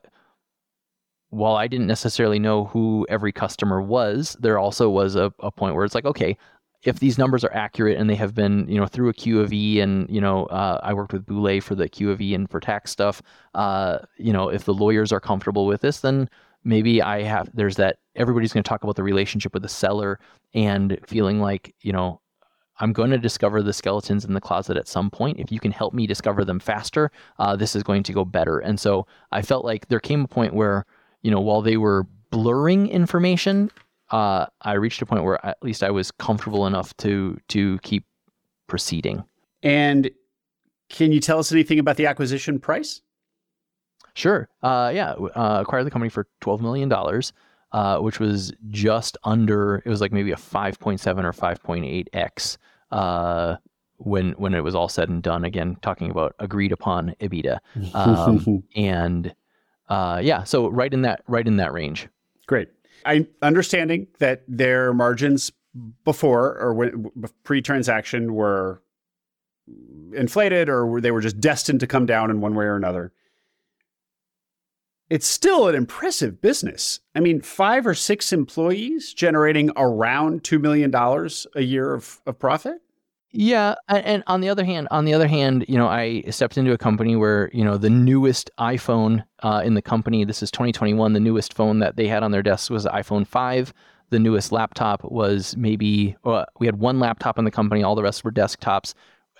while 1.29 1.55
I 1.55 1.67
didn't 1.67 1.87
necessarily 1.87 2.39
know 2.39 2.65
who 2.65 3.05
every 3.09 3.31
customer 3.31 3.81
was, 3.81 4.35
there 4.39 4.57
also 4.57 4.89
was 4.89 5.15
a, 5.15 5.31
a 5.39 5.51
point 5.51 5.75
where 5.75 5.85
it's 5.85 5.95
like, 5.95 6.05
okay, 6.05 6.37
if 6.83 6.99
these 6.99 7.17
numbers 7.17 7.43
are 7.43 7.53
accurate 7.53 7.97
and 7.97 8.09
they 8.09 8.15
have 8.15 8.33
been, 8.33 8.67
you 8.67 8.79
know, 8.79 8.87
through 8.87 9.09
a 9.09 9.13
Q 9.13 9.41
of 9.41 9.51
E 9.51 9.79
and, 9.81 10.09
you 10.09 10.21
know, 10.21 10.45
uh, 10.45 10.79
I 10.81 10.93
worked 10.93 11.13
with 11.13 11.25
Boulay 11.25 11.59
for 11.59 11.75
the 11.75 11.89
Q 11.89 12.09
of 12.09 12.21
E 12.21 12.33
and 12.33 12.49
for 12.49 12.59
tax 12.59 12.89
stuff, 12.89 13.21
uh, 13.53 13.99
you 14.17 14.31
know, 14.31 14.49
if 14.49 14.63
the 14.63 14.73
lawyers 14.73 15.11
are 15.11 15.19
comfortable 15.19 15.65
with 15.65 15.81
this, 15.81 15.99
then 15.99 16.29
maybe 16.63 17.01
I 17.01 17.23
have, 17.23 17.49
there's 17.53 17.75
that, 17.75 17.97
everybody's 18.15 18.53
going 18.53 18.63
to 18.63 18.69
talk 18.69 18.83
about 18.83 18.95
the 18.95 19.03
relationship 19.03 19.53
with 19.53 19.63
the 19.63 19.69
seller 19.69 20.19
and 20.53 20.97
feeling 21.05 21.39
like, 21.39 21.75
you 21.81 21.91
know, 21.91 22.21
I'm 22.79 22.93
going 22.93 23.11
to 23.11 23.17
discover 23.17 23.61
the 23.61 23.73
skeletons 23.73 24.23
in 24.23 24.33
the 24.33 24.41
closet 24.41 24.77
at 24.77 24.87
some 24.87 25.11
point. 25.11 25.37
If 25.39 25.51
you 25.51 25.59
can 25.59 25.71
help 25.71 25.93
me 25.93 26.07
discover 26.07 26.45
them 26.45 26.59
faster, 26.59 27.11
uh, 27.37 27.57
this 27.57 27.75
is 27.75 27.83
going 27.83 28.03
to 28.03 28.13
go 28.13 28.23
better. 28.23 28.59
And 28.59 28.79
so 28.79 29.05
I 29.33 29.41
felt 29.41 29.65
like 29.65 29.89
there 29.89 29.99
came 29.99 30.23
a 30.23 30.27
point 30.29 30.53
where, 30.53 30.85
you 31.21 31.31
know, 31.31 31.39
while 31.39 31.61
they 31.61 31.77
were 31.77 32.05
blurring 32.31 32.87
information, 32.87 33.71
uh, 34.11 34.45
I 34.61 34.73
reached 34.73 35.01
a 35.01 35.05
point 35.05 35.23
where 35.23 35.43
at 35.45 35.57
least 35.61 35.83
I 35.83 35.91
was 35.91 36.11
comfortable 36.11 36.65
enough 36.65 36.95
to 36.97 37.39
to 37.49 37.79
keep 37.79 38.05
proceeding. 38.67 39.23
And 39.61 40.09
can 40.89 41.11
you 41.11 41.19
tell 41.19 41.39
us 41.39 41.51
anything 41.51 41.79
about 41.79 41.97
the 41.97 42.07
acquisition 42.07 42.59
price? 42.59 43.01
Sure. 44.15 44.49
Uh, 44.63 44.91
yeah. 44.93 45.11
Uh, 45.11 45.59
acquired 45.61 45.85
the 45.85 45.91
company 45.91 46.09
for 46.09 46.27
twelve 46.41 46.61
million 46.61 46.89
dollars, 46.89 47.33
uh, 47.71 47.99
which 47.99 48.19
was 48.19 48.53
just 48.69 49.17
under. 49.23 49.81
It 49.85 49.89
was 49.89 50.01
like 50.01 50.11
maybe 50.11 50.31
a 50.31 50.37
five 50.37 50.79
point 50.79 50.99
seven 50.99 51.25
or 51.25 51.33
five 51.33 51.61
point 51.61 51.85
eight 51.85 52.09
x 52.13 52.57
uh, 52.91 53.57
when 53.97 54.31
when 54.33 54.53
it 54.53 54.63
was 54.63 54.75
all 54.75 54.89
said 54.89 55.09
and 55.09 55.21
done. 55.21 55.45
Again, 55.45 55.77
talking 55.81 56.09
about 56.09 56.35
agreed 56.39 56.71
upon 56.71 57.15
EBITDA, 57.21 57.59
um, 57.93 58.63
and 58.75 59.33
uh, 59.89 60.21
yeah, 60.23 60.43
so 60.43 60.67
right 60.69 60.93
in 60.93 61.01
that 61.01 61.23
right 61.27 61.47
in 61.47 61.57
that 61.57 61.73
range. 61.73 62.07
Great. 62.47 62.69
I 63.05 63.27
understanding 63.41 64.07
that 64.19 64.43
their 64.47 64.93
margins 64.93 65.51
before 66.03 66.57
or 66.59 66.73
when, 66.73 67.11
pre-transaction 67.43 68.33
were 68.33 68.81
inflated 70.13 70.69
or 70.69 70.99
they 70.99 71.11
were 71.11 71.21
just 71.21 71.39
destined 71.39 71.79
to 71.79 71.87
come 71.87 72.05
down 72.05 72.29
in 72.29 72.41
one 72.41 72.55
way 72.55 72.65
or 72.65 72.75
another. 72.75 73.13
It's 75.09 75.27
still 75.27 75.67
an 75.67 75.75
impressive 75.75 76.39
business. 76.39 76.99
I 77.15 77.19
mean, 77.19 77.41
five 77.41 77.87
or 77.87 77.95
six 77.95 78.31
employees 78.31 79.13
generating 79.13 79.71
around 79.75 80.43
$2 80.43 80.61
million 80.61 80.93
a 81.55 81.61
year 81.61 81.95
of, 81.95 82.21
of 82.27 82.37
profit. 82.37 82.81
Yeah, 83.31 83.75
and 83.87 84.23
on 84.25 84.41
the 84.41 84.49
other 84.49 84.65
hand, 84.65 84.87
on 84.89 85.05
the 85.05 85.13
other 85.13 85.27
hand, 85.27 85.63
you 85.67 85.77
know, 85.77 85.87
I 85.87 86.23
stepped 86.31 86.57
into 86.57 86.71
a 86.71 86.79
company 86.79 87.15
where 87.15 87.51
you 87.53 87.63
know 87.63 87.77
the 87.77 87.89
newest 87.89 88.49
iPhone 88.57 89.23
uh, 89.43 89.61
in 89.63 89.75
the 89.75 89.83
company. 89.83 90.25
This 90.25 90.41
is 90.41 90.49
2021. 90.49 91.13
The 91.13 91.19
newest 91.19 91.53
phone 91.53 91.79
that 91.79 91.95
they 91.95 92.07
had 92.07 92.23
on 92.23 92.31
their 92.31 92.41
desks 92.41 92.71
was 92.71 92.83
the 92.83 92.89
iPhone 92.89 93.27
5. 93.27 93.73
The 94.09 94.17
newest 94.17 94.51
laptop 94.51 95.03
was 95.03 95.55
maybe 95.55 96.15
well, 96.23 96.45
we 96.59 96.65
had 96.65 96.79
one 96.79 96.99
laptop 96.99 97.37
in 97.37 97.45
the 97.45 97.51
company. 97.51 97.83
All 97.83 97.93
the 97.93 98.03
rest 98.03 98.23
were 98.23 98.31
desktops. 98.31 98.93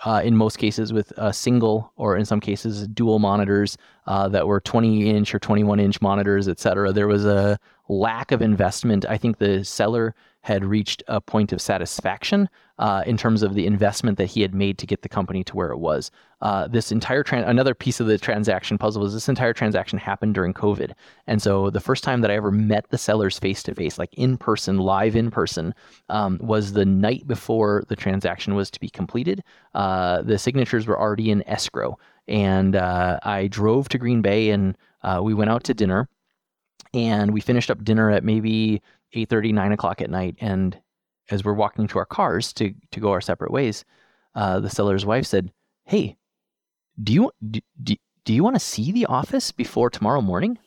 Uh, 0.05 0.21
in 0.23 0.37
most 0.37 0.57
cases, 0.57 0.93
with 0.93 1.11
a 1.17 1.33
single 1.33 1.91
or 1.97 2.15
in 2.15 2.23
some 2.23 2.39
cases 2.39 2.87
dual 2.87 3.19
monitors 3.19 3.75
uh, 4.07 4.29
that 4.29 4.47
were 4.47 4.61
20 4.61 5.09
inch 5.09 5.35
or 5.35 5.39
21 5.39 5.77
inch 5.77 6.01
monitors, 6.01 6.47
et 6.47 6.57
cetera. 6.57 6.93
There 6.93 7.07
was 7.07 7.25
a 7.25 7.59
lack 7.89 8.31
of 8.31 8.41
investment. 8.41 9.05
I 9.09 9.17
think 9.17 9.39
the 9.39 9.65
seller 9.65 10.15
had 10.41 10.63
reached 10.63 11.03
a 11.07 11.19
point 11.19 11.51
of 11.51 11.61
satisfaction 11.61 12.49
uh, 12.77 13.03
in 13.05 13.17
terms 13.17 13.43
of 13.43 13.53
the 13.53 13.65
investment 13.65 14.17
that 14.17 14.27
he 14.27 14.41
had 14.41 14.53
made 14.53 14.77
to 14.77 14.87
get 14.87 15.01
the 15.01 15.09
company 15.09 15.43
to 15.43 15.55
where 15.55 15.71
it 15.71 15.79
was. 15.79 16.11
Uh, 16.41 16.67
this 16.67 16.91
entire 16.91 17.23
tran- 17.23 17.47
another 17.47 17.75
piece 17.75 17.99
of 17.99 18.07
the 18.07 18.17
transaction 18.17 18.77
puzzle 18.77 19.01
was 19.01 19.13
this 19.13 19.27
entire 19.27 19.51
transaction 19.51 19.99
happened 19.99 20.33
during 20.33 20.53
COVID, 20.53 20.93
and 21.27 21.41
so 21.41 21.69
the 21.69 21.81
first 21.81 22.03
time 22.03 22.21
that 22.21 22.31
I 22.31 22.35
ever 22.35 22.51
met 22.51 22.89
the 22.89 22.97
sellers 22.97 23.37
face 23.37 23.61
to 23.63 23.75
face, 23.75 23.99
like 23.99 24.13
in 24.13 24.37
person, 24.37 24.77
live 24.77 25.15
in 25.15 25.29
person, 25.29 25.73
um, 26.07 26.39
was 26.41 26.71
the 26.71 26.85
night 26.85 27.27
before 27.27 27.83
the 27.89 27.95
transaction 27.95 28.55
was 28.55 28.71
to 28.71 28.79
be 28.79 28.89
completed. 28.89 29.43
Uh, 29.73 30.21
the 30.21 30.37
signatures 30.37 30.87
were 30.87 30.99
already 30.99 31.31
in 31.31 31.47
escrow, 31.47 31.97
and 32.29 32.75
uh, 32.75 33.19
I 33.23 33.47
drove 33.47 33.89
to 33.89 33.97
Green 33.97 34.21
Bay 34.21 34.51
and 34.51 34.77
uh, 35.01 35.19
we 35.21 35.33
went 35.33 35.49
out 35.49 35.63
to 35.65 35.73
dinner 35.73 36.07
and 36.93 37.31
we 37.31 37.41
finished 37.41 37.69
up 37.69 37.83
dinner 37.83 38.09
at 38.09 38.23
maybe 38.23 38.81
8.30 39.15 39.53
9 39.53 39.71
o'clock 39.71 40.01
at 40.01 40.09
night 40.09 40.35
and 40.39 40.79
as 41.31 41.43
we're 41.43 41.53
walking 41.53 41.87
to 41.87 41.99
our 41.99 42.05
cars 42.05 42.53
to, 42.53 42.73
to 42.91 42.99
go 42.99 43.11
our 43.11 43.21
separate 43.21 43.51
ways 43.51 43.85
uh, 44.35 44.59
the 44.59 44.69
seller's 44.69 45.05
wife 45.05 45.25
said 45.25 45.51
hey 45.85 46.17
do 47.01 47.13
you 47.13 47.31
do, 47.49 47.59
do, 47.81 47.95
do 48.25 48.33
you 48.33 48.43
want 48.43 48.55
to 48.55 48.59
see 48.59 48.91
the 48.91 49.05
office 49.05 49.51
before 49.51 49.89
tomorrow 49.89 50.21
morning? 50.21 50.59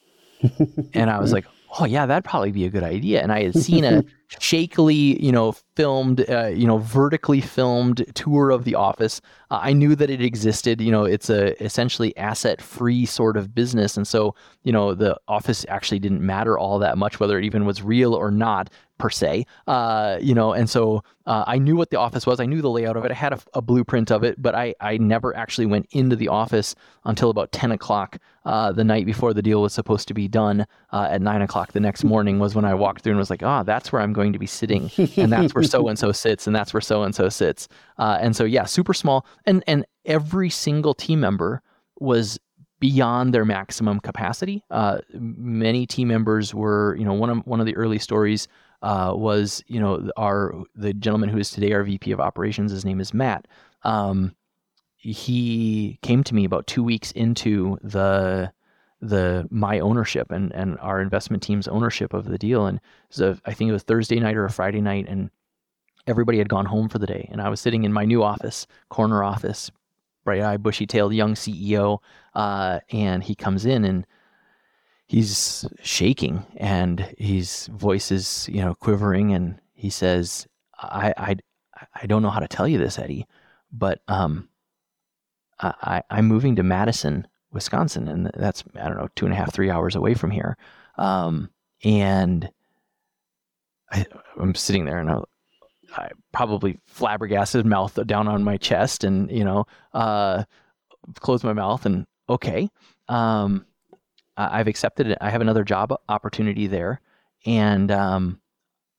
And 0.95 1.09
i 1.09 1.21
was 1.21 1.33
like 1.33 1.47
oh 1.79 1.85
yeah 1.85 2.07
that'd 2.07 2.25
probably 2.25 2.53
be 2.53 2.65
a 2.65 2.71
good 2.71 2.83
idea. 2.83 3.23
And 3.23 3.33
i 3.33 3.43
had 3.43 3.55
seen 3.55 3.85
a 3.85 4.05
shakily 4.41 5.23
you 5.23 5.31
know 5.31 5.53
filmed 5.77 6.25
uh, 6.31 6.47
you 6.47 6.67
know 6.67 6.79
vertically 6.79 7.41
filmed 7.41 8.05
tour 8.15 8.51
of 8.51 8.65
the 8.65 8.75
office. 8.75 9.21
Uh, 9.51 9.61
i 9.63 9.73
knew 9.73 9.95
that 9.97 10.11
it 10.11 10.23
existed. 10.23 10.81
You 10.81 10.91
know 10.91 11.05
it's 11.05 11.31
a 11.31 11.63
essentially 11.63 12.17
asset 12.17 12.61
free 12.61 13.07
sort 13.07 13.37
of 13.37 13.55
business. 13.55 13.97
And 13.97 14.07
so 14.07 14.35
you 14.63 14.73
know 14.73 14.95
the 14.95 15.19
office 15.29 15.67
actually 15.69 15.99
didn't 15.99 16.23
matter 16.23 16.59
all 16.59 16.79
that 16.79 16.99
much 16.99 17.21
whether 17.21 17.39
it 17.39 17.45
even 17.45 17.65
was 17.65 17.83
real 17.83 18.15
or 18.15 18.31
not 18.31 18.71
per 19.03 19.11
se, 19.11 19.45
uh, 19.67 20.17
you 20.21 20.33
know, 20.33 20.53
and 20.53 20.71
so 20.71 21.03
uh, 21.27 21.43
I 21.45 21.59
knew 21.59 21.75
what 21.75 21.91
the 21.91 21.99
office 21.99 22.25
was. 22.25 22.39
I 22.39 22.47
knew 22.47 22.63
the 22.63 22.71
layout 22.71 22.97
of 22.97 23.05
it. 23.05 23.11
I 23.11 23.15
had 23.15 23.33
a, 23.33 23.41
a, 23.55 23.61
blueprint 23.61 24.13
of 24.13 24.23
it, 24.23 24.41
but 24.41 24.55
I, 24.55 24.77
I 24.81 24.97
never 24.97 25.37
actually 25.37 25.67
went 25.67 25.89
into 25.91 26.15
the 26.15 26.29
office 26.29 26.77
until 27.05 27.29
about 27.29 27.51
10 27.51 27.73
o'clock 27.73 28.19
uh, 28.45 28.71
the 28.71 28.85
night 28.85 29.05
before 29.05 29.35
the 29.35 29.43
deal 29.43 29.61
was 29.61 29.73
supposed 29.73 30.07
to 30.07 30.15
be 30.15 30.29
done. 30.29 30.69
Uh, 30.93 31.09
at 31.11 31.21
9 31.21 31.43
o'clock 31.43 31.73
the 31.73 31.81
next 31.81 32.05
morning 32.05 32.39
was 32.39 32.55
when 32.55 32.65
I 32.65 32.75
walked 32.75 33.03
through 33.03 33.15
and 33.15 33.19
was 33.19 33.29
like, 33.29 33.43
oh, 33.43 33.65
that's 33.65 33.91
where 33.91 34.01
I'm 34.01 34.13
going 34.13 34.33
to 34.35 34.39
be 34.39 34.47
sitting. 34.47 34.89
And 35.17 35.33
that's 35.33 35.53
where 35.53 35.65
so 35.65 35.89
and 35.89 35.99
so 35.99 36.13
sits. 36.13 36.47
And 36.47 36.55
that's 36.55 36.73
where 36.73 36.81
so 36.81 37.03
and 37.03 37.13
so 37.13 37.29
sits. 37.29 37.67
Uh, 37.99 38.19
and 38.21 38.37
so, 38.37 38.45
yeah, 38.45 38.67
super 38.67 38.95
small. 38.95 39.27
And, 39.47 39.65
and 39.67 39.85
every 40.05 40.49
single 40.49 40.95
team 40.95 41.19
member 41.19 41.61
was 41.99 42.39
beyond 42.83 43.33
their 43.33 43.45
maximum 43.45 44.01
capacity. 44.01 44.65
Uh, 44.69 44.99
many 45.13 45.87
team 45.87 46.09
members 46.09 46.53
were, 46.53 46.97
you 46.99 47.05
know, 47.05 47.13
one 47.13 47.31
of 47.31 47.47
one 47.47 47.61
of 47.61 47.67
the 47.67 47.77
early 47.77 47.99
stories 48.01 48.49
uh, 48.83 49.13
was 49.15 49.63
you 49.67 49.81
know 49.81 50.11
our 50.17 50.55
the 50.75 50.93
gentleman 50.93 51.29
who 51.29 51.39
is 51.39 51.51
today 51.51 51.73
our 51.73 51.85
VP 51.85 52.13
of 52.13 52.21
operations. 52.21 52.73
His 52.73 52.85
name 52.85 53.01
is 53.01 53.15
Matt. 53.15 53.47
Um, 53.83 54.35
he 54.97 55.99
came 56.03 56.23
to 56.25 56.35
me 56.35 56.45
about 56.45 56.67
two 56.67 56.85
weeks 56.85 57.13
into 57.13 57.79
the 57.83 58.53
the 59.01 59.49
my 59.51 59.81
ownership 59.81 60.31
and 60.31 60.53
and 60.53 60.79
our 60.81 61.01
investment 61.01 61.43
team's 61.43 61.69
ownership 61.69 62.13
of 62.13 62.27
the 62.27 62.39
deal, 62.39 62.67
and 62.67 62.81
so 63.11 63.37
I 63.47 63.55
think 63.55 63.69
it 63.69 63.73
was 63.73 63.83
Thursday 63.83 64.21
night 64.21 64.37
or 64.37 64.45
a 64.45 64.51
Friday 64.51 64.81
night, 64.81 65.07
and 65.09 65.31
everybody 66.07 66.39
had 66.39 66.49
gone 66.49 66.67
home 66.67 66.89
for 66.89 66.99
the 66.99 67.07
day, 67.07 67.29
and 67.33 67.41
I 67.41 67.49
was 67.49 67.61
sitting 67.61 67.85
in 67.85 67.93
my 67.93 68.05
new 68.05 68.23
office, 68.23 68.67
corner 68.89 69.23
office, 69.23 69.71
bright-eyed, 70.25 70.63
bushy-tailed 70.63 71.15
young 71.15 71.35
CEO, 71.35 71.99
uh, 72.35 72.81
and 72.91 73.23
he 73.23 73.35
comes 73.35 73.65
in 73.65 73.85
and 73.85 74.07
he's 75.13 75.67
shaking 75.83 76.43
and 76.57 77.01
his 77.19 77.67
voice 77.67 78.11
is 78.11 78.49
you 78.51 78.63
know 78.63 78.75
quivering 78.75 79.35
and 79.35 79.61
he 79.75 79.91
says 79.91 80.47
i 80.79 81.13
i 81.19 81.37
i 82.01 82.07
don't 82.07 82.23
know 82.23 82.31
how 82.31 82.41
to 82.41 82.49
tell 82.49 82.67
you 82.67 82.79
this 82.79 82.99
Eddy 82.99 83.27
but 83.71 84.01
um 84.09 84.49
i 85.61 86.03
i'm 86.09 86.27
moving 86.27 86.57
to 86.57 86.63
madison 86.63 87.27
wisconsin 87.53 88.09
and 88.09 88.31
that's 88.35 88.65
i 88.75 88.89
don't 88.89 88.97
know 88.97 89.09
two 89.15 89.27
and 89.27 89.35
a 89.35 89.37
half 89.37 89.53
three 89.53 89.69
hours 89.69 89.95
away 89.95 90.15
from 90.15 90.31
here. 90.31 90.57
Um 90.97 91.51
and 91.85 92.49
I, 93.91 94.07
i'm 94.41 94.55
sitting 94.55 94.87
there 94.87 94.99
and 94.99 95.11
I, 95.11 95.19
I 95.95 96.11
probably 96.33 96.79
flabbergasted 96.87 97.67
mouth 97.67 97.99
down 98.07 98.29
on 98.29 98.45
my 98.45 98.57
chest 98.57 99.05
and 99.05 99.31
you 99.31 99.45
know 99.45 99.67
uh 99.93 100.45
close 101.21 101.45
my 101.45 101.53
mouth 101.53 101.85
and 101.85 102.07
okay. 102.31 102.71
Um 103.09 103.67
I've 104.37 104.69
accepted 104.69 105.07
it. 105.09 105.19
I 105.21 105.31
have 105.31 105.41
another 105.41 105.65
job 105.65 105.95
opportunity 106.09 106.67
there, 106.67 107.01
and 107.45 107.91
um, 107.91 108.41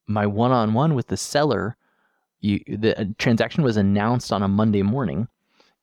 my 0.07 0.25
one-on-one 0.25 0.95
with 0.95 1.07
the 1.07 1.17
seller, 1.17 1.75
you, 2.39 2.59
the 2.67 2.99
uh, 2.99 3.05
transaction 3.17 3.63
was 3.63 3.77
announced 3.77 4.31
on 4.31 4.43
a 4.43 4.47
Monday 4.47 4.83
morning, 4.83 5.27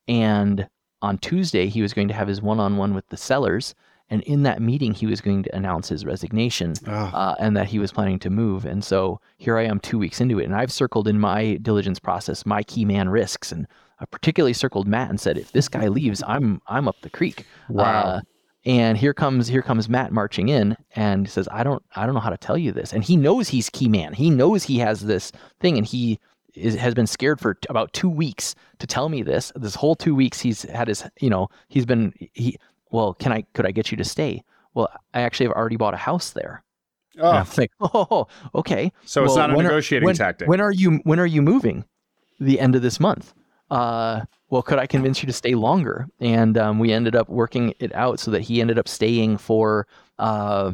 and 0.07 0.67
on 1.01 1.17
Tuesday 1.17 1.67
he 1.67 1.81
was 1.81 1.93
going 1.93 2.07
to 2.07 2.13
have 2.13 2.27
his 2.27 2.41
one-on-one 2.41 2.93
with 2.93 3.07
the 3.09 3.17
sellers, 3.17 3.75
and 4.09 4.21
in 4.23 4.43
that 4.43 4.61
meeting 4.61 4.93
he 4.93 5.07
was 5.07 5.21
going 5.21 5.43
to 5.43 5.55
announce 5.55 5.89
his 5.89 6.05
resignation 6.05 6.73
oh. 6.87 6.91
uh, 6.91 7.35
and 7.39 7.57
that 7.57 7.67
he 7.67 7.79
was 7.79 7.91
planning 7.91 8.19
to 8.19 8.29
move. 8.29 8.65
And 8.65 8.83
so 8.83 9.19
here 9.37 9.57
I 9.57 9.65
am, 9.65 9.79
two 9.79 9.97
weeks 9.97 10.21
into 10.21 10.39
it, 10.39 10.45
and 10.45 10.55
I've 10.55 10.71
circled 10.71 11.07
in 11.07 11.19
my 11.19 11.55
diligence 11.55 11.99
process 11.99 12.45
my 12.45 12.63
key 12.63 12.85
man 12.85 13.09
risks, 13.09 13.51
and 13.51 13.67
I 13.99 14.05
particularly 14.05 14.53
circled 14.53 14.87
Matt 14.87 15.09
and 15.09 15.19
said, 15.19 15.37
if 15.37 15.51
this 15.51 15.67
guy 15.67 15.87
leaves, 15.87 16.23
I'm 16.25 16.61
I'm 16.67 16.87
up 16.87 17.01
the 17.01 17.09
creek. 17.09 17.45
Wow. 17.69 18.01
Uh, 18.01 18.21
and 18.65 18.97
here 18.97 19.13
comes 19.13 19.47
here 19.47 19.61
comes 19.61 19.89
Matt 19.89 20.11
marching 20.11 20.49
in 20.49 20.77
and 20.95 21.29
says, 21.29 21.47
"I 21.51 21.63
don't 21.63 21.83
I 21.95 22.05
don't 22.05 22.13
know 22.13 22.21
how 22.21 22.29
to 22.29 22.37
tell 22.37 22.57
you 22.57 22.71
this." 22.71 22.93
And 22.93 23.03
he 23.03 23.17
knows 23.17 23.47
he's 23.47 23.69
key 23.69 23.87
man. 23.87 24.13
He 24.13 24.29
knows 24.29 24.63
he 24.63 24.77
has 24.79 25.01
this 25.01 25.31
thing, 25.59 25.77
and 25.77 25.85
he 25.85 26.19
is, 26.53 26.75
has 26.75 26.93
been 26.93 27.07
scared 27.07 27.39
for 27.39 27.55
t- 27.55 27.67
about 27.69 27.91
two 27.93 28.09
weeks 28.09 28.55
to 28.79 28.87
tell 28.87 29.09
me 29.09 29.23
this. 29.23 29.51
This 29.55 29.75
whole 29.75 29.95
two 29.95 30.13
weeks, 30.13 30.39
he's 30.39 30.63
had 30.63 30.87
his 30.87 31.03
you 31.19 31.29
know 31.29 31.49
he's 31.69 31.85
been 31.85 32.13
he. 32.33 32.57
Well, 32.91 33.13
can 33.15 33.31
I 33.31 33.43
could 33.53 33.65
I 33.65 33.71
get 33.71 33.89
you 33.89 33.97
to 33.97 34.03
stay? 34.03 34.43
Well, 34.73 34.89
I 35.13 35.21
actually 35.21 35.47
have 35.47 35.55
already 35.55 35.77
bought 35.77 35.93
a 35.93 35.97
house 35.97 36.31
there. 36.31 36.63
Oh, 37.19 37.29
I'm 37.29 37.47
like, 37.57 37.71
oh, 37.81 38.27
okay. 38.55 38.91
So 39.05 39.23
it's 39.23 39.35
not 39.35 39.49
a 39.49 39.53
negotiating 39.53 40.05
are, 40.05 40.07
when, 40.07 40.15
tactic. 40.15 40.47
When 40.47 40.61
are 40.61 40.71
you 40.71 40.99
when 41.03 41.19
are 41.19 41.25
you 41.25 41.41
moving? 41.41 41.85
The 42.39 42.59
end 42.59 42.75
of 42.75 42.81
this 42.81 42.99
month. 42.99 43.33
Uh, 43.69 44.21
well, 44.51 44.61
could 44.61 44.79
I 44.79 44.85
convince 44.85 45.23
you 45.23 45.27
to 45.27 45.33
stay 45.33 45.55
longer? 45.55 46.07
And 46.19 46.57
um, 46.57 46.77
we 46.77 46.91
ended 46.91 47.15
up 47.15 47.29
working 47.29 47.73
it 47.79 47.95
out 47.95 48.19
so 48.19 48.31
that 48.31 48.41
he 48.41 48.59
ended 48.59 48.77
up 48.77 48.87
staying 48.87 49.37
for 49.37 49.87
uh, 50.19 50.73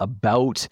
about 0.00 0.66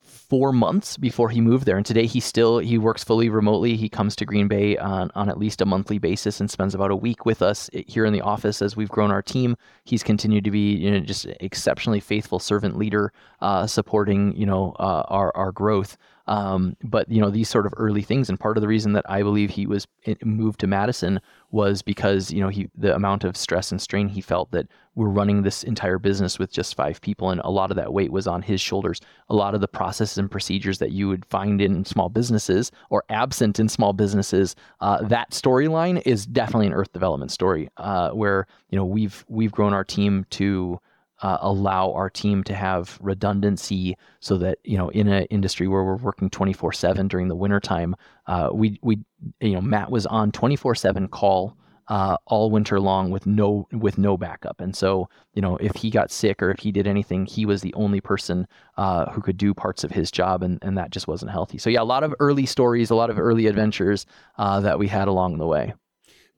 four 0.00 0.52
months 0.52 0.96
before 0.96 1.30
he 1.30 1.40
moved 1.40 1.66
there. 1.66 1.76
And 1.76 1.84
today 1.84 2.06
he 2.06 2.20
still 2.20 2.58
he 2.58 2.78
works 2.78 3.02
fully 3.02 3.28
remotely. 3.28 3.76
He 3.76 3.88
comes 3.88 4.14
to 4.16 4.24
Green 4.24 4.46
Bay 4.46 4.78
on, 4.78 5.10
on 5.16 5.28
at 5.28 5.36
least 5.36 5.60
a 5.60 5.66
monthly 5.66 5.98
basis 5.98 6.40
and 6.40 6.48
spends 6.48 6.76
about 6.76 6.92
a 6.92 6.96
week 6.96 7.26
with 7.26 7.42
us 7.42 7.68
here 7.72 8.04
in 8.04 8.12
the 8.12 8.20
office 8.20 8.62
as 8.62 8.76
we've 8.76 8.88
grown 8.88 9.10
our 9.10 9.20
team. 9.20 9.56
He's 9.84 10.04
continued 10.04 10.44
to 10.44 10.52
be 10.52 10.76
you 10.76 10.92
know 10.92 11.00
just 11.00 11.26
exceptionally 11.40 12.00
faithful 12.00 12.38
servant 12.38 12.78
leader, 12.78 13.12
uh, 13.40 13.66
supporting 13.66 14.34
you 14.36 14.46
know 14.46 14.76
uh, 14.78 15.02
our 15.08 15.36
our 15.36 15.50
growth. 15.50 15.98
Um, 16.26 16.76
but 16.82 17.10
you 17.10 17.20
know 17.20 17.30
these 17.30 17.48
sort 17.48 17.66
of 17.66 17.74
early 17.76 18.02
things, 18.02 18.28
and 18.28 18.38
part 18.38 18.56
of 18.56 18.60
the 18.60 18.68
reason 18.68 18.92
that 18.92 19.04
I 19.08 19.22
believe 19.22 19.50
he 19.50 19.66
was 19.66 19.86
moved 20.24 20.60
to 20.60 20.66
Madison 20.66 21.20
was 21.50 21.82
because 21.82 22.30
you 22.30 22.40
know 22.40 22.48
he 22.48 22.68
the 22.76 22.94
amount 22.94 23.24
of 23.24 23.36
stress 23.36 23.72
and 23.72 23.80
strain 23.80 24.08
he 24.08 24.20
felt 24.20 24.50
that 24.52 24.68
we're 24.94 25.08
running 25.08 25.42
this 25.42 25.64
entire 25.64 25.98
business 25.98 26.38
with 26.38 26.52
just 26.52 26.76
five 26.76 27.00
people, 27.00 27.30
and 27.30 27.40
a 27.44 27.50
lot 27.50 27.70
of 27.70 27.76
that 27.76 27.92
weight 27.92 28.12
was 28.12 28.26
on 28.26 28.42
his 28.42 28.60
shoulders. 28.60 29.00
A 29.30 29.34
lot 29.34 29.54
of 29.54 29.60
the 29.60 29.68
processes 29.68 30.18
and 30.18 30.30
procedures 30.30 30.78
that 30.78 30.92
you 30.92 31.08
would 31.08 31.24
find 31.26 31.60
in 31.60 31.84
small 31.84 32.08
businesses 32.08 32.70
or 32.90 33.04
absent 33.08 33.58
in 33.58 33.68
small 33.68 33.92
businesses, 33.92 34.54
uh, 34.80 35.02
that 35.02 35.30
storyline 35.30 36.02
is 36.06 36.26
definitely 36.26 36.66
an 36.66 36.72
Earth 36.74 36.92
development 36.92 37.32
story, 37.32 37.68
uh, 37.78 38.10
where 38.10 38.46
you 38.70 38.76
know 38.76 38.84
we've 38.84 39.24
we've 39.28 39.52
grown 39.52 39.72
our 39.72 39.84
team 39.84 40.24
to 40.30 40.78
uh, 41.22 41.38
allow 41.40 41.92
our 41.92 42.10
team 42.10 42.44
to 42.44 42.54
have 42.54 42.98
redundancy 43.00 43.96
so 44.20 44.36
that 44.36 44.58
you 44.64 44.76
know 44.76 44.88
in 44.90 45.08
an 45.08 45.24
industry 45.24 45.68
where 45.68 45.84
we're 45.84 45.96
working 45.96 46.28
24/7 46.28 47.08
during 47.08 47.28
the 47.28 47.36
wintertime 47.36 47.94
uh, 48.26 48.50
we 48.52 48.78
we 48.82 48.98
you 49.40 49.52
know 49.52 49.60
Matt 49.60 49.90
was 49.90 50.06
on 50.06 50.32
24/7 50.32 51.10
call 51.10 51.56
uh, 51.88 52.16
all 52.26 52.50
winter 52.50 52.80
long 52.80 53.10
with 53.10 53.26
no 53.26 53.66
with 53.72 53.98
no 53.98 54.16
backup. 54.16 54.60
And 54.60 54.74
so 54.74 55.08
you 55.34 55.42
know 55.42 55.56
if 55.58 55.74
he 55.76 55.90
got 55.90 56.10
sick 56.10 56.42
or 56.42 56.50
if 56.50 56.60
he 56.60 56.72
did 56.72 56.86
anything 56.86 57.26
he 57.26 57.46
was 57.46 57.62
the 57.62 57.74
only 57.74 58.00
person 58.00 58.46
uh, 58.76 59.10
who 59.12 59.20
could 59.20 59.36
do 59.36 59.54
parts 59.54 59.84
of 59.84 59.90
his 59.90 60.10
job 60.10 60.42
and, 60.42 60.58
and 60.62 60.76
that 60.78 60.90
just 60.90 61.08
wasn't 61.08 61.30
healthy. 61.30 61.58
So 61.58 61.70
yeah 61.70 61.82
a 61.82 61.84
lot 61.84 62.04
of 62.04 62.14
early 62.20 62.46
stories 62.46 62.90
a 62.90 62.94
lot 62.94 63.10
of 63.10 63.18
early 63.18 63.46
adventures 63.46 64.06
uh, 64.38 64.60
that 64.60 64.78
we 64.78 64.88
had 64.88 65.08
along 65.08 65.38
the 65.38 65.46
way. 65.46 65.74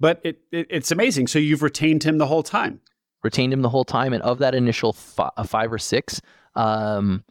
But 0.01 0.21
it, 0.25 0.41
it, 0.51 0.67
it's 0.71 0.91
amazing. 0.91 1.29
So 1.29 1.39
you've 1.39 1.63
retained 1.63 2.03
him 2.03 2.19
the 2.19 2.27
whole 2.27 2.43
time 2.43 2.81
retained 3.25 3.53
him 3.53 3.63
the 3.63 3.69
whole 3.69 3.85
time. 3.85 4.13
And 4.13 4.23
of 4.23 4.39
that 4.39 4.55
initial 4.55 4.95
uh, 5.19 5.43
five 5.43 5.73
or 5.73 5.79
six, 5.79 6.21
um, 6.55 7.25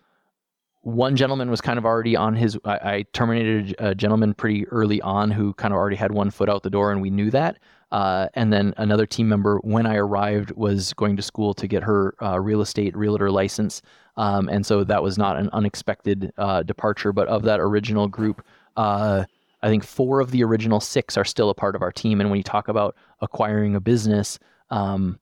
one 0.81 1.15
gentleman 1.15 1.49
was 1.49 1.61
kind 1.61 1.79
of 1.79 1.85
already 1.85 2.17
on 2.17 2.35
his. 2.35 2.57
I, 2.65 2.71
I, 2.71 3.05
terminated 3.13 3.73
a 3.79 3.95
gentleman 3.95 4.33
pretty 4.33 4.67
early 4.67 5.01
on 5.01 5.31
who 5.31 5.53
kind 5.53 5.73
of 5.73 5.77
already 5.77 5.95
had 5.95 6.11
one 6.11 6.29
foot 6.29 6.49
out 6.49 6.63
the 6.63 6.69
door, 6.69 6.91
and 6.91 7.01
we 7.01 7.09
knew 7.09 7.31
that. 7.31 7.59
Uh, 7.89 8.27
and 8.33 8.51
then 8.51 8.73
another 8.77 9.05
team 9.05 9.29
member, 9.29 9.59
when 9.59 9.85
I 9.85 9.95
arrived, 9.95 10.51
was 10.51 10.91
going 10.93 11.15
to 11.15 11.21
school 11.21 11.53
to 11.53 11.67
get 11.67 11.83
her 11.83 12.15
uh, 12.21 12.37
real 12.39 12.59
estate 12.59 12.97
realtor 12.97 13.31
license. 13.31 13.81
Um, 14.17 14.49
and 14.49 14.65
so 14.65 14.83
that 14.83 15.01
was 15.01 15.17
not 15.17 15.37
an 15.37 15.49
unexpected 15.53 16.33
uh, 16.37 16.63
departure. 16.63 17.13
But 17.13 17.29
of 17.29 17.43
that 17.43 17.61
original 17.61 18.07
group, 18.07 18.43
uh, 18.75 19.23
I 19.61 19.69
think 19.69 19.85
four 19.85 20.19
of 20.19 20.31
the 20.31 20.43
original 20.43 20.81
six 20.81 21.15
are 21.17 21.23
still 21.23 21.49
a 21.49 21.55
part 21.55 21.75
of 21.75 21.81
our 21.81 21.91
team. 21.91 22.19
And 22.19 22.29
when 22.29 22.37
you 22.37 22.43
talk 22.43 22.67
about 22.67 22.95
acquiring 23.21 23.75
a 23.75 23.79
business, 23.79 24.37
um, 24.69 25.19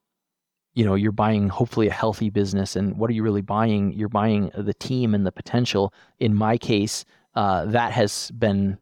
you 0.74 0.86
know 0.86 0.96
you're 0.96 1.12
buying 1.12 1.50
hopefully 1.50 1.88
a 1.88 1.94
healthy 1.94 2.30
business 2.30 2.76
and 2.76 2.98
what 2.98 3.10
are 3.10 3.14
you 3.14 3.24
really 3.24 3.42
buying? 3.42 3.94
You're 3.94 4.10
buying 4.10 4.52
the 4.58 4.74
team 4.74 5.14
and 5.14 5.26
the 5.26 5.32
potential. 5.32 5.94
In 6.20 6.36
my 6.36 6.58
case 6.58 7.06
uh, 7.36 7.66
that 7.66 7.92
has 7.92 8.32
been 8.32 8.78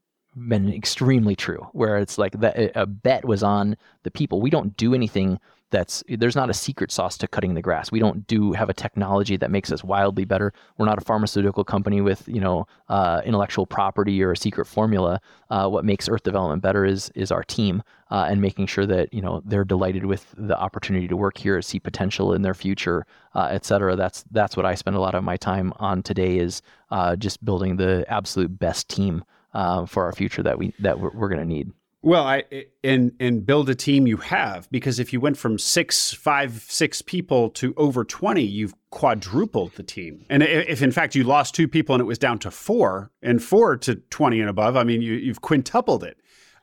been 0.48 0.72
extremely 0.72 1.36
true 1.36 1.68
where 1.74 1.98
it's 1.98 2.18
like 2.18 2.36
a 2.36 2.86
bet 2.86 3.26
was 3.26 3.44
on 3.44 3.76
the 4.04 4.12
people. 4.12 4.42
We 4.42 4.50
don't 4.50 4.78
do 4.78 4.94
anything 4.94 5.40
that's 5.72 6.04
there's 6.08 6.36
not 6.36 6.50
a 6.50 6.54
secret 6.54 6.92
sauce 6.92 7.18
to 7.18 7.28
cutting 7.28 7.54
the 7.54 7.62
grass. 7.62 7.92
We 7.92 8.00
don't 8.00 8.26
do 8.28 8.54
have 8.54 8.70
a 8.70 8.74
technology 8.74 9.38
that 9.38 9.52
makes 9.52 9.72
us 9.72 9.84
wildly 9.84 10.26
better. 10.26 10.54
We're 10.78 10.86
not 10.86 10.98
a 10.98 11.02
pharmaceutical 11.02 11.64
company 11.64 12.02
with 12.02 12.28
you 12.28 12.42
know 12.42 12.68
uh, 12.88 13.22
intellectual 13.26 13.66
property 13.66 14.22
or 14.24 14.32
a 14.32 14.38
secret 14.38 14.66
formula. 14.66 15.22
Uh, 15.50 15.68
what 15.68 15.86
makes 15.86 16.10
Earth 16.10 16.24
Development 16.24 16.62
better 16.62 16.86
is 16.86 17.12
is 17.16 17.32
our 17.32 17.44
team 17.44 17.84
uh, 18.12 18.28
and 18.30 18.42
making 18.42 18.68
sure 18.68 18.86
that 18.86 19.14
you 19.14 19.22
know 19.22 19.42
they're 19.46 19.64
delighted 19.64 20.06
with 20.06 20.34
the 20.38 20.58
opportunity 20.58 21.08
to 21.08 21.18
work 21.18 21.38
here, 21.38 21.62
see 21.62 21.80
potential 21.80 22.34
in 22.34 22.42
their 22.42 22.54
future, 22.54 23.06
uh, 23.36 23.50
et 23.52 23.66
cetera. 23.66 23.96
That's 23.96 24.24
that's 24.32 24.58
what 24.58 24.66
I 24.66 24.76
spend 24.76 24.96
a 24.96 25.02
lot 25.02 25.16
of 25.16 25.24
my 25.24 25.38
time 25.38 25.74
on 25.78 26.04
today 26.04 26.38
is 26.38 26.62
uh, 26.92 27.16
just 27.16 27.44
building 27.44 27.78
the 27.78 28.06
absolute 28.08 28.60
best 28.60 28.90
team 28.90 29.24
uh, 29.54 29.86
for 29.86 30.04
our 30.04 30.12
future 30.12 30.44
that 30.44 30.58
we 30.58 30.74
that 30.80 31.00
we're, 31.00 31.12
we're 31.12 31.30
going 31.30 31.42
to 31.42 31.46
need. 31.46 31.72
Well, 32.02 32.24
I 32.24 32.44
and 32.82 33.12
and 33.20 33.46
build 33.46 33.70
a 33.70 33.76
team 33.76 34.08
you 34.08 34.18
have 34.18 34.72
because 34.72 35.00
if 35.00 35.12
you 35.12 35.20
went 35.20 35.38
from 35.38 35.58
six, 35.58 36.14
five, 36.14 36.66
six 36.70 37.02
people 37.02 37.50
to 37.52 37.74
over 37.76 38.06
twenty, 38.06 38.44
you've 38.44 38.74
quadrupled 38.90 39.74
the 39.74 39.84
team. 39.84 40.26
And 40.30 40.42
if 40.42 40.82
in 40.82 40.92
fact 40.92 41.14
you 41.14 41.26
lost 41.26 41.56
two 41.56 41.68
people 41.68 41.96
and 41.96 42.02
it 42.02 42.06
was 42.06 42.18
down 42.18 42.40
to 42.40 42.52
four, 42.52 43.12
and 43.22 43.44
four 43.44 43.76
to 43.78 43.96
twenty 43.96 44.40
and 44.40 44.50
above, 44.50 44.78
I 44.78 44.86
mean 44.86 45.02
you 45.02 45.14
you've 45.14 45.42
quintupled 45.42 46.04
it. 46.06 46.18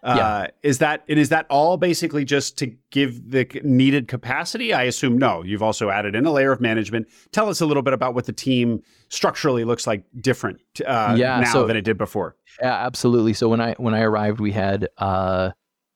Uh, 0.07 0.15
yeah. 0.16 0.47
Is 0.62 0.78
that 0.78 1.03
and 1.09 1.19
is 1.19 1.31
that 1.31 1.47
all 1.51 1.77
basically 1.77 2.24
just 2.24 2.57
to 2.59 2.73
give 2.91 3.33
the 3.33 3.45
needed 3.65 4.07
capacity? 4.07 4.73
I 4.73 4.85
assume 4.85 5.19
no. 5.19 5.43
You've 5.43 5.65
also 5.65 5.91
added 5.91 6.15
in 6.15 6.24
a 6.24 6.31
layer 6.31 6.53
of 6.53 6.61
management. 6.61 7.09
Tell 7.33 7.49
us 7.49 7.61
a 7.61 7.66
little 7.66 7.83
bit 7.83 7.93
about 7.93 8.15
what 8.15 8.24
the 8.24 8.33
team 8.33 8.85
structurally 9.09 9.65
looks 9.65 9.85
like 9.85 10.05
different 10.20 10.61
uh, 10.87 11.16
yeah, 11.19 11.41
now 11.41 11.53
so, 11.53 11.66
than 11.66 11.77
it 11.77 11.83
did 11.83 11.99
before. 11.99 12.37
Yeah, 12.62 12.87
absolutely. 12.87 13.33
So 13.33 13.49
when 13.49 13.61
I 13.61 13.74
when 13.78 13.95
I 13.95 14.03
arrived, 14.03 14.39
we 14.39 14.53
had 14.53 14.89
uh, 14.99 15.51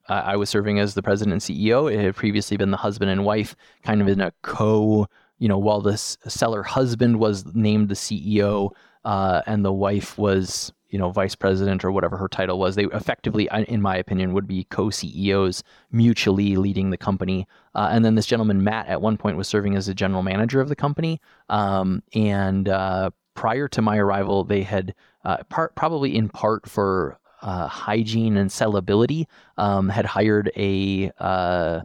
I 0.08 0.34
was 0.34 0.50
serving 0.50 0.80
as 0.80 0.94
the 0.94 1.02
president 1.02 1.32
and 1.34 1.40
CEO. 1.40 1.92
It 1.92 2.00
had 2.00 2.16
previously 2.16 2.56
been 2.56 2.72
the 2.72 2.76
husband 2.76 3.12
and 3.12 3.24
wife, 3.24 3.54
kind 3.84 4.02
of 4.02 4.08
in 4.08 4.20
a 4.20 4.32
co. 4.42 5.06
You 5.38 5.48
know, 5.48 5.56
while 5.56 5.80
the 5.80 5.96
seller 5.96 6.64
husband 6.64 7.20
was 7.20 7.46
named 7.54 7.90
the 7.90 7.94
CEO, 7.94 8.72
uh, 9.04 9.42
and 9.46 9.64
the 9.64 9.72
wife 9.72 10.18
was 10.18 10.72
you 10.90 10.98
know 10.98 11.10
vice 11.10 11.34
president 11.34 11.84
or 11.84 11.92
whatever 11.92 12.16
her 12.16 12.28
title 12.28 12.58
was 12.58 12.74
they 12.74 12.84
effectively 12.86 13.48
in 13.68 13.80
my 13.80 13.96
opinion 13.96 14.32
would 14.32 14.46
be 14.46 14.64
co-ceos 14.64 15.62
mutually 15.90 16.56
leading 16.56 16.90
the 16.90 16.96
company. 16.96 17.46
Uh, 17.74 17.88
and 17.90 18.04
then 18.04 18.16
this 18.16 18.26
gentleman 18.26 18.62
matt 18.62 18.86
at 18.88 19.00
one 19.00 19.16
point 19.16 19.36
was 19.36 19.48
serving 19.48 19.76
as 19.76 19.86
the 19.86 19.94
general 19.94 20.22
manager 20.22 20.60
of 20.60 20.68
the 20.68 20.76
company. 20.76 21.20
Um, 21.48 22.02
and 22.14 22.68
uh, 22.68 23.10
prior 23.34 23.68
to 23.68 23.82
my 23.82 23.96
arrival 23.98 24.44
they 24.44 24.62
had 24.62 24.94
uh, 25.24 25.38
part, 25.48 25.74
probably 25.74 26.16
in 26.16 26.28
part 26.28 26.68
for 26.68 27.18
uh, 27.42 27.66
hygiene 27.66 28.36
and 28.36 28.50
sellability, 28.50 29.26
um, 29.56 29.88
had 29.88 30.04
hired 30.04 30.50
a 30.56 31.10
uh, 31.18 31.80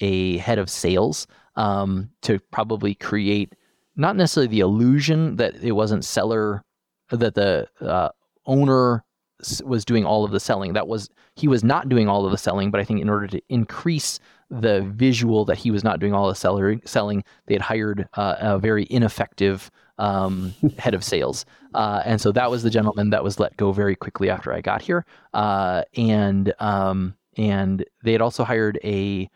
a 0.00 0.38
head 0.38 0.58
of 0.58 0.70
sales 0.70 1.26
um, 1.56 2.10
to 2.22 2.38
probably 2.50 2.94
create 2.94 3.54
not 3.96 4.16
necessarily 4.16 4.48
the 4.48 4.60
illusion 4.60 5.36
that 5.36 5.56
it 5.62 5.72
wasn't 5.72 6.04
seller 6.04 6.64
that 7.10 7.34
the 7.34 7.68
uh, 7.80 8.08
owner 8.50 9.04
was 9.64 9.84
doing 9.84 10.04
all 10.04 10.24
of 10.24 10.32
the 10.32 10.40
selling. 10.40 10.74
That 10.74 10.88
was 10.88 11.08
he 11.36 11.48
was 11.48 11.64
not 11.64 11.88
doing 11.88 12.08
all 12.08 12.24
of 12.26 12.32
the 12.32 12.38
selling, 12.38 12.70
but 12.70 12.80
I 12.80 12.84
think 12.84 13.00
in 13.00 13.08
order 13.08 13.26
to 13.28 13.40
increase 13.48 14.20
the 14.50 14.82
visual 14.82 15.44
that 15.44 15.58
he 15.58 15.70
was 15.70 15.84
not 15.84 16.00
doing 16.00 16.12
all 16.12 16.28
the 16.28 16.34
seller, 16.34 16.76
selling, 16.84 17.24
they 17.46 17.54
had 17.54 17.62
hired 17.62 18.08
uh, 18.14 18.36
a 18.38 18.58
very 18.58 18.86
ineffective 18.90 19.70
um, 19.98 20.52
head 20.78 20.94
of 20.94 21.04
sales. 21.04 21.46
Uh, 21.74 22.02
and 22.04 22.20
so 22.20 22.32
that 22.32 22.50
was 22.50 22.62
the 22.62 22.70
gentleman 22.70 23.10
that 23.10 23.22
was 23.22 23.38
let 23.38 23.56
go 23.56 23.72
very 23.72 23.94
quickly 23.94 24.28
after 24.28 24.52
I 24.52 24.60
got 24.60 24.82
here. 24.82 25.06
Uh, 25.32 25.82
and 25.96 26.52
um, 26.58 27.14
and 27.36 27.84
they 28.02 28.12
had 28.12 28.20
also 28.20 28.44
hired 28.44 28.78
a 28.82 29.30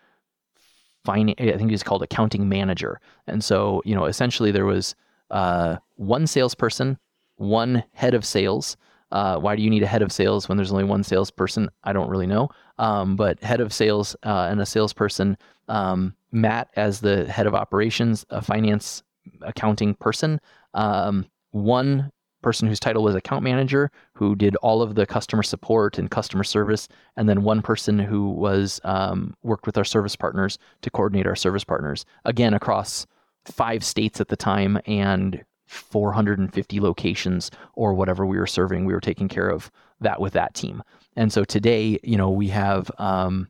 finance, 1.05 1.39
I 1.39 1.57
think 1.57 1.71
he's 1.71 1.83
called 1.83 2.03
accounting 2.03 2.49
manager. 2.49 3.01
And 3.27 3.43
so 3.45 3.83
you 3.85 3.95
know, 3.95 4.07
essentially 4.07 4.51
there 4.51 4.67
was 4.67 4.97
uh, 5.31 5.77
one 5.97 6.27
salesperson, 6.27 6.99
one 7.37 7.85
head 7.93 8.15
of 8.15 8.25
sales. 8.25 8.77
Uh, 9.11 9.39
why 9.39 9.55
do 9.57 9.63
you 9.63 9.71
need 9.71 9.83
a 9.83 9.87
head 9.87 10.03
of 10.03 10.13
sales 10.13 10.49
when 10.49 10.57
there's 10.57 10.73
only 10.73 10.85
one 10.85 11.05
salesperson? 11.05 11.71
I 11.85 11.93
don't 11.93 12.09
really 12.09 12.27
know. 12.27 12.49
Um, 12.79 13.17
but 13.17 13.41
head 13.43 13.61
of 13.61 13.73
sales 13.73 14.17
uh, 14.25 14.49
and 14.51 14.61
a 14.61 14.67
salesperson, 14.67 15.37
um, 15.69 16.15
Matt 16.33 16.69
as 16.77 17.01
the 17.01 17.31
head 17.31 17.47
of 17.47 17.55
operations, 17.55 18.27
a 18.31 18.43
finance 18.43 19.03
accounting 19.43 19.95
person. 19.95 20.41
Um, 20.75 21.27
one 21.53 22.11
person 22.45 22.69
whose 22.69 22.79
title 22.79 23.03
was 23.03 23.15
account 23.15 23.43
manager 23.43 23.91
who 24.13 24.37
did 24.37 24.55
all 24.57 24.83
of 24.83 24.97
the 24.97 25.07
customer 25.07 25.43
support 25.43 25.99
and 25.99 26.11
customer 26.11 26.45
service 26.45 26.89
and 27.17 27.27
then 27.27 27.43
one 27.43 27.63
person 27.63 27.99
who 27.99 28.29
was 28.29 28.83
um, 28.85 29.35
worked 29.43 29.65
with 29.65 29.79
our 29.79 29.85
service 29.85 30.15
partners 30.15 30.59
to 30.83 30.91
coordinate 30.91 31.27
our 31.27 31.35
service 31.35 31.65
partners 31.65 32.05
again 32.27 32.53
across 32.53 33.07
five 33.47 33.83
states 33.83 34.21
at 34.21 34.29
the 34.29 34.37
time 34.37 34.79
and 34.87 35.43
450 35.67 36.81
locations 36.81 37.51
or 37.75 37.95
whatever 37.95 38.27
we 38.27 38.39
were 38.39 38.47
serving 38.47 38.85
we 38.85 38.93
were 38.93 39.01
taking 39.01 39.29
care 39.29 39.49
of 39.49 39.71
that 40.01 40.21
with 40.21 40.33
that 40.33 40.55
team 40.55 40.83
and 41.17 41.33
so 41.33 41.45
today 41.45 41.99
you 42.03 42.17
know 42.17 42.31
we 42.31 42.49
have 42.49 42.91
um, 42.99 43.49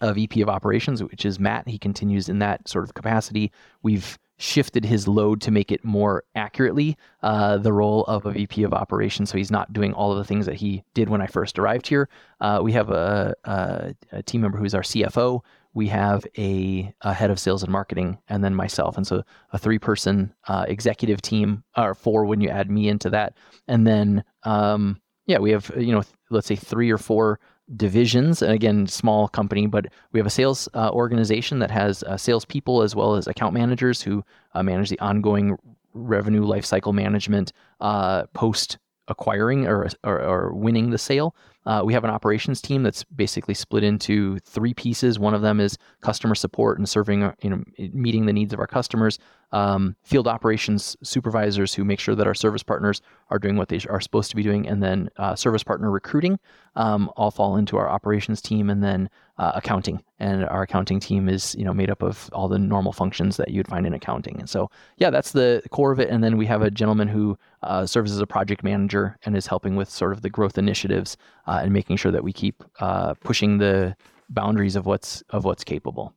a 0.00 0.12
vp 0.12 0.40
of 0.40 0.48
operations 0.48 1.02
which 1.02 1.24
is 1.24 1.38
matt 1.38 1.68
he 1.68 1.78
continues 1.78 2.28
in 2.28 2.38
that 2.38 2.66
sort 2.68 2.84
of 2.84 2.94
capacity 2.94 3.52
we've 3.82 4.18
shifted 4.38 4.84
his 4.84 5.06
load 5.06 5.40
to 5.42 5.50
make 5.50 5.70
it 5.70 5.84
more 5.84 6.22
accurately 6.34 6.96
uh, 7.22 7.58
the 7.58 7.72
role 7.72 8.04
of 8.04 8.24
a 8.24 8.30
VP 8.30 8.62
of 8.62 8.72
operations. 8.72 9.30
So 9.30 9.36
he's 9.36 9.50
not 9.50 9.72
doing 9.72 9.92
all 9.92 10.12
of 10.12 10.18
the 10.18 10.24
things 10.24 10.46
that 10.46 10.54
he 10.54 10.84
did 10.94 11.08
when 11.08 11.20
I 11.20 11.26
first 11.26 11.58
arrived 11.58 11.88
here. 11.88 12.08
Uh, 12.40 12.60
we 12.62 12.72
have 12.72 12.90
a, 12.90 13.34
a, 13.44 13.94
a, 14.12 14.22
team 14.22 14.40
member 14.40 14.56
who's 14.56 14.74
our 14.74 14.82
CFO. 14.82 15.40
We 15.78 15.86
have 15.88 16.26
a, 16.36 16.92
a, 17.02 17.14
head 17.14 17.30
of 17.30 17.38
sales 17.38 17.62
and 17.62 17.70
marketing, 17.70 18.18
and 18.28 18.42
then 18.42 18.54
myself. 18.54 18.96
And 18.96 19.06
so 19.06 19.22
a 19.52 19.58
three 19.58 19.78
person 19.78 20.34
uh, 20.48 20.64
executive 20.66 21.22
team, 21.22 21.62
or 21.76 21.94
four 21.94 22.24
when 22.24 22.40
you 22.40 22.48
add 22.48 22.68
me 22.70 22.88
into 22.88 23.08
that. 23.10 23.34
And 23.68 23.86
then, 23.86 24.24
um, 24.42 25.00
yeah, 25.26 25.38
we 25.38 25.52
have, 25.52 25.70
you 25.76 25.92
know, 25.92 26.02
let's 26.30 26.48
say 26.48 26.56
three 26.56 26.90
or 26.90 26.98
four 26.98 27.38
divisions. 27.76 28.42
And 28.42 28.52
again, 28.52 28.86
small 28.86 29.28
company, 29.28 29.66
but 29.66 29.86
we 30.12 30.18
have 30.18 30.26
a 30.26 30.30
sales 30.30 30.68
uh, 30.74 30.90
organization 30.90 31.58
that 31.60 31.70
has 31.70 32.02
uh, 32.02 32.16
salespeople 32.16 32.82
as 32.82 32.96
well 32.96 33.14
as 33.14 33.28
account 33.28 33.54
managers 33.54 34.02
who 34.02 34.24
uh, 34.54 34.62
manage 34.62 34.90
the 34.90 34.98
ongoing 34.98 35.56
revenue 35.94 36.44
lifecycle 36.44 36.92
management 36.92 37.52
uh, 37.80 38.24
post 38.34 38.78
acquiring 39.08 39.66
or, 39.66 39.88
or, 40.04 40.20
or, 40.20 40.52
winning 40.52 40.90
the 40.90 40.98
sale. 40.98 41.34
Uh, 41.68 41.82
we 41.84 41.92
have 41.92 42.02
an 42.02 42.08
operations 42.08 42.62
team 42.62 42.82
that's 42.82 43.04
basically 43.04 43.52
split 43.52 43.84
into 43.84 44.38
three 44.38 44.72
pieces. 44.72 45.18
One 45.18 45.34
of 45.34 45.42
them 45.42 45.60
is 45.60 45.76
customer 46.00 46.34
support 46.34 46.78
and 46.78 46.88
serving, 46.88 47.22
uh, 47.22 47.34
you 47.42 47.50
know, 47.50 47.62
meeting 47.92 48.24
the 48.24 48.32
needs 48.32 48.54
of 48.54 48.58
our 48.58 48.66
customers. 48.66 49.18
Um, 49.50 49.96
field 50.02 50.28
operations 50.28 50.96
supervisors 51.02 51.72
who 51.74 51.84
make 51.84 52.00
sure 52.00 52.14
that 52.14 52.26
our 52.26 52.34
service 52.34 52.62
partners 52.62 53.00
are 53.30 53.38
doing 53.38 53.56
what 53.56 53.68
they 53.68 53.80
are 53.88 54.00
supposed 54.00 54.30
to 54.30 54.36
be 54.36 54.42
doing, 54.42 54.66
and 54.66 54.82
then 54.82 55.10
uh, 55.16 55.36
service 55.36 55.62
partner 55.62 55.90
recruiting 55.90 56.38
um, 56.76 57.10
all 57.16 57.30
fall 57.30 57.56
into 57.56 57.76
our 57.76 57.88
operations 57.88 58.42
team, 58.42 58.68
and 58.68 58.82
then 58.82 59.08
uh, 59.38 59.52
accounting. 59.54 60.02
And 60.18 60.44
our 60.44 60.62
accounting 60.62 61.00
team 61.00 61.28
is 61.30 61.54
you 61.54 61.64
know 61.64 61.72
made 61.72 61.88
up 61.88 62.02
of 62.02 62.28
all 62.34 62.48
the 62.48 62.58
normal 62.58 62.92
functions 62.92 63.38
that 63.38 63.50
you'd 63.50 63.68
find 63.68 63.86
in 63.86 63.94
accounting. 63.94 64.38
And 64.38 64.50
so 64.50 64.70
yeah, 64.98 65.08
that's 65.08 65.32
the 65.32 65.62
core 65.70 65.92
of 65.92 66.00
it. 66.00 66.10
And 66.10 66.22
then 66.22 66.36
we 66.36 66.44
have 66.46 66.60
a 66.60 66.70
gentleman 66.70 67.08
who 67.08 67.38
uh, 67.62 67.86
serves 67.86 68.12
as 68.12 68.20
a 68.20 68.26
project 68.26 68.62
manager 68.62 69.16
and 69.24 69.34
is 69.34 69.46
helping 69.46 69.76
with 69.76 69.88
sort 69.88 70.12
of 70.12 70.20
the 70.20 70.30
growth 70.30 70.58
initiatives 70.58 71.16
uh, 71.48 71.60
and 71.62 71.72
making 71.72 71.96
sure 71.96 72.12
that 72.12 72.22
we 72.22 72.32
keep 72.32 72.62
uh, 72.78 73.14
pushing 73.14 73.58
the 73.58 73.96
boundaries 74.28 74.76
of 74.76 74.86
what's 74.86 75.22
of 75.30 75.44
what's 75.44 75.64
capable. 75.64 76.14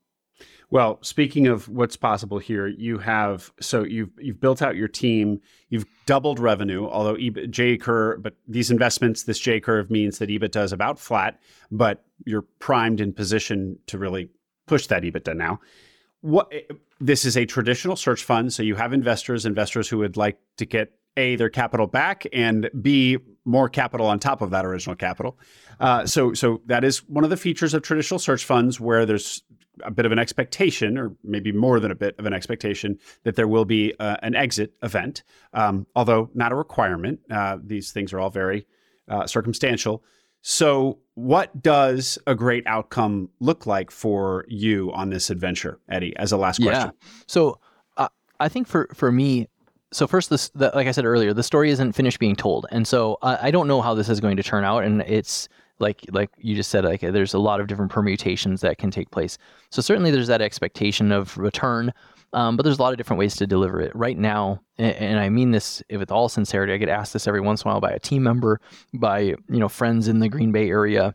Well, 0.70 1.00
speaking 1.02 1.48
of 1.48 1.68
what's 1.68 1.98
possible 1.98 2.38
here, 2.38 2.68
you 2.68 2.98
have 3.00 3.52
so 3.60 3.84
you've 3.84 4.12
you've 4.20 4.40
built 4.40 4.62
out 4.62 4.76
your 4.76 4.88
team, 4.88 5.42
you've 5.70 5.86
doubled 6.06 6.40
revenue, 6.40 6.88
although 6.88 7.18
J 7.18 7.78
curve, 7.78 8.22
but 8.22 8.36
these 8.48 8.72
investments, 8.72 9.24
this 9.24 9.40
J 9.40 9.60
curve 9.60 9.90
means 9.90 10.20
that 10.20 10.30
EBITDA 10.30 10.64
is 10.64 10.74
about 10.74 11.00
flat, 11.00 11.40
but 11.72 12.06
you're 12.26 12.46
primed 12.60 13.02
in 13.02 13.14
position 13.14 13.80
to 13.88 13.98
really 13.98 14.30
push 14.68 14.88
that 14.88 15.04
EBITDA 15.04 15.36
now. 15.36 15.60
What 16.22 16.54
this 17.00 17.26
is 17.26 17.36
a 17.36 17.46
traditional 17.46 17.96
search 17.96 18.24
fund, 18.24 18.54
so 18.54 18.64
you 18.64 18.76
have 18.76 18.94
investors, 18.94 19.46
investors 19.46 19.90
who 19.90 19.98
would 19.98 20.18
like 20.18 20.38
to 20.58 20.66
get 20.66 20.94
a 21.18 21.36
their 21.36 21.50
capital 21.50 21.88
back 21.88 22.26
and 22.32 22.70
b 22.82 23.18
more 23.44 23.68
capital 23.68 24.06
on 24.08 24.20
top 24.20 24.42
of 24.42 24.52
that 24.52 24.66
original 24.66 24.96
capital. 24.96 25.38
Uh, 25.80 26.06
so 26.06 26.34
so 26.34 26.62
that 26.66 26.84
is 26.84 27.00
one 27.10 27.24
of 27.24 27.30
the 27.30 27.38
features 27.38 27.74
of 27.74 27.82
traditional 27.82 28.20
search 28.20 28.46
funds 28.46 28.80
where 28.80 29.06
there's 29.06 29.44
a 29.84 29.92
bit 29.92 30.06
of 30.06 30.12
an 30.12 30.20
expectation, 30.20 30.98
or 30.98 31.16
maybe 31.24 31.52
more 31.52 31.80
than 31.80 31.92
a 31.92 31.96
bit 31.96 32.16
of 32.20 32.26
an 32.26 32.34
expectation, 32.34 33.00
that 33.24 33.36
there 33.36 33.48
will 33.48 33.66
be 33.66 33.94
uh, 34.00 34.18
an 34.22 34.36
exit 34.36 34.74
event, 34.84 35.24
um, 35.54 35.88
although 35.96 36.30
not 36.34 36.52
a 36.52 36.56
requirement. 36.56 37.20
Uh, 37.30 37.58
these 37.64 37.92
things 37.92 38.14
are 38.14 38.20
all 38.20 38.30
very 38.30 38.68
uh, 39.08 39.26
circumstantial. 39.26 40.04
So, 40.44 41.00
what 41.14 41.62
does 41.62 42.18
a 42.26 42.34
great 42.34 42.66
outcome 42.66 43.30
look 43.40 43.66
like 43.68 43.92
for 43.92 44.46
you 44.48 44.92
on 44.94 45.10
this 45.10 45.30
adventure, 45.30 45.80
Eddy? 45.88 46.16
As 46.18 46.32
a 46.32 46.38
last 46.38 46.62
question. 46.62 46.92
Yeah. 47.00 47.08
So, 47.28 47.60
uh, 47.98 48.10
I 48.40 48.50
think 48.50 48.68
for 48.68 48.90
for 48.94 49.12
me, 49.12 49.48
so 49.92 50.08
first, 50.08 50.30
this 50.30 50.50
the, 50.50 50.72
like 50.74 50.88
I 50.88 50.92
said 50.92 51.06
earlier, 51.06 51.34
the 51.34 51.44
story 51.44 51.70
isn't 51.72 51.94
finished 51.94 52.20
being 52.20 52.36
told, 52.36 52.66
and 52.72 52.88
so 52.88 53.18
I 53.22 53.52
don't 53.52 53.68
know 53.68 53.82
how 53.82 53.94
this 53.94 54.10
is 54.10 54.20
going 54.20 54.38
to 54.38 54.44
turn 54.44 54.64
out, 54.64 54.84
and 54.84 55.02
it's 55.02 55.50
like 55.80 56.06
like 56.12 56.30
you 56.38 56.56
just 56.56 56.70
said 56.70 56.86
like 56.86 57.02
there's 57.02 57.34
a 57.34 57.40
lot 57.40 57.60
of 57.60 57.68
different 57.68 57.92
permutations 57.92 58.62
that 58.62 58.78
can 58.78 58.92
take 58.92 59.10
place. 59.12 59.38
So 59.70 59.82
certainly 59.82 60.12
there's 60.12 60.28
that 60.28 60.42
expectation 60.42 61.12
of 61.12 61.38
return 61.38 61.92
um, 62.34 62.56
but 62.56 62.64
there's 62.64 62.80
a 62.80 62.82
lot 62.82 62.94
of 62.94 62.98
different 62.98 63.20
ways 63.20 63.36
to 63.36 63.48
deliver 63.48 63.82
it. 63.82 63.94
Right 63.96 64.18
now 64.18 64.62
and, 64.78 64.96
and, 64.96 65.20
i 65.20 65.30
mean 65.30 65.52
this 65.52 65.84
with 65.90 66.12
all 66.12 66.30
sincerity 66.30 66.74
i 66.74 66.78
get 66.78 66.90
asked 66.90 67.14
this 67.14 67.28
every 67.28 67.42
once 67.42 67.64
in 67.64 67.68
a 67.68 67.74
while 67.74 67.82
by 67.82 67.92
a 67.92 68.00
team 68.00 68.24
member 68.24 68.62
by 68.94 69.20
you 69.20 69.38
know 69.50 69.70
friends 69.70 70.08
in 70.08 70.20
the 70.20 70.30
green 70.30 70.52
bay 70.52 70.70
area 70.70 71.14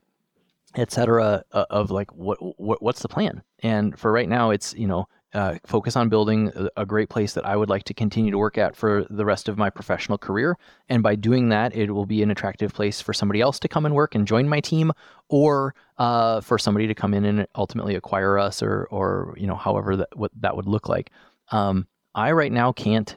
etc 0.77 1.43
uh, 1.53 1.65
of 1.71 1.91
like 1.91 2.13
what, 2.15 2.39
what 2.61 2.83
what's 2.83 3.01
the 3.01 3.09
plan? 3.09 3.43
And 3.61 3.99
for 3.99 4.13
right 4.13 4.29
now 4.29 4.51
it's 4.51 4.75
you 4.75 4.87
know 4.87 5.09
uh, 5.37 5.59
focus 5.67 5.97
on 5.97 6.09
building 6.09 6.51
a, 6.79 6.87
great 6.87 7.11
place 7.11 7.35
that 7.35 7.45
I 7.45 7.57
would 7.57 7.69
like 7.69 7.85
to 7.85 7.95
continue 7.95 8.31
to 8.31 8.39
work 8.39 8.57
at 8.57 8.75
for 8.75 9.05
the 9.11 9.27
rest 9.27 9.51
of 9.51 9.59
my 9.59 9.69
professional 9.69 10.17
career. 10.17 10.57
And 10.89 11.03
by 11.03 11.15
doing 11.15 11.51
that, 11.51 11.77
it 11.77 11.91
will 11.91 12.07
be 12.07 12.23
an 12.23 12.31
attractive 12.31 12.73
place 12.73 13.03
for 13.03 13.13
somebody 13.13 13.43
else 13.43 13.59
to 13.59 13.69
come 13.69 13.85
and 13.85 13.95
work 13.95 14.15
and 14.15 14.27
join 14.27 14.49
my 14.49 14.61
team, 14.61 14.93
or 15.29 15.75
uh, 15.99 16.41
for 16.41 16.59
somebody 16.59 16.87
to 16.87 16.95
come 16.95 17.13
in 17.13 17.27
and 17.27 17.47
ultimately 17.55 17.97
acquire 17.97 18.39
us, 18.39 18.63
or 18.63 18.89
or 18.91 19.35
you 19.37 19.47
know 19.47 19.57
however 19.57 19.97
that 19.97 20.09
what 20.17 20.31
that 20.41 20.57
would 20.57 20.67
look 20.67 20.89
like. 20.89 21.11
Um, 21.51 21.87
I 22.15 22.33
right 22.33 22.53
now 22.53 22.73
can't. 22.73 23.15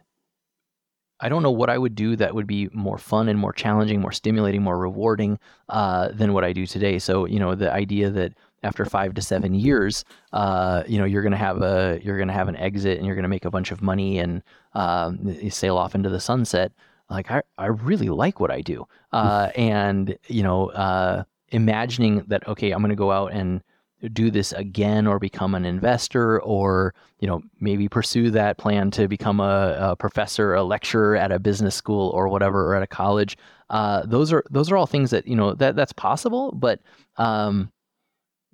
I 1.21 1.29
don't 1.29 1.43
know 1.43 1.51
what 1.51 1.69
I 1.69 1.77
would 1.77 1.95
do 1.95 2.17
that 2.17 2.35
would 2.35 2.47
be 2.47 2.69
more 2.73 2.97
fun 2.97 3.29
and 3.29 3.39
more 3.39 3.53
challenging, 3.53 4.01
more 4.01 4.11
stimulating, 4.11 4.61
more 4.61 4.77
rewarding 4.77 5.39
uh, 5.67 6.09
than 6.09 6.33
what 6.33 6.43
I 6.43 6.51
do 6.51 6.65
today. 6.65 6.99
So 6.99 7.25
you 7.25 7.39
know 7.39 7.55
the 7.55 7.71
idea 7.71 8.09
that 8.09 8.33
after 8.63 8.85
five 8.85 9.13
to 9.15 9.21
seven 9.21 9.53
years, 9.53 10.03
uh, 10.33 10.83
you 10.87 10.97
know, 10.97 11.05
you're 11.05 11.21
gonna 11.21 11.37
have 11.37 11.61
a 11.61 11.99
you're 12.03 12.17
gonna 12.17 12.33
have 12.33 12.47
an 12.47 12.55
exit 12.55 12.97
and 12.97 13.05
you're 13.05 13.15
gonna 13.15 13.27
make 13.27 13.45
a 13.45 13.51
bunch 13.51 13.71
of 13.71 13.81
money 13.81 14.19
and 14.19 14.43
um, 14.73 15.19
you 15.41 15.49
sail 15.49 15.77
off 15.77 15.95
into 15.95 16.09
the 16.09 16.19
sunset. 16.19 16.71
Like 17.09 17.31
I, 17.31 17.41
I 17.57 17.67
really 17.67 18.09
like 18.09 18.39
what 18.39 18.51
I 18.51 18.61
do, 18.61 18.85
uh, 19.11 19.49
and 19.55 20.17
you 20.27 20.43
know, 20.43 20.69
uh, 20.69 21.23
imagining 21.49 22.23
that 22.27 22.47
okay, 22.47 22.71
I'm 22.71 22.81
gonna 22.81 22.95
go 22.95 23.11
out 23.11 23.31
and 23.33 23.63
do 24.13 24.31
this 24.31 24.53
again 24.53 25.05
or 25.07 25.19
become 25.19 25.55
an 25.55 25.65
investor 25.65 26.41
or 26.41 26.93
you 27.19 27.27
know 27.27 27.41
maybe 27.59 27.89
pursue 27.89 28.31
that 28.31 28.57
plan 28.57 28.89
to 28.91 29.07
become 29.07 29.39
a, 29.39 29.75
a 29.79 29.95
professor 29.95 30.53
a 30.53 30.63
lecturer 30.63 31.17
at 31.17 31.31
a 31.31 31.39
business 31.39 31.75
school 31.75 32.09
or 32.11 32.29
whatever 32.29 32.67
or 32.67 32.75
at 32.75 32.83
a 32.83 32.87
college. 32.87 33.37
Uh, 33.69 34.03
those 34.05 34.31
are 34.31 34.43
those 34.49 34.71
are 34.71 34.77
all 34.77 34.87
things 34.87 35.11
that 35.11 35.27
you 35.27 35.35
know 35.35 35.53
that 35.53 35.75
that's 35.75 35.93
possible 35.93 36.51
but 36.53 36.79
um, 37.17 37.71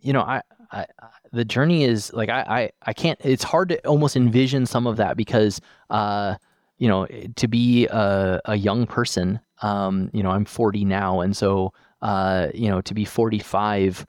you 0.06 0.14
know, 0.14 0.22
I, 0.22 0.42
I, 0.72 0.86
the 1.34 1.44
journey 1.44 1.84
is 1.84 2.14
like 2.14 2.30
I, 2.30 2.42
I, 2.42 2.72
I 2.86 2.94
can't. 2.94 3.20
It's 3.24 3.44
hard 3.44 3.70
to 3.70 3.88
almost 3.88 4.16
envision 4.16 4.66
some 4.66 4.86
of 4.86 4.98
that 4.98 5.18
because, 5.18 5.60
uh, 5.90 6.36
you 6.78 6.88
know, 6.88 7.08
to 7.08 7.48
be 7.48 7.88
a, 7.88 8.40
a 8.46 8.56
young 8.56 8.86
person, 8.86 9.40
um, 9.62 10.12
you 10.14 10.22
know, 10.22 10.30
I'm 10.30 10.46
40 10.46 10.86
now, 10.86 11.22
and 11.22 11.36
so, 11.36 11.74
uh, 12.02 12.48
you 12.54 12.70
know, 12.70 12.82
to 12.82 12.94
be 12.94 13.04
45, 13.04 14.06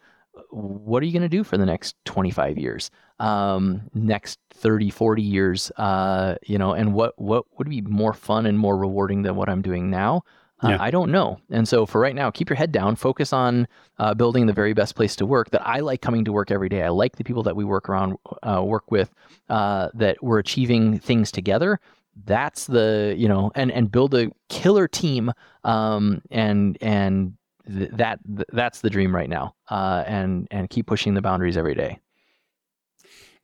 what 0.50 1.02
are 1.02 1.06
you 1.06 1.12
going 1.12 1.22
to 1.22 1.28
do 1.28 1.44
for 1.44 1.56
the 1.56 1.66
next 1.66 1.96
25 2.04 2.58
years? 2.58 2.90
Um, 3.18 3.82
next 3.94 4.38
30, 4.52 4.90
40 4.90 5.22
years, 5.22 5.70
uh, 5.78 6.34
you 6.44 6.58
know, 6.58 6.74
and 6.74 6.92
what 6.92 7.18
what 7.18 7.44
would 7.56 7.70
be 7.70 7.80
more 7.80 8.12
fun 8.12 8.44
and 8.44 8.58
more 8.58 8.76
rewarding 8.76 9.22
than 9.22 9.34
what 9.34 9.48
I'm 9.48 9.62
doing 9.62 9.88
now? 9.88 10.24
Uh, 10.64 10.68
yeah. 10.70 10.76
I 10.80 10.90
don't 10.90 11.12
know. 11.12 11.38
And 11.50 11.68
so 11.68 11.84
for 11.84 12.00
right 12.00 12.14
now, 12.14 12.30
keep 12.30 12.48
your 12.48 12.56
head 12.56 12.72
down, 12.72 12.96
focus 12.96 13.32
on 13.32 13.68
uh, 13.98 14.14
building 14.14 14.46
the 14.46 14.54
very 14.54 14.72
best 14.72 14.94
place 14.94 15.14
to 15.16 15.26
work 15.26 15.50
that 15.50 15.66
I 15.66 15.80
like 15.80 16.00
coming 16.00 16.24
to 16.24 16.32
work 16.32 16.50
every 16.50 16.70
day. 16.70 16.82
I 16.82 16.88
like 16.88 17.16
the 17.16 17.24
people 17.24 17.42
that 17.42 17.56
we 17.56 17.64
work 17.64 17.90
around, 17.90 18.16
uh, 18.42 18.62
work 18.64 18.90
with, 18.90 19.12
uh, 19.50 19.90
that 19.94 20.22
we're 20.22 20.38
achieving 20.38 20.98
things 20.98 21.30
together. 21.30 21.78
That's 22.24 22.66
the, 22.66 23.14
you 23.18 23.28
know, 23.28 23.52
and, 23.54 23.70
and 23.70 23.92
build 23.92 24.14
a 24.14 24.30
killer 24.48 24.88
team. 24.88 25.30
Um, 25.64 26.22
and, 26.30 26.78
and 26.80 27.34
th- 27.68 27.90
that, 27.92 28.20
th- 28.26 28.48
that's 28.54 28.80
the 28.80 28.88
dream 28.88 29.14
right 29.14 29.28
now. 29.28 29.54
Uh, 29.68 30.04
and, 30.06 30.48
and 30.50 30.70
keep 30.70 30.86
pushing 30.86 31.12
the 31.12 31.20
boundaries 31.20 31.58
every 31.58 31.74
day. 31.74 31.98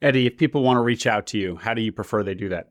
Eddy, 0.01 0.27
if 0.27 0.39
people 0.39 0.63
want 0.63 0.79
to 0.79 0.81
reach 0.81 1.07
out 1.07 1.27
to 1.29 1.39
you, 1.39 1.57
how 1.57 1.75
do 1.75 1.83
you 1.83 1.93
prefer 1.93 2.23
they 2.23 2.35
do 2.35 2.49
that? 2.49 2.71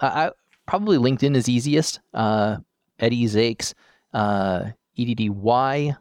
I, 0.00 0.30
probably 0.66 0.96
LinkedIn 0.96 1.36
is 1.36 1.48
easiest. 1.50 2.00
Uh, 2.14 2.56
Eddy 2.98 3.24
Zakes, 3.24 3.74
uh, 4.12 4.70
E 4.94 5.04
D 5.04 5.14
D 5.14 5.30
Y 5.30 5.96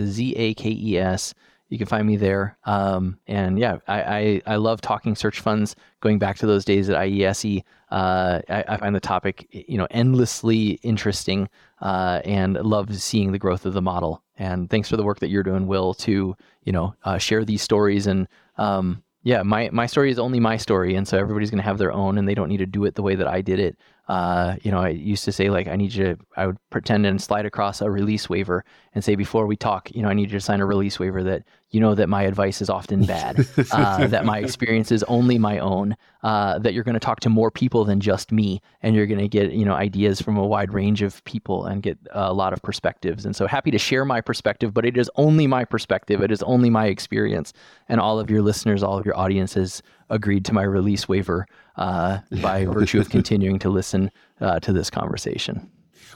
Z 0.00 0.34
A 0.36 0.54
K 0.54 0.70
E 0.70 0.98
S. 0.98 1.34
You 1.68 1.78
can 1.78 1.86
find 1.86 2.06
me 2.06 2.16
there. 2.16 2.56
Um, 2.64 3.18
and 3.26 3.58
yeah, 3.58 3.78
I, 3.88 4.02
I, 4.02 4.42
I, 4.46 4.56
love 4.56 4.80
talking 4.80 5.16
search 5.16 5.40
funds. 5.40 5.74
Going 6.00 6.18
back 6.18 6.36
to 6.38 6.46
those 6.46 6.64
days 6.64 6.88
at 6.90 6.96
IESE, 6.96 7.64
uh, 7.90 8.40
I, 8.48 8.64
I, 8.68 8.76
find 8.76 8.94
the 8.94 9.00
topic 9.00 9.48
you 9.50 9.78
know 9.78 9.88
endlessly 9.90 10.78
interesting 10.82 11.48
uh, 11.80 12.20
and 12.24 12.54
love 12.54 12.94
seeing 13.00 13.32
the 13.32 13.38
growth 13.38 13.66
of 13.66 13.72
the 13.72 13.82
model. 13.82 14.22
And 14.36 14.68
thanks 14.68 14.88
for 14.88 14.96
the 14.96 15.02
work 15.02 15.20
that 15.20 15.30
you're 15.30 15.42
doing, 15.42 15.66
Will, 15.66 15.94
to 15.94 16.36
you 16.64 16.72
know 16.72 16.94
uh, 17.04 17.18
share 17.18 17.44
these 17.44 17.62
stories 17.62 18.06
and 18.06 18.28
um, 18.56 19.02
yeah, 19.24 19.42
my 19.42 19.70
my 19.72 19.86
story 19.86 20.10
is 20.10 20.18
only 20.18 20.38
my 20.38 20.58
story, 20.58 20.94
and 20.94 21.08
so 21.08 21.18
everybody's 21.18 21.50
gonna 21.50 21.62
have 21.62 21.78
their 21.78 21.92
own, 21.92 22.18
and 22.18 22.28
they 22.28 22.34
don't 22.34 22.50
need 22.50 22.58
to 22.58 22.66
do 22.66 22.84
it 22.84 22.94
the 22.94 23.02
way 23.02 23.14
that 23.14 23.26
I 23.26 23.40
did 23.40 23.58
it. 23.58 23.78
Uh, 24.06 24.56
you 24.62 24.70
know, 24.70 24.80
I 24.80 24.90
used 24.90 25.24
to 25.24 25.32
say 25.32 25.48
like 25.48 25.66
I 25.66 25.76
need 25.76 25.94
you 25.94 26.04
to, 26.04 26.18
I 26.36 26.46
would 26.46 26.58
pretend 26.70 27.06
and 27.06 27.20
slide 27.20 27.46
across 27.46 27.80
a 27.80 27.90
release 27.90 28.28
waiver 28.28 28.64
and 28.94 29.02
say 29.02 29.14
before 29.14 29.46
we 29.46 29.56
talk, 29.56 29.90
you 29.94 30.02
know, 30.02 30.08
I 30.08 30.14
need 30.14 30.30
you 30.30 30.38
to 30.38 30.44
sign 30.44 30.60
a 30.60 30.66
release 30.66 30.98
waiver 30.98 31.22
that 31.22 31.44
you 31.74 31.80
know 31.80 31.94
that 31.96 32.08
my 32.08 32.22
advice 32.22 32.62
is 32.62 32.70
often 32.70 33.04
bad, 33.04 33.48
uh, 33.72 34.06
that 34.06 34.24
my 34.24 34.38
experience 34.38 34.92
is 34.92 35.02
only 35.04 35.38
my 35.38 35.58
own, 35.58 35.96
uh, 36.22 36.56
that 36.60 36.72
you're 36.72 36.84
going 36.84 36.94
to 36.94 37.00
talk 37.00 37.18
to 37.20 37.28
more 37.28 37.50
people 37.50 37.84
than 37.84 37.98
just 37.98 38.30
me, 38.30 38.62
and 38.80 38.94
you're 38.94 39.06
going 39.06 39.18
to 39.18 39.26
get 39.26 39.50
you 39.50 39.64
know 39.64 39.74
ideas 39.74 40.20
from 40.20 40.36
a 40.36 40.46
wide 40.46 40.72
range 40.72 41.02
of 41.02 41.24
people 41.24 41.66
and 41.66 41.82
get 41.82 41.98
a 42.12 42.32
lot 42.32 42.52
of 42.52 42.62
perspectives. 42.62 43.26
And 43.26 43.34
so 43.34 43.48
happy 43.48 43.72
to 43.72 43.78
share 43.78 44.04
my 44.04 44.20
perspective, 44.20 44.72
but 44.72 44.86
it 44.86 44.96
is 44.96 45.10
only 45.16 45.48
my 45.48 45.64
perspective. 45.64 46.22
It 46.22 46.30
is 46.30 46.44
only 46.44 46.70
my 46.70 46.86
experience, 46.86 47.52
and 47.88 48.00
all 48.00 48.20
of 48.20 48.30
your 48.30 48.42
listeners, 48.42 48.84
all 48.84 48.96
of 48.96 49.04
your 49.04 49.18
audiences 49.18 49.82
agreed 50.10 50.44
to 50.44 50.52
my 50.52 50.62
release 50.62 51.08
waiver 51.08 51.46
uh, 51.76 52.18
by 52.42 52.64
virtue 52.66 53.00
of 53.00 53.10
continuing 53.10 53.58
to 53.60 53.68
listen 53.68 54.10
uh, 54.40 54.60
to 54.60 54.72
this 54.72 54.90
conversation. 54.90 55.70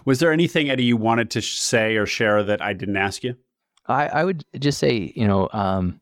Was 0.05 0.21
there 0.21 0.33
anything, 0.33 0.71
Eddy, 0.71 0.85
you 0.85 0.97
wanted 0.97 1.31
to 1.33 1.43
say 1.43 1.97
or 1.97 2.07
share 2.07 2.43
that 2.43 2.63
I 2.63 2.73
didn't 2.73 2.97
ask 2.97 3.25
you? 3.25 3.37
I, 3.87 4.07
I 4.09 4.25
would 4.25 4.45
just 4.59 4.79
say, 4.79 5.13
you 5.17 5.27
know, 5.27 5.49
um, 5.53 6.01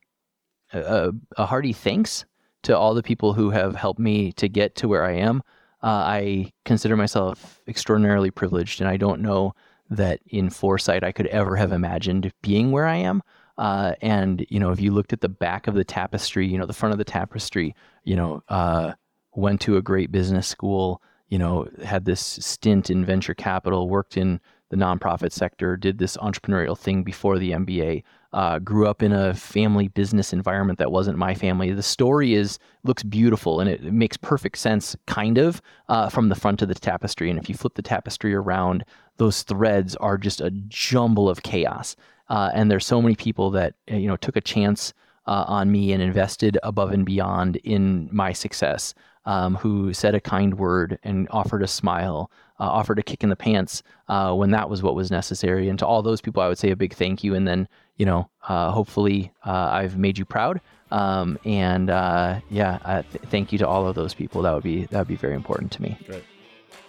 a, 0.72 1.12
a, 1.36 1.46
hearty 1.46 1.72
thanks 1.72 2.24
to 2.64 2.76
all 2.76 2.94
the 2.94 3.02
people 3.02 3.32
who 3.32 3.50
have 3.50 3.76
helped 3.76 4.00
me 4.00 4.32
to 4.32 4.48
get 4.48 4.74
to 4.76 4.88
where 4.88 5.04
I 5.04 5.12
am. 5.12 5.42
Uh, 5.82 5.86
I 5.86 6.52
consider 6.64 6.96
myself 6.96 7.60
extraordinarily 7.68 8.30
privileged, 8.30 8.80
and 8.80 8.90
I 8.90 8.96
don't 8.96 9.20
know 9.20 9.54
that 9.90 10.20
in 10.26 10.50
foresight 10.50 11.04
I 11.04 11.12
could 11.12 11.28
ever 11.28 11.54
have 11.54 11.70
imagined 11.70 12.32
being 12.42 12.72
where 12.72 12.86
I 12.86 12.96
am. 12.96 13.22
Uh, 13.56 13.94
and 14.02 14.44
you 14.48 14.58
know, 14.58 14.70
if 14.70 14.80
you 14.80 14.90
looked 14.90 15.12
at 15.12 15.20
the 15.20 15.28
back 15.28 15.66
of 15.66 15.74
the 15.74 15.84
tapestry, 15.84 16.46
you 16.46 16.58
know, 16.58 16.66
the 16.66 16.72
front 16.72 16.92
of 16.92 16.98
the 16.98 17.04
tapestry, 17.04 17.74
you 18.04 18.16
know, 18.16 18.42
uh, 18.48 18.92
went 19.36 19.60
to 19.62 19.76
a 19.76 19.82
great 19.82 20.10
business 20.10 20.46
school, 20.46 21.02
you 21.28 21.38
know, 21.38 21.68
had 21.84 22.04
this 22.04 22.20
stint 22.20 22.90
in 22.90 23.04
venture 23.04 23.34
capital, 23.34 23.88
worked 23.88 24.16
in 24.16 24.40
the 24.70 24.76
nonprofit 24.76 25.32
sector, 25.32 25.76
did 25.76 25.98
this 25.98 26.16
entrepreneurial 26.16 26.76
thing 26.76 27.04
before 27.04 27.38
the 27.38 27.52
MBA, 27.52 28.02
uh, 28.32 28.58
grew 28.58 28.86
up 28.86 29.02
in 29.02 29.12
a 29.12 29.32
family 29.34 29.88
business 29.88 30.32
environment 30.32 30.78
that 30.78 30.90
wasn't 30.90 31.16
my 31.16 31.34
family. 31.34 31.70
The 31.72 31.82
story 31.82 32.34
is 32.34 32.58
looks 32.82 33.02
beautiful 33.02 33.60
and 33.60 33.70
it, 33.70 33.84
it 33.84 33.92
makes 33.92 34.16
perfect 34.16 34.58
sense, 34.58 34.96
kind 35.06 35.38
of, 35.38 35.62
uh, 35.88 36.08
from 36.08 36.28
the 36.28 36.34
front 36.34 36.62
of 36.62 36.68
the 36.68 36.74
tapestry. 36.74 37.30
And 37.30 37.38
if 37.38 37.48
you 37.48 37.54
flip 37.54 37.74
the 37.74 37.82
tapestry 37.82 38.34
around, 38.34 38.84
those 39.16 39.42
threads 39.42 39.94
are 39.96 40.18
just 40.18 40.40
a 40.40 40.50
jumble 40.50 41.28
of 41.28 41.42
chaos. 41.42 41.96
Uh, 42.28 42.50
and 42.54 42.70
there's 42.70 42.86
so 42.86 43.00
many 43.00 43.14
people 43.14 43.50
that 43.52 43.74
uh, 43.90 43.96
you 43.96 44.08
know 44.08 44.16
took 44.16 44.36
a 44.36 44.40
chance 44.40 44.92
uh, 45.26 45.44
on 45.46 45.70
me 45.70 45.92
and 45.92 46.02
invested 46.02 46.58
above 46.62 46.92
and 46.92 47.06
beyond 47.06 47.56
in 47.56 48.08
my 48.12 48.32
success. 48.32 48.94
Um, 49.26 49.56
who 49.56 49.92
said 49.92 50.14
a 50.14 50.20
kind 50.20 50.56
word 50.56 51.00
and 51.02 51.26
offered 51.32 51.60
a 51.60 51.66
smile 51.66 52.30
uh, 52.58 52.64
offered 52.64 52.98
a 52.98 53.02
kick 53.02 53.22
in 53.22 53.28
the 53.28 53.36
pants 53.36 53.82
uh, 54.08 54.32
when 54.34 54.50
that 54.50 54.70
was 54.70 54.82
what 54.82 54.94
was 54.94 55.10
necessary. 55.10 55.68
And 55.68 55.78
to 55.78 55.86
all 55.86 56.02
those 56.02 56.20
people, 56.20 56.42
I 56.42 56.48
would 56.48 56.58
say 56.58 56.70
a 56.70 56.76
big 56.76 56.94
thank 56.94 57.22
you. 57.22 57.34
And 57.34 57.46
then, 57.46 57.68
you 57.96 58.06
know, 58.06 58.28
uh, 58.48 58.70
hopefully 58.70 59.32
uh, 59.44 59.68
I've 59.72 59.96
made 59.98 60.18
you 60.18 60.24
proud. 60.24 60.60
Um, 60.90 61.38
and 61.44 61.90
uh, 61.90 62.40
yeah, 62.48 63.02
th- 63.10 63.24
thank 63.26 63.52
you 63.52 63.58
to 63.58 63.68
all 63.68 63.86
of 63.86 63.94
those 63.94 64.14
people. 64.14 64.42
That 64.42 64.54
would 64.54 64.62
be 64.62 64.86
that 64.86 64.98
would 64.98 65.08
be 65.08 65.16
very 65.16 65.34
important 65.34 65.72
to 65.72 65.82
me. 65.82 65.98
Great. 66.06 66.24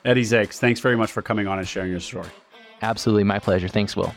Eddy 0.05 0.22
Zakes, 0.22 0.57
thanks 0.59 0.80
very 0.80 0.95
much 0.95 1.11
for 1.11 1.22
coming 1.22 1.47
on 1.47 1.57
and 1.57 1.68
sharing 1.68 1.91
your 1.91 1.99
story. 1.99 2.30
Absolutely, 2.81 3.23
my 3.23 3.39
pleasure. 3.39 3.68
Thanks, 3.68 3.95
Will. 3.95 4.14